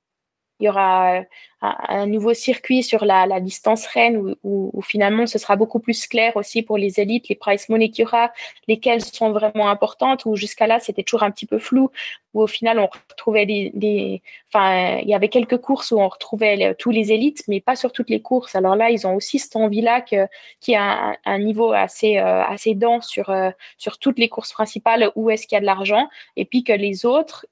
il 0.62 0.66
y 0.66 0.70
aura 0.70 1.18
euh, 1.18 1.22
un, 1.62 2.06
nouveau 2.08 2.34
circuit 2.34 2.84
sur 2.84 3.04
la, 3.04 3.40
distance 3.40 3.86
reine 3.88 4.36
où, 4.44 4.82
finalement 4.82 5.28
ce 5.28 5.38
sera 5.38 5.56
beaucoup 5.56 5.80
plus 5.80 6.08
clair 6.08 6.36
aussi 6.36 6.64
pour 6.64 6.78
les 6.78 7.00
élites, 7.00 7.30
les 7.30 7.36
price 7.36 7.70
money 7.70 7.90
qu'il 7.90 8.04
y 8.04 8.08
aura, 8.08 8.32
lesquelles 8.68 9.04
sont 9.04 9.32
vraiment 9.32 9.70
importantes, 9.70 10.26
où 10.26 10.36
jusqu'à 10.36 10.68
là 10.68 10.80
c'était 10.80 11.04
toujours 11.04 11.24
un 11.24 11.32
petit 11.32 11.46
peu 11.46 11.60
flou, 11.60 11.92
où 12.34 12.42
au 12.42 12.48
final 12.48 12.80
on 12.80 12.88
retrouvait 13.10 13.46
des, 13.46 14.22
enfin 14.52 15.00
il 15.02 15.10
y 15.10 15.14
avait 15.14 15.30
quelques 15.30 15.58
courses 15.58 15.92
où 15.92 16.00
on 16.00 16.08
retrouvait 16.08 16.76
tous 16.76 16.92
les 16.92 17.12
élites, 17.12 17.44
mais 17.48 17.60
pas 17.60 17.76
sur 17.76 17.92
toutes 17.92 18.10
les 18.10 18.22
courses. 18.22 18.56
Alors 18.56 18.76
là 18.76 18.90
ils 18.90 19.06
ont 19.06 19.16
aussi 19.16 19.38
cette 19.40 19.56
envie-là 19.56 20.02
qui 20.02 20.76
a 20.76 20.84
un, 20.84 21.16
un, 21.26 21.40
niveau 21.40 21.74
assez 21.74 22.18
euh, 22.18 22.44
assez 22.44 22.74
dense 22.76 23.08
sur 23.08 23.30
euh, 23.30 23.52
sur 23.78 23.98
toutes 24.00 24.20
les 24.20 24.30
courses 24.30 24.54
principales 24.54 25.12
où 25.16 25.30
est-ce 25.30 25.48
qu'il 25.48 25.56
y 25.56 25.58
a 25.58 25.62
de 25.62 25.66
l'argent, 25.66 26.08
et 26.36 26.46
puis 26.46 26.64
que 26.64 26.74
les 26.74 27.06
autres 27.06 27.46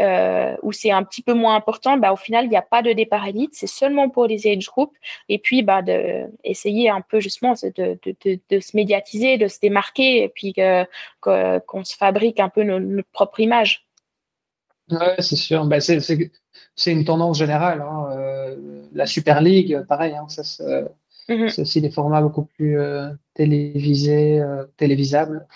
euh, 0.00 0.56
où 0.62 0.72
c'est 0.72 0.90
un 0.90 1.02
petit 1.02 1.22
peu 1.22 1.34
moins 1.34 1.54
important, 1.54 1.96
bah, 1.96 2.12
au 2.12 2.16
final, 2.16 2.46
il 2.46 2.50
n'y 2.50 2.56
a 2.56 2.62
pas 2.62 2.82
de 2.82 2.92
départ 2.92 3.26
élite, 3.26 3.50
c'est 3.54 3.66
seulement 3.66 4.08
pour 4.08 4.26
les 4.26 4.46
age 4.46 4.66
groups. 4.66 4.96
Et 5.28 5.38
puis, 5.38 5.62
bah, 5.62 5.82
de, 5.82 6.24
essayer 6.44 6.88
un 6.88 7.00
peu 7.00 7.20
justement 7.20 7.54
de, 7.62 7.98
de, 8.02 8.16
de, 8.24 8.38
de 8.48 8.60
se 8.60 8.76
médiatiser, 8.76 9.38
de 9.38 9.48
se 9.48 9.60
démarquer, 9.60 10.24
et 10.24 10.28
puis 10.28 10.54
qu'on 11.20 11.84
se 11.84 11.96
fabrique 11.96 12.40
un 12.40 12.48
peu 12.48 12.62
notre, 12.62 13.08
propre 13.12 13.40
image. 13.40 13.86
Ouais, 14.90 15.16
c'est 15.18 15.36
sûr. 15.36 15.64
Bah, 15.66 15.80
c'est 15.80 16.92
une 16.92 17.04
tendance 17.04 17.38
générale. 17.38 17.82
Hein. 17.82 18.08
Euh, 18.12 18.82
la 18.92 19.06
Super 19.06 19.40
League, 19.40 19.84
pareil, 19.88 20.14
hein, 20.14 20.26
ça, 20.28 20.42
Mhm. 21.28 21.48
C'est 21.48 21.62
aussi 21.62 21.80
des 21.80 21.90
formats 21.90 22.22
beaucoup 22.22 22.44
plus 22.44 22.76
télévisés, 23.34 24.42
télévisables. 24.76 25.46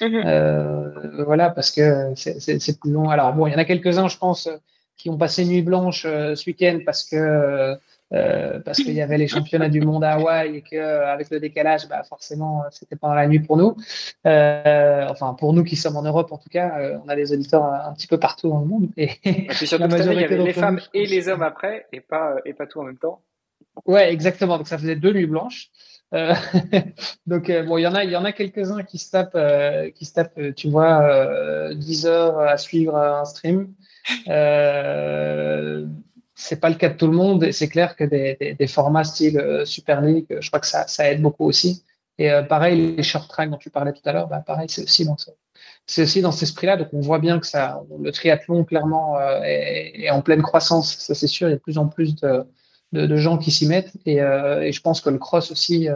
Mhm. 0.00 1.24
voilà, 1.24 1.50
parce 1.50 1.70
que 1.70 2.12
c'est 2.14 2.80
plus 2.80 2.90
long. 2.90 3.10
Alors 3.10 3.32
bon, 3.34 3.46
il 3.46 3.52
y 3.52 3.54
en 3.54 3.58
a 3.58 3.64
quelques-uns, 3.64 4.08
je 4.08 4.18
pense, 4.18 4.48
qui 4.96 5.10
ont 5.10 5.18
passé 5.18 5.44
nuit 5.44 5.62
blanche 5.62 6.02
ce 6.02 6.46
week-end 6.46 6.80
parce 6.84 7.04
que 7.04 7.76
euh, 8.12 8.60
parce 8.60 8.78
qu'il 8.78 8.92
y 8.92 9.00
avait 9.00 9.18
les 9.18 9.26
championnats 9.26 9.68
du 9.68 9.80
monde 9.80 10.04
à 10.04 10.12
Hawaï 10.12 10.56
et 10.56 10.62
qu'avec 10.62 11.30
le 11.30 11.40
décalage, 11.40 11.88
bah, 11.88 12.02
forcément, 12.04 12.62
c'était 12.70 12.96
pas 12.96 13.14
la 13.14 13.26
nuit 13.26 13.40
pour 13.40 13.56
nous. 13.56 13.76
Euh, 14.26 15.06
enfin, 15.08 15.34
pour 15.34 15.52
nous 15.52 15.64
qui 15.64 15.74
sommes 15.74 15.96
en 15.96 16.02
Europe, 16.02 16.30
en 16.30 16.38
tout 16.38 16.50
cas, 16.50 16.78
euh, 16.78 16.98
on 17.04 17.08
a 17.08 17.16
des 17.16 17.32
auditeurs 17.32 17.64
un, 17.64 17.92
petit 17.94 18.06
peu 18.06 18.18
partout 18.18 18.48
dans 18.48 18.60
le 18.60 18.66
monde. 18.66 18.88
Et, 18.96 19.08
surtout 19.52 19.84
il 19.96 20.20
y 20.20 20.24
avait 20.24 20.36
les 20.36 20.52
femmes 20.52 20.80
et 20.92 21.06
les 21.06 21.28
hommes 21.28 21.42
après, 21.42 21.86
et 21.92 22.00
pas, 22.00 22.36
et 22.44 22.52
pas 22.52 22.66
tout 22.66 22.80
en 22.80 22.84
même 22.84 22.98
temps. 22.98 23.20
Ouais, 23.86 24.12
exactement. 24.12 24.58
Donc 24.58 24.68
ça 24.68 24.78
faisait 24.78 24.96
deux 24.96 25.12
nuits 25.12 25.26
blanches. 25.26 25.70
donc 27.26 27.50
bon, 27.66 27.78
il 27.78 27.82
y 27.82 27.86
en 27.86 27.94
a, 27.94 28.04
il 28.04 28.10
y 28.10 28.16
en 28.16 28.24
a 28.24 28.32
quelques-uns 28.32 28.82
qui 28.82 28.98
se 28.98 29.10
tapent, 29.10 29.92
qui 29.94 30.04
se 30.04 30.14
tapent, 30.14 30.54
tu 30.54 30.68
vois, 30.68 31.74
10 31.74 32.06
heures 32.06 32.38
à 32.38 32.56
suivre 32.56 32.96
un 32.96 33.24
stream. 33.24 33.72
Euh, 34.28 35.86
c'est 36.34 36.60
pas 36.60 36.68
le 36.68 36.74
cas 36.74 36.88
de 36.88 36.96
tout 36.96 37.06
le 37.06 37.16
monde 37.16 37.50
c'est 37.52 37.68
clair 37.68 37.96
que 37.96 38.04
des, 38.04 38.66
formats 38.66 39.04
style 39.04 39.38
euh, 39.38 39.64
Super 39.64 40.00
League, 40.00 40.26
je 40.40 40.48
crois 40.48 40.60
que 40.60 40.66
ça, 40.66 40.86
ça 40.86 41.10
aide 41.10 41.22
beaucoup 41.22 41.44
aussi. 41.44 41.84
Et 42.18 42.30
euh, 42.30 42.42
pareil, 42.42 42.94
les 42.96 43.02
short 43.02 43.28
track 43.28 43.50
dont 43.50 43.56
tu 43.56 43.70
parlais 43.70 43.92
tout 43.92 44.02
à 44.04 44.12
l'heure, 44.12 44.28
bah, 44.28 44.42
pareil, 44.44 44.68
c'est 44.68 44.82
aussi 44.84 45.04
dans 45.04 45.16
ce, 45.16 45.30
c'est 45.86 46.02
aussi 46.02 46.22
dans 46.22 46.32
cet 46.32 46.44
esprit-là. 46.44 46.76
Donc 46.76 46.88
on 46.92 47.00
voit 47.00 47.18
bien 47.18 47.38
que 47.40 47.46
ça, 47.46 47.82
le 47.98 48.12
triathlon 48.12 48.64
clairement 48.64 49.18
euh, 49.18 49.40
est, 49.42 50.10
en 50.10 50.22
pleine 50.22 50.42
croissance, 50.42 50.96
ça 50.98 51.14
c'est 51.14 51.26
sûr. 51.26 51.48
Il 51.48 51.52
y 51.52 51.54
a 51.54 51.56
de 51.56 51.62
plus 51.62 51.78
en 51.78 51.88
plus 51.88 52.16
de, 52.16 52.44
de, 52.94 53.06
de 53.06 53.16
gens 53.16 53.36
qui 53.36 53.50
s'y 53.50 53.66
mettent 53.66 53.92
et, 54.06 54.16
et, 54.16 54.72
je 54.72 54.80
pense 54.80 55.00
que 55.00 55.10
le 55.10 55.18
cross 55.18 55.50
aussi, 55.50 55.88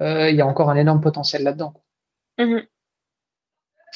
il 0.00 0.34
y 0.34 0.40
a 0.40 0.46
encore 0.46 0.70
un 0.70 0.76
énorme 0.76 1.00
potentiel 1.00 1.42
là-dedans. 1.42 1.74
Mm-hmm. 2.38 2.66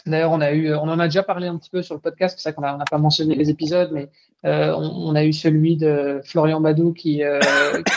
D'ailleurs, 0.06 0.32
on 0.32 0.40
a 0.40 0.52
eu, 0.52 0.74
on 0.74 0.82
en 0.82 0.98
a 0.98 1.06
déjà 1.06 1.22
parlé 1.22 1.46
un 1.46 1.56
petit 1.56 1.70
peu 1.70 1.82
sur 1.82 1.94
le 1.94 2.00
podcast. 2.00 2.36
C'est 2.36 2.42
ça 2.42 2.52
qu'on 2.52 2.62
n'a 2.62 2.84
pas 2.90 2.98
mentionné 2.98 3.34
les 3.34 3.50
épisodes, 3.50 3.90
mais 3.92 4.08
euh, 4.44 4.74
on, 4.74 5.14
a 5.14 5.24
eu 5.24 5.32
celui 5.32 5.76
de 5.76 6.20
Florian 6.24 6.60
Badou 6.60 6.92
qui, 6.92 7.22
euh, 7.22 7.38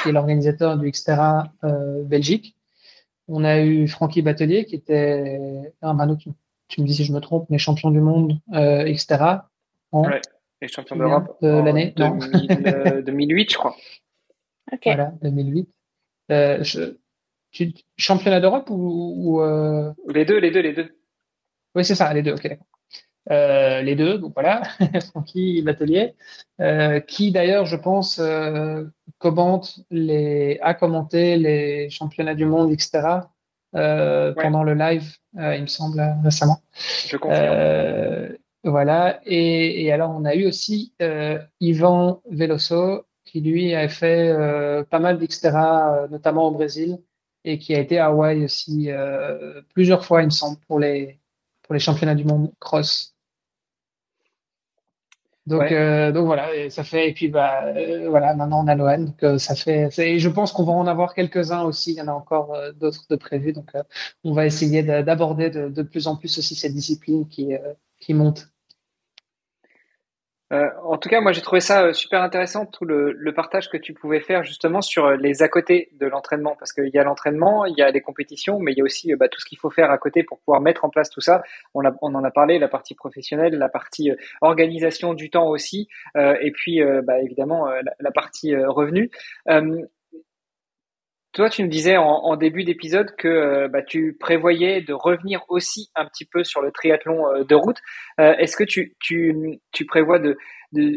qui 0.04 0.10
est 0.10 0.12
l'organisateur 0.12 0.78
du 0.78 0.90
Xterra 0.90 1.52
euh, 1.64 2.04
Belgique. 2.04 2.56
On 3.28 3.44
a 3.44 3.62
eu 3.62 3.88
Francky 3.88 4.22
Batelier 4.22 4.66
qui 4.66 4.76
était, 4.76 5.74
ah, 5.82 5.94
Manu, 5.94 6.16
tu, 6.68 6.82
me 6.82 6.86
dis 6.86 6.94
si 6.94 7.06
je 7.06 7.12
me 7.12 7.20
trompe, 7.20 7.48
mais 7.50 7.58
champion 7.58 7.90
du 7.90 8.02
monde 8.02 8.38
euh, 8.54 8.92
Xterra. 8.92 9.50
En, 9.92 10.08
ouais, 10.08 10.22
et 10.62 10.68
champion 10.68 10.98
d'Europe 10.98 11.38
de 11.42 11.48
l'année, 11.48 11.96
2008, 11.96 13.52
je 13.52 13.58
crois. 13.58 13.76
Okay. 14.72 14.96
Voilà, 14.96 15.14
2008. 15.22 15.70
Je, 16.30 16.96
tu, 17.52 17.74
championnat 17.98 18.40
d'Europe 18.40 18.70
ou, 18.70 19.42
ou 19.42 20.12
les 20.12 20.26
deux, 20.26 20.40
les 20.40 20.52
deux, 20.52 20.62
les 20.62 20.74
deux. 20.74 20.96
Oui, 21.76 21.84
c'est 21.84 21.96
ça, 21.96 22.14
les 22.14 22.22
deux, 22.22 22.34
ok, 22.34 22.58
euh, 23.32 23.82
les 23.82 23.96
deux, 23.96 24.20
donc 24.20 24.34
voilà, 24.36 24.62
Francky 25.10 25.62
Batelier, 25.64 26.14
euh, 26.62 27.00
qui 27.00 27.32
d'ailleurs, 27.32 27.66
je 27.66 27.76
pense, 27.76 28.20
euh, 28.20 28.84
commente 29.18 29.80
les, 29.90 30.60
a 30.62 30.74
commenté 30.76 31.36
les 31.38 31.90
championnats 31.90 32.36
du 32.36 32.46
monde, 32.46 32.72
etc., 32.72 33.22
euh, 33.76 34.34
pendant 34.36 34.64
le 34.64 34.74
live, 34.74 35.16
il 35.34 35.62
me 35.62 35.68
semble, 35.68 36.02
récemment. 36.24 36.60
Je 37.08 37.18
confirme. 37.18 38.38
voilà, 38.64 39.20
et, 39.26 39.84
et, 39.84 39.92
alors 39.92 40.12
on 40.12 40.24
a 40.24 40.36
eu 40.36 40.46
aussi 40.46 40.94
Yvan 41.60 42.22
Veloso, 42.30 43.06
qui 43.26 43.42
lui 43.42 43.74
a 43.76 43.90
fait 43.90 44.34
pas 44.90 45.00
mal 45.00 45.18
d'Xterra, 45.20 46.08
notamment 46.10 46.48
au 46.48 46.52
Brésil, 46.52 47.00
et 47.44 47.60
qui 47.60 47.76
a 47.76 47.80
été 47.80 48.00
à 48.00 48.08
Hawaï 48.08 48.46
aussi 48.46 48.90
plusieurs 49.74 50.06
fois, 50.06 50.22
il 50.22 50.26
me 50.26 50.32
semble, 50.32 50.58
pour 50.68 50.80
les 50.80 51.20
pour 51.64 51.74
les 51.74 51.80
championnats 51.80 52.16
du 52.16 52.26
monde 52.26 52.52
cross. 52.60 53.16
Donc, 55.48 55.72
euh, 55.72 56.12
donc 56.12 56.26
voilà, 56.26 56.56
et 56.56 56.72
ça 56.72 56.84
fait, 56.84 57.10
et 57.10 57.14
puis 57.14 57.28
bah, 57.28 57.66
euh, 57.66 58.10
voilà, 58.10 58.34
maintenant 58.34 58.66
on 58.66 58.68
a 58.68 58.98
donc 58.98 59.22
euh, 59.22 59.38
ça 59.38 59.54
fait, 59.54 59.92
et 60.00 60.18
je 60.18 60.30
pense 60.30 60.52
qu'on 60.52 60.64
va 60.64 60.74
en 60.74 60.88
avoir 60.88 61.14
quelques-uns 61.14 61.62
aussi, 61.62 61.92
il 61.92 61.98
y 61.98 62.02
en 62.02 62.08
a 62.08 62.14
encore 62.14 62.58
d'autres 62.80 63.06
de 63.12 63.16
prévus, 63.16 63.54
donc 63.54 63.72
on 64.24 64.34
va 64.34 64.48
essayer 64.48 64.82
d'aborder 64.82 65.52
de, 65.52 65.70
de, 65.70 65.84
plus 65.84 66.08
en 66.08 66.16
plus 66.16 66.36
aussi 66.40 66.56
cette 66.56 66.74
discipline 66.74 67.28
qui, 67.28 67.54
qui 68.00 68.16
monte. 68.16 68.48
Euh, 70.54 70.70
en 70.84 70.98
tout 70.98 71.10
cas, 71.10 71.22
moi 71.22 71.32
j'ai 71.32 71.42
trouvé 71.42 71.60
ça 71.60 71.86
euh, 71.86 71.94
super 71.94 72.22
intéressant 72.22 72.68
tout 72.68 72.86
le, 72.86 73.12
le, 73.14 73.34
partage 73.34 73.68
que 73.68 73.78
tu 73.78 73.94
pouvais 73.94 74.20
faire 74.20 74.44
justement 74.44 74.80
sur 74.80 75.06
euh, 75.06 75.16
les 75.16 75.42
à 75.42 75.48
côté 75.50 75.90
de 76.00 76.06
l'entraînement, 76.06 76.56
parce 76.60 76.72
qu'il 76.72 76.92
y 76.94 77.00
a 77.00 77.04
l'entraînement, 77.04 77.66
il 77.66 77.74
y 77.76 77.82
a 77.82 77.90
les 77.90 78.02
compétitions, 78.02 78.60
mais 78.60 78.72
il 78.74 78.78
y 78.78 78.82
a 78.82 78.84
aussi 78.84 79.16
bah, 79.16 79.28
tout 79.28 79.40
ce 79.40 79.46
qu'il 79.46 79.58
faut 79.58 79.72
faire 79.72 79.90
à 79.90 79.98
côté 79.98 80.22
pour 80.24 80.38
pouvoir 80.40 80.62
mettre 80.62 80.86
en 80.86 80.90
place 80.90 81.10
tout 81.10 81.22
ça. 81.22 81.42
On, 81.74 81.84
a, 81.84 81.92
on 82.04 82.14
en 82.14 82.24
a 82.24 82.30
parlé, 82.30 82.60
la 82.60 82.68
partie 82.68 82.94
professionnelle, 82.94 83.58
la 83.58 83.70
partie 83.70 84.12
organisation 84.42 85.16
du 85.16 85.32
temps 85.32 85.48
aussi, 85.48 85.88
et 86.16 86.52
puis 86.52 86.82
bah, 87.04 87.20
évidemment 87.22 87.66
la, 87.68 87.94
la, 88.00 88.12
partie 88.12 88.56
revenu. 88.56 89.10
Toi, 91.36 91.50
tu 91.50 91.66
me 91.66 91.68
disais 91.68 91.98
en, 91.98 92.38
début 92.38 92.64
d'épisode 92.64 93.14
que 93.18 93.28
euh, 93.28 93.68
bah, 93.68 93.82
tu 93.82 94.16
prévoyais 94.18 94.80
de 94.80 94.94
revenir 94.94 95.44
aussi 95.50 95.92
un 95.94 96.06
petit 96.06 96.24
peu 96.24 96.46
sur 96.46 96.62
le 96.62 96.72
triathlon 96.72 97.28
euh, 97.28 97.44
de 97.44 97.56
route. 97.56 97.76
Euh, 98.22 98.34
est-ce 98.38 98.56
que 98.56 98.64
tu, 98.64 98.96
prévois 99.86 100.18
de, 100.18 100.38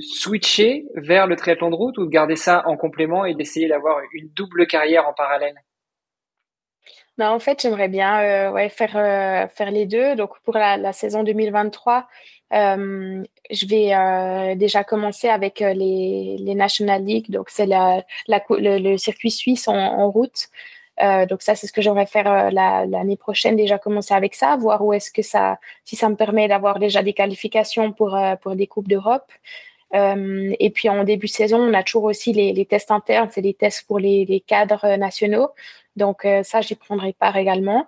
switcher 0.00 0.84
vers 0.94 1.26
le 1.26 1.34
triathlon 1.34 1.70
de 1.70 1.74
route 1.74 1.98
ou 1.98 2.04
de 2.04 2.10
garder 2.10 2.36
ça 2.36 2.62
en 2.66 2.76
complément 2.76 3.24
et 3.24 3.34
d'essayer 3.34 3.66
d'avoir 3.66 3.98
une 4.12 4.28
double 4.28 4.68
carrière 4.68 5.08
en 5.08 5.12
parallèle? 5.12 5.56
Bah, 7.16 7.32
en 7.32 7.40
fait, 7.40 7.60
j'aimerais 7.60 7.88
bien 7.88 8.68
faire, 8.68 9.70
les 9.72 9.86
deux. 9.86 10.14
Donc, 10.14 10.38
pour 10.44 10.54
la 10.54 10.92
saison 10.92 11.24
2023, 11.24 12.06
euh, 12.52 13.22
je 13.50 13.66
vais 13.66 13.94
euh, 13.94 14.54
déjà 14.54 14.84
commencer 14.84 15.28
avec 15.28 15.60
euh, 15.60 15.74
les, 15.74 16.36
les 16.38 16.54
National 16.54 17.04
League, 17.04 17.30
donc 17.30 17.50
c'est 17.50 17.66
le, 17.68 18.96
circuit 18.96 19.30
suisse 19.30 19.68
en, 19.68 20.10
route. 20.10 20.48
Donc 21.00 21.42
ça, 21.42 21.54
c'est 21.54 21.68
ce 21.68 21.72
que 21.72 21.80
j'aimerais 21.80 22.06
faire 22.06 22.50
l'année 22.50 23.16
prochaine, 23.16 23.54
déjà 23.54 23.78
commencer 23.78 24.14
avec 24.14 24.34
ça, 24.34 24.56
voir 24.56 24.84
où 24.84 24.92
est-ce 24.92 25.12
que 25.12 25.22
ça, 25.22 25.58
si 25.84 25.94
ça 25.94 26.08
me 26.08 26.16
permet 26.16 26.48
d'avoir 26.48 26.80
déjà 26.80 27.04
des 27.04 27.12
qualifications 27.12 27.92
pour, 27.92 28.18
pour 28.42 28.56
des 28.56 28.66
Coupes 28.66 28.88
d'Europe. 28.88 29.30
Et 29.94 30.70
puis 30.74 30.88
en 30.88 31.04
début 31.04 31.26
de 31.28 31.32
saison, 31.32 31.58
on 31.58 31.72
a 31.72 31.84
toujours 31.84 32.04
aussi 32.04 32.32
les, 32.32 32.52
les 32.52 32.66
tests 32.66 32.90
internes, 32.90 33.28
c'est 33.30 33.42
des 33.42 33.54
tests 33.54 33.86
pour 33.86 34.00
les, 34.00 34.24
les 34.24 34.40
cadres 34.40 34.96
nationaux. 34.96 35.50
Donc 35.94 36.26
ça, 36.42 36.62
j'y 36.62 36.74
prendrai 36.74 37.12
part 37.12 37.36
également. 37.36 37.86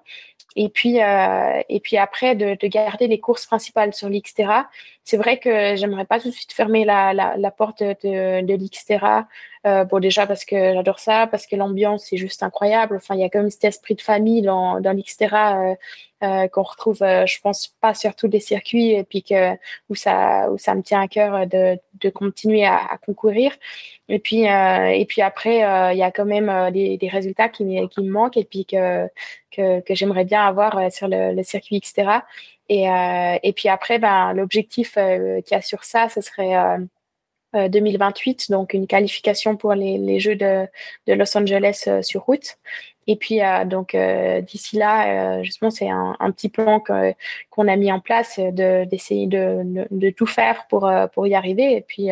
Et 0.57 0.69
puis, 0.69 1.01
euh, 1.01 1.63
et 1.69 1.81
puis 1.81 1.97
après, 1.97 2.35
de, 2.35 2.57
de, 2.61 2.67
garder 2.67 3.07
les 3.07 3.21
courses 3.21 3.47
principales 3.47 3.95
sur 3.95 4.09
l'Xterra. 4.09 4.69
C'est 5.05 5.17
vrai 5.17 5.39
que 5.39 5.77
j'aimerais 5.77 6.05
pas 6.05 6.19
tout 6.21 6.29
de 6.29 6.35
suite 6.35 6.53
fermer 6.53 6.85
la, 6.85 7.15
la, 7.15 7.37
la 7.37 7.51
porte 7.51 7.83
de, 7.83 8.41
de. 8.43 8.57
Euh, 9.67 9.85
bon, 9.85 9.99
déjà 10.01 10.27
parce 10.27 10.47
que 10.47 10.73
j'adore 10.73 10.99
ça, 10.99 11.27
parce 11.27 11.47
que 11.47 11.55
l'ambiance 11.55 12.11
est 12.13 12.17
juste 12.17 12.43
incroyable. 12.43 12.97
Enfin, 12.97 13.15
il 13.15 13.21
y 13.21 13.25
a 13.25 13.29
comme 13.29 13.51
cet 13.51 13.65
esprit 13.65 13.95
de 13.95 14.01
famille 14.01 14.41
dans, 14.41 14.81
dans 14.81 14.93
l'Xterra 14.93 15.73
euh, 15.73 15.75
euh, 16.23 16.49
qu'on 16.49 16.63
retrouve, 16.63 17.03
euh, 17.03 17.27
je 17.27 17.39
pense, 17.41 17.69
pas 17.81 17.93
sur 17.95 18.15
tous 18.17 18.29
les 18.29 18.41
circuits, 18.41 18.93
et 18.93 19.05
puis 19.05 19.23
que 19.23 19.55
où 19.91 19.95
ça 19.95 20.51
où 20.51 20.57
ça 20.59 20.75
me 20.75 20.83
tient 20.83 21.03
à 21.03 21.09
cœur 21.09 21.47
de, 21.47 21.79
de 22.01 22.11
continuer 22.11 22.65
à, 22.65 22.77
à 22.77 22.97
concourir. 22.99 23.53
Et 24.09 24.19
puis 24.19 24.49
euh, 24.49 24.87
et 24.89 25.05
puis 25.07 25.21
après, 25.23 25.57
il 25.95 25.99
y 25.99 26.03
a 26.03 26.11
quand 26.11 26.25
même 26.25 26.71
des, 26.73 26.97
des 26.99 27.09
résultats 27.09 27.49
qui, 27.51 27.65
qui 27.89 28.03
me 28.03 28.11
manquent 28.11 28.37
et 28.39 28.45
puis 28.45 28.65
que 28.67 29.07
que, 29.51 29.81
que 29.81 29.95
j'aimerais 29.95 30.25
bien 30.25 30.47
avoir 30.47 30.91
sur 30.93 31.09
le, 31.09 31.35
le 31.35 31.43
circuit, 31.43 31.77
etc. 31.77 32.21
Et, 32.69 32.85
et 33.43 33.53
puis 33.53 33.69
après, 33.69 33.99
ben 33.99 34.33
l'objectif 34.33 34.95
qu'il 34.95 35.43
y 35.51 35.55
a 35.55 35.61
sur 35.63 35.85
ça, 35.85 36.09
ce 36.09 36.21
serait 36.21 36.55
2028, 37.55 38.51
donc 38.51 38.75
une 38.75 38.87
qualification 38.87 39.57
pour 39.57 39.75
les, 39.75 39.99
les 39.99 40.21
Jeux 40.21 40.37
de, 40.37 40.67
de, 41.07 41.13
Los 41.15 41.37
Angeles 41.37 41.89
sur 42.03 42.23
route. 42.23 42.57
Et 43.11 43.17
puis, 43.17 43.43
euh, 43.43 43.65
donc, 43.65 43.95
euh, 43.97 44.41
d'ici 44.41 44.77
là, 44.77 45.39
euh, 45.39 45.43
justement, 45.43 45.71
c'est 45.71 45.89
un, 45.91 46.17
un, 46.21 46.31
petit 46.31 46.49
plan 46.49 46.81
qu'on 47.51 47.69
a 47.69 47.77
mis 47.77 47.91
en 47.91 47.99
place 47.99 48.39
d'essayer 48.39 49.27
de, 49.27 49.63
de, 49.65 49.87
de, 49.91 50.11
tout 50.11 50.27
faire 50.27 50.67
pour, 50.69 50.89
pour 51.13 51.27
y 51.27 51.35
arriver. 51.35 51.75
Et 51.77 51.81
puis, 51.81 52.11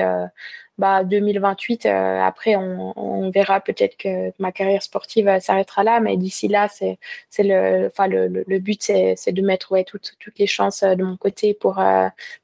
bah, 0.78 1.05
2028, 1.05 1.86
après, 1.86 2.56
on, 2.56 2.93
on 2.97 3.31
verra 3.31 3.60
peut-être 3.60 3.97
que 3.97 4.32
ma 4.40 4.51
carrière 4.52 4.82
sportive 4.82 5.39
s'arrêtera 5.40 5.85
là. 5.85 6.01
Mais 6.01 6.16
d'ici 6.16 6.48
là, 6.48 6.69
c'est 6.69 6.98
le, 7.39 7.86
enfin, 7.86 8.09
le, 8.09 8.27
le, 8.27 8.59
but, 8.59 8.82
c'est 8.82 9.32
de 9.32 9.43
mettre 9.43 9.73
ouais, 9.73 9.85
toutes, 9.85 10.15
toutes 10.19 10.39
les 10.39 10.47
chances 10.48 10.82
de 10.82 11.05
mon 11.05 11.16
côté 11.16 11.55
pour, 11.55 11.81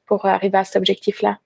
pour 0.05 0.25
arriver 0.25 0.57
à 0.57 0.63
cet 0.63 0.77
objectif-là. 0.77 1.39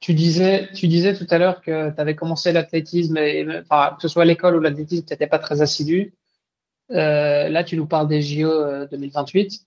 Tu 0.00 0.14
disais, 0.14 0.68
tu 0.74 0.88
disais 0.88 1.14
tout 1.14 1.26
à 1.30 1.38
l'heure 1.38 1.60
que 1.60 1.94
tu 1.94 2.00
avais 2.00 2.16
commencé 2.16 2.52
l'athlétisme, 2.52 3.16
et, 3.18 3.46
enfin, 3.60 3.94
que 3.96 4.02
ce 4.02 4.08
soit 4.08 4.24
l'école 4.24 4.56
ou 4.56 4.60
l'athlétisme, 4.60 5.04
tu 5.06 5.12
n'étais 5.12 5.26
pas 5.26 5.38
très 5.38 5.62
assidu. 5.62 6.14
Euh, 6.90 7.48
là, 7.48 7.64
tu 7.64 7.76
nous 7.76 7.86
parles 7.86 8.08
des 8.08 8.22
JO 8.22 8.86
2028. 8.90 9.60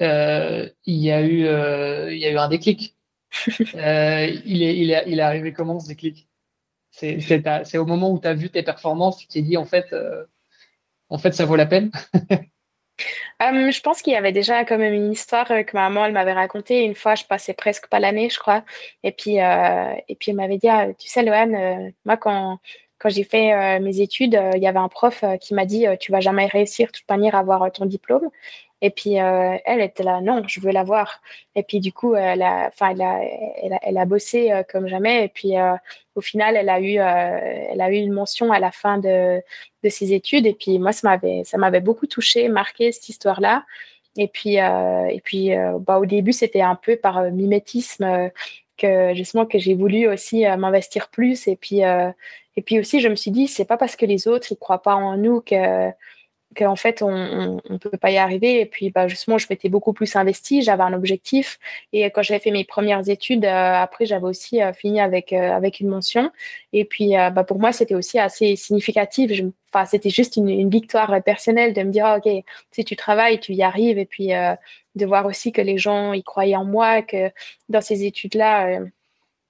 Euh, 0.00 0.04
euh, 0.06 0.70
il 0.86 0.96
y 0.96 1.10
a 1.10 1.22
eu, 1.22 1.46
euh, 1.46 2.12
il 2.12 2.18
y 2.18 2.26
a 2.26 2.30
eu 2.30 2.36
un 2.36 2.48
déclic. 2.48 2.96
Euh, 3.74 4.26
il 4.44 4.62
est, 4.62 4.76
il 4.78 4.92
est, 4.92 5.04
il 5.08 5.18
est 5.18 5.22
arrivé 5.22 5.52
comment 5.52 5.80
ce 5.80 5.88
déclic? 5.88 6.28
C'est 6.90 7.78
au 7.78 7.84
moment 7.84 8.12
où 8.12 8.20
tu 8.20 8.28
as 8.28 8.34
vu 8.34 8.48
tes 8.48 8.62
performances, 8.62 9.18
tu 9.18 9.26
t'es 9.26 9.42
dit 9.42 9.56
en 9.56 9.64
fait, 9.64 9.92
euh, 9.92 10.24
en 11.08 11.18
fait, 11.18 11.32
ça 11.32 11.44
vaut 11.44 11.56
la 11.56 11.66
peine. 11.66 11.90
Euh, 13.42 13.70
je 13.70 13.80
pense 13.80 14.02
qu'il 14.02 14.12
y 14.12 14.16
avait 14.16 14.32
déjà 14.32 14.64
quand 14.64 14.78
même 14.78 14.94
une 14.94 15.12
histoire 15.12 15.46
que 15.48 15.74
ma 15.74 15.88
maman 15.88 16.06
elle 16.06 16.12
m'avait 16.12 16.32
racontée. 16.32 16.84
Une 16.84 16.94
fois, 16.94 17.14
je 17.14 17.24
passais 17.24 17.54
presque 17.54 17.88
pas 17.88 18.00
l'année, 18.00 18.30
je 18.30 18.38
crois. 18.38 18.64
Et 19.02 19.12
puis, 19.12 19.36
et 19.36 20.16
puis 20.16 20.30
elle 20.30 20.36
m'avait 20.36 20.58
dit, 20.58 20.68
ah, 20.68 20.88
tu 20.98 21.08
sais, 21.08 21.22
Lohan, 21.22 21.92
moi 22.04 22.16
quand 22.16 22.58
quand 22.98 23.10
j'ai 23.10 23.24
fait 23.24 23.80
mes 23.80 24.00
études, 24.00 24.40
il 24.54 24.62
y 24.62 24.66
avait 24.66 24.78
un 24.78 24.88
prof 24.88 25.24
qui 25.40 25.54
m'a 25.54 25.66
dit, 25.66 25.86
tu 26.00 26.12
vas 26.12 26.20
jamais 26.20 26.46
réussir 26.46 26.86
de 26.86 26.92
toute 26.92 27.08
manière 27.10 27.34
à 27.34 27.40
avoir 27.40 27.70
ton 27.72 27.84
diplôme. 27.86 28.30
Et 28.84 28.90
puis, 28.90 29.18
euh, 29.18 29.56
elle 29.64 29.80
était 29.80 30.02
là, 30.02 30.20
non, 30.20 30.42
je 30.46 30.60
veux 30.60 30.70
la 30.70 30.84
voir. 30.84 31.22
Et 31.54 31.62
puis, 31.62 31.80
du 31.80 31.90
coup, 31.90 32.16
elle 32.16 32.42
a, 32.42 32.70
elle 32.78 33.00
elle 33.62 33.72
a, 33.72 33.78
elle 33.80 33.96
a 33.96 34.04
bossé 34.04 34.52
euh, 34.52 34.62
comme 34.62 34.88
jamais. 34.88 35.24
Et 35.24 35.28
puis, 35.28 35.56
euh, 35.56 35.74
au 36.16 36.20
final, 36.20 36.54
elle 36.54 36.68
a, 36.68 36.80
eu, 36.82 36.96
elle 36.96 37.80
a 37.80 37.90
eu 37.90 37.94
une 37.94 38.12
mention 38.12 38.52
à 38.52 38.58
la 38.58 38.70
fin 38.70 38.98
de, 38.98 39.40
de 39.82 39.88
ses 39.88 40.12
études. 40.12 40.44
Et 40.44 40.52
puis, 40.52 40.78
moi, 40.78 40.92
ça 40.92 41.08
m'avait, 41.08 41.44
ça 41.44 41.56
m'avait 41.56 41.80
beaucoup 41.80 42.06
touché, 42.06 42.46
marqué 42.48 42.92
cette 42.92 43.08
histoire-là. 43.08 43.64
Et 44.18 44.28
puis, 44.28 44.56
et 44.56 45.20
puis 45.24 45.50
bah, 45.80 45.98
au 45.98 46.04
début, 46.04 46.32
c'était 46.32 46.60
un 46.60 46.76
peu 46.76 46.96
par 46.96 47.22
mimétisme 47.32 48.30
que 48.76 49.14
justement 49.14 49.46
que 49.46 49.58
j'ai 49.58 49.74
voulu 49.74 50.08
aussi 50.08 50.44
m'investir 50.58 51.08
plus. 51.08 51.48
Et 51.48 51.56
puis, 51.56 51.80
et 51.80 52.62
puis 52.64 52.78
aussi, 52.78 53.00
je 53.00 53.08
me 53.08 53.16
suis 53.16 53.30
dit, 53.30 53.48
c'est 53.48 53.64
pas 53.64 53.78
parce 53.78 53.96
que 53.96 54.06
les 54.06 54.28
autres 54.28 54.52
ils 54.52 54.56
croient 54.56 54.82
pas 54.82 54.94
en 54.94 55.16
nous 55.16 55.40
que 55.40 55.90
qu'en 56.54 56.76
fait, 56.76 57.02
on 57.02 57.60
ne 57.68 57.76
peut 57.78 57.96
pas 57.98 58.10
y 58.10 58.18
arriver. 58.18 58.60
Et 58.60 58.66
puis, 58.66 58.90
bah, 58.90 59.08
justement, 59.08 59.38
je 59.38 59.46
m'étais 59.50 59.68
beaucoup 59.68 59.92
plus 59.92 60.16
investie, 60.16 60.62
j'avais 60.62 60.82
un 60.82 60.92
objectif. 60.92 61.58
Et 61.92 62.04
quand 62.10 62.22
j'avais 62.22 62.40
fait 62.40 62.50
mes 62.50 62.64
premières 62.64 63.08
études, 63.08 63.44
euh, 63.44 63.74
après, 63.74 64.06
j'avais 64.06 64.26
aussi 64.26 64.62
euh, 64.62 64.72
fini 64.72 65.00
avec, 65.00 65.32
euh, 65.32 65.52
avec 65.52 65.80
une 65.80 65.88
mention. 65.88 66.30
Et 66.72 66.84
puis, 66.84 67.12
bah, 67.12 67.44
pour 67.44 67.58
moi, 67.58 67.72
c'était 67.72 67.94
aussi 67.94 68.18
assez 68.18 68.56
significatif. 68.56 69.30
Enfin, 69.72 69.84
c'était 69.84 70.10
juste 70.10 70.36
une, 70.36 70.70
victoire 70.70 71.22
personnelle 71.22 71.72
de 71.72 71.82
me 71.82 71.90
dire, 71.90 72.06
ah, 72.06 72.18
OK, 72.18 72.28
si 72.70 72.84
tu 72.84 72.96
travailles, 72.96 73.40
tu 73.40 73.52
y 73.54 73.62
arrives. 73.62 73.98
Et 73.98 74.06
puis, 74.06 74.30
de 74.94 75.06
voir 75.06 75.26
aussi 75.26 75.52
que 75.52 75.62
les 75.62 75.78
gens 75.78 76.12
y 76.12 76.22
croyaient 76.22 76.56
en 76.56 76.64
moi, 76.64 77.02
que 77.02 77.30
dans 77.68 77.80
ces 77.80 78.04
études-là, 78.04 78.80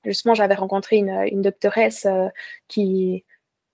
justement, 0.05 0.35
j'avais 0.35 0.55
rencontré 0.55 0.97
une, 0.97 1.25
une 1.31 1.43
doctoresse 1.43 2.07
qui 2.69 3.25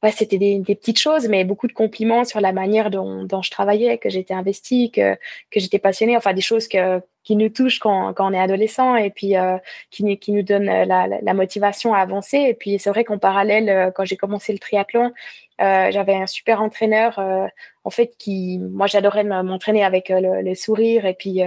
ouais, 0.02 0.12
c'était 0.12 0.38
des, 0.38 0.58
des, 0.58 0.74
petites 0.74 0.98
choses, 0.98 1.28
mais 1.28 1.44
beaucoup 1.44 1.66
de 1.66 1.72
compliments 1.72 2.24
sur 2.24 2.40
la 2.40 2.52
manière 2.52 2.90
dont, 2.90 3.24
dont 3.24 3.42
je 3.42 3.50
travaillais, 3.50 3.98
que 3.98 4.08
j'étais 4.08 4.34
investie, 4.34 4.90
que, 4.90 5.14
que 5.50 5.60
j'étais 5.60 5.78
passionnée, 5.78 6.16
enfin 6.16 6.32
des 6.32 6.40
choses 6.40 6.68
que, 6.68 7.00
qui 7.22 7.36
nous 7.36 7.48
touchent 7.48 7.78
quand, 7.78 8.14
quand 8.14 8.30
on 8.30 8.32
est 8.32 8.40
adolescent 8.40 8.96
et 8.96 9.10
puis 9.10 9.36
euh, 9.36 9.58
qui, 9.90 10.18
qui 10.18 10.32
nous 10.32 10.42
donnent 10.42 10.64
la, 10.64 11.06
la, 11.06 11.34
motivation 11.34 11.94
à 11.94 11.98
avancer. 11.98 12.38
Et 12.38 12.54
puis 12.54 12.78
c'est 12.78 12.90
vrai 12.90 13.04
qu'en 13.04 13.18
parallèle, 13.18 13.68
euh, 13.68 13.90
quand 13.90 14.04
j'ai 14.04 14.16
commencé 14.16 14.52
le 14.52 14.58
triathlon, 14.58 15.12
euh, 15.60 15.90
j'avais 15.90 16.14
un 16.14 16.26
super 16.26 16.62
entraîneur, 16.62 17.18
euh, 17.18 17.46
en 17.84 17.90
fait, 17.90 18.16
qui, 18.18 18.58
moi 18.58 18.86
j'adorais 18.86 19.24
m'entraîner 19.24 19.84
avec 19.84 20.08
le, 20.08 20.40
le, 20.42 20.54
sourire. 20.54 21.04
Et 21.04 21.14
puis, 21.14 21.42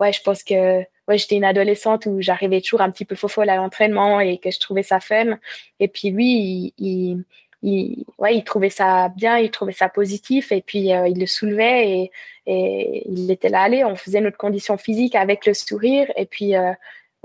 ouais, 0.00 0.12
je 0.12 0.22
pense 0.22 0.42
que 0.42 0.80
ouais, 1.08 1.18
j'étais 1.18 1.36
une 1.36 1.44
adolescente 1.44 2.06
où 2.06 2.20
j'arrivais 2.20 2.60
toujours 2.60 2.80
un 2.80 2.90
petit 2.90 3.04
peu 3.04 3.14
fofolle 3.14 3.50
à 3.50 3.56
l'entraînement 3.56 4.20
et 4.20 4.38
que 4.38 4.50
je 4.50 4.58
trouvais 4.58 4.82
ça 4.82 5.00
fun. 5.00 5.38
Et 5.80 5.88
puis 5.88 6.10
lui, 6.10 6.74
il 6.78 7.24
il, 7.62 8.04
ouais, 8.18 8.36
il 8.36 8.44
trouvait 8.44 8.70
ça 8.70 9.08
bien, 9.10 9.38
il 9.38 9.50
trouvait 9.50 9.72
ça 9.72 9.88
positif 9.88 10.52
et 10.52 10.62
puis 10.62 10.92
euh, 10.92 11.08
il 11.08 11.18
le 11.18 11.26
soulevait 11.26 11.88
et, 11.90 12.10
et, 12.46 13.04
il 13.08 13.30
était 13.30 13.48
là, 13.48 13.62
allez, 13.62 13.84
on 13.84 13.96
faisait 13.96 14.20
notre 14.20 14.36
condition 14.36 14.76
physique 14.76 15.14
avec 15.14 15.46
le 15.46 15.54
sourire 15.54 16.10
et 16.16 16.26
puis 16.26 16.56
euh, 16.56 16.72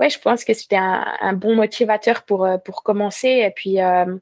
ouais, 0.00 0.10
je 0.10 0.18
pense 0.18 0.44
que 0.44 0.54
c'était 0.54 0.76
un, 0.76 1.04
un, 1.20 1.32
bon 1.32 1.56
motivateur 1.56 2.22
pour, 2.22 2.44
euh, 2.44 2.58
pour 2.58 2.82
commencer 2.82 3.28
et 3.28 3.50
puis 3.50 3.80
euh, 3.80 4.16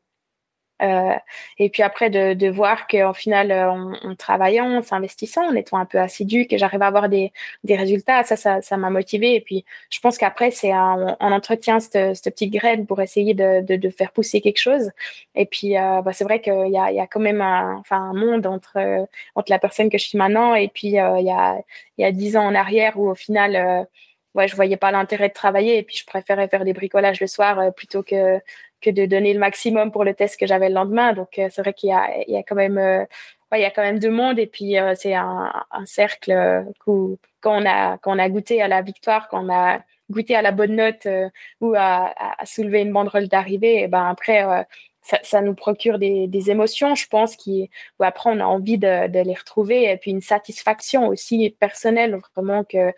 et 0.81 1.71
puis 1.71 1.83
après 1.83 2.11
de, 2.11 2.35
de 2.35 2.49
voir 2.49 2.87
qu'en 2.87 3.15
final, 3.15 3.51
euh, 3.51 3.71
en, 3.71 3.95
en, 3.95 4.15
travaillant, 4.15 4.79
en 4.79 4.83
s'investissant, 4.83 5.47
en 5.49 5.55
étant 5.55 5.79
un 5.79 5.87
peu 5.87 5.99
assidu, 5.99 6.47
que 6.47 6.59
j'arrive 6.59 6.83
à 6.83 6.87
avoir 6.87 7.09
des, 7.09 7.33
des 7.65 7.77
résultats, 7.77 8.23
ça, 8.25 8.37
ça, 8.37 8.61
ça 8.63 8.77
m'a 8.77 8.91
motivé. 8.91 9.35
Et 9.35 9.41
puis, 9.41 9.65
je 9.91 10.01
pense 10.01 10.19
qu'après, 10.19 10.51
c'est 10.51 10.73
un, 10.73 11.17
on 11.21 11.33
entretient 11.33 11.81
cette, 11.81 12.17
cette 12.17 12.35
petite 12.35 12.53
graine 12.53 12.87
pour 12.87 13.01
essayer 13.01 13.35
de, 13.35 13.63
de, 13.63 13.77
de, 13.77 13.91
faire 13.91 14.13
pousser 14.13 14.41
quelque 14.41 14.59
chose. 14.59 14.91
Et 15.35 15.47
puis, 15.47 15.79
euh, 15.79 16.03
bah, 16.03 16.13
c'est 16.13 16.25
vrai 16.25 16.41
qu'il 16.41 16.69
y 16.69 16.79
a, 16.79 16.93
y 16.93 17.01
a 17.01 17.07
quand 17.07 17.21
même 17.21 17.41
un, 17.41 17.77
enfin, 17.77 17.97
un 17.99 18.15
monde 18.15 18.47
entre, 18.47 19.07
entre 19.35 19.51
la 19.51 19.59
personne 19.59 19.89
que 19.91 19.99
je 19.99 20.05
suis 20.09 20.19
maintenant 20.19 20.55
et 20.55 20.69
puis 20.69 20.99
euh, 20.99 21.19
il 21.21 21.27
y 21.27 21.31
a 21.31 21.59
y 21.99 22.05
a 22.05 22.13
dix 22.13 22.37
ans 22.37 22.45
en 22.45 22.55
arrière 22.55 22.99
où 22.99 23.09
au 23.09 23.15
final 23.15 23.87
ouais, 24.37 24.49
je 24.49 24.57
voyais 24.57 24.77
pas 24.77 24.93
l'intérêt 24.93 25.29
de 25.29 25.35
travailler 25.35 25.79
et 25.79 25.83
puis 25.83 25.97
je 25.97 26.07
préférais 26.07 26.49
faire 26.49 26.65
des 26.65 26.73
bricolages 26.73 27.21
le 27.21 27.27
soir 27.27 27.75
plutôt 27.75 28.03
que 28.03 28.41
que 28.81 28.91
de 28.91 29.07
donner 29.07 29.33
le 29.33 29.41
maximum 29.41 29.91
pour 29.91 30.05
le 30.05 30.15
test 30.15 30.39
que 30.39 30.47
j'avais 30.47 30.69
le 30.69 30.75
lendemain. 30.75 31.13
Donc, 31.13 31.39
euh, 31.39 31.49
c'est 31.51 31.63
vrai 31.63 31.75
qu'il 31.75 31.91
y 31.91 31.93
a, 31.93 32.09
il 32.27 32.35
y 32.35 32.37
a 32.37 32.43
quand 32.43 32.55
même, 32.55 32.79
euh, 32.79 33.01
ouais, 33.53 33.61
il 33.61 33.63
y 33.63 33.65
a 33.65 33.71
quand 33.71 33.83
même 33.83 33.99
deux 33.99 34.11
mondes 34.11 34.39
et 34.39 34.47
puis 34.47 34.79
euh, 34.79 34.95
c'est 34.97 35.15
un, 35.15 35.53
cercle 35.87 36.65
où, 36.87 37.19
quand 37.41 37.63
on 37.63 37.67
a, 37.67 37.99
quand 37.99 38.15
on 38.15 38.19
a 38.19 38.29
goûté 38.29 38.63
à 38.63 38.69
la 38.69 38.83
victoire, 38.83 39.29
quand 39.29 39.45
on 39.45 39.53
a 39.53 39.81
goûté 40.11 40.37
à 40.37 40.43
la 40.43 40.53
bonne 40.53 40.77
note 40.77 41.07
ou 41.61 41.75
à, 41.77 42.15
soulever 42.45 42.83
une 42.83 42.93
banderole 42.93 43.29
d'arrivée, 43.29 43.83
et 43.83 43.89
ben 43.89 44.07
après, 44.09 44.45
ça, 45.03 45.43
nous 45.43 45.55
procure 45.55 45.99
des, 45.99 46.51
émotions, 46.51 46.95
je 46.95 47.09
pense, 47.09 47.37
qui, 47.37 47.71
où 47.99 48.05
après 48.05 48.31
on 48.31 48.41
a 48.41 48.45
envie 48.45 48.79
de 48.79 49.23
les 49.23 49.35
retrouver 49.35 49.91
et 49.91 49.97
puis 49.97 50.13
une 50.13 50.21
satisfaction 50.21 51.09
aussi 51.09 51.57
personnelle, 51.59 52.19
vraiment 52.37 52.65
que 52.65 52.93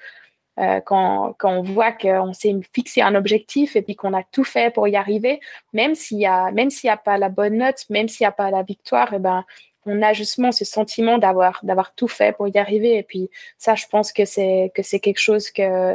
euh, 0.58 0.80
quand, 0.80 1.34
quand, 1.38 1.52
on 1.52 1.62
voit 1.62 1.92
qu'on 1.92 2.32
s'est 2.32 2.54
fixé 2.74 3.00
un 3.00 3.14
objectif 3.14 3.76
et 3.76 3.82
puis 3.82 3.94
qu'on 3.94 4.12
a 4.12 4.22
tout 4.24 4.44
fait 4.44 4.72
pour 4.72 4.88
y 4.88 4.96
arriver, 4.96 5.40
même 5.72 5.94
s'il 5.94 6.18
y 6.18 6.26
a, 6.26 6.50
même 6.50 6.70
s'il 6.70 6.88
n'y 6.88 6.92
a 6.92 6.96
pas 6.96 7.16
la 7.16 7.28
bonne 7.28 7.58
note, 7.58 7.84
même 7.90 8.08
s'il 8.08 8.24
n'y 8.24 8.28
a 8.28 8.32
pas 8.32 8.50
la 8.50 8.62
victoire, 8.62 9.12
et 9.12 9.16
eh 9.16 9.20
ben, 9.20 9.44
on 9.86 10.02
a 10.02 10.12
justement 10.12 10.52
ce 10.52 10.64
sentiment 10.64 11.18
d'avoir, 11.18 11.60
d'avoir 11.62 11.94
tout 11.94 12.08
fait 12.08 12.36
pour 12.36 12.48
y 12.48 12.58
arriver. 12.58 12.96
Et 12.96 13.02
puis, 13.02 13.30
ça, 13.56 13.74
je 13.74 13.86
pense 13.90 14.12
que 14.12 14.24
c'est, 14.24 14.72
que 14.74 14.82
c'est 14.82 15.00
quelque 15.00 15.20
chose 15.20 15.50
que, 15.50 15.94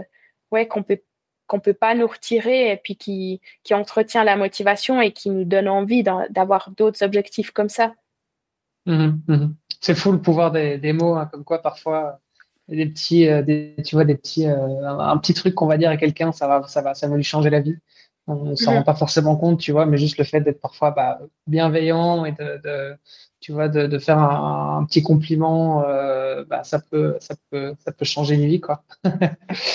ouais, 0.52 0.68
qu'on 0.68 0.84
peut, 0.84 1.02
qu'on 1.48 1.60
peut 1.60 1.74
pas 1.74 1.94
nous 1.94 2.08
retirer 2.08 2.72
et 2.72 2.78
puis 2.78 2.96
qui, 2.96 3.42
qui 3.64 3.74
entretient 3.74 4.24
la 4.24 4.36
motivation 4.36 5.02
et 5.02 5.12
qui 5.12 5.30
nous 5.30 5.44
donne 5.44 5.68
envie 5.68 6.04
d'avoir 6.04 6.72
d'autres 6.72 7.04
objectifs 7.04 7.52
comme 7.52 7.70
ça. 7.70 7.94
Mmh 8.86 9.12
mmh 9.28 9.54
c'est 9.80 9.96
fou 9.96 10.14
le 10.14 10.22
pouvoir 10.22 10.52
des, 10.52 10.78
des 10.78 10.94
mots, 10.94 11.16
hein, 11.16 11.26
comme 11.30 11.44
quoi 11.44 11.62
parfois 11.62 12.22
des 12.68 12.86
petits, 12.86 13.28
euh, 13.28 13.42
des, 13.42 13.76
tu 13.86 13.96
vois, 13.96 14.06
des 14.06 14.16
petits, 14.16 14.48
euh, 14.48 14.88
un, 14.88 15.18
petit 15.18 15.34
truc 15.34 15.56
qu'on 15.56 15.68
va 15.68 15.78
dire 15.78 15.90
à 15.90 15.98
quelqu'un, 15.98 16.32
ça 16.32 16.48
va, 16.48 16.68
ça 16.68 16.82
va, 16.82 16.94
ça 16.94 17.08
va 17.08 17.16
lui 17.16 17.24
changer 17.24 17.50
la 17.50 17.60
vie. 17.60 17.76
On 18.26 18.36
ne 18.36 18.56
s'en 18.56 18.72
mhm. 18.72 18.78
rend 18.78 18.84
pas 18.84 18.96
forcément 18.96 19.36
compte, 19.36 19.60
tu 19.60 19.74
vois, 19.74 19.86
mais 19.86 19.98
juste 19.98 20.18
le 20.18 20.24
fait 20.24 20.40
d'être 20.40 20.62
parfois 20.62 20.92
bah, 20.92 21.20
bienveillant 21.46 22.24
et 22.24 22.32
de, 22.32 22.62
de, 22.64 22.96
tu 23.42 23.52
vois, 23.52 23.68
de, 23.68 23.88
de 23.88 24.00
faire 24.00 24.18
un, 24.18 24.78
un, 24.80 24.86
petit 24.86 25.04
compliment, 25.04 25.84
euh, 25.86 26.46
bah, 26.46 26.64
ça 26.64 26.80
peut, 26.80 27.18
ça 27.20 27.36
peut, 27.52 27.74
ça 27.84 27.92
peut 27.92 28.06
changer 28.06 28.36
une 28.36 28.46
vie, 28.46 28.62
quoi. 28.62 28.84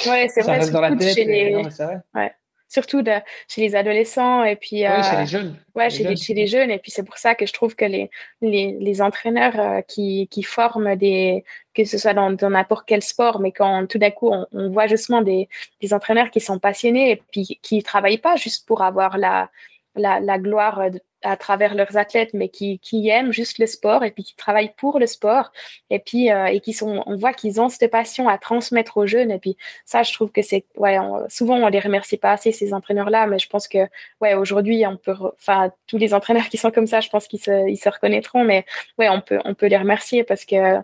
Ouais, 0.06 0.28
c'est 0.28 0.42
vrai. 0.42 0.58
Reste 0.58 0.72
dans 0.72 0.80
la 0.80 0.96
tête. 0.96 1.16
les... 1.16 1.52
non, 1.52 1.68
vrai. 1.68 2.00
Ouais 2.14 2.32
surtout 2.68 3.02
de, 3.02 3.12
chez 3.48 3.60
les 3.62 3.74
adolescents 3.74 4.44
et 4.44 4.56
puis 4.56 4.84
oui, 4.86 5.02
chez 5.02 5.16
euh, 5.16 5.20
les 5.20 5.26
jeunes. 5.26 5.56
Ouais, 5.74 5.90
chez, 5.90 6.04
les, 6.04 6.16
chez 6.16 6.34
les 6.34 6.46
jeunes 6.46 6.70
et 6.70 6.78
puis 6.78 6.90
c'est 6.90 7.02
pour 7.02 7.18
ça 7.18 7.34
que 7.34 7.46
je 7.46 7.52
trouve 7.52 7.74
que 7.74 7.84
les 7.84 8.10
les, 8.40 8.76
les 8.78 9.02
entraîneurs 9.02 9.58
euh, 9.58 9.80
qui, 9.82 10.28
qui 10.30 10.42
forment 10.42 10.94
des 10.96 11.44
que 11.74 11.84
ce 11.84 11.98
soit 11.98 12.14
dans 12.14 12.30
n'importe 12.50 12.84
quel 12.86 13.02
sport, 13.02 13.40
mais 13.40 13.52
quand 13.52 13.86
tout 13.86 13.98
d'un 13.98 14.10
coup 14.10 14.28
on, 14.28 14.46
on, 14.52 14.70
voit 14.70 14.86
justement 14.86 15.22
des, 15.22 15.48
des 15.80 15.94
entraîneurs 15.94 16.30
qui 16.30 16.40
sont 16.40 16.58
passionnés 16.58 17.12
et 17.12 17.22
puis 17.32 17.58
qui 17.62 17.82
travaillent 17.82 18.18
pas 18.18 18.36
juste 18.36 18.66
pour 18.66 18.82
avoir 18.82 19.18
la 19.18 19.50
la, 19.94 20.20
la 20.20 20.38
gloire 20.38 20.90
de, 20.90 21.00
à 21.22 21.36
travers 21.36 21.74
leurs 21.74 21.96
athlètes, 21.96 22.34
mais 22.34 22.48
qui, 22.48 22.78
qui 22.78 23.08
aiment 23.08 23.32
juste 23.32 23.58
le 23.58 23.66
sport 23.66 24.04
et 24.04 24.10
puis 24.10 24.24
qui 24.24 24.36
travaillent 24.36 24.74
pour 24.76 24.98
le 24.98 25.06
sport. 25.06 25.52
Et 25.90 25.98
puis 25.98 26.30
euh, 26.30 26.46
et 26.46 26.60
qui 26.60 26.72
sont, 26.72 27.02
on 27.06 27.16
voit 27.16 27.32
qu'ils 27.32 27.60
ont 27.60 27.68
cette 27.68 27.90
passion 27.90 28.28
à 28.28 28.38
transmettre 28.38 28.96
aux 28.96 29.06
jeunes. 29.06 29.30
Et 29.30 29.38
puis 29.38 29.56
ça, 29.84 30.02
je 30.02 30.12
trouve 30.12 30.30
que 30.30 30.42
c'est, 30.42 30.64
ouais, 30.76 30.98
souvent 31.28 31.56
on 31.56 31.68
les 31.68 31.80
remercie 31.80 32.16
pas 32.16 32.32
assez 32.32 32.52
ces 32.52 32.74
entraîneurs-là, 32.74 33.26
mais 33.26 33.38
je 33.38 33.48
pense 33.48 33.68
que 33.68 33.78
ouais, 34.20 34.34
aujourd'hui 34.34 34.86
on 34.86 34.96
peut, 34.96 35.14
enfin 35.34 35.72
tous 35.86 35.98
les 35.98 36.14
entraîneurs 36.14 36.48
qui 36.50 36.56
sont 36.56 36.70
comme 36.70 36.86
ça, 36.86 37.00
je 37.00 37.08
pense 37.08 37.26
qu'ils 37.28 37.40
se, 37.40 37.68
ils 37.68 37.76
se 37.76 37.88
reconnaîtront, 37.88 38.44
mais 38.44 38.64
ouais, 38.98 39.08
on 39.08 39.20
peut, 39.20 39.40
on 39.44 39.54
peut 39.54 39.66
les 39.66 39.78
remercier 39.78 40.24
parce 40.24 40.44
que 40.44 40.78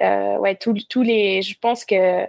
euh, 0.00 0.38
ouais, 0.38 0.56
tous 0.56 1.02
les, 1.02 1.42
je 1.42 1.58
pense 1.58 1.84
que 1.84 2.26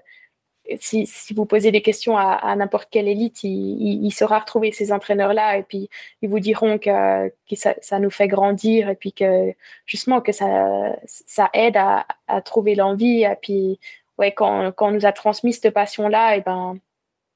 si, 0.79 1.07
vous 1.35 1.45
posez 1.45 1.71
des 1.71 1.81
questions 1.81 2.17
à, 2.17 2.55
n'importe 2.55 2.89
quelle 2.89 3.07
élite, 3.07 3.43
il, 3.43 4.05
il, 4.05 4.11
saura 4.11 4.39
retrouver 4.39 4.71
ces 4.71 4.91
entraîneurs-là 4.91 5.57
et 5.57 5.63
puis 5.63 5.89
ils 6.21 6.29
vous 6.29 6.39
diront 6.39 6.77
que, 6.77 7.31
ça, 7.53 7.99
nous 7.99 8.09
fait 8.09 8.27
grandir 8.27 8.89
et 8.89 8.95
puis 8.95 9.13
que 9.13 9.53
justement 9.85 10.21
que 10.21 10.31
ça, 10.31 11.49
aide 11.53 11.77
à, 11.77 12.05
trouver 12.41 12.75
l'envie. 12.75 13.23
Et 13.23 13.35
puis, 13.41 13.79
ouais, 14.17 14.31
quand, 14.31 14.73
on 14.79 14.91
nous 14.91 15.05
a 15.05 15.11
transmis 15.11 15.53
cette 15.53 15.73
passion-là, 15.73 16.37
et 16.37 16.41
ben, 16.41 16.77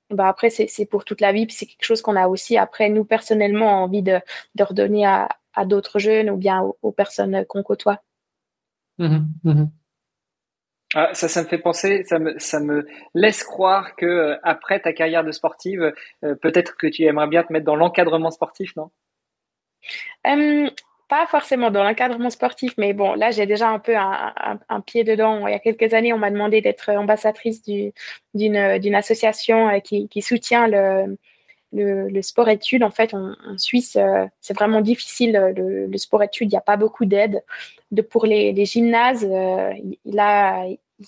ben 0.09 0.25
après, 0.25 0.49
c'est 0.49 0.85
pour 0.85 1.05
toute 1.05 1.21
la 1.21 1.31
vie. 1.31 1.45
Puis 1.45 1.55
c'est 1.55 1.65
quelque 1.65 1.85
chose 1.85 2.01
qu'on 2.01 2.15
a 2.15 2.27
aussi, 2.27 2.57
après, 2.57 2.89
nous, 2.89 3.05
personnellement, 3.05 3.83
envie 3.83 4.01
de, 4.01 4.19
redonner 4.59 5.05
à, 5.05 5.29
à 5.53 5.65
d'autres 5.65 5.99
jeunes 5.99 6.29
ou 6.29 6.37
bien 6.37 6.63
aux, 6.81 6.91
personnes 6.91 7.45
qu'on 7.45 7.63
côtoie. 7.63 8.01
Mmh, 8.97 9.19
mmh. 9.43 9.65
Ah, 10.95 11.13
ça, 11.13 11.27
ça 11.27 11.43
me 11.43 11.47
fait 11.47 11.59
penser, 11.59 12.03
ça 12.05 12.17
me, 12.17 12.37
ça 12.39 12.59
me 12.59 12.87
laisse 13.13 13.43
croire 13.43 13.95
que 13.95 14.05
euh, 14.07 14.37
après 14.41 14.79
ta 14.79 14.91
carrière 14.91 15.23
de 15.23 15.31
sportive, 15.31 15.93
euh, 16.23 16.35
peut-être 16.35 16.77
que 16.77 16.87
tu 16.87 17.03
aimerais 17.03 17.27
bien 17.27 17.43
te 17.43 17.53
mettre 17.53 17.65
dans 17.65 17.75
l'encadrement 17.75 18.31
sportif, 18.31 18.75
non? 18.75 18.89
Pas 21.09 21.25
forcément 21.25 21.71
dans 21.71 21.83
l'encadrement 21.83 22.29
sportif, 22.29 22.75
mais 22.77 22.93
bon, 22.93 23.15
là, 23.15 23.31
j'ai 23.31 23.47
déjà 23.47 23.67
un 23.69 23.79
peu 23.79 23.95
un, 23.97 24.81
pied 24.81 25.03
dedans. 25.03 25.47
Il 25.47 25.51
y 25.51 25.55
a 25.55 25.59
quelques 25.59 25.95
années, 25.95 26.13
on 26.13 26.19
m'a 26.19 26.29
demandé 26.29 26.61
d'être 26.61 26.91
ambassadrice 26.91 27.63
d'une 27.63 28.95
association 28.95 29.69
euh, 29.69 29.79
qui, 29.79 30.21
soutient 30.21 30.67
le, 30.67 31.17
le, 31.73 32.21
sport-études. 32.21 32.83
En 32.83 32.91
fait, 32.91 33.13
en, 33.13 33.35
Suisse, 33.57 33.95
euh, 33.95 34.25
c'est 34.41 34.53
vraiment 34.53 34.81
difficile, 34.81 35.53
le, 35.55 35.97
sport-études. 35.97 36.51
Il 36.51 36.55
n'y 36.55 36.57
a 36.57 36.61
pas 36.61 36.77
beaucoup 36.77 37.05
d'aide. 37.05 37.43
pour 38.09 38.25
les, 38.25 38.65
gymnases, 38.65 39.25
euh, 39.29 39.71
il, 39.83 39.97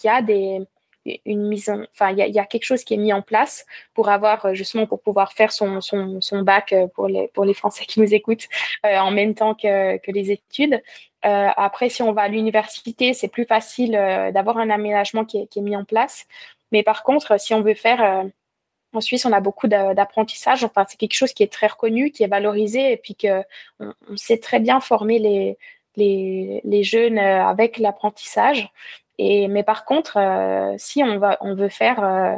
y 0.03 0.07
a 0.07 0.21
une 1.05 1.47
mise 1.47 1.69
enfin 1.69 2.11
il 2.11 2.17
y, 2.17 2.39
a 2.39 2.45
quelque 2.45 2.63
chose 2.63 2.83
qui 2.83 2.93
est 2.93 2.97
mis 2.97 3.13
en 3.13 3.21
place 3.21 3.65
pour 3.93 4.09
avoir 4.09 4.45
euh, 4.45 4.53
justement 4.53 4.85
pour 4.85 5.01
pouvoir 5.01 5.33
faire 5.33 5.51
son, 5.51 5.79
bac 6.43 6.73
euh, 6.73 6.87
pour 6.87 7.07
les 7.07 7.27
pour 7.29 7.45
les 7.45 7.53
Français 7.53 7.85
qui 7.85 7.99
nous 7.99 8.13
écoutent 8.13 8.47
euh, 8.85 8.97
en 8.97 9.11
même 9.11 9.33
temps 9.33 9.55
que, 9.55 10.11
les 10.11 10.31
études. 10.31 10.81
après, 11.23 11.89
si 11.89 12.01
on 12.03 12.11
va 12.13 12.23
à 12.23 12.27
l'université, 12.27 13.13
c'est 13.13 13.27
plus 13.27 13.45
facile 13.45 13.91
d'avoir 14.33 14.57
un 14.57 14.69
aménagement 14.69 15.23
qui 15.25 15.37
est, 15.37 15.57
mis 15.57 15.75
en 15.75 15.85
place. 15.85 16.25
Mais 16.71 16.83
par 16.83 17.03
contre, 17.03 17.39
si 17.39 17.53
on 17.53 17.61
veut 17.61 17.75
faire 17.75 18.25
en 18.93 19.01
Suisse, 19.01 19.25
on 19.25 19.31
a 19.31 19.39
beaucoup 19.39 19.67
d'apprentissage. 19.67 20.63
Enfin, 20.63 20.85
c'est 20.87 20.97
quelque 20.97 21.13
chose 21.15 21.33
qui 21.33 21.43
est 21.43 21.51
très 21.51 21.67
reconnu, 21.67 22.11
qui 22.11 22.23
est 22.23 22.27
valorisé, 22.27 22.91
et 22.91 22.97
puis 22.97 23.15
que 23.15 23.43
on, 23.79 23.93
sait 24.17 24.37
très 24.37 24.59
bien 24.59 24.79
former 24.79 25.19
les, 25.95 26.83
jeunes 26.83 27.17
avec 27.17 27.77
l'apprentissage 27.77 28.71
mais 29.49 29.63
par 29.63 29.85
contre, 29.85 30.17
euh, 30.17 30.75
si 30.77 31.03
on, 31.03 31.19
veut 31.55 31.69
faire, 31.69 32.03
euh, 32.03 32.35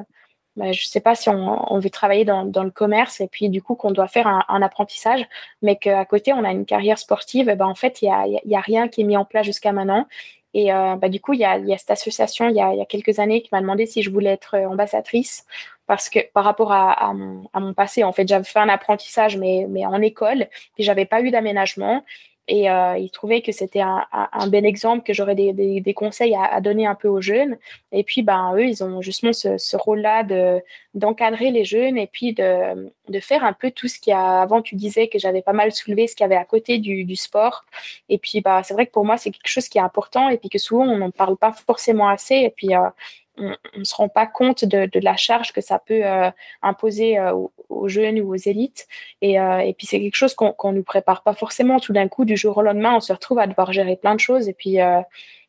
bah, 0.55 0.71
je 0.71 0.83
ne 0.83 0.87
sais 0.87 0.99
pas 1.01 1.15
si 1.15 1.29
on, 1.29 1.79
veut 1.79 1.89
travailler 1.89 2.25
dans, 2.25 2.43
le 2.43 2.71
commerce 2.71 3.21
et 3.21 3.27
puis 3.27 3.49
du 3.49 3.61
coup 3.61 3.75
qu'on 3.75 3.91
doit 3.91 4.07
faire 4.07 4.27
un, 4.27 4.61
apprentissage, 4.61 5.25
mais 5.61 5.77
qu'à 5.77 6.05
côté 6.05 6.33
on 6.33 6.43
a 6.43 6.51
une 6.51 6.65
carrière 6.65 6.97
sportive, 6.97 7.45
ben, 7.45 7.65
en 7.65 7.75
fait, 7.75 8.01
il 8.01 8.05
n'y 8.45 8.55
a, 8.55 8.59
a, 8.59 8.61
rien 8.61 8.87
qui 8.87 9.01
est 9.01 9.05
mis 9.05 9.17
en 9.17 9.25
place 9.25 9.45
jusqu'à 9.45 9.71
maintenant. 9.71 10.07
Et 10.53 10.71
euh, 10.71 10.95
bah, 10.95 11.09
du 11.09 11.19
coup, 11.19 11.33
il 11.33 11.39
y 11.39 11.45
a, 11.45 11.59
cette 11.77 11.91
association 11.91 12.47
il 12.47 12.55
y 12.55 12.61
a, 12.61 12.85
quelques 12.85 13.19
années 13.19 13.41
qui 13.41 13.49
m'a 13.51 13.61
demandé 13.61 13.85
si 13.85 14.03
je 14.03 14.11
voulais 14.11 14.31
être 14.31 14.57
ambassadrice 14.57 15.45
parce 15.87 16.09
que 16.09 16.19
par 16.33 16.43
rapport 16.43 16.71
à, 16.71 17.13
mon, 17.13 17.73
passé, 17.73 18.03
en 18.03 18.11
fait, 18.13 18.27
j'avais 18.27 18.43
fait 18.43 18.59
un 18.59 18.69
apprentissage, 18.69 19.37
mais, 19.37 19.85
en 19.85 20.01
école, 20.01 20.47
et 20.77 20.83
j'avais 20.83 21.05
pas 21.05 21.21
eu 21.21 21.31
d'aménagement. 21.31 22.03
Et 22.49 22.69
euh, 22.69 22.97
il 22.97 23.09
trouvait 23.09 23.41
que 23.41 23.53
c'était 23.53 23.79
un, 23.79 24.47
bel 24.49 24.65
exemple, 24.65 25.03
que 25.05 25.13
j'aurais 25.13 25.35
des, 25.35 25.93
conseils 25.95 26.35
à, 26.35 26.59
donner 26.59 26.85
un 26.85 26.95
peu 26.95 27.07
aux 27.07 27.21
jeunes. 27.21 27.57
Et 27.93 28.03
puis, 28.03 28.21
ben, 28.21 28.53
eux, 28.55 28.65
ils 28.65 28.83
ont 28.83 29.01
justement 29.01 29.31
ce, 29.31 29.77
rôle-là 29.77 30.23
de, 30.23 30.61
d'encadrer 30.93 31.51
les 31.51 31.63
jeunes 31.63 31.97
et 31.97 32.07
puis 32.07 32.33
de, 32.33 32.91
de 33.07 33.19
faire 33.21 33.45
un 33.45 33.53
peu 33.53 33.71
tout 33.71 33.87
ce 33.87 33.97
qu'il 33.97 34.11
y 34.11 34.13
a. 34.13 34.41
Avant, 34.41 34.61
tu 34.61 34.75
disais 34.75 35.07
que 35.07 35.19
j'avais 35.19 35.41
pas 35.41 35.53
mal 35.53 35.71
soulevé 35.71 36.07
ce 36.07 36.15
qu'il 36.15 36.25
y 36.25 36.25
avait 36.25 36.35
à 36.35 36.43
côté 36.43 36.79
du, 36.79 37.15
sport. 37.15 37.63
Et 38.09 38.17
puis, 38.17 38.41
bah, 38.41 38.61
c'est 38.63 38.73
vrai 38.73 38.87
que 38.87 38.91
pour 38.91 39.05
moi, 39.05 39.17
c'est 39.17 39.31
quelque 39.31 39.47
chose 39.47 39.69
qui 39.69 39.77
est 39.77 39.81
important 39.81 40.27
et 40.27 40.37
puis 40.37 40.49
que 40.49 40.57
souvent, 40.57 40.85
on 40.85 40.97
n'en 40.97 41.11
parle 41.11 41.37
pas 41.37 41.53
forcément 41.53 42.09
assez. 42.09 42.35
Et 42.35 42.49
puis, 42.49 42.75
euh, 42.75 42.89
on 43.37 43.55
ne 43.77 43.83
se 43.83 43.95
rend 43.95 44.09
pas 44.09 44.27
compte 44.27 44.65
de, 44.65 44.89
la 44.99 45.15
charge 45.15 45.53
que 45.53 45.61
ça 45.61 45.79
peut 45.79 46.05
euh, 46.05 46.29
imposer 46.61 47.17
euh, 47.17 47.33
aux, 47.69 47.87
jeunes 47.87 48.19
ou 48.19 48.33
aux 48.33 48.35
élites. 48.35 48.87
Et, 49.21 49.39
euh, 49.39 49.59
et 49.59 49.73
puis 49.73 49.87
c'est 49.87 49.99
quelque 49.99 50.15
chose 50.15 50.35
qu'on 50.35 50.55
ne 50.71 50.77
nous 50.77 50.83
prépare 50.83 51.23
pas 51.23 51.33
forcément. 51.33 51.79
Tout 51.79 51.93
d'un 51.93 52.07
coup, 52.07 52.25
du 52.25 52.37
jour 52.37 52.57
au 52.57 52.61
lendemain, 52.61 52.95
on 52.95 52.99
se 52.99 53.13
retrouve 53.13 53.39
à 53.39 53.47
devoir 53.47 53.73
gérer 53.73 53.95
plein 53.95 54.15
de 54.15 54.19
choses. 54.19 54.47
Et 54.49 54.53
puis, 54.53 54.77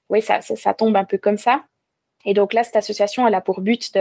oui, 0.09 0.23
ça, 0.23 0.41
ça, 0.41 0.75
tombe 0.75 0.97
un 0.97 1.05
peu 1.05 1.19
comme 1.19 1.39
ça. 1.39 1.65
Et 2.27 2.33
donc 2.33 2.55
là, 2.55 2.65
cette 2.65 2.77
association, 2.77 3.29
elle 3.29 3.35
a 3.35 3.43
pour 3.43 3.61
but 3.61 3.93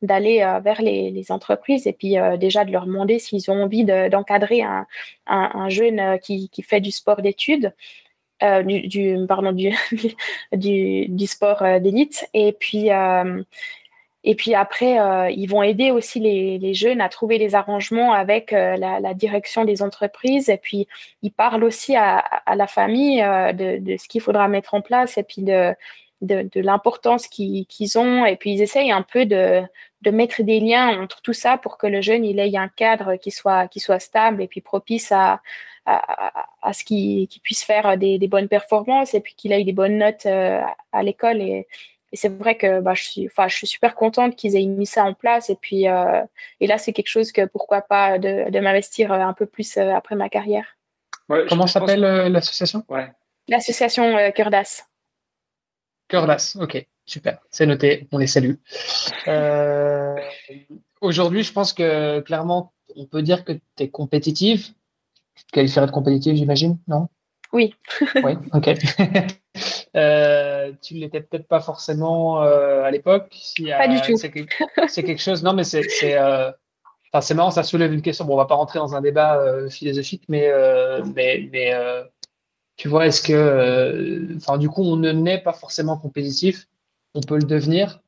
d'aller 0.00 0.38
vers 0.62 0.80
les, 0.80 1.24
entreprises 1.30 1.88
et 1.88 1.92
puis 1.92 2.16
déjà 2.38 2.64
de 2.64 2.70
leur 2.70 2.86
demander 2.86 3.18
s'ils 3.18 3.50
ont 3.50 3.64
envie 3.64 3.84
d'encadrer 3.84 4.62
un, 4.62 4.86
un, 5.26 5.68
jeune 5.68 6.20
qui, 6.20 6.48
qui 6.50 6.62
fait 6.62 6.80
du 6.80 6.92
sport 6.92 7.20
d'études. 7.20 7.74
Euh, 8.44 8.62
du, 8.62 9.16
pardon, 9.26 9.52
du, 10.52 11.06
du, 11.08 11.26
sport 11.26 11.62
euh, 11.62 11.78
d'élite. 11.78 12.28
Et 12.34 12.52
puis, 12.52 12.90
euh, 12.90 13.42
et 14.22 14.34
puis 14.34 14.54
après, 14.54 14.96
ils 15.34 15.46
vont 15.46 15.62
aider 15.62 15.90
aussi 15.90 16.18
les, 16.18 16.74
jeunes 16.74 17.02
à 17.02 17.10
trouver 17.10 17.36
les 17.36 17.54
arrangements 17.54 18.14
avec 18.14 18.52
la, 18.52 19.12
direction 19.12 19.66
des 19.66 19.82
entreprises. 19.82 20.48
Et 20.48 20.56
puis, 20.56 20.88
ils 21.20 21.30
parlent 21.30 21.62
aussi 21.62 21.94
à, 21.94 22.24
la 22.56 22.66
famille 22.66 23.20
de, 23.20 23.96
ce 23.98 24.08
qu'il 24.08 24.22
faudra 24.22 24.48
mettre 24.48 24.72
en 24.72 24.80
place 24.80 25.18
et 25.18 25.24
puis 25.24 25.42
de, 25.42 25.74
de, 26.22 26.48
de 26.50 26.60
l'importance 26.62 27.28
qu'ils 27.28 27.98
ont. 27.98 28.24
Et 28.24 28.36
puis, 28.36 28.52
ils 28.52 28.62
essayent 28.62 28.92
un 28.92 29.02
peu 29.02 29.26
de, 29.26 29.60
de 30.00 30.10
mettre 30.10 30.42
des 30.42 30.58
liens 30.58 31.02
entre 31.02 31.20
tout 31.20 31.34
ça 31.34 31.58
pour 31.58 31.76
que 31.76 31.86
le 31.86 32.00
jeune 32.00 32.24
il 32.24 32.38
ait 32.38 32.56
un 32.56 32.68
cadre 32.68 33.16
qui 33.16 33.30
soit, 33.30 33.68
qui 33.68 33.80
soit 33.80 33.98
stable 33.98 34.40
et 34.42 34.48
puis 34.48 34.62
propice 34.62 35.12
à, 35.12 35.42
à, 35.86 36.72
ce 36.72 36.84
qu'il 36.84 37.28
puisse 37.42 37.64
faire 37.64 37.96
des, 37.98 38.28
bonnes 38.28 38.48
performances 38.48 39.14
et 39.14 39.20
puis 39.20 39.34
qu'il 39.34 39.52
ait 39.52 39.64
des 39.64 39.72
bonnes 39.72 39.98
notes 39.98 40.26
euh, 40.26 40.60
à 40.92 41.02
l'école. 41.02 41.40
Et, 41.40 41.66
c'est 42.12 42.28
vrai 42.28 42.56
que 42.56 42.80
bah, 42.80 42.94
je, 42.94 43.02
suis, 43.02 43.26
enfin, 43.26 43.48
je 43.48 43.56
suis 43.56 43.66
super 43.66 43.96
contente 43.96 44.36
qu'ils 44.36 44.54
aient 44.54 44.66
mis 44.66 44.86
ça 44.86 45.04
en 45.04 45.14
place. 45.14 45.50
Et 45.50 45.56
puis 45.56 45.88
euh, 45.88 46.22
et 46.60 46.68
là, 46.68 46.78
c'est 46.78 46.92
quelque 46.92 47.08
chose 47.08 47.32
que 47.32 47.44
pourquoi 47.44 47.82
pas 47.82 48.18
de, 48.18 48.50
de 48.50 48.60
m'investir 48.60 49.10
un 49.10 49.32
peu 49.32 49.46
plus 49.46 49.76
euh, 49.76 49.92
après 49.92 50.14
ma 50.14 50.28
carrière. 50.28 50.76
Comment 51.48 51.66
s'appelle 51.66 52.00
l'association? 52.00 52.84
Ouais. 52.88 53.10
L'association 53.48 54.30
Cœur 54.32 54.50
d'As. 54.50 54.84
Cœur 56.06 56.26
d'As, 56.26 56.56
ok, 56.60 56.86
super, 57.06 57.38
c'est 57.50 57.66
noté, 57.66 58.06
on 58.12 58.18
les 58.18 58.26
salue. 58.26 58.54
Aujourd'hui, 61.00 61.42
je 61.42 61.52
pense 61.52 61.72
que 61.72 62.20
clairement, 62.20 62.72
on 62.94 63.06
peut 63.06 63.22
dire 63.22 63.44
que 63.44 63.52
tu 63.52 63.82
es 63.82 63.88
compétitive, 63.88 64.68
tu 65.34 65.44
te 65.44 65.52
qualifierais 65.52 65.86
de 65.86 65.92
compétitive, 65.92 66.36
j'imagine, 66.36 66.78
non? 66.88 67.08
Oui. 67.54 67.72
oui, 68.16 68.32
ok. 68.52 68.68
euh, 69.96 70.72
tu 70.82 70.94
l'étais 70.94 71.20
peut-être 71.20 71.46
pas 71.46 71.60
forcément 71.60 72.42
euh, 72.42 72.82
à 72.82 72.90
l'époque. 72.90 73.28
Si, 73.30 73.66
pas 73.66 73.86
du 73.86 74.00
tout. 74.00 74.16
C'est 74.16 74.30
quelque, 74.30 75.20
chose. 75.22 75.44
Non, 75.44 75.52
mais 75.52 75.62
c'est. 75.62 75.86
Euh, 76.02 76.50
enfin, 77.12 77.20
c'est 77.20 77.34
marrant, 77.34 77.52
ça 77.52 77.62
soulève 77.62 77.92
une 77.92 78.02
question. 78.02 78.24
Bon, 78.24 78.34
on 78.34 78.38
va 78.38 78.46
pas 78.46 78.56
rentrer 78.56 78.80
dans 78.80 78.96
un 78.96 79.00
débat 79.00 79.38
euh, 79.38 79.70
philosophique, 79.70 80.24
mais, 80.28 80.50
mais, 81.14 81.48
mais 81.52 81.72
tu 82.76 82.88
vois, 82.88 83.06
est-ce 83.06 83.22
que, 83.22 84.34
enfin, 84.36 84.58
du 84.58 84.68
coup, 84.68 84.82
on 84.82 84.96
ne 84.96 85.12
naît 85.12 85.40
pas 85.40 85.52
forcément 85.52 85.96
compétitif, 85.96 86.66
on 87.14 87.20
peut 87.20 87.36
le 87.36 87.44
devenir. 87.44 88.00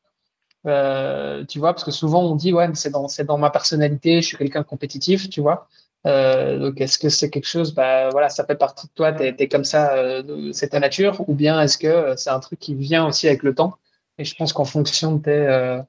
tu 0.65 1.59
vois, 1.61 1.73
parce 1.73 1.85
que 1.85 1.93
souvent 1.93 2.25
on 2.25 2.35
dit 2.35 2.53
ouais, 2.53 2.69
c'est 2.75 2.91
dans, 2.91 3.07
c'est 3.07 3.25
dans 3.25 3.39
ma 3.39 3.51
personnalité, 3.51 4.23
je 4.23 4.27
suis 4.27 4.37
quelqu'un 4.37 4.63
de 4.63 4.67
compétitif, 4.67 5.31
tu 5.31 5.41
vois. 5.41 5.69
Euh, 6.07 6.59
donc, 6.59 6.81
est-ce 6.81 6.99
que 6.99 7.09
c'est 7.09 7.31
quelque 7.31 7.49
chose, 7.49 7.75
bah 7.75 8.11
voilà, 8.11 8.29
ça 8.29 8.45
fait 8.45 8.55
partie 8.55 8.87
de 8.87 8.93
toi, 8.95 9.13
tu 9.13 9.25
es, 9.25 9.49
comme 9.49 9.65
ça, 9.65 9.95
euh, 9.95 10.53
c'est 10.53 10.69
ta 10.69 10.81
nature, 10.81 11.29
ou 11.29 11.35
bien 11.35 11.61
est-ce 11.61 11.79
que 11.79 11.87
euh, 11.87 12.17
c'est 12.17 12.31
un 12.31 12.39
truc 12.39 12.59
qui 12.61 12.75
vient 12.75 13.07
aussi 13.07 13.27
avec 13.27 13.43
le 13.43 13.55
temps? 13.55 13.77
Et 14.19 14.25
je 14.25 14.35
pense 14.37 14.53
qu'en 14.53 14.65
fonction 14.65 15.17
de 15.17 15.23
tes, 15.23 15.81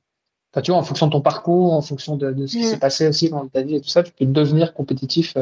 tu 0.64 0.72
vois, 0.72 0.80
en 0.80 0.84
fonction 0.84 1.08
de 1.08 1.12
ton 1.12 1.22
parcours, 1.22 1.74
en 1.74 1.82
fonction 1.82 2.16
de, 2.18 2.48
ce 2.48 2.58
qui 2.58 2.64
s'est 2.64 2.80
passé 2.80 3.08
aussi 3.08 3.30
dans 3.30 3.48
ta 3.48 3.62
vie 3.62 3.76
et 3.76 3.82
tout 3.82 3.90
ça, 3.90 4.04
tu 4.04 4.12
peux 4.12 4.26
devenir 4.26 4.74
compétitif 4.74 5.38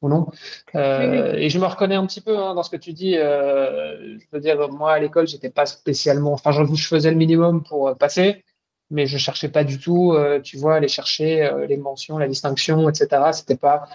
ou 0.00 0.08
non. 0.08 0.28
Et 0.72 1.50
je 1.50 1.58
me 1.58 1.66
reconnais 1.66 1.96
un 1.96 2.06
petit 2.06 2.20
peu 2.20 2.38
hein, 2.38 2.54
dans 2.54 2.62
ce 2.62 2.70
que 2.70 2.76
tu 2.76 2.92
dis. 2.92 3.14
je 3.14 4.24
veux 4.32 4.40
dire, 4.40 4.70
moi 4.70 4.92
à 4.92 4.98
l'école, 4.98 5.26
j'étais 5.26 5.50
pas 5.50 5.66
spécialement, 5.66 6.32
enfin, 6.32 6.52
je 6.52 6.86
faisais 6.86 7.10
le 7.10 7.16
minimum 7.16 7.64
pour 7.64 7.94
passer 7.98 8.44
mais 8.90 9.06
je 9.06 9.18
cherchais 9.18 9.48
pas 9.48 9.64
du 9.64 9.78
tout, 9.78 10.14
tu 10.42 10.58
vois, 10.58 10.76
aller 10.76 10.88
chercher 10.88 11.50
les 11.68 11.76
mentions, 11.76 12.18
la 12.18 12.28
distinction, 12.28 12.88
etc. 12.88 13.32
C'était 13.32 13.56
pas, 13.56 13.88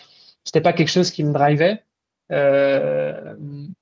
c'était 0.44 0.62
pas 0.62 0.74
quelque 0.74 0.90
chose 0.90 1.12
qui 1.12 1.24
me 1.24 1.34
drivait. 1.34 1.84
Euh, 2.32 3.36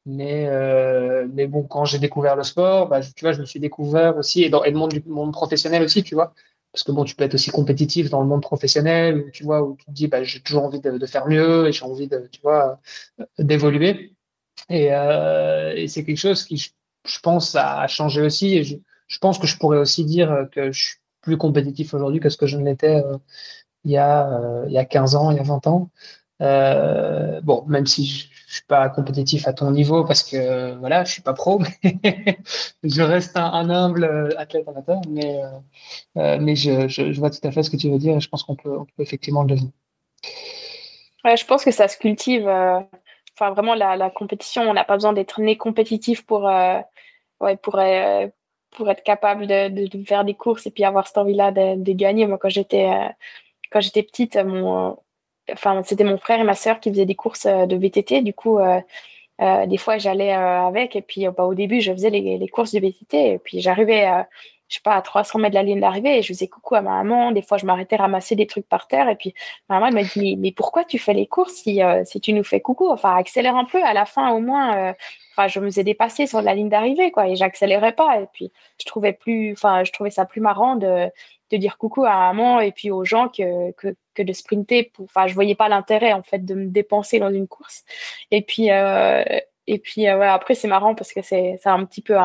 mais 0.06 0.48
euh, 0.48 1.28
mais 1.34 1.48
bon, 1.48 1.64
quand 1.64 1.86
j'ai 1.86 2.00
découvert 2.00 2.36
le 2.36 2.44
sport, 2.44 2.88
bah, 2.88 3.02
tu 3.02 3.26
vois, 3.26 3.32
je 3.32 3.42
me 3.42 3.46
suis 3.46 3.60
découvert 3.60 4.18
aussi 4.18 4.44
et 4.44 4.50
dans 4.50 4.64
le 4.64 4.72
monde 4.72 5.34
professionnel 5.34 5.82
aussi, 5.84 6.04
tu 6.04 6.16
vois, 6.16 6.34
parce 6.72 6.84
que 6.84 6.92
bon, 6.92 7.06
tu 7.06 7.16
peux 7.16 7.24
être 7.24 7.34
aussi 7.34 7.50
compétitif 7.52 8.10
dans 8.10 8.22
le 8.22 8.28
monde 8.28 8.42
professionnel, 8.42 9.30
tu 9.34 9.44
vois, 9.44 9.64
où 9.64 9.76
tu 9.78 9.86
te 9.86 9.92
dis, 9.92 10.08
bah, 10.08 10.24
j'ai 10.24 10.42
toujours 10.42 10.64
envie 10.64 10.80
de, 10.80 11.06
faire 11.08 11.28
mieux 11.28 11.68
et 11.68 11.72
j'ai 11.72 11.86
envie 11.86 12.08
de, 12.08 12.28
tu 12.32 12.42
vois, 12.42 12.80
d'évoluer. 13.40 14.14
Et, 14.70 14.94
euh, 14.94 15.88
c'est 15.88 16.06
quelque 16.06 16.18
chose 16.18 16.44
qui, 16.44 16.58
je, 16.58 17.20
pense, 17.22 17.56
a 17.56 17.88
changé 17.88 18.22
aussi. 18.22 18.84
Je, 19.08 19.20
pense 19.20 19.40
que 19.40 19.48
je 19.48 19.58
pourrais 19.58 19.78
aussi 19.78 20.06
dire 20.06 20.48
que 20.52 20.72
je 20.72 20.84
suis 20.84 20.98
plus 21.22 21.38
compétitif 21.38 21.94
aujourd'hui 21.94 22.20
que 22.20 22.30
ce 22.30 22.38
que 22.38 22.48
je 22.48 22.58
ne 22.58 22.66
l'étais 22.66 23.02
il 23.84 23.92
y 23.92 23.98
a 23.98 24.64
il 24.68 24.74
y 24.74 24.78
a 24.78 24.86
15 24.86 25.16
ans, 25.16 25.32
il 25.32 25.38
y 25.38 25.40
a 25.40 25.44
20 25.44 25.68
ans. 25.68 25.90
Euh, 26.42 27.40
bon, 27.42 27.64
même 27.68 27.86
si 27.86 28.06
je, 28.06 28.28
je 28.56 28.60
suis 28.60 28.68
pas 28.68 28.88
compétitif 28.90 29.48
à 29.48 29.54
ton 29.54 29.70
niveau 29.72 30.06
parce 30.06 30.24
que 30.24 30.76
voilà, 30.76 31.04
je 31.04 31.12
suis 31.12 31.22
pas 31.22 31.34
pro, 31.34 31.60
mais 31.84 32.38
je 32.84 33.02
reste 33.02 33.36
un, 33.36 33.70
humble 33.70 34.06
euh, 34.06 34.30
athlète 34.38 34.66
amateur, 34.68 35.02
mais 35.10 35.44
euh, 35.44 36.40
euh, 36.40 36.56
je, 36.56 37.20
vois 37.20 37.30
tout 37.30 37.46
à 37.46 37.52
fait 37.52 37.64
ce 37.64 37.70
que 37.70 37.76
tu 37.76 37.90
veux 37.90 37.98
dire 37.98 38.16
et 38.16 38.20
je 38.22 38.30
pense 38.30 38.44
qu'on 38.44 38.56
peut, 38.56 38.78
on 38.78 38.86
peut 38.86 39.04
effectivement 39.04 39.44
le 39.44 39.50
devenir. 39.50 39.72
Ouais, 41.26 41.36
je 41.36 41.46
pense 41.46 41.66
que 41.66 41.72
ça 41.72 41.90
se 41.90 41.98
cultive. 41.98 42.48
Enfin, 42.48 43.52
vraiment, 43.52 43.76
la, 43.76 43.98
la 43.98 44.10
compétition, 44.10 44.62
on 44.62 44.74
n'a 44.74 44.86
pas 44.86 44.96
besoin 44.96 45.12
d'être 45.12 45.42
né 45.42 45.58
compétitif 45.58 46.26
pour, 46.26 46.44
ouais, 46.44 47.58
pour, 47.58 47.76
pour 48.76 48.90
être 48.90 49.04
capable 49.04 49.48
de, 49.48 50.04
faire 50.06 50.26
des 50.26 50.34
courses 50.34 50.66
et 50.68 50.72
puis 50.72 50.84
avoir 50.84 51.08
cette 51.08 51.18
envie-là 51.18 51.52
de, 51.52 51.94
gagner. 51.94 52.28
Moi, 52.28 52.38
quand 52.38 52.50
j'étais 52.50 52.90
quand 53.72 53.82
j'étais 53.82 54.04
petite, 54.04 54.38
c'était 55.84 56.04
mon 56.04 56.18
frère 56.18 56.40
et 56.40 56.44
ma 56.44 56.56
sœur 56.56 56.80
qui 56.80 56.90
faisaient 56.92 57.06
des 57.06 57.16
courses 57.16 57.46
de 57.46 57.76
VTT. 57.76 58.22
Du 58.22 58.34
coup, 58.34 58.60
des 59.40 59.78
fois, 59.78 59.98
j'allais 59.98 60.32
avec. 60.32 60.96
Et 60.96 61.02
puis, 61.02 61.28
bah, 61.36 61.46
au 61.46 61.54
début, 61.56 61.82
je 61.82 61.92
faisais 61.92 62.10
les, 62.10 62.38
les, 62.38 62.48
courses 62.48 62.74
de 62.74 62.80
VTT. 62.80 63.34
Et 63.34 63.40
puis, 63.40 63.62
j'arrivais 63.62 64.08
je 64.76 64.80
sais 64.80 64.84
pas, 64.84 64.96
à 64.96 65.02
300 65.02 65.40
mètres 65.40 65.52
de 65.52 65.56
la 65.56 65.64
ligne 65.64 65.80
d'arrivée 65.80 66.18
et 66.18 66.22
je 66.22 66.28
faisais 66.28 66.50
coucou 66.50 66.76
à 66.76 66.82
ma 66.82 67.02
maman. 67.02 67.32
Des 67.32 67.42
fois, 67.42 67.58
je 67.58 67.66
m'arrêtais 67.66 67.96
ramasser 67.96 68.36
des 68.36 68.46
trucs 68.46 68.68
par 68.68 68.88
terre 68.88 69.08
et 69.08 69.16
puis 69.16 69.34
ma 69.70 69.76
maman 69.76 69.88
elle 69.88 69.94
m'a 69.94 70.04
dit 70.04 70.36
mais, 70.36 70.52
pourquoi 70.52 70.84
tu 70.84 71.00
fais 71.00 71.14
les 71.14 71.28
courses 71.28 71.54
si, 71.54 71.82
euh, 71.82 72.04
si 72.04 72.20
tu 72.20 72.34
nous 72.34 72.44
fais 72.44 72.60
coucou? 72.60 72.90
Enfin, 72.90 73.16
accélère 73.16 73.56
un 73.56 73.64
peu. 73.64 73.82
À 73.86 73.94
la 73.94 74.06
fin, 74.06 74.32
au 74.34 74.42
moins, 74.42 74.90
euh, 74.90 75.48
je 75.48 75.60
me 75.62 75.68
faisais 75.68 75.86
dépasser 75.86 76.28
sur 76.28 76.42
la 76.42 76.54
ligne 76.54 76.68
d'arrivée 76.68 77.10
quoi 77.12 77.30
et 77.30 77.38
j'accélérais 77.38 77.94
pas. 77.94 78.20
Et 78.20 78.26
puis, 78.34 78.52
je 78.82 78.86
trouvais 78.86 79.14
plus, 79.14 79.54
enfin, 79.54 79.86
je 79.86 79.94
trouvais 79.94 80.10
ça 80.10 80.26
plus 80.26 80.42
marrant 80.42 80.76
de, 80.76 81.10
de 81.52 81.58
dire 81.58 81.78
coucou 81.78 82.04
à 82.04 82.14
maman 82.14 82.60
et 82.60 82.74
puis 82.74 82.92
aux 82.92 83.06
gens 83.06 83.30
que, 83.30 83.72
que, 83.74 83.96
que 84.14 84.24
de 84.24 84.34
sprinter. 84.34 84.92
Pour, 84.94 85.06
enfin, 85.06 85.28
je 85.28 85.34
voyais 85.34 85.56
pas 85.56 85.70
l'intérêt 85.70 86.12
en 86.12 86.24
fait 86.24 86.44
de 86.44 86.54
me 86.54 86.66
dépenser 86.66 87.20
dans 87.20 87.32
une 87.32 87.48
course. 87.48 87.86
Et 88.32 88.42
puis 88.42 88.72
euh, 88.72 89.24
et 89.68 89.80
puis 89.80 90.08
euh, 90.08 90.22
après, 90.22 90.54
c'est 90.54 90.68
marrant 90.68 90.94
parce 90.96 91.12
que 91.12 91.22
c'est 91.22 91.58
ça 91.62 91.72
a 91.72 91.76
un 91.76 91.86
petit 91.86 92.02
peu 92.02 92.16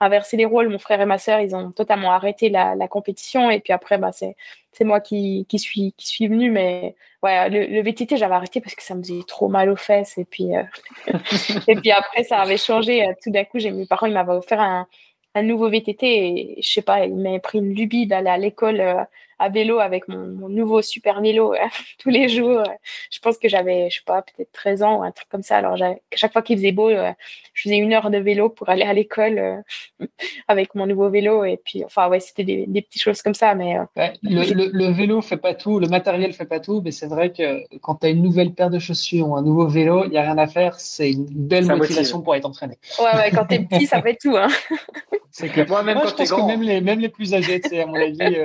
inversé 0.00 0.36
les 0.36 0.44
rôles. 0.44 0.68
Mon 0.68 0.78
frère 0.78 1.00
et 1.00 1.06
ma 1.06 1.18
sœur, 1.18 1.40
ils 1.40 1.54
ont 1.56 1.72
totalement 1.72 2.12
arrêté 2.12 2.48
la, 2.50 2.74
la 2.76 2.88
compétition. 2.88 3.50
Et 3.50 3.60
puis 3.60 3.72
après, 3.72 3.98
bah, 3.98 4.10
c'est 4.12 4.84
moi 4.84 5.00
qui, 5.00 5.46
qui 5.48 5.58
suis 5.58 5.92
qui 5.96 6.06
suis 6.06 6.28
venue. 6.28 6.50
Mais 6.50 6.94
ouais, 7.22 7.48
le, 7.50 7.82
VTT, 7.82 8.16
j'avais 8.16 8.34
arrêté 8.34 8.60
parce 8.60 8.74
que 8.76 8.82
ça 8.82 8.94
me 8.94 9.02
faisait 9.02 9.22
trop 9.26 9.48
mal 9.48 9.70
aux 9.70 9.76
fesses. 9.76 10.18
Et 10.18 10.24
puis 10.24 10.54
euh, 10.56 10.62
et 11.68 11.74
puis 11.76 11.90
après, 11.90 12.22
ça 12.24 12.38
avait 12.40 12.58
changé. 12.58 13.04
Tout 13.22 13.30
d'un 13.30 13.44
coup, 13.44 13.58
j'ai 13.58 13.72
mes 13.72 13.86
parents, 13.86 14.06
ils 14.06 14.14
m'avaient 14.14 14.32
offert 14.32 14.60
un, 14.60 14.86
un 15.34 15.42
nouveau 15.42 15.68
VTT. 15.68 16.06
Et 16.06 16.58
je 16.62 16.72
sais 16.72 16.82
pas, 16.82 17.06
ils 17.06 17.14
m'avaient 17.16 17.40
pris 17.40 17.58
une 17.58 17.74
lubie 17.74 18.06
d'aller 18.06 18.30
à 18.30 18.38
l'école 18.38 18.80
euh, 18.80 19.02
à 19.38 19.48
vélo 19.48 19.78
avec 19.78 20.08
mon, 20.08 20.48
nouveau 20.48 20.82
super 20.82 21.20
vélo 21.20 21.54
tous 21.98 22.10
les 22.10 22.28
jours. 22.28 22.62
Je 23.10 23.18
pense 23.18 23.38
que 23.38 23.48
j'avais, 23.48 23.90
je 23.90 23.96
sais 23.96 24.02
pas, 24.04 24.22
peut-être 24.22 24.52
13 24.52 24.82
ans 24.82 24.98
ou 25.00 25.02
un 25.02 25.10
truc 25.10 25.28
comme 25.28 25.42
ça. 25.42 25.56
Alors, 25.56 25.76
chaque 26.14 26.32
fois 26.32 26.42
qu'il 26.42 26.56
faisait 26.56 26.72
beau, 26.72 26.88
euh, 26.88 27.12
je 27.52 27.62
faisais 27.62 27.76
une 27.76 27.92
heure 27.92 28.10
de 28.10 28.18
vélo 28.18 28.48
pour 28.48 28.68
aller 28.68 28.82
à 28.82 28.92
l'école 28.92 29.38
euh, 29.38 30.06
avec 30.48 30.74
mon 30.74 30.86
nouveau 30.86 31.10
vélo. 31.10 31.44
Et 31.44 31.58
puis, 31.64 31.84
enfin, 31.84 32.08
ouais, 32.08 32.20
c'était 32.20 32.44
des, 32.44 32.66
petites 32.82 33.02
choses 33.02 33.22
comme 33.22 33.34
ça. 33.34 33.54
Mais 33.54 33.78
euh, 33.78 34.08
le, 34.22 34.70
le, 34.72 34.92
vélo 34.92 35.20
fait 35.20 35.36
pas 35.36 35.54
tout, 35.54 35.78
le 35.78 35.88
matériel 35.88 36.32
fait 36.32 36.44
pas 36.44 36.60
tout. 36.60 36.82
Mais 36.84 36.90
c'est 36.90 37.06
vrai 37.06 37.32
que 37.32 37.62
quand 37.78 37.96
tu 37.96 38.06
as 38.06 38.10
une 38.10 38.22
nouvelle 38.22 38.52
paire 38.52 38.70
de 38.70 38.78
chaussures 38.78 39.28
ou 39.28 39.36
un 39.36 39.42
nouveau 39.42 39.66
vélo, 39.66 40.04
il 40.04 40.10
n'y 40.10 40.18
a 40.18 40.22
rien 40.22 40.38
à 40.38 40.46
faire. 40.46 40.78
C'est 40.78 41.10
une 41.10 41.26
belle 41.26 41.66
motivation 41.66 42.22
pour 42.22 42.34
être 42.34 42.46
entraîné. 42.46 42.78
Ouais, 42.98 43.16
ouais, 43.16 43.30
quand 43.30 43.50
es 43.52 43.60
petit, 43.60 43.86
ça 43.86 44.02
fait 44.02 44.16
tout. 44.20 44.36
Hein. 44.36 44.48
C'est 45.36 45.48
que 45.48 45.66
Moi, 45.66 45.82
même 45.82 45.98
quand 45.98 46.10
je 46.10 46.14
pense 46.14 46.30
que 46.30 46.46
même 46.46 46.62
les, 46.62 46.80
même 46.80 47.00
les 47.00 47.08
plus 47.08 47.34
âgés, 47.34 47.60
à 47.80 47.86
mon 47.86 47.96
avis, 47.96 48.36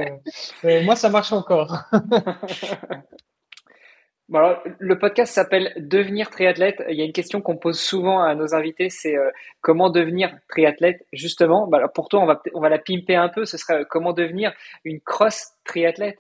moi, 0.84 0.96
ça 0.96 1.10
marche 1.10 1.32
encore. 1.34 1.84
le 4.80 4.98
podcast 4.98 5.34
s'appelle 5.34 5.74
Devenir 5.78 6.30
triathlète. 6.30 6.84
Il 6.90 6.96
y 6.96 7.02
a 7.02 7.06
une 7.06 7.14
question 7.14 7.42
qu'on 7.42 7.58
pose 7.58 7.80
souvent 7.80 8.22
à 8.22 8.36
nos 8.36 8.54
invités, 8.54 8.90
c'est 8.90 9.16
euh, 9.16 9.30
comment 9.62 9.90
devenir 9.90 10.36
triathlète 10.50 11.06
justement? 11.14 11.68
Bah, 11.68 11.88
pour 11.88 12.10
toi, 12.10 12.22
on 12.22 12.26
va, 12.26 12.42
on 12.54 12.62
va 12.62 12.70
la 12.70 12.78
pimper 12.80 13.16
un 13.16 13.30
peu. 13.30 13.46
Ce 13.46 13.58
serait 13.58 13.82
euh, 13.82 13.86
comment 13.90 14.14
devenir 14.14 14.54
une 14.84 15.02
cross 15.02 15.54
triathlète? 15.66 16.20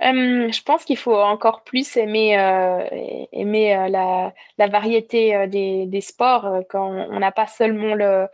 Hum, 0.00 0.52
je 0.52 0.62
pense 0.62 0.84
qu'il 0.84 0.98
faut 0.98 1.16
encore 1.16 1.64
plus 1.64 1.96
aimer, 1.96 2.38
euh, 2.38 2.84
aimer 3.32 3.88
la, 3.88 4.34
la, 4.58 4.68
variété 4.68 5.46
des, 5.48 5.86
des, 5.86 6.00
sports 6.02 6.64
quand 6.68 6.86
on 6.86 7.18
n'a 7.18 7.32
pas 7.32 7.46
seulement 7.46 7.94
le, 7.94 8.28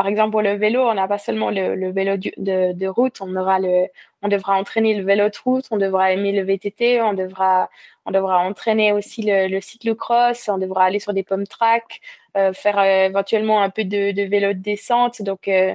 par 0.00 0.06
exemple, 0.06 0.30
pour 0.30 0.40
le 0.40 0.54
vélo, 0.54 0.80
on 0.88 0.94
n'a 0.94 1.06
pas 1.06 1.18
seulement 1.18 1.50
le, 1.50 1.90
vélo 1.92 2.16
de, 2.16 2.86
route, 2.86 3.20
on, 3.20 3.36
aura 3.36 3.58
le, 3.58 3.86
on 4.22 4.28
devra 4.28 4.56
entraîner 4.56 4.94
le 4.94 5.04
vélo 5.04 5.28
de 5.28 5.36
route, 5.44 5.66
on 5.70 5.76
devra 5.76 6.10
aimer 6.10 6.32
le 6.32 6.42
VTT, 6.42 7.02
on 7.02 7.12
devra, 7.12 7.68
on 8.06 8.10
devra 8.10 8.38
entraîner 8.38 8.94
aussi 8.94 9.20
le, 9.20 9.48
le 9.48 9.60
cyclocross, 9.60 10.48
on 10.48 10.56
devra 10.56 10.84
aller 10.84 11.00
sur 11.00 11.12
des 11.12 11.22
pommes 11.22 11.46
track, 11.46 12.00
euh, 12.38 12.54
faire 12.54 12.78
euh, 12.78 13.08
éventuellement 13.08 13.60
un 13.60 13.68
peu 13.68 13.84
de, 13.84 14.12
de, 14.12 14.22
vélo 14.22 14.54
de 14.54 14.60
descente. 14.60 15.20
Donc, 15.20 15.48
euh, 15.48 15.74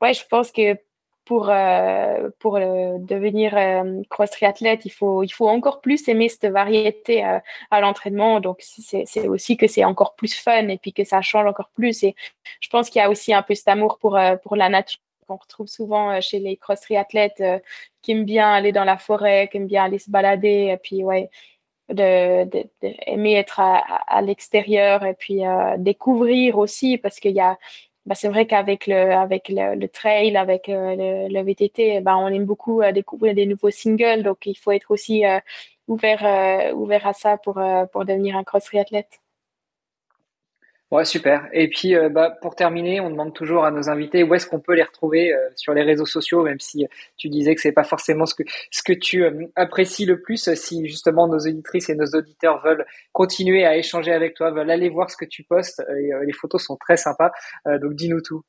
ouais, 0.00 0.14
je 0.14 0.24
pense 0.24 0.52
que 0.52 0.78
pour, 1.24 1.48
euh, 1.48 2.28
pour 2.38 2.56
euh, 2.56 2.98
devenir 2.98 3.56
euh, 3.56 4.02
cross 4.10 4.30
triathlète, 4.30 4.84
il 4.84 4.90
faut, 4.90 5.22
il 5.22 5.30
faut 5.30 5.48
encore 5.48 5.80
plus 5.80 6.06
aimer 6.08 6.28
cette 6.28 6.46
variété 6.46 7.24
à 7.70 7.80
l'entraînement. 7.80 8.40
Donc, 8.40 8.58
c'est 8.60 9.28
aussi 9.28 9.56
que 9.56 9.66
c'est 9.66 9.84
encore 9.84 10.14
plus 10.14 10.34
fun 10.34 10.68
et 10.68 10.78
puis 10.78 10.92
que 10.92 11.04
ça 11.04 11.22
change 11.22 11.46
encore 11.46 11.70
plus. 11.74 12.02
Et 12.04 12.14
je 12.60 12.68
pense 12.68 12.90
qu'il 12.90 13.00
y 13.00 13.02
a 13.02 13.10
aussi 13.10 13.32
un 13.32 13.42
peu 13.42 13.54
cet 13.54 13.68
amour 13.68 13.98
pour, 13.98 14.18
pour 14.42 14.56
la 14.56 14.68
nature 14.68 15.00
qu'on 15.26 15.36
retrouve 15.36 15.68
souvent 15.68 16.20
chez 16.20 16.38
les 16.38 16.58
cross 16.58 16.80
triathlètes 16.82 17.42
qui 18.02 18.12
aiment 18.12 18.26
bien 18.26 18.52
aller 18.52 18.72
dans 18.72 18.84
la 18.84 18.98
forêt, 18.98 19.48
qui 19.50 19.56
aiment 19.56 19.66
bien 19.66 19.84
aller 19.84 19.98
se 19.98 20.10
balader. 20.10 20.70
Et 20.72 20.76
puis, 20.76 21.02
ouais, 21.02 21.30
de, 21.88 22.44
de, 22.44 22.68
être 22.82 23.60
à, 23.60 23.78
à 24.06 24.20
l'extérieur 24.20 25.04
et 25.06 25.14
puis 25.14 25.40
découvrir 25.78 26.58
aussi 26.58 26.98
parce 26.98 27.18
qu'il 27.18 27.32
y 27.32 27.40
a 27.40 27.58
bah, 28.06 28.14
c'est 28.14 28.28
vrai 28.28 28.46
qu'avec 28.46 28.86
le, 28.86 29.12
avec 29.12 29.48
le, 29.48 29.86
trail, 29.86 30.36
avec 30.36 30.68
euh, 30.68 30.94
le, 31.28 31.32
le, 31.32 31.42
VTT, 31.42 32.00
bah, 32.02 32.16
on 32.18 32.28
aime 32.28 32.44
beaucoup 32.44 32.82
euh, 32.82 32.92
découvrir 32.92 33.34
des 33.34 33.46
nouveaux 33.46 33.70
singles. 33.70 34.22
Donc, 34.22 34.46
il 34.46 34.56
faut 34.56 34.72
être 34.72 34.90
aussi 34.90 35.24
euh, 35.24 35.40
ouvert, 35.88 36.74
ouvert 36.74 37.06
à 37.06 37.12
ça 37.14 37.38
pour, 37.38 37.60
pour 37.92 38.04
devenir 38.04 38.36
un 38.36 38.44
cross 38.44 38.64
triathlète. 38.64 39.20
Ouais, 40.94 41.04
super. 41.04 41.48
Et 41.52 41.68
puis, 41.68 41.96
euh, 41.96 42.08
bah, 42.08 42.30
pour 42.40 42.54
terminer, 42.54 43.00
on 43.00 43.10
demande 43.10 43.34
toujours 43.34 43.64
à 43.64 43.72
nos 43.72 43.90
invités 43.90 44.22
où 44.22 44.32
est-ce 44.32 44.46
qu'on 44.46 44.60
peut 44.60 44.74
les 44.74 44.84
retrouver 44.84 45.34
euh, 45.34 45.48
sur 45.56 45.74
les 45.74 45.82
réseaux 45.82 46.06
sociaux, 46.06 46.44
même 46.44 46.60
si 46.60 46.86
tu 47.16 47.28
disais 47.28 47.56
que 47.56 47.60
c'est 47.60 47.72
pas 47.72 47.82
forcément 47.82 48.26
ce 48.26 48.34
que 48.36 48.44
ce 48.70 48.80
que 48.84 48.92
tu 48.92 49.24
euh, 49.24 49.44
apprécies 49.56 50.04
le 50.06 50.20
plus. 50.22 50.48
Si 50.54 50.86
justement 50.86 51.26
nos 51.26 51.40
auditrices 51.40 51.88
et 51.90 51.96
nos 51.96 52.06
auditeurs 52.06 52.62
veulent 52.62 52.86
continuer 53.10 53.66
à 53.66 53.76
échanger 53.76 54.12
avec 54.12 54.34
toi, 54.34 54.52
veulent 54.52 54.70
aller 54.70 54.88
voir 54.88 55.10
ce 55.10 55.16
que 55.16 55.24
tu 55.24 55.42
postes, 55.42 55.82
les 55.88 56.32
photos 56.32 56.62
sont 56.64 56.76
très 56.76 56.96
sympas. 56.96 57.32
donc, 57.66 57.94
dis-nous 57.94 58.20
tout. 58.20 58.44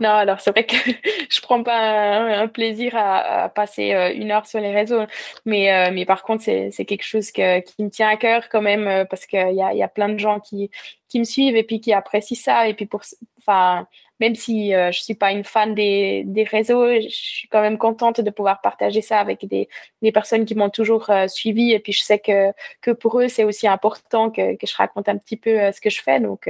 Non, 0.00 0.10
alors 0.10 0.40
c'est 0.40 0.50
vrai 0.50 0.66
que 0.66 0.76
je 1.30 1.40
prends 1.40 1.62
pas 1.62 2.38
un, 2.40 2.48
plaisir 2.48 2.92
à, 2.96 3.48
passer 3.48 3.92
euh, 3.94 4.12
une 4.14 4.30
heure 4.30 4.46
sur 4.46 4.60
les 4.60 4.72
réseaux, 4.72 5.04
mais, 5.44 5.72
euh, 5.72 5.90
mais 5.92 6.04
par 6.04 6.22
contre, 6.22 6.42
c'est, 6.44 6.84
quelque 6.86 7.04
chose 7.04 7.30
qui 7.30 7.42
me 7.42 7.88
tient 7.88 8.08
à 8.08 8.16
cœur 8.16 8.48
quand 8.48 8.62
même, 8.62 8.86
euh, 8.86 9.04
parce 9.04 9.26
qu'il 9.26 9.54
y 9.54 9.62
a, 9.62 9.74
y 9.74 9.82
a 9.82 9.88
plein 9.88 10.08
de 10.08 10.18
gens 10.18 10.40
qui, 10.40 10.70
qui 11.08 11.18
me 11.18 11.24
suivent 11.24 11.56
et 11.56 11.62
puis 11.62 11.80
qui 11.80 11.92
apprécient 11.92 12.36
ça. 12.36 12.68
Et 12.68 12.74
puis, 12.74 12.86
pour, 12.86 13.02
enfin, 13.38 13.86
même 14.20 14.34
si 14.34 14.72
je 14.72 14.98
suis 14.98 15.14
pas 15.14 15.32
une 15.32 15.44
fan 15.44 15.74
des, 15.74 16.22
des 16.24 16.44
réseaux, 16.44 16.86
je 16.94 17.08
suis 17.08 17.48
quand 17.48 17.60
même 17.60 17.78
contente 17.78 18.20
de 18.20 18.30
pouvoir 18.30 18.60
partager 18.62 19.02
ça 19.02 19.20
avec 19.20 19.46
des, 19.46 19.68
des 20.02 20.12
personnes 20.12 20.44
qui 20.46 20.54
m'ont 20.54 20.70
toujours 20.70 21.10
suivi. 21.28 21.72
Et 21.72 21.80
puis, 21.80 21.92
je 21.92 22.02
sais 22.02 22.18
que, 22.18 22.52
que 22.80 22.90
pour 22.92 23.20
eux, 23.20 23.28
c'est 23.28 23.44
aussi 23.44 23.68
important 23.68 24.30
que, 24.30 24.56
que 24.56 24.66
je 24.66 24.74
raconte 24.74 25.08
un 25.08 25.18
petit 25.18 25.36
peu 25.36 25.70
ce 25.72 25.80
que 25.80 25.90
je 25.90 26.02
fais. 26.02 26.20
Donc, 26.20 26.48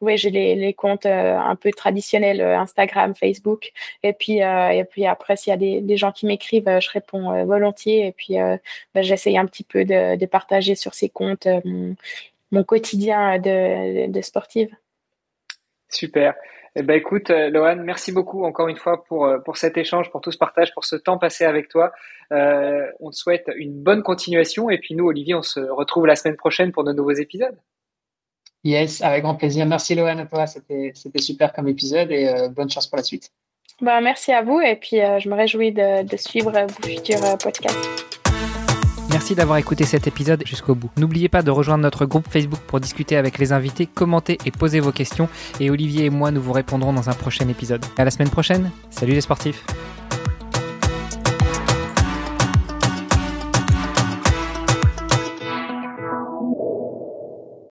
oui, 0.00 0.16
j'ai 0.16 0.30
les, 0.30 0.54
les, 0.54 0.72
comptes 0.72 1.04
euh, 1.06 1.36
un 1.36 1.56
peu 1.56 1.70
traditionnels, 1.70 2.40
euh, 2.40 2.58
Instagram, 2.58 3.14
Facebook. 3.14 3.72
Et 4.02 4.12
puis, 4.12 4.42
euh, 4.42 4.70
et 4.70 4.84
puis 4.84 5.06
après, 5.06 5.36
s'il 5.36 5.50
y 5.50 5.54
a 5.54 5.58
des, 5.58 5.80
des 5.80 5.96
gens 5.96 6.10
qui 6.12 6.26
m'écrivent, 6.26 6.78
je 6.80 6.90
réponds 6.90 7.44
volontiers. 7.44 8.06
Et 8.06 8.12
puis, 8.12 8.34
ben, 8.34 9.02
j'essaye 9.02 9.36
un 9.36 9.46
petit 9.46 9.64
peu 9.64 9.84
de, 9.84 10.16
de, 10.16 10.26
partager 10.26 10.74
sur 10.74 10.94
ces 10.94 11.08
comptes 11.08 11.48
mon, 11.64 12.64
quotidien 12.64 13.38
de, 13.38 14.10
de 14.10 14.20
sportive. 14.22 14.74
Super. 15.88 16.34
Eh 16.76 16.82
ben, 16.82 16.94
écoute, 16.94 17.30
Lohan, 17.30 17.76
merci 17.76 18.12
beaucoup 18.12 18.44
encore 18.44 18.68
une 18.68 18.76
fois 18.76 19.04
pour, 19.04 19.28
pour 19.44 19.56
cet 19.56 19.76
échange, 19.76 20.10
pour 20.10 20.20
tout 20.20 20.30
ce 20.30 20.38
partage, 20.38 20.72
pour 20.72 20.84
ce 20.84 20.96
temps 20.96 21.18
passé 21.18 21.44
avec 21.44 21.68
toi. 21.68 21.92
On 22.30 23.10
te 23.10 23.16
souhaite 23.16 23.50
une 23.56 23.74
bonne 23.82 24.02
continuation 24.02 24.70
et 24.70 24.78
puis 24.78 24.94
nous, 24.94 25.06
Olivier, 25.06 25.34
on 25.34 25.42
se 25.42 25.60
retrouve 25.60 26.06
la 26.06 26.16
semaine 26.16 26.36
prochaine 26.36 26.72
pour 26.72 26.84
de 26.84 26.92
nouveaux 26.92 27.12
épisodes. 27.12 27.56
Yes, 28.62 29.00
avec 29.02 29.22
grand 29.22 29.34
plaisir. 29.34 29.64
Merci 29.66 29.94
Lohan 29.94 30.18
à 30.18 30.26
toi, 30.26 30.46
c'était 30.46 30.92
super 31.16 31.52
comme 31.52 31.68
épisode 31.68 32.10
et 32.10 32.28
euh, 32.28 32.48
bonne 32.48 32.70
chance 32.70 32.86
pour 32.86 32.98
la 32.98 33.02
suite. 33.02 33.30
Bah, 33.80 34.00
merci 34.02 34.32
à 34.32 34.42
vous 34.42 34.60
et 34.60 34.76
puis 34.76 35.00
euh, 35.00 35.18
je 35.18 35.28
me 35.28 35.34
réjouis 35.34 35.72
de, 35.72 36.06
de 36.06 36.16
suivre 36.16 36.52
vos 36.52 36.86
futurs 36.86 37.24
euh, 37.24 37.36
podcasts. 37.36 38.10
Merci 39.10 39.34
d'avoir 39.34 39.58
écouté 39.58 39.84
cet 39.84 40.06
épisode 40.06 40.46
jusqu'au 40.46 40.74
bout. 40.74 40.90
N'oubliez 40.96 41.28
pas 41.28 41.42
de 41.42 41.50
rejoindre 41.50 41.82
notre 41.82 42.04
groupe 42.04 42.28
Facebook 42.28 42.60
pour 42.60 42.78
discuter 42.78 43.16
avec 43.16 43.38
les 43.38 43.52
invités, 43.52 43.86
commenter 43.86 44.38
et 44.44 44.50
poser 44.50 44.78
vos 44.78 44.92
questions. 44.92 45.28
Et 45.58 45.70
Olivier 45.70 46.04
et 46.04 46.10
moi, 46.10 46.30
nous 46.30 46.40
vous 46.40 46.52
répondrons 46.52 46.92
dans 46.92 47.08
un 47.10 47.14
prochain 47.14 47.48
épisode. 47.48 47.84
À 47.96 48.04
la 48.04 48.10
semaine 48.10 48.30
prochaine. 48.30 48.70
Salut 48.90 49.12
les 49.12 49.20
sportifs. 49.20 49.64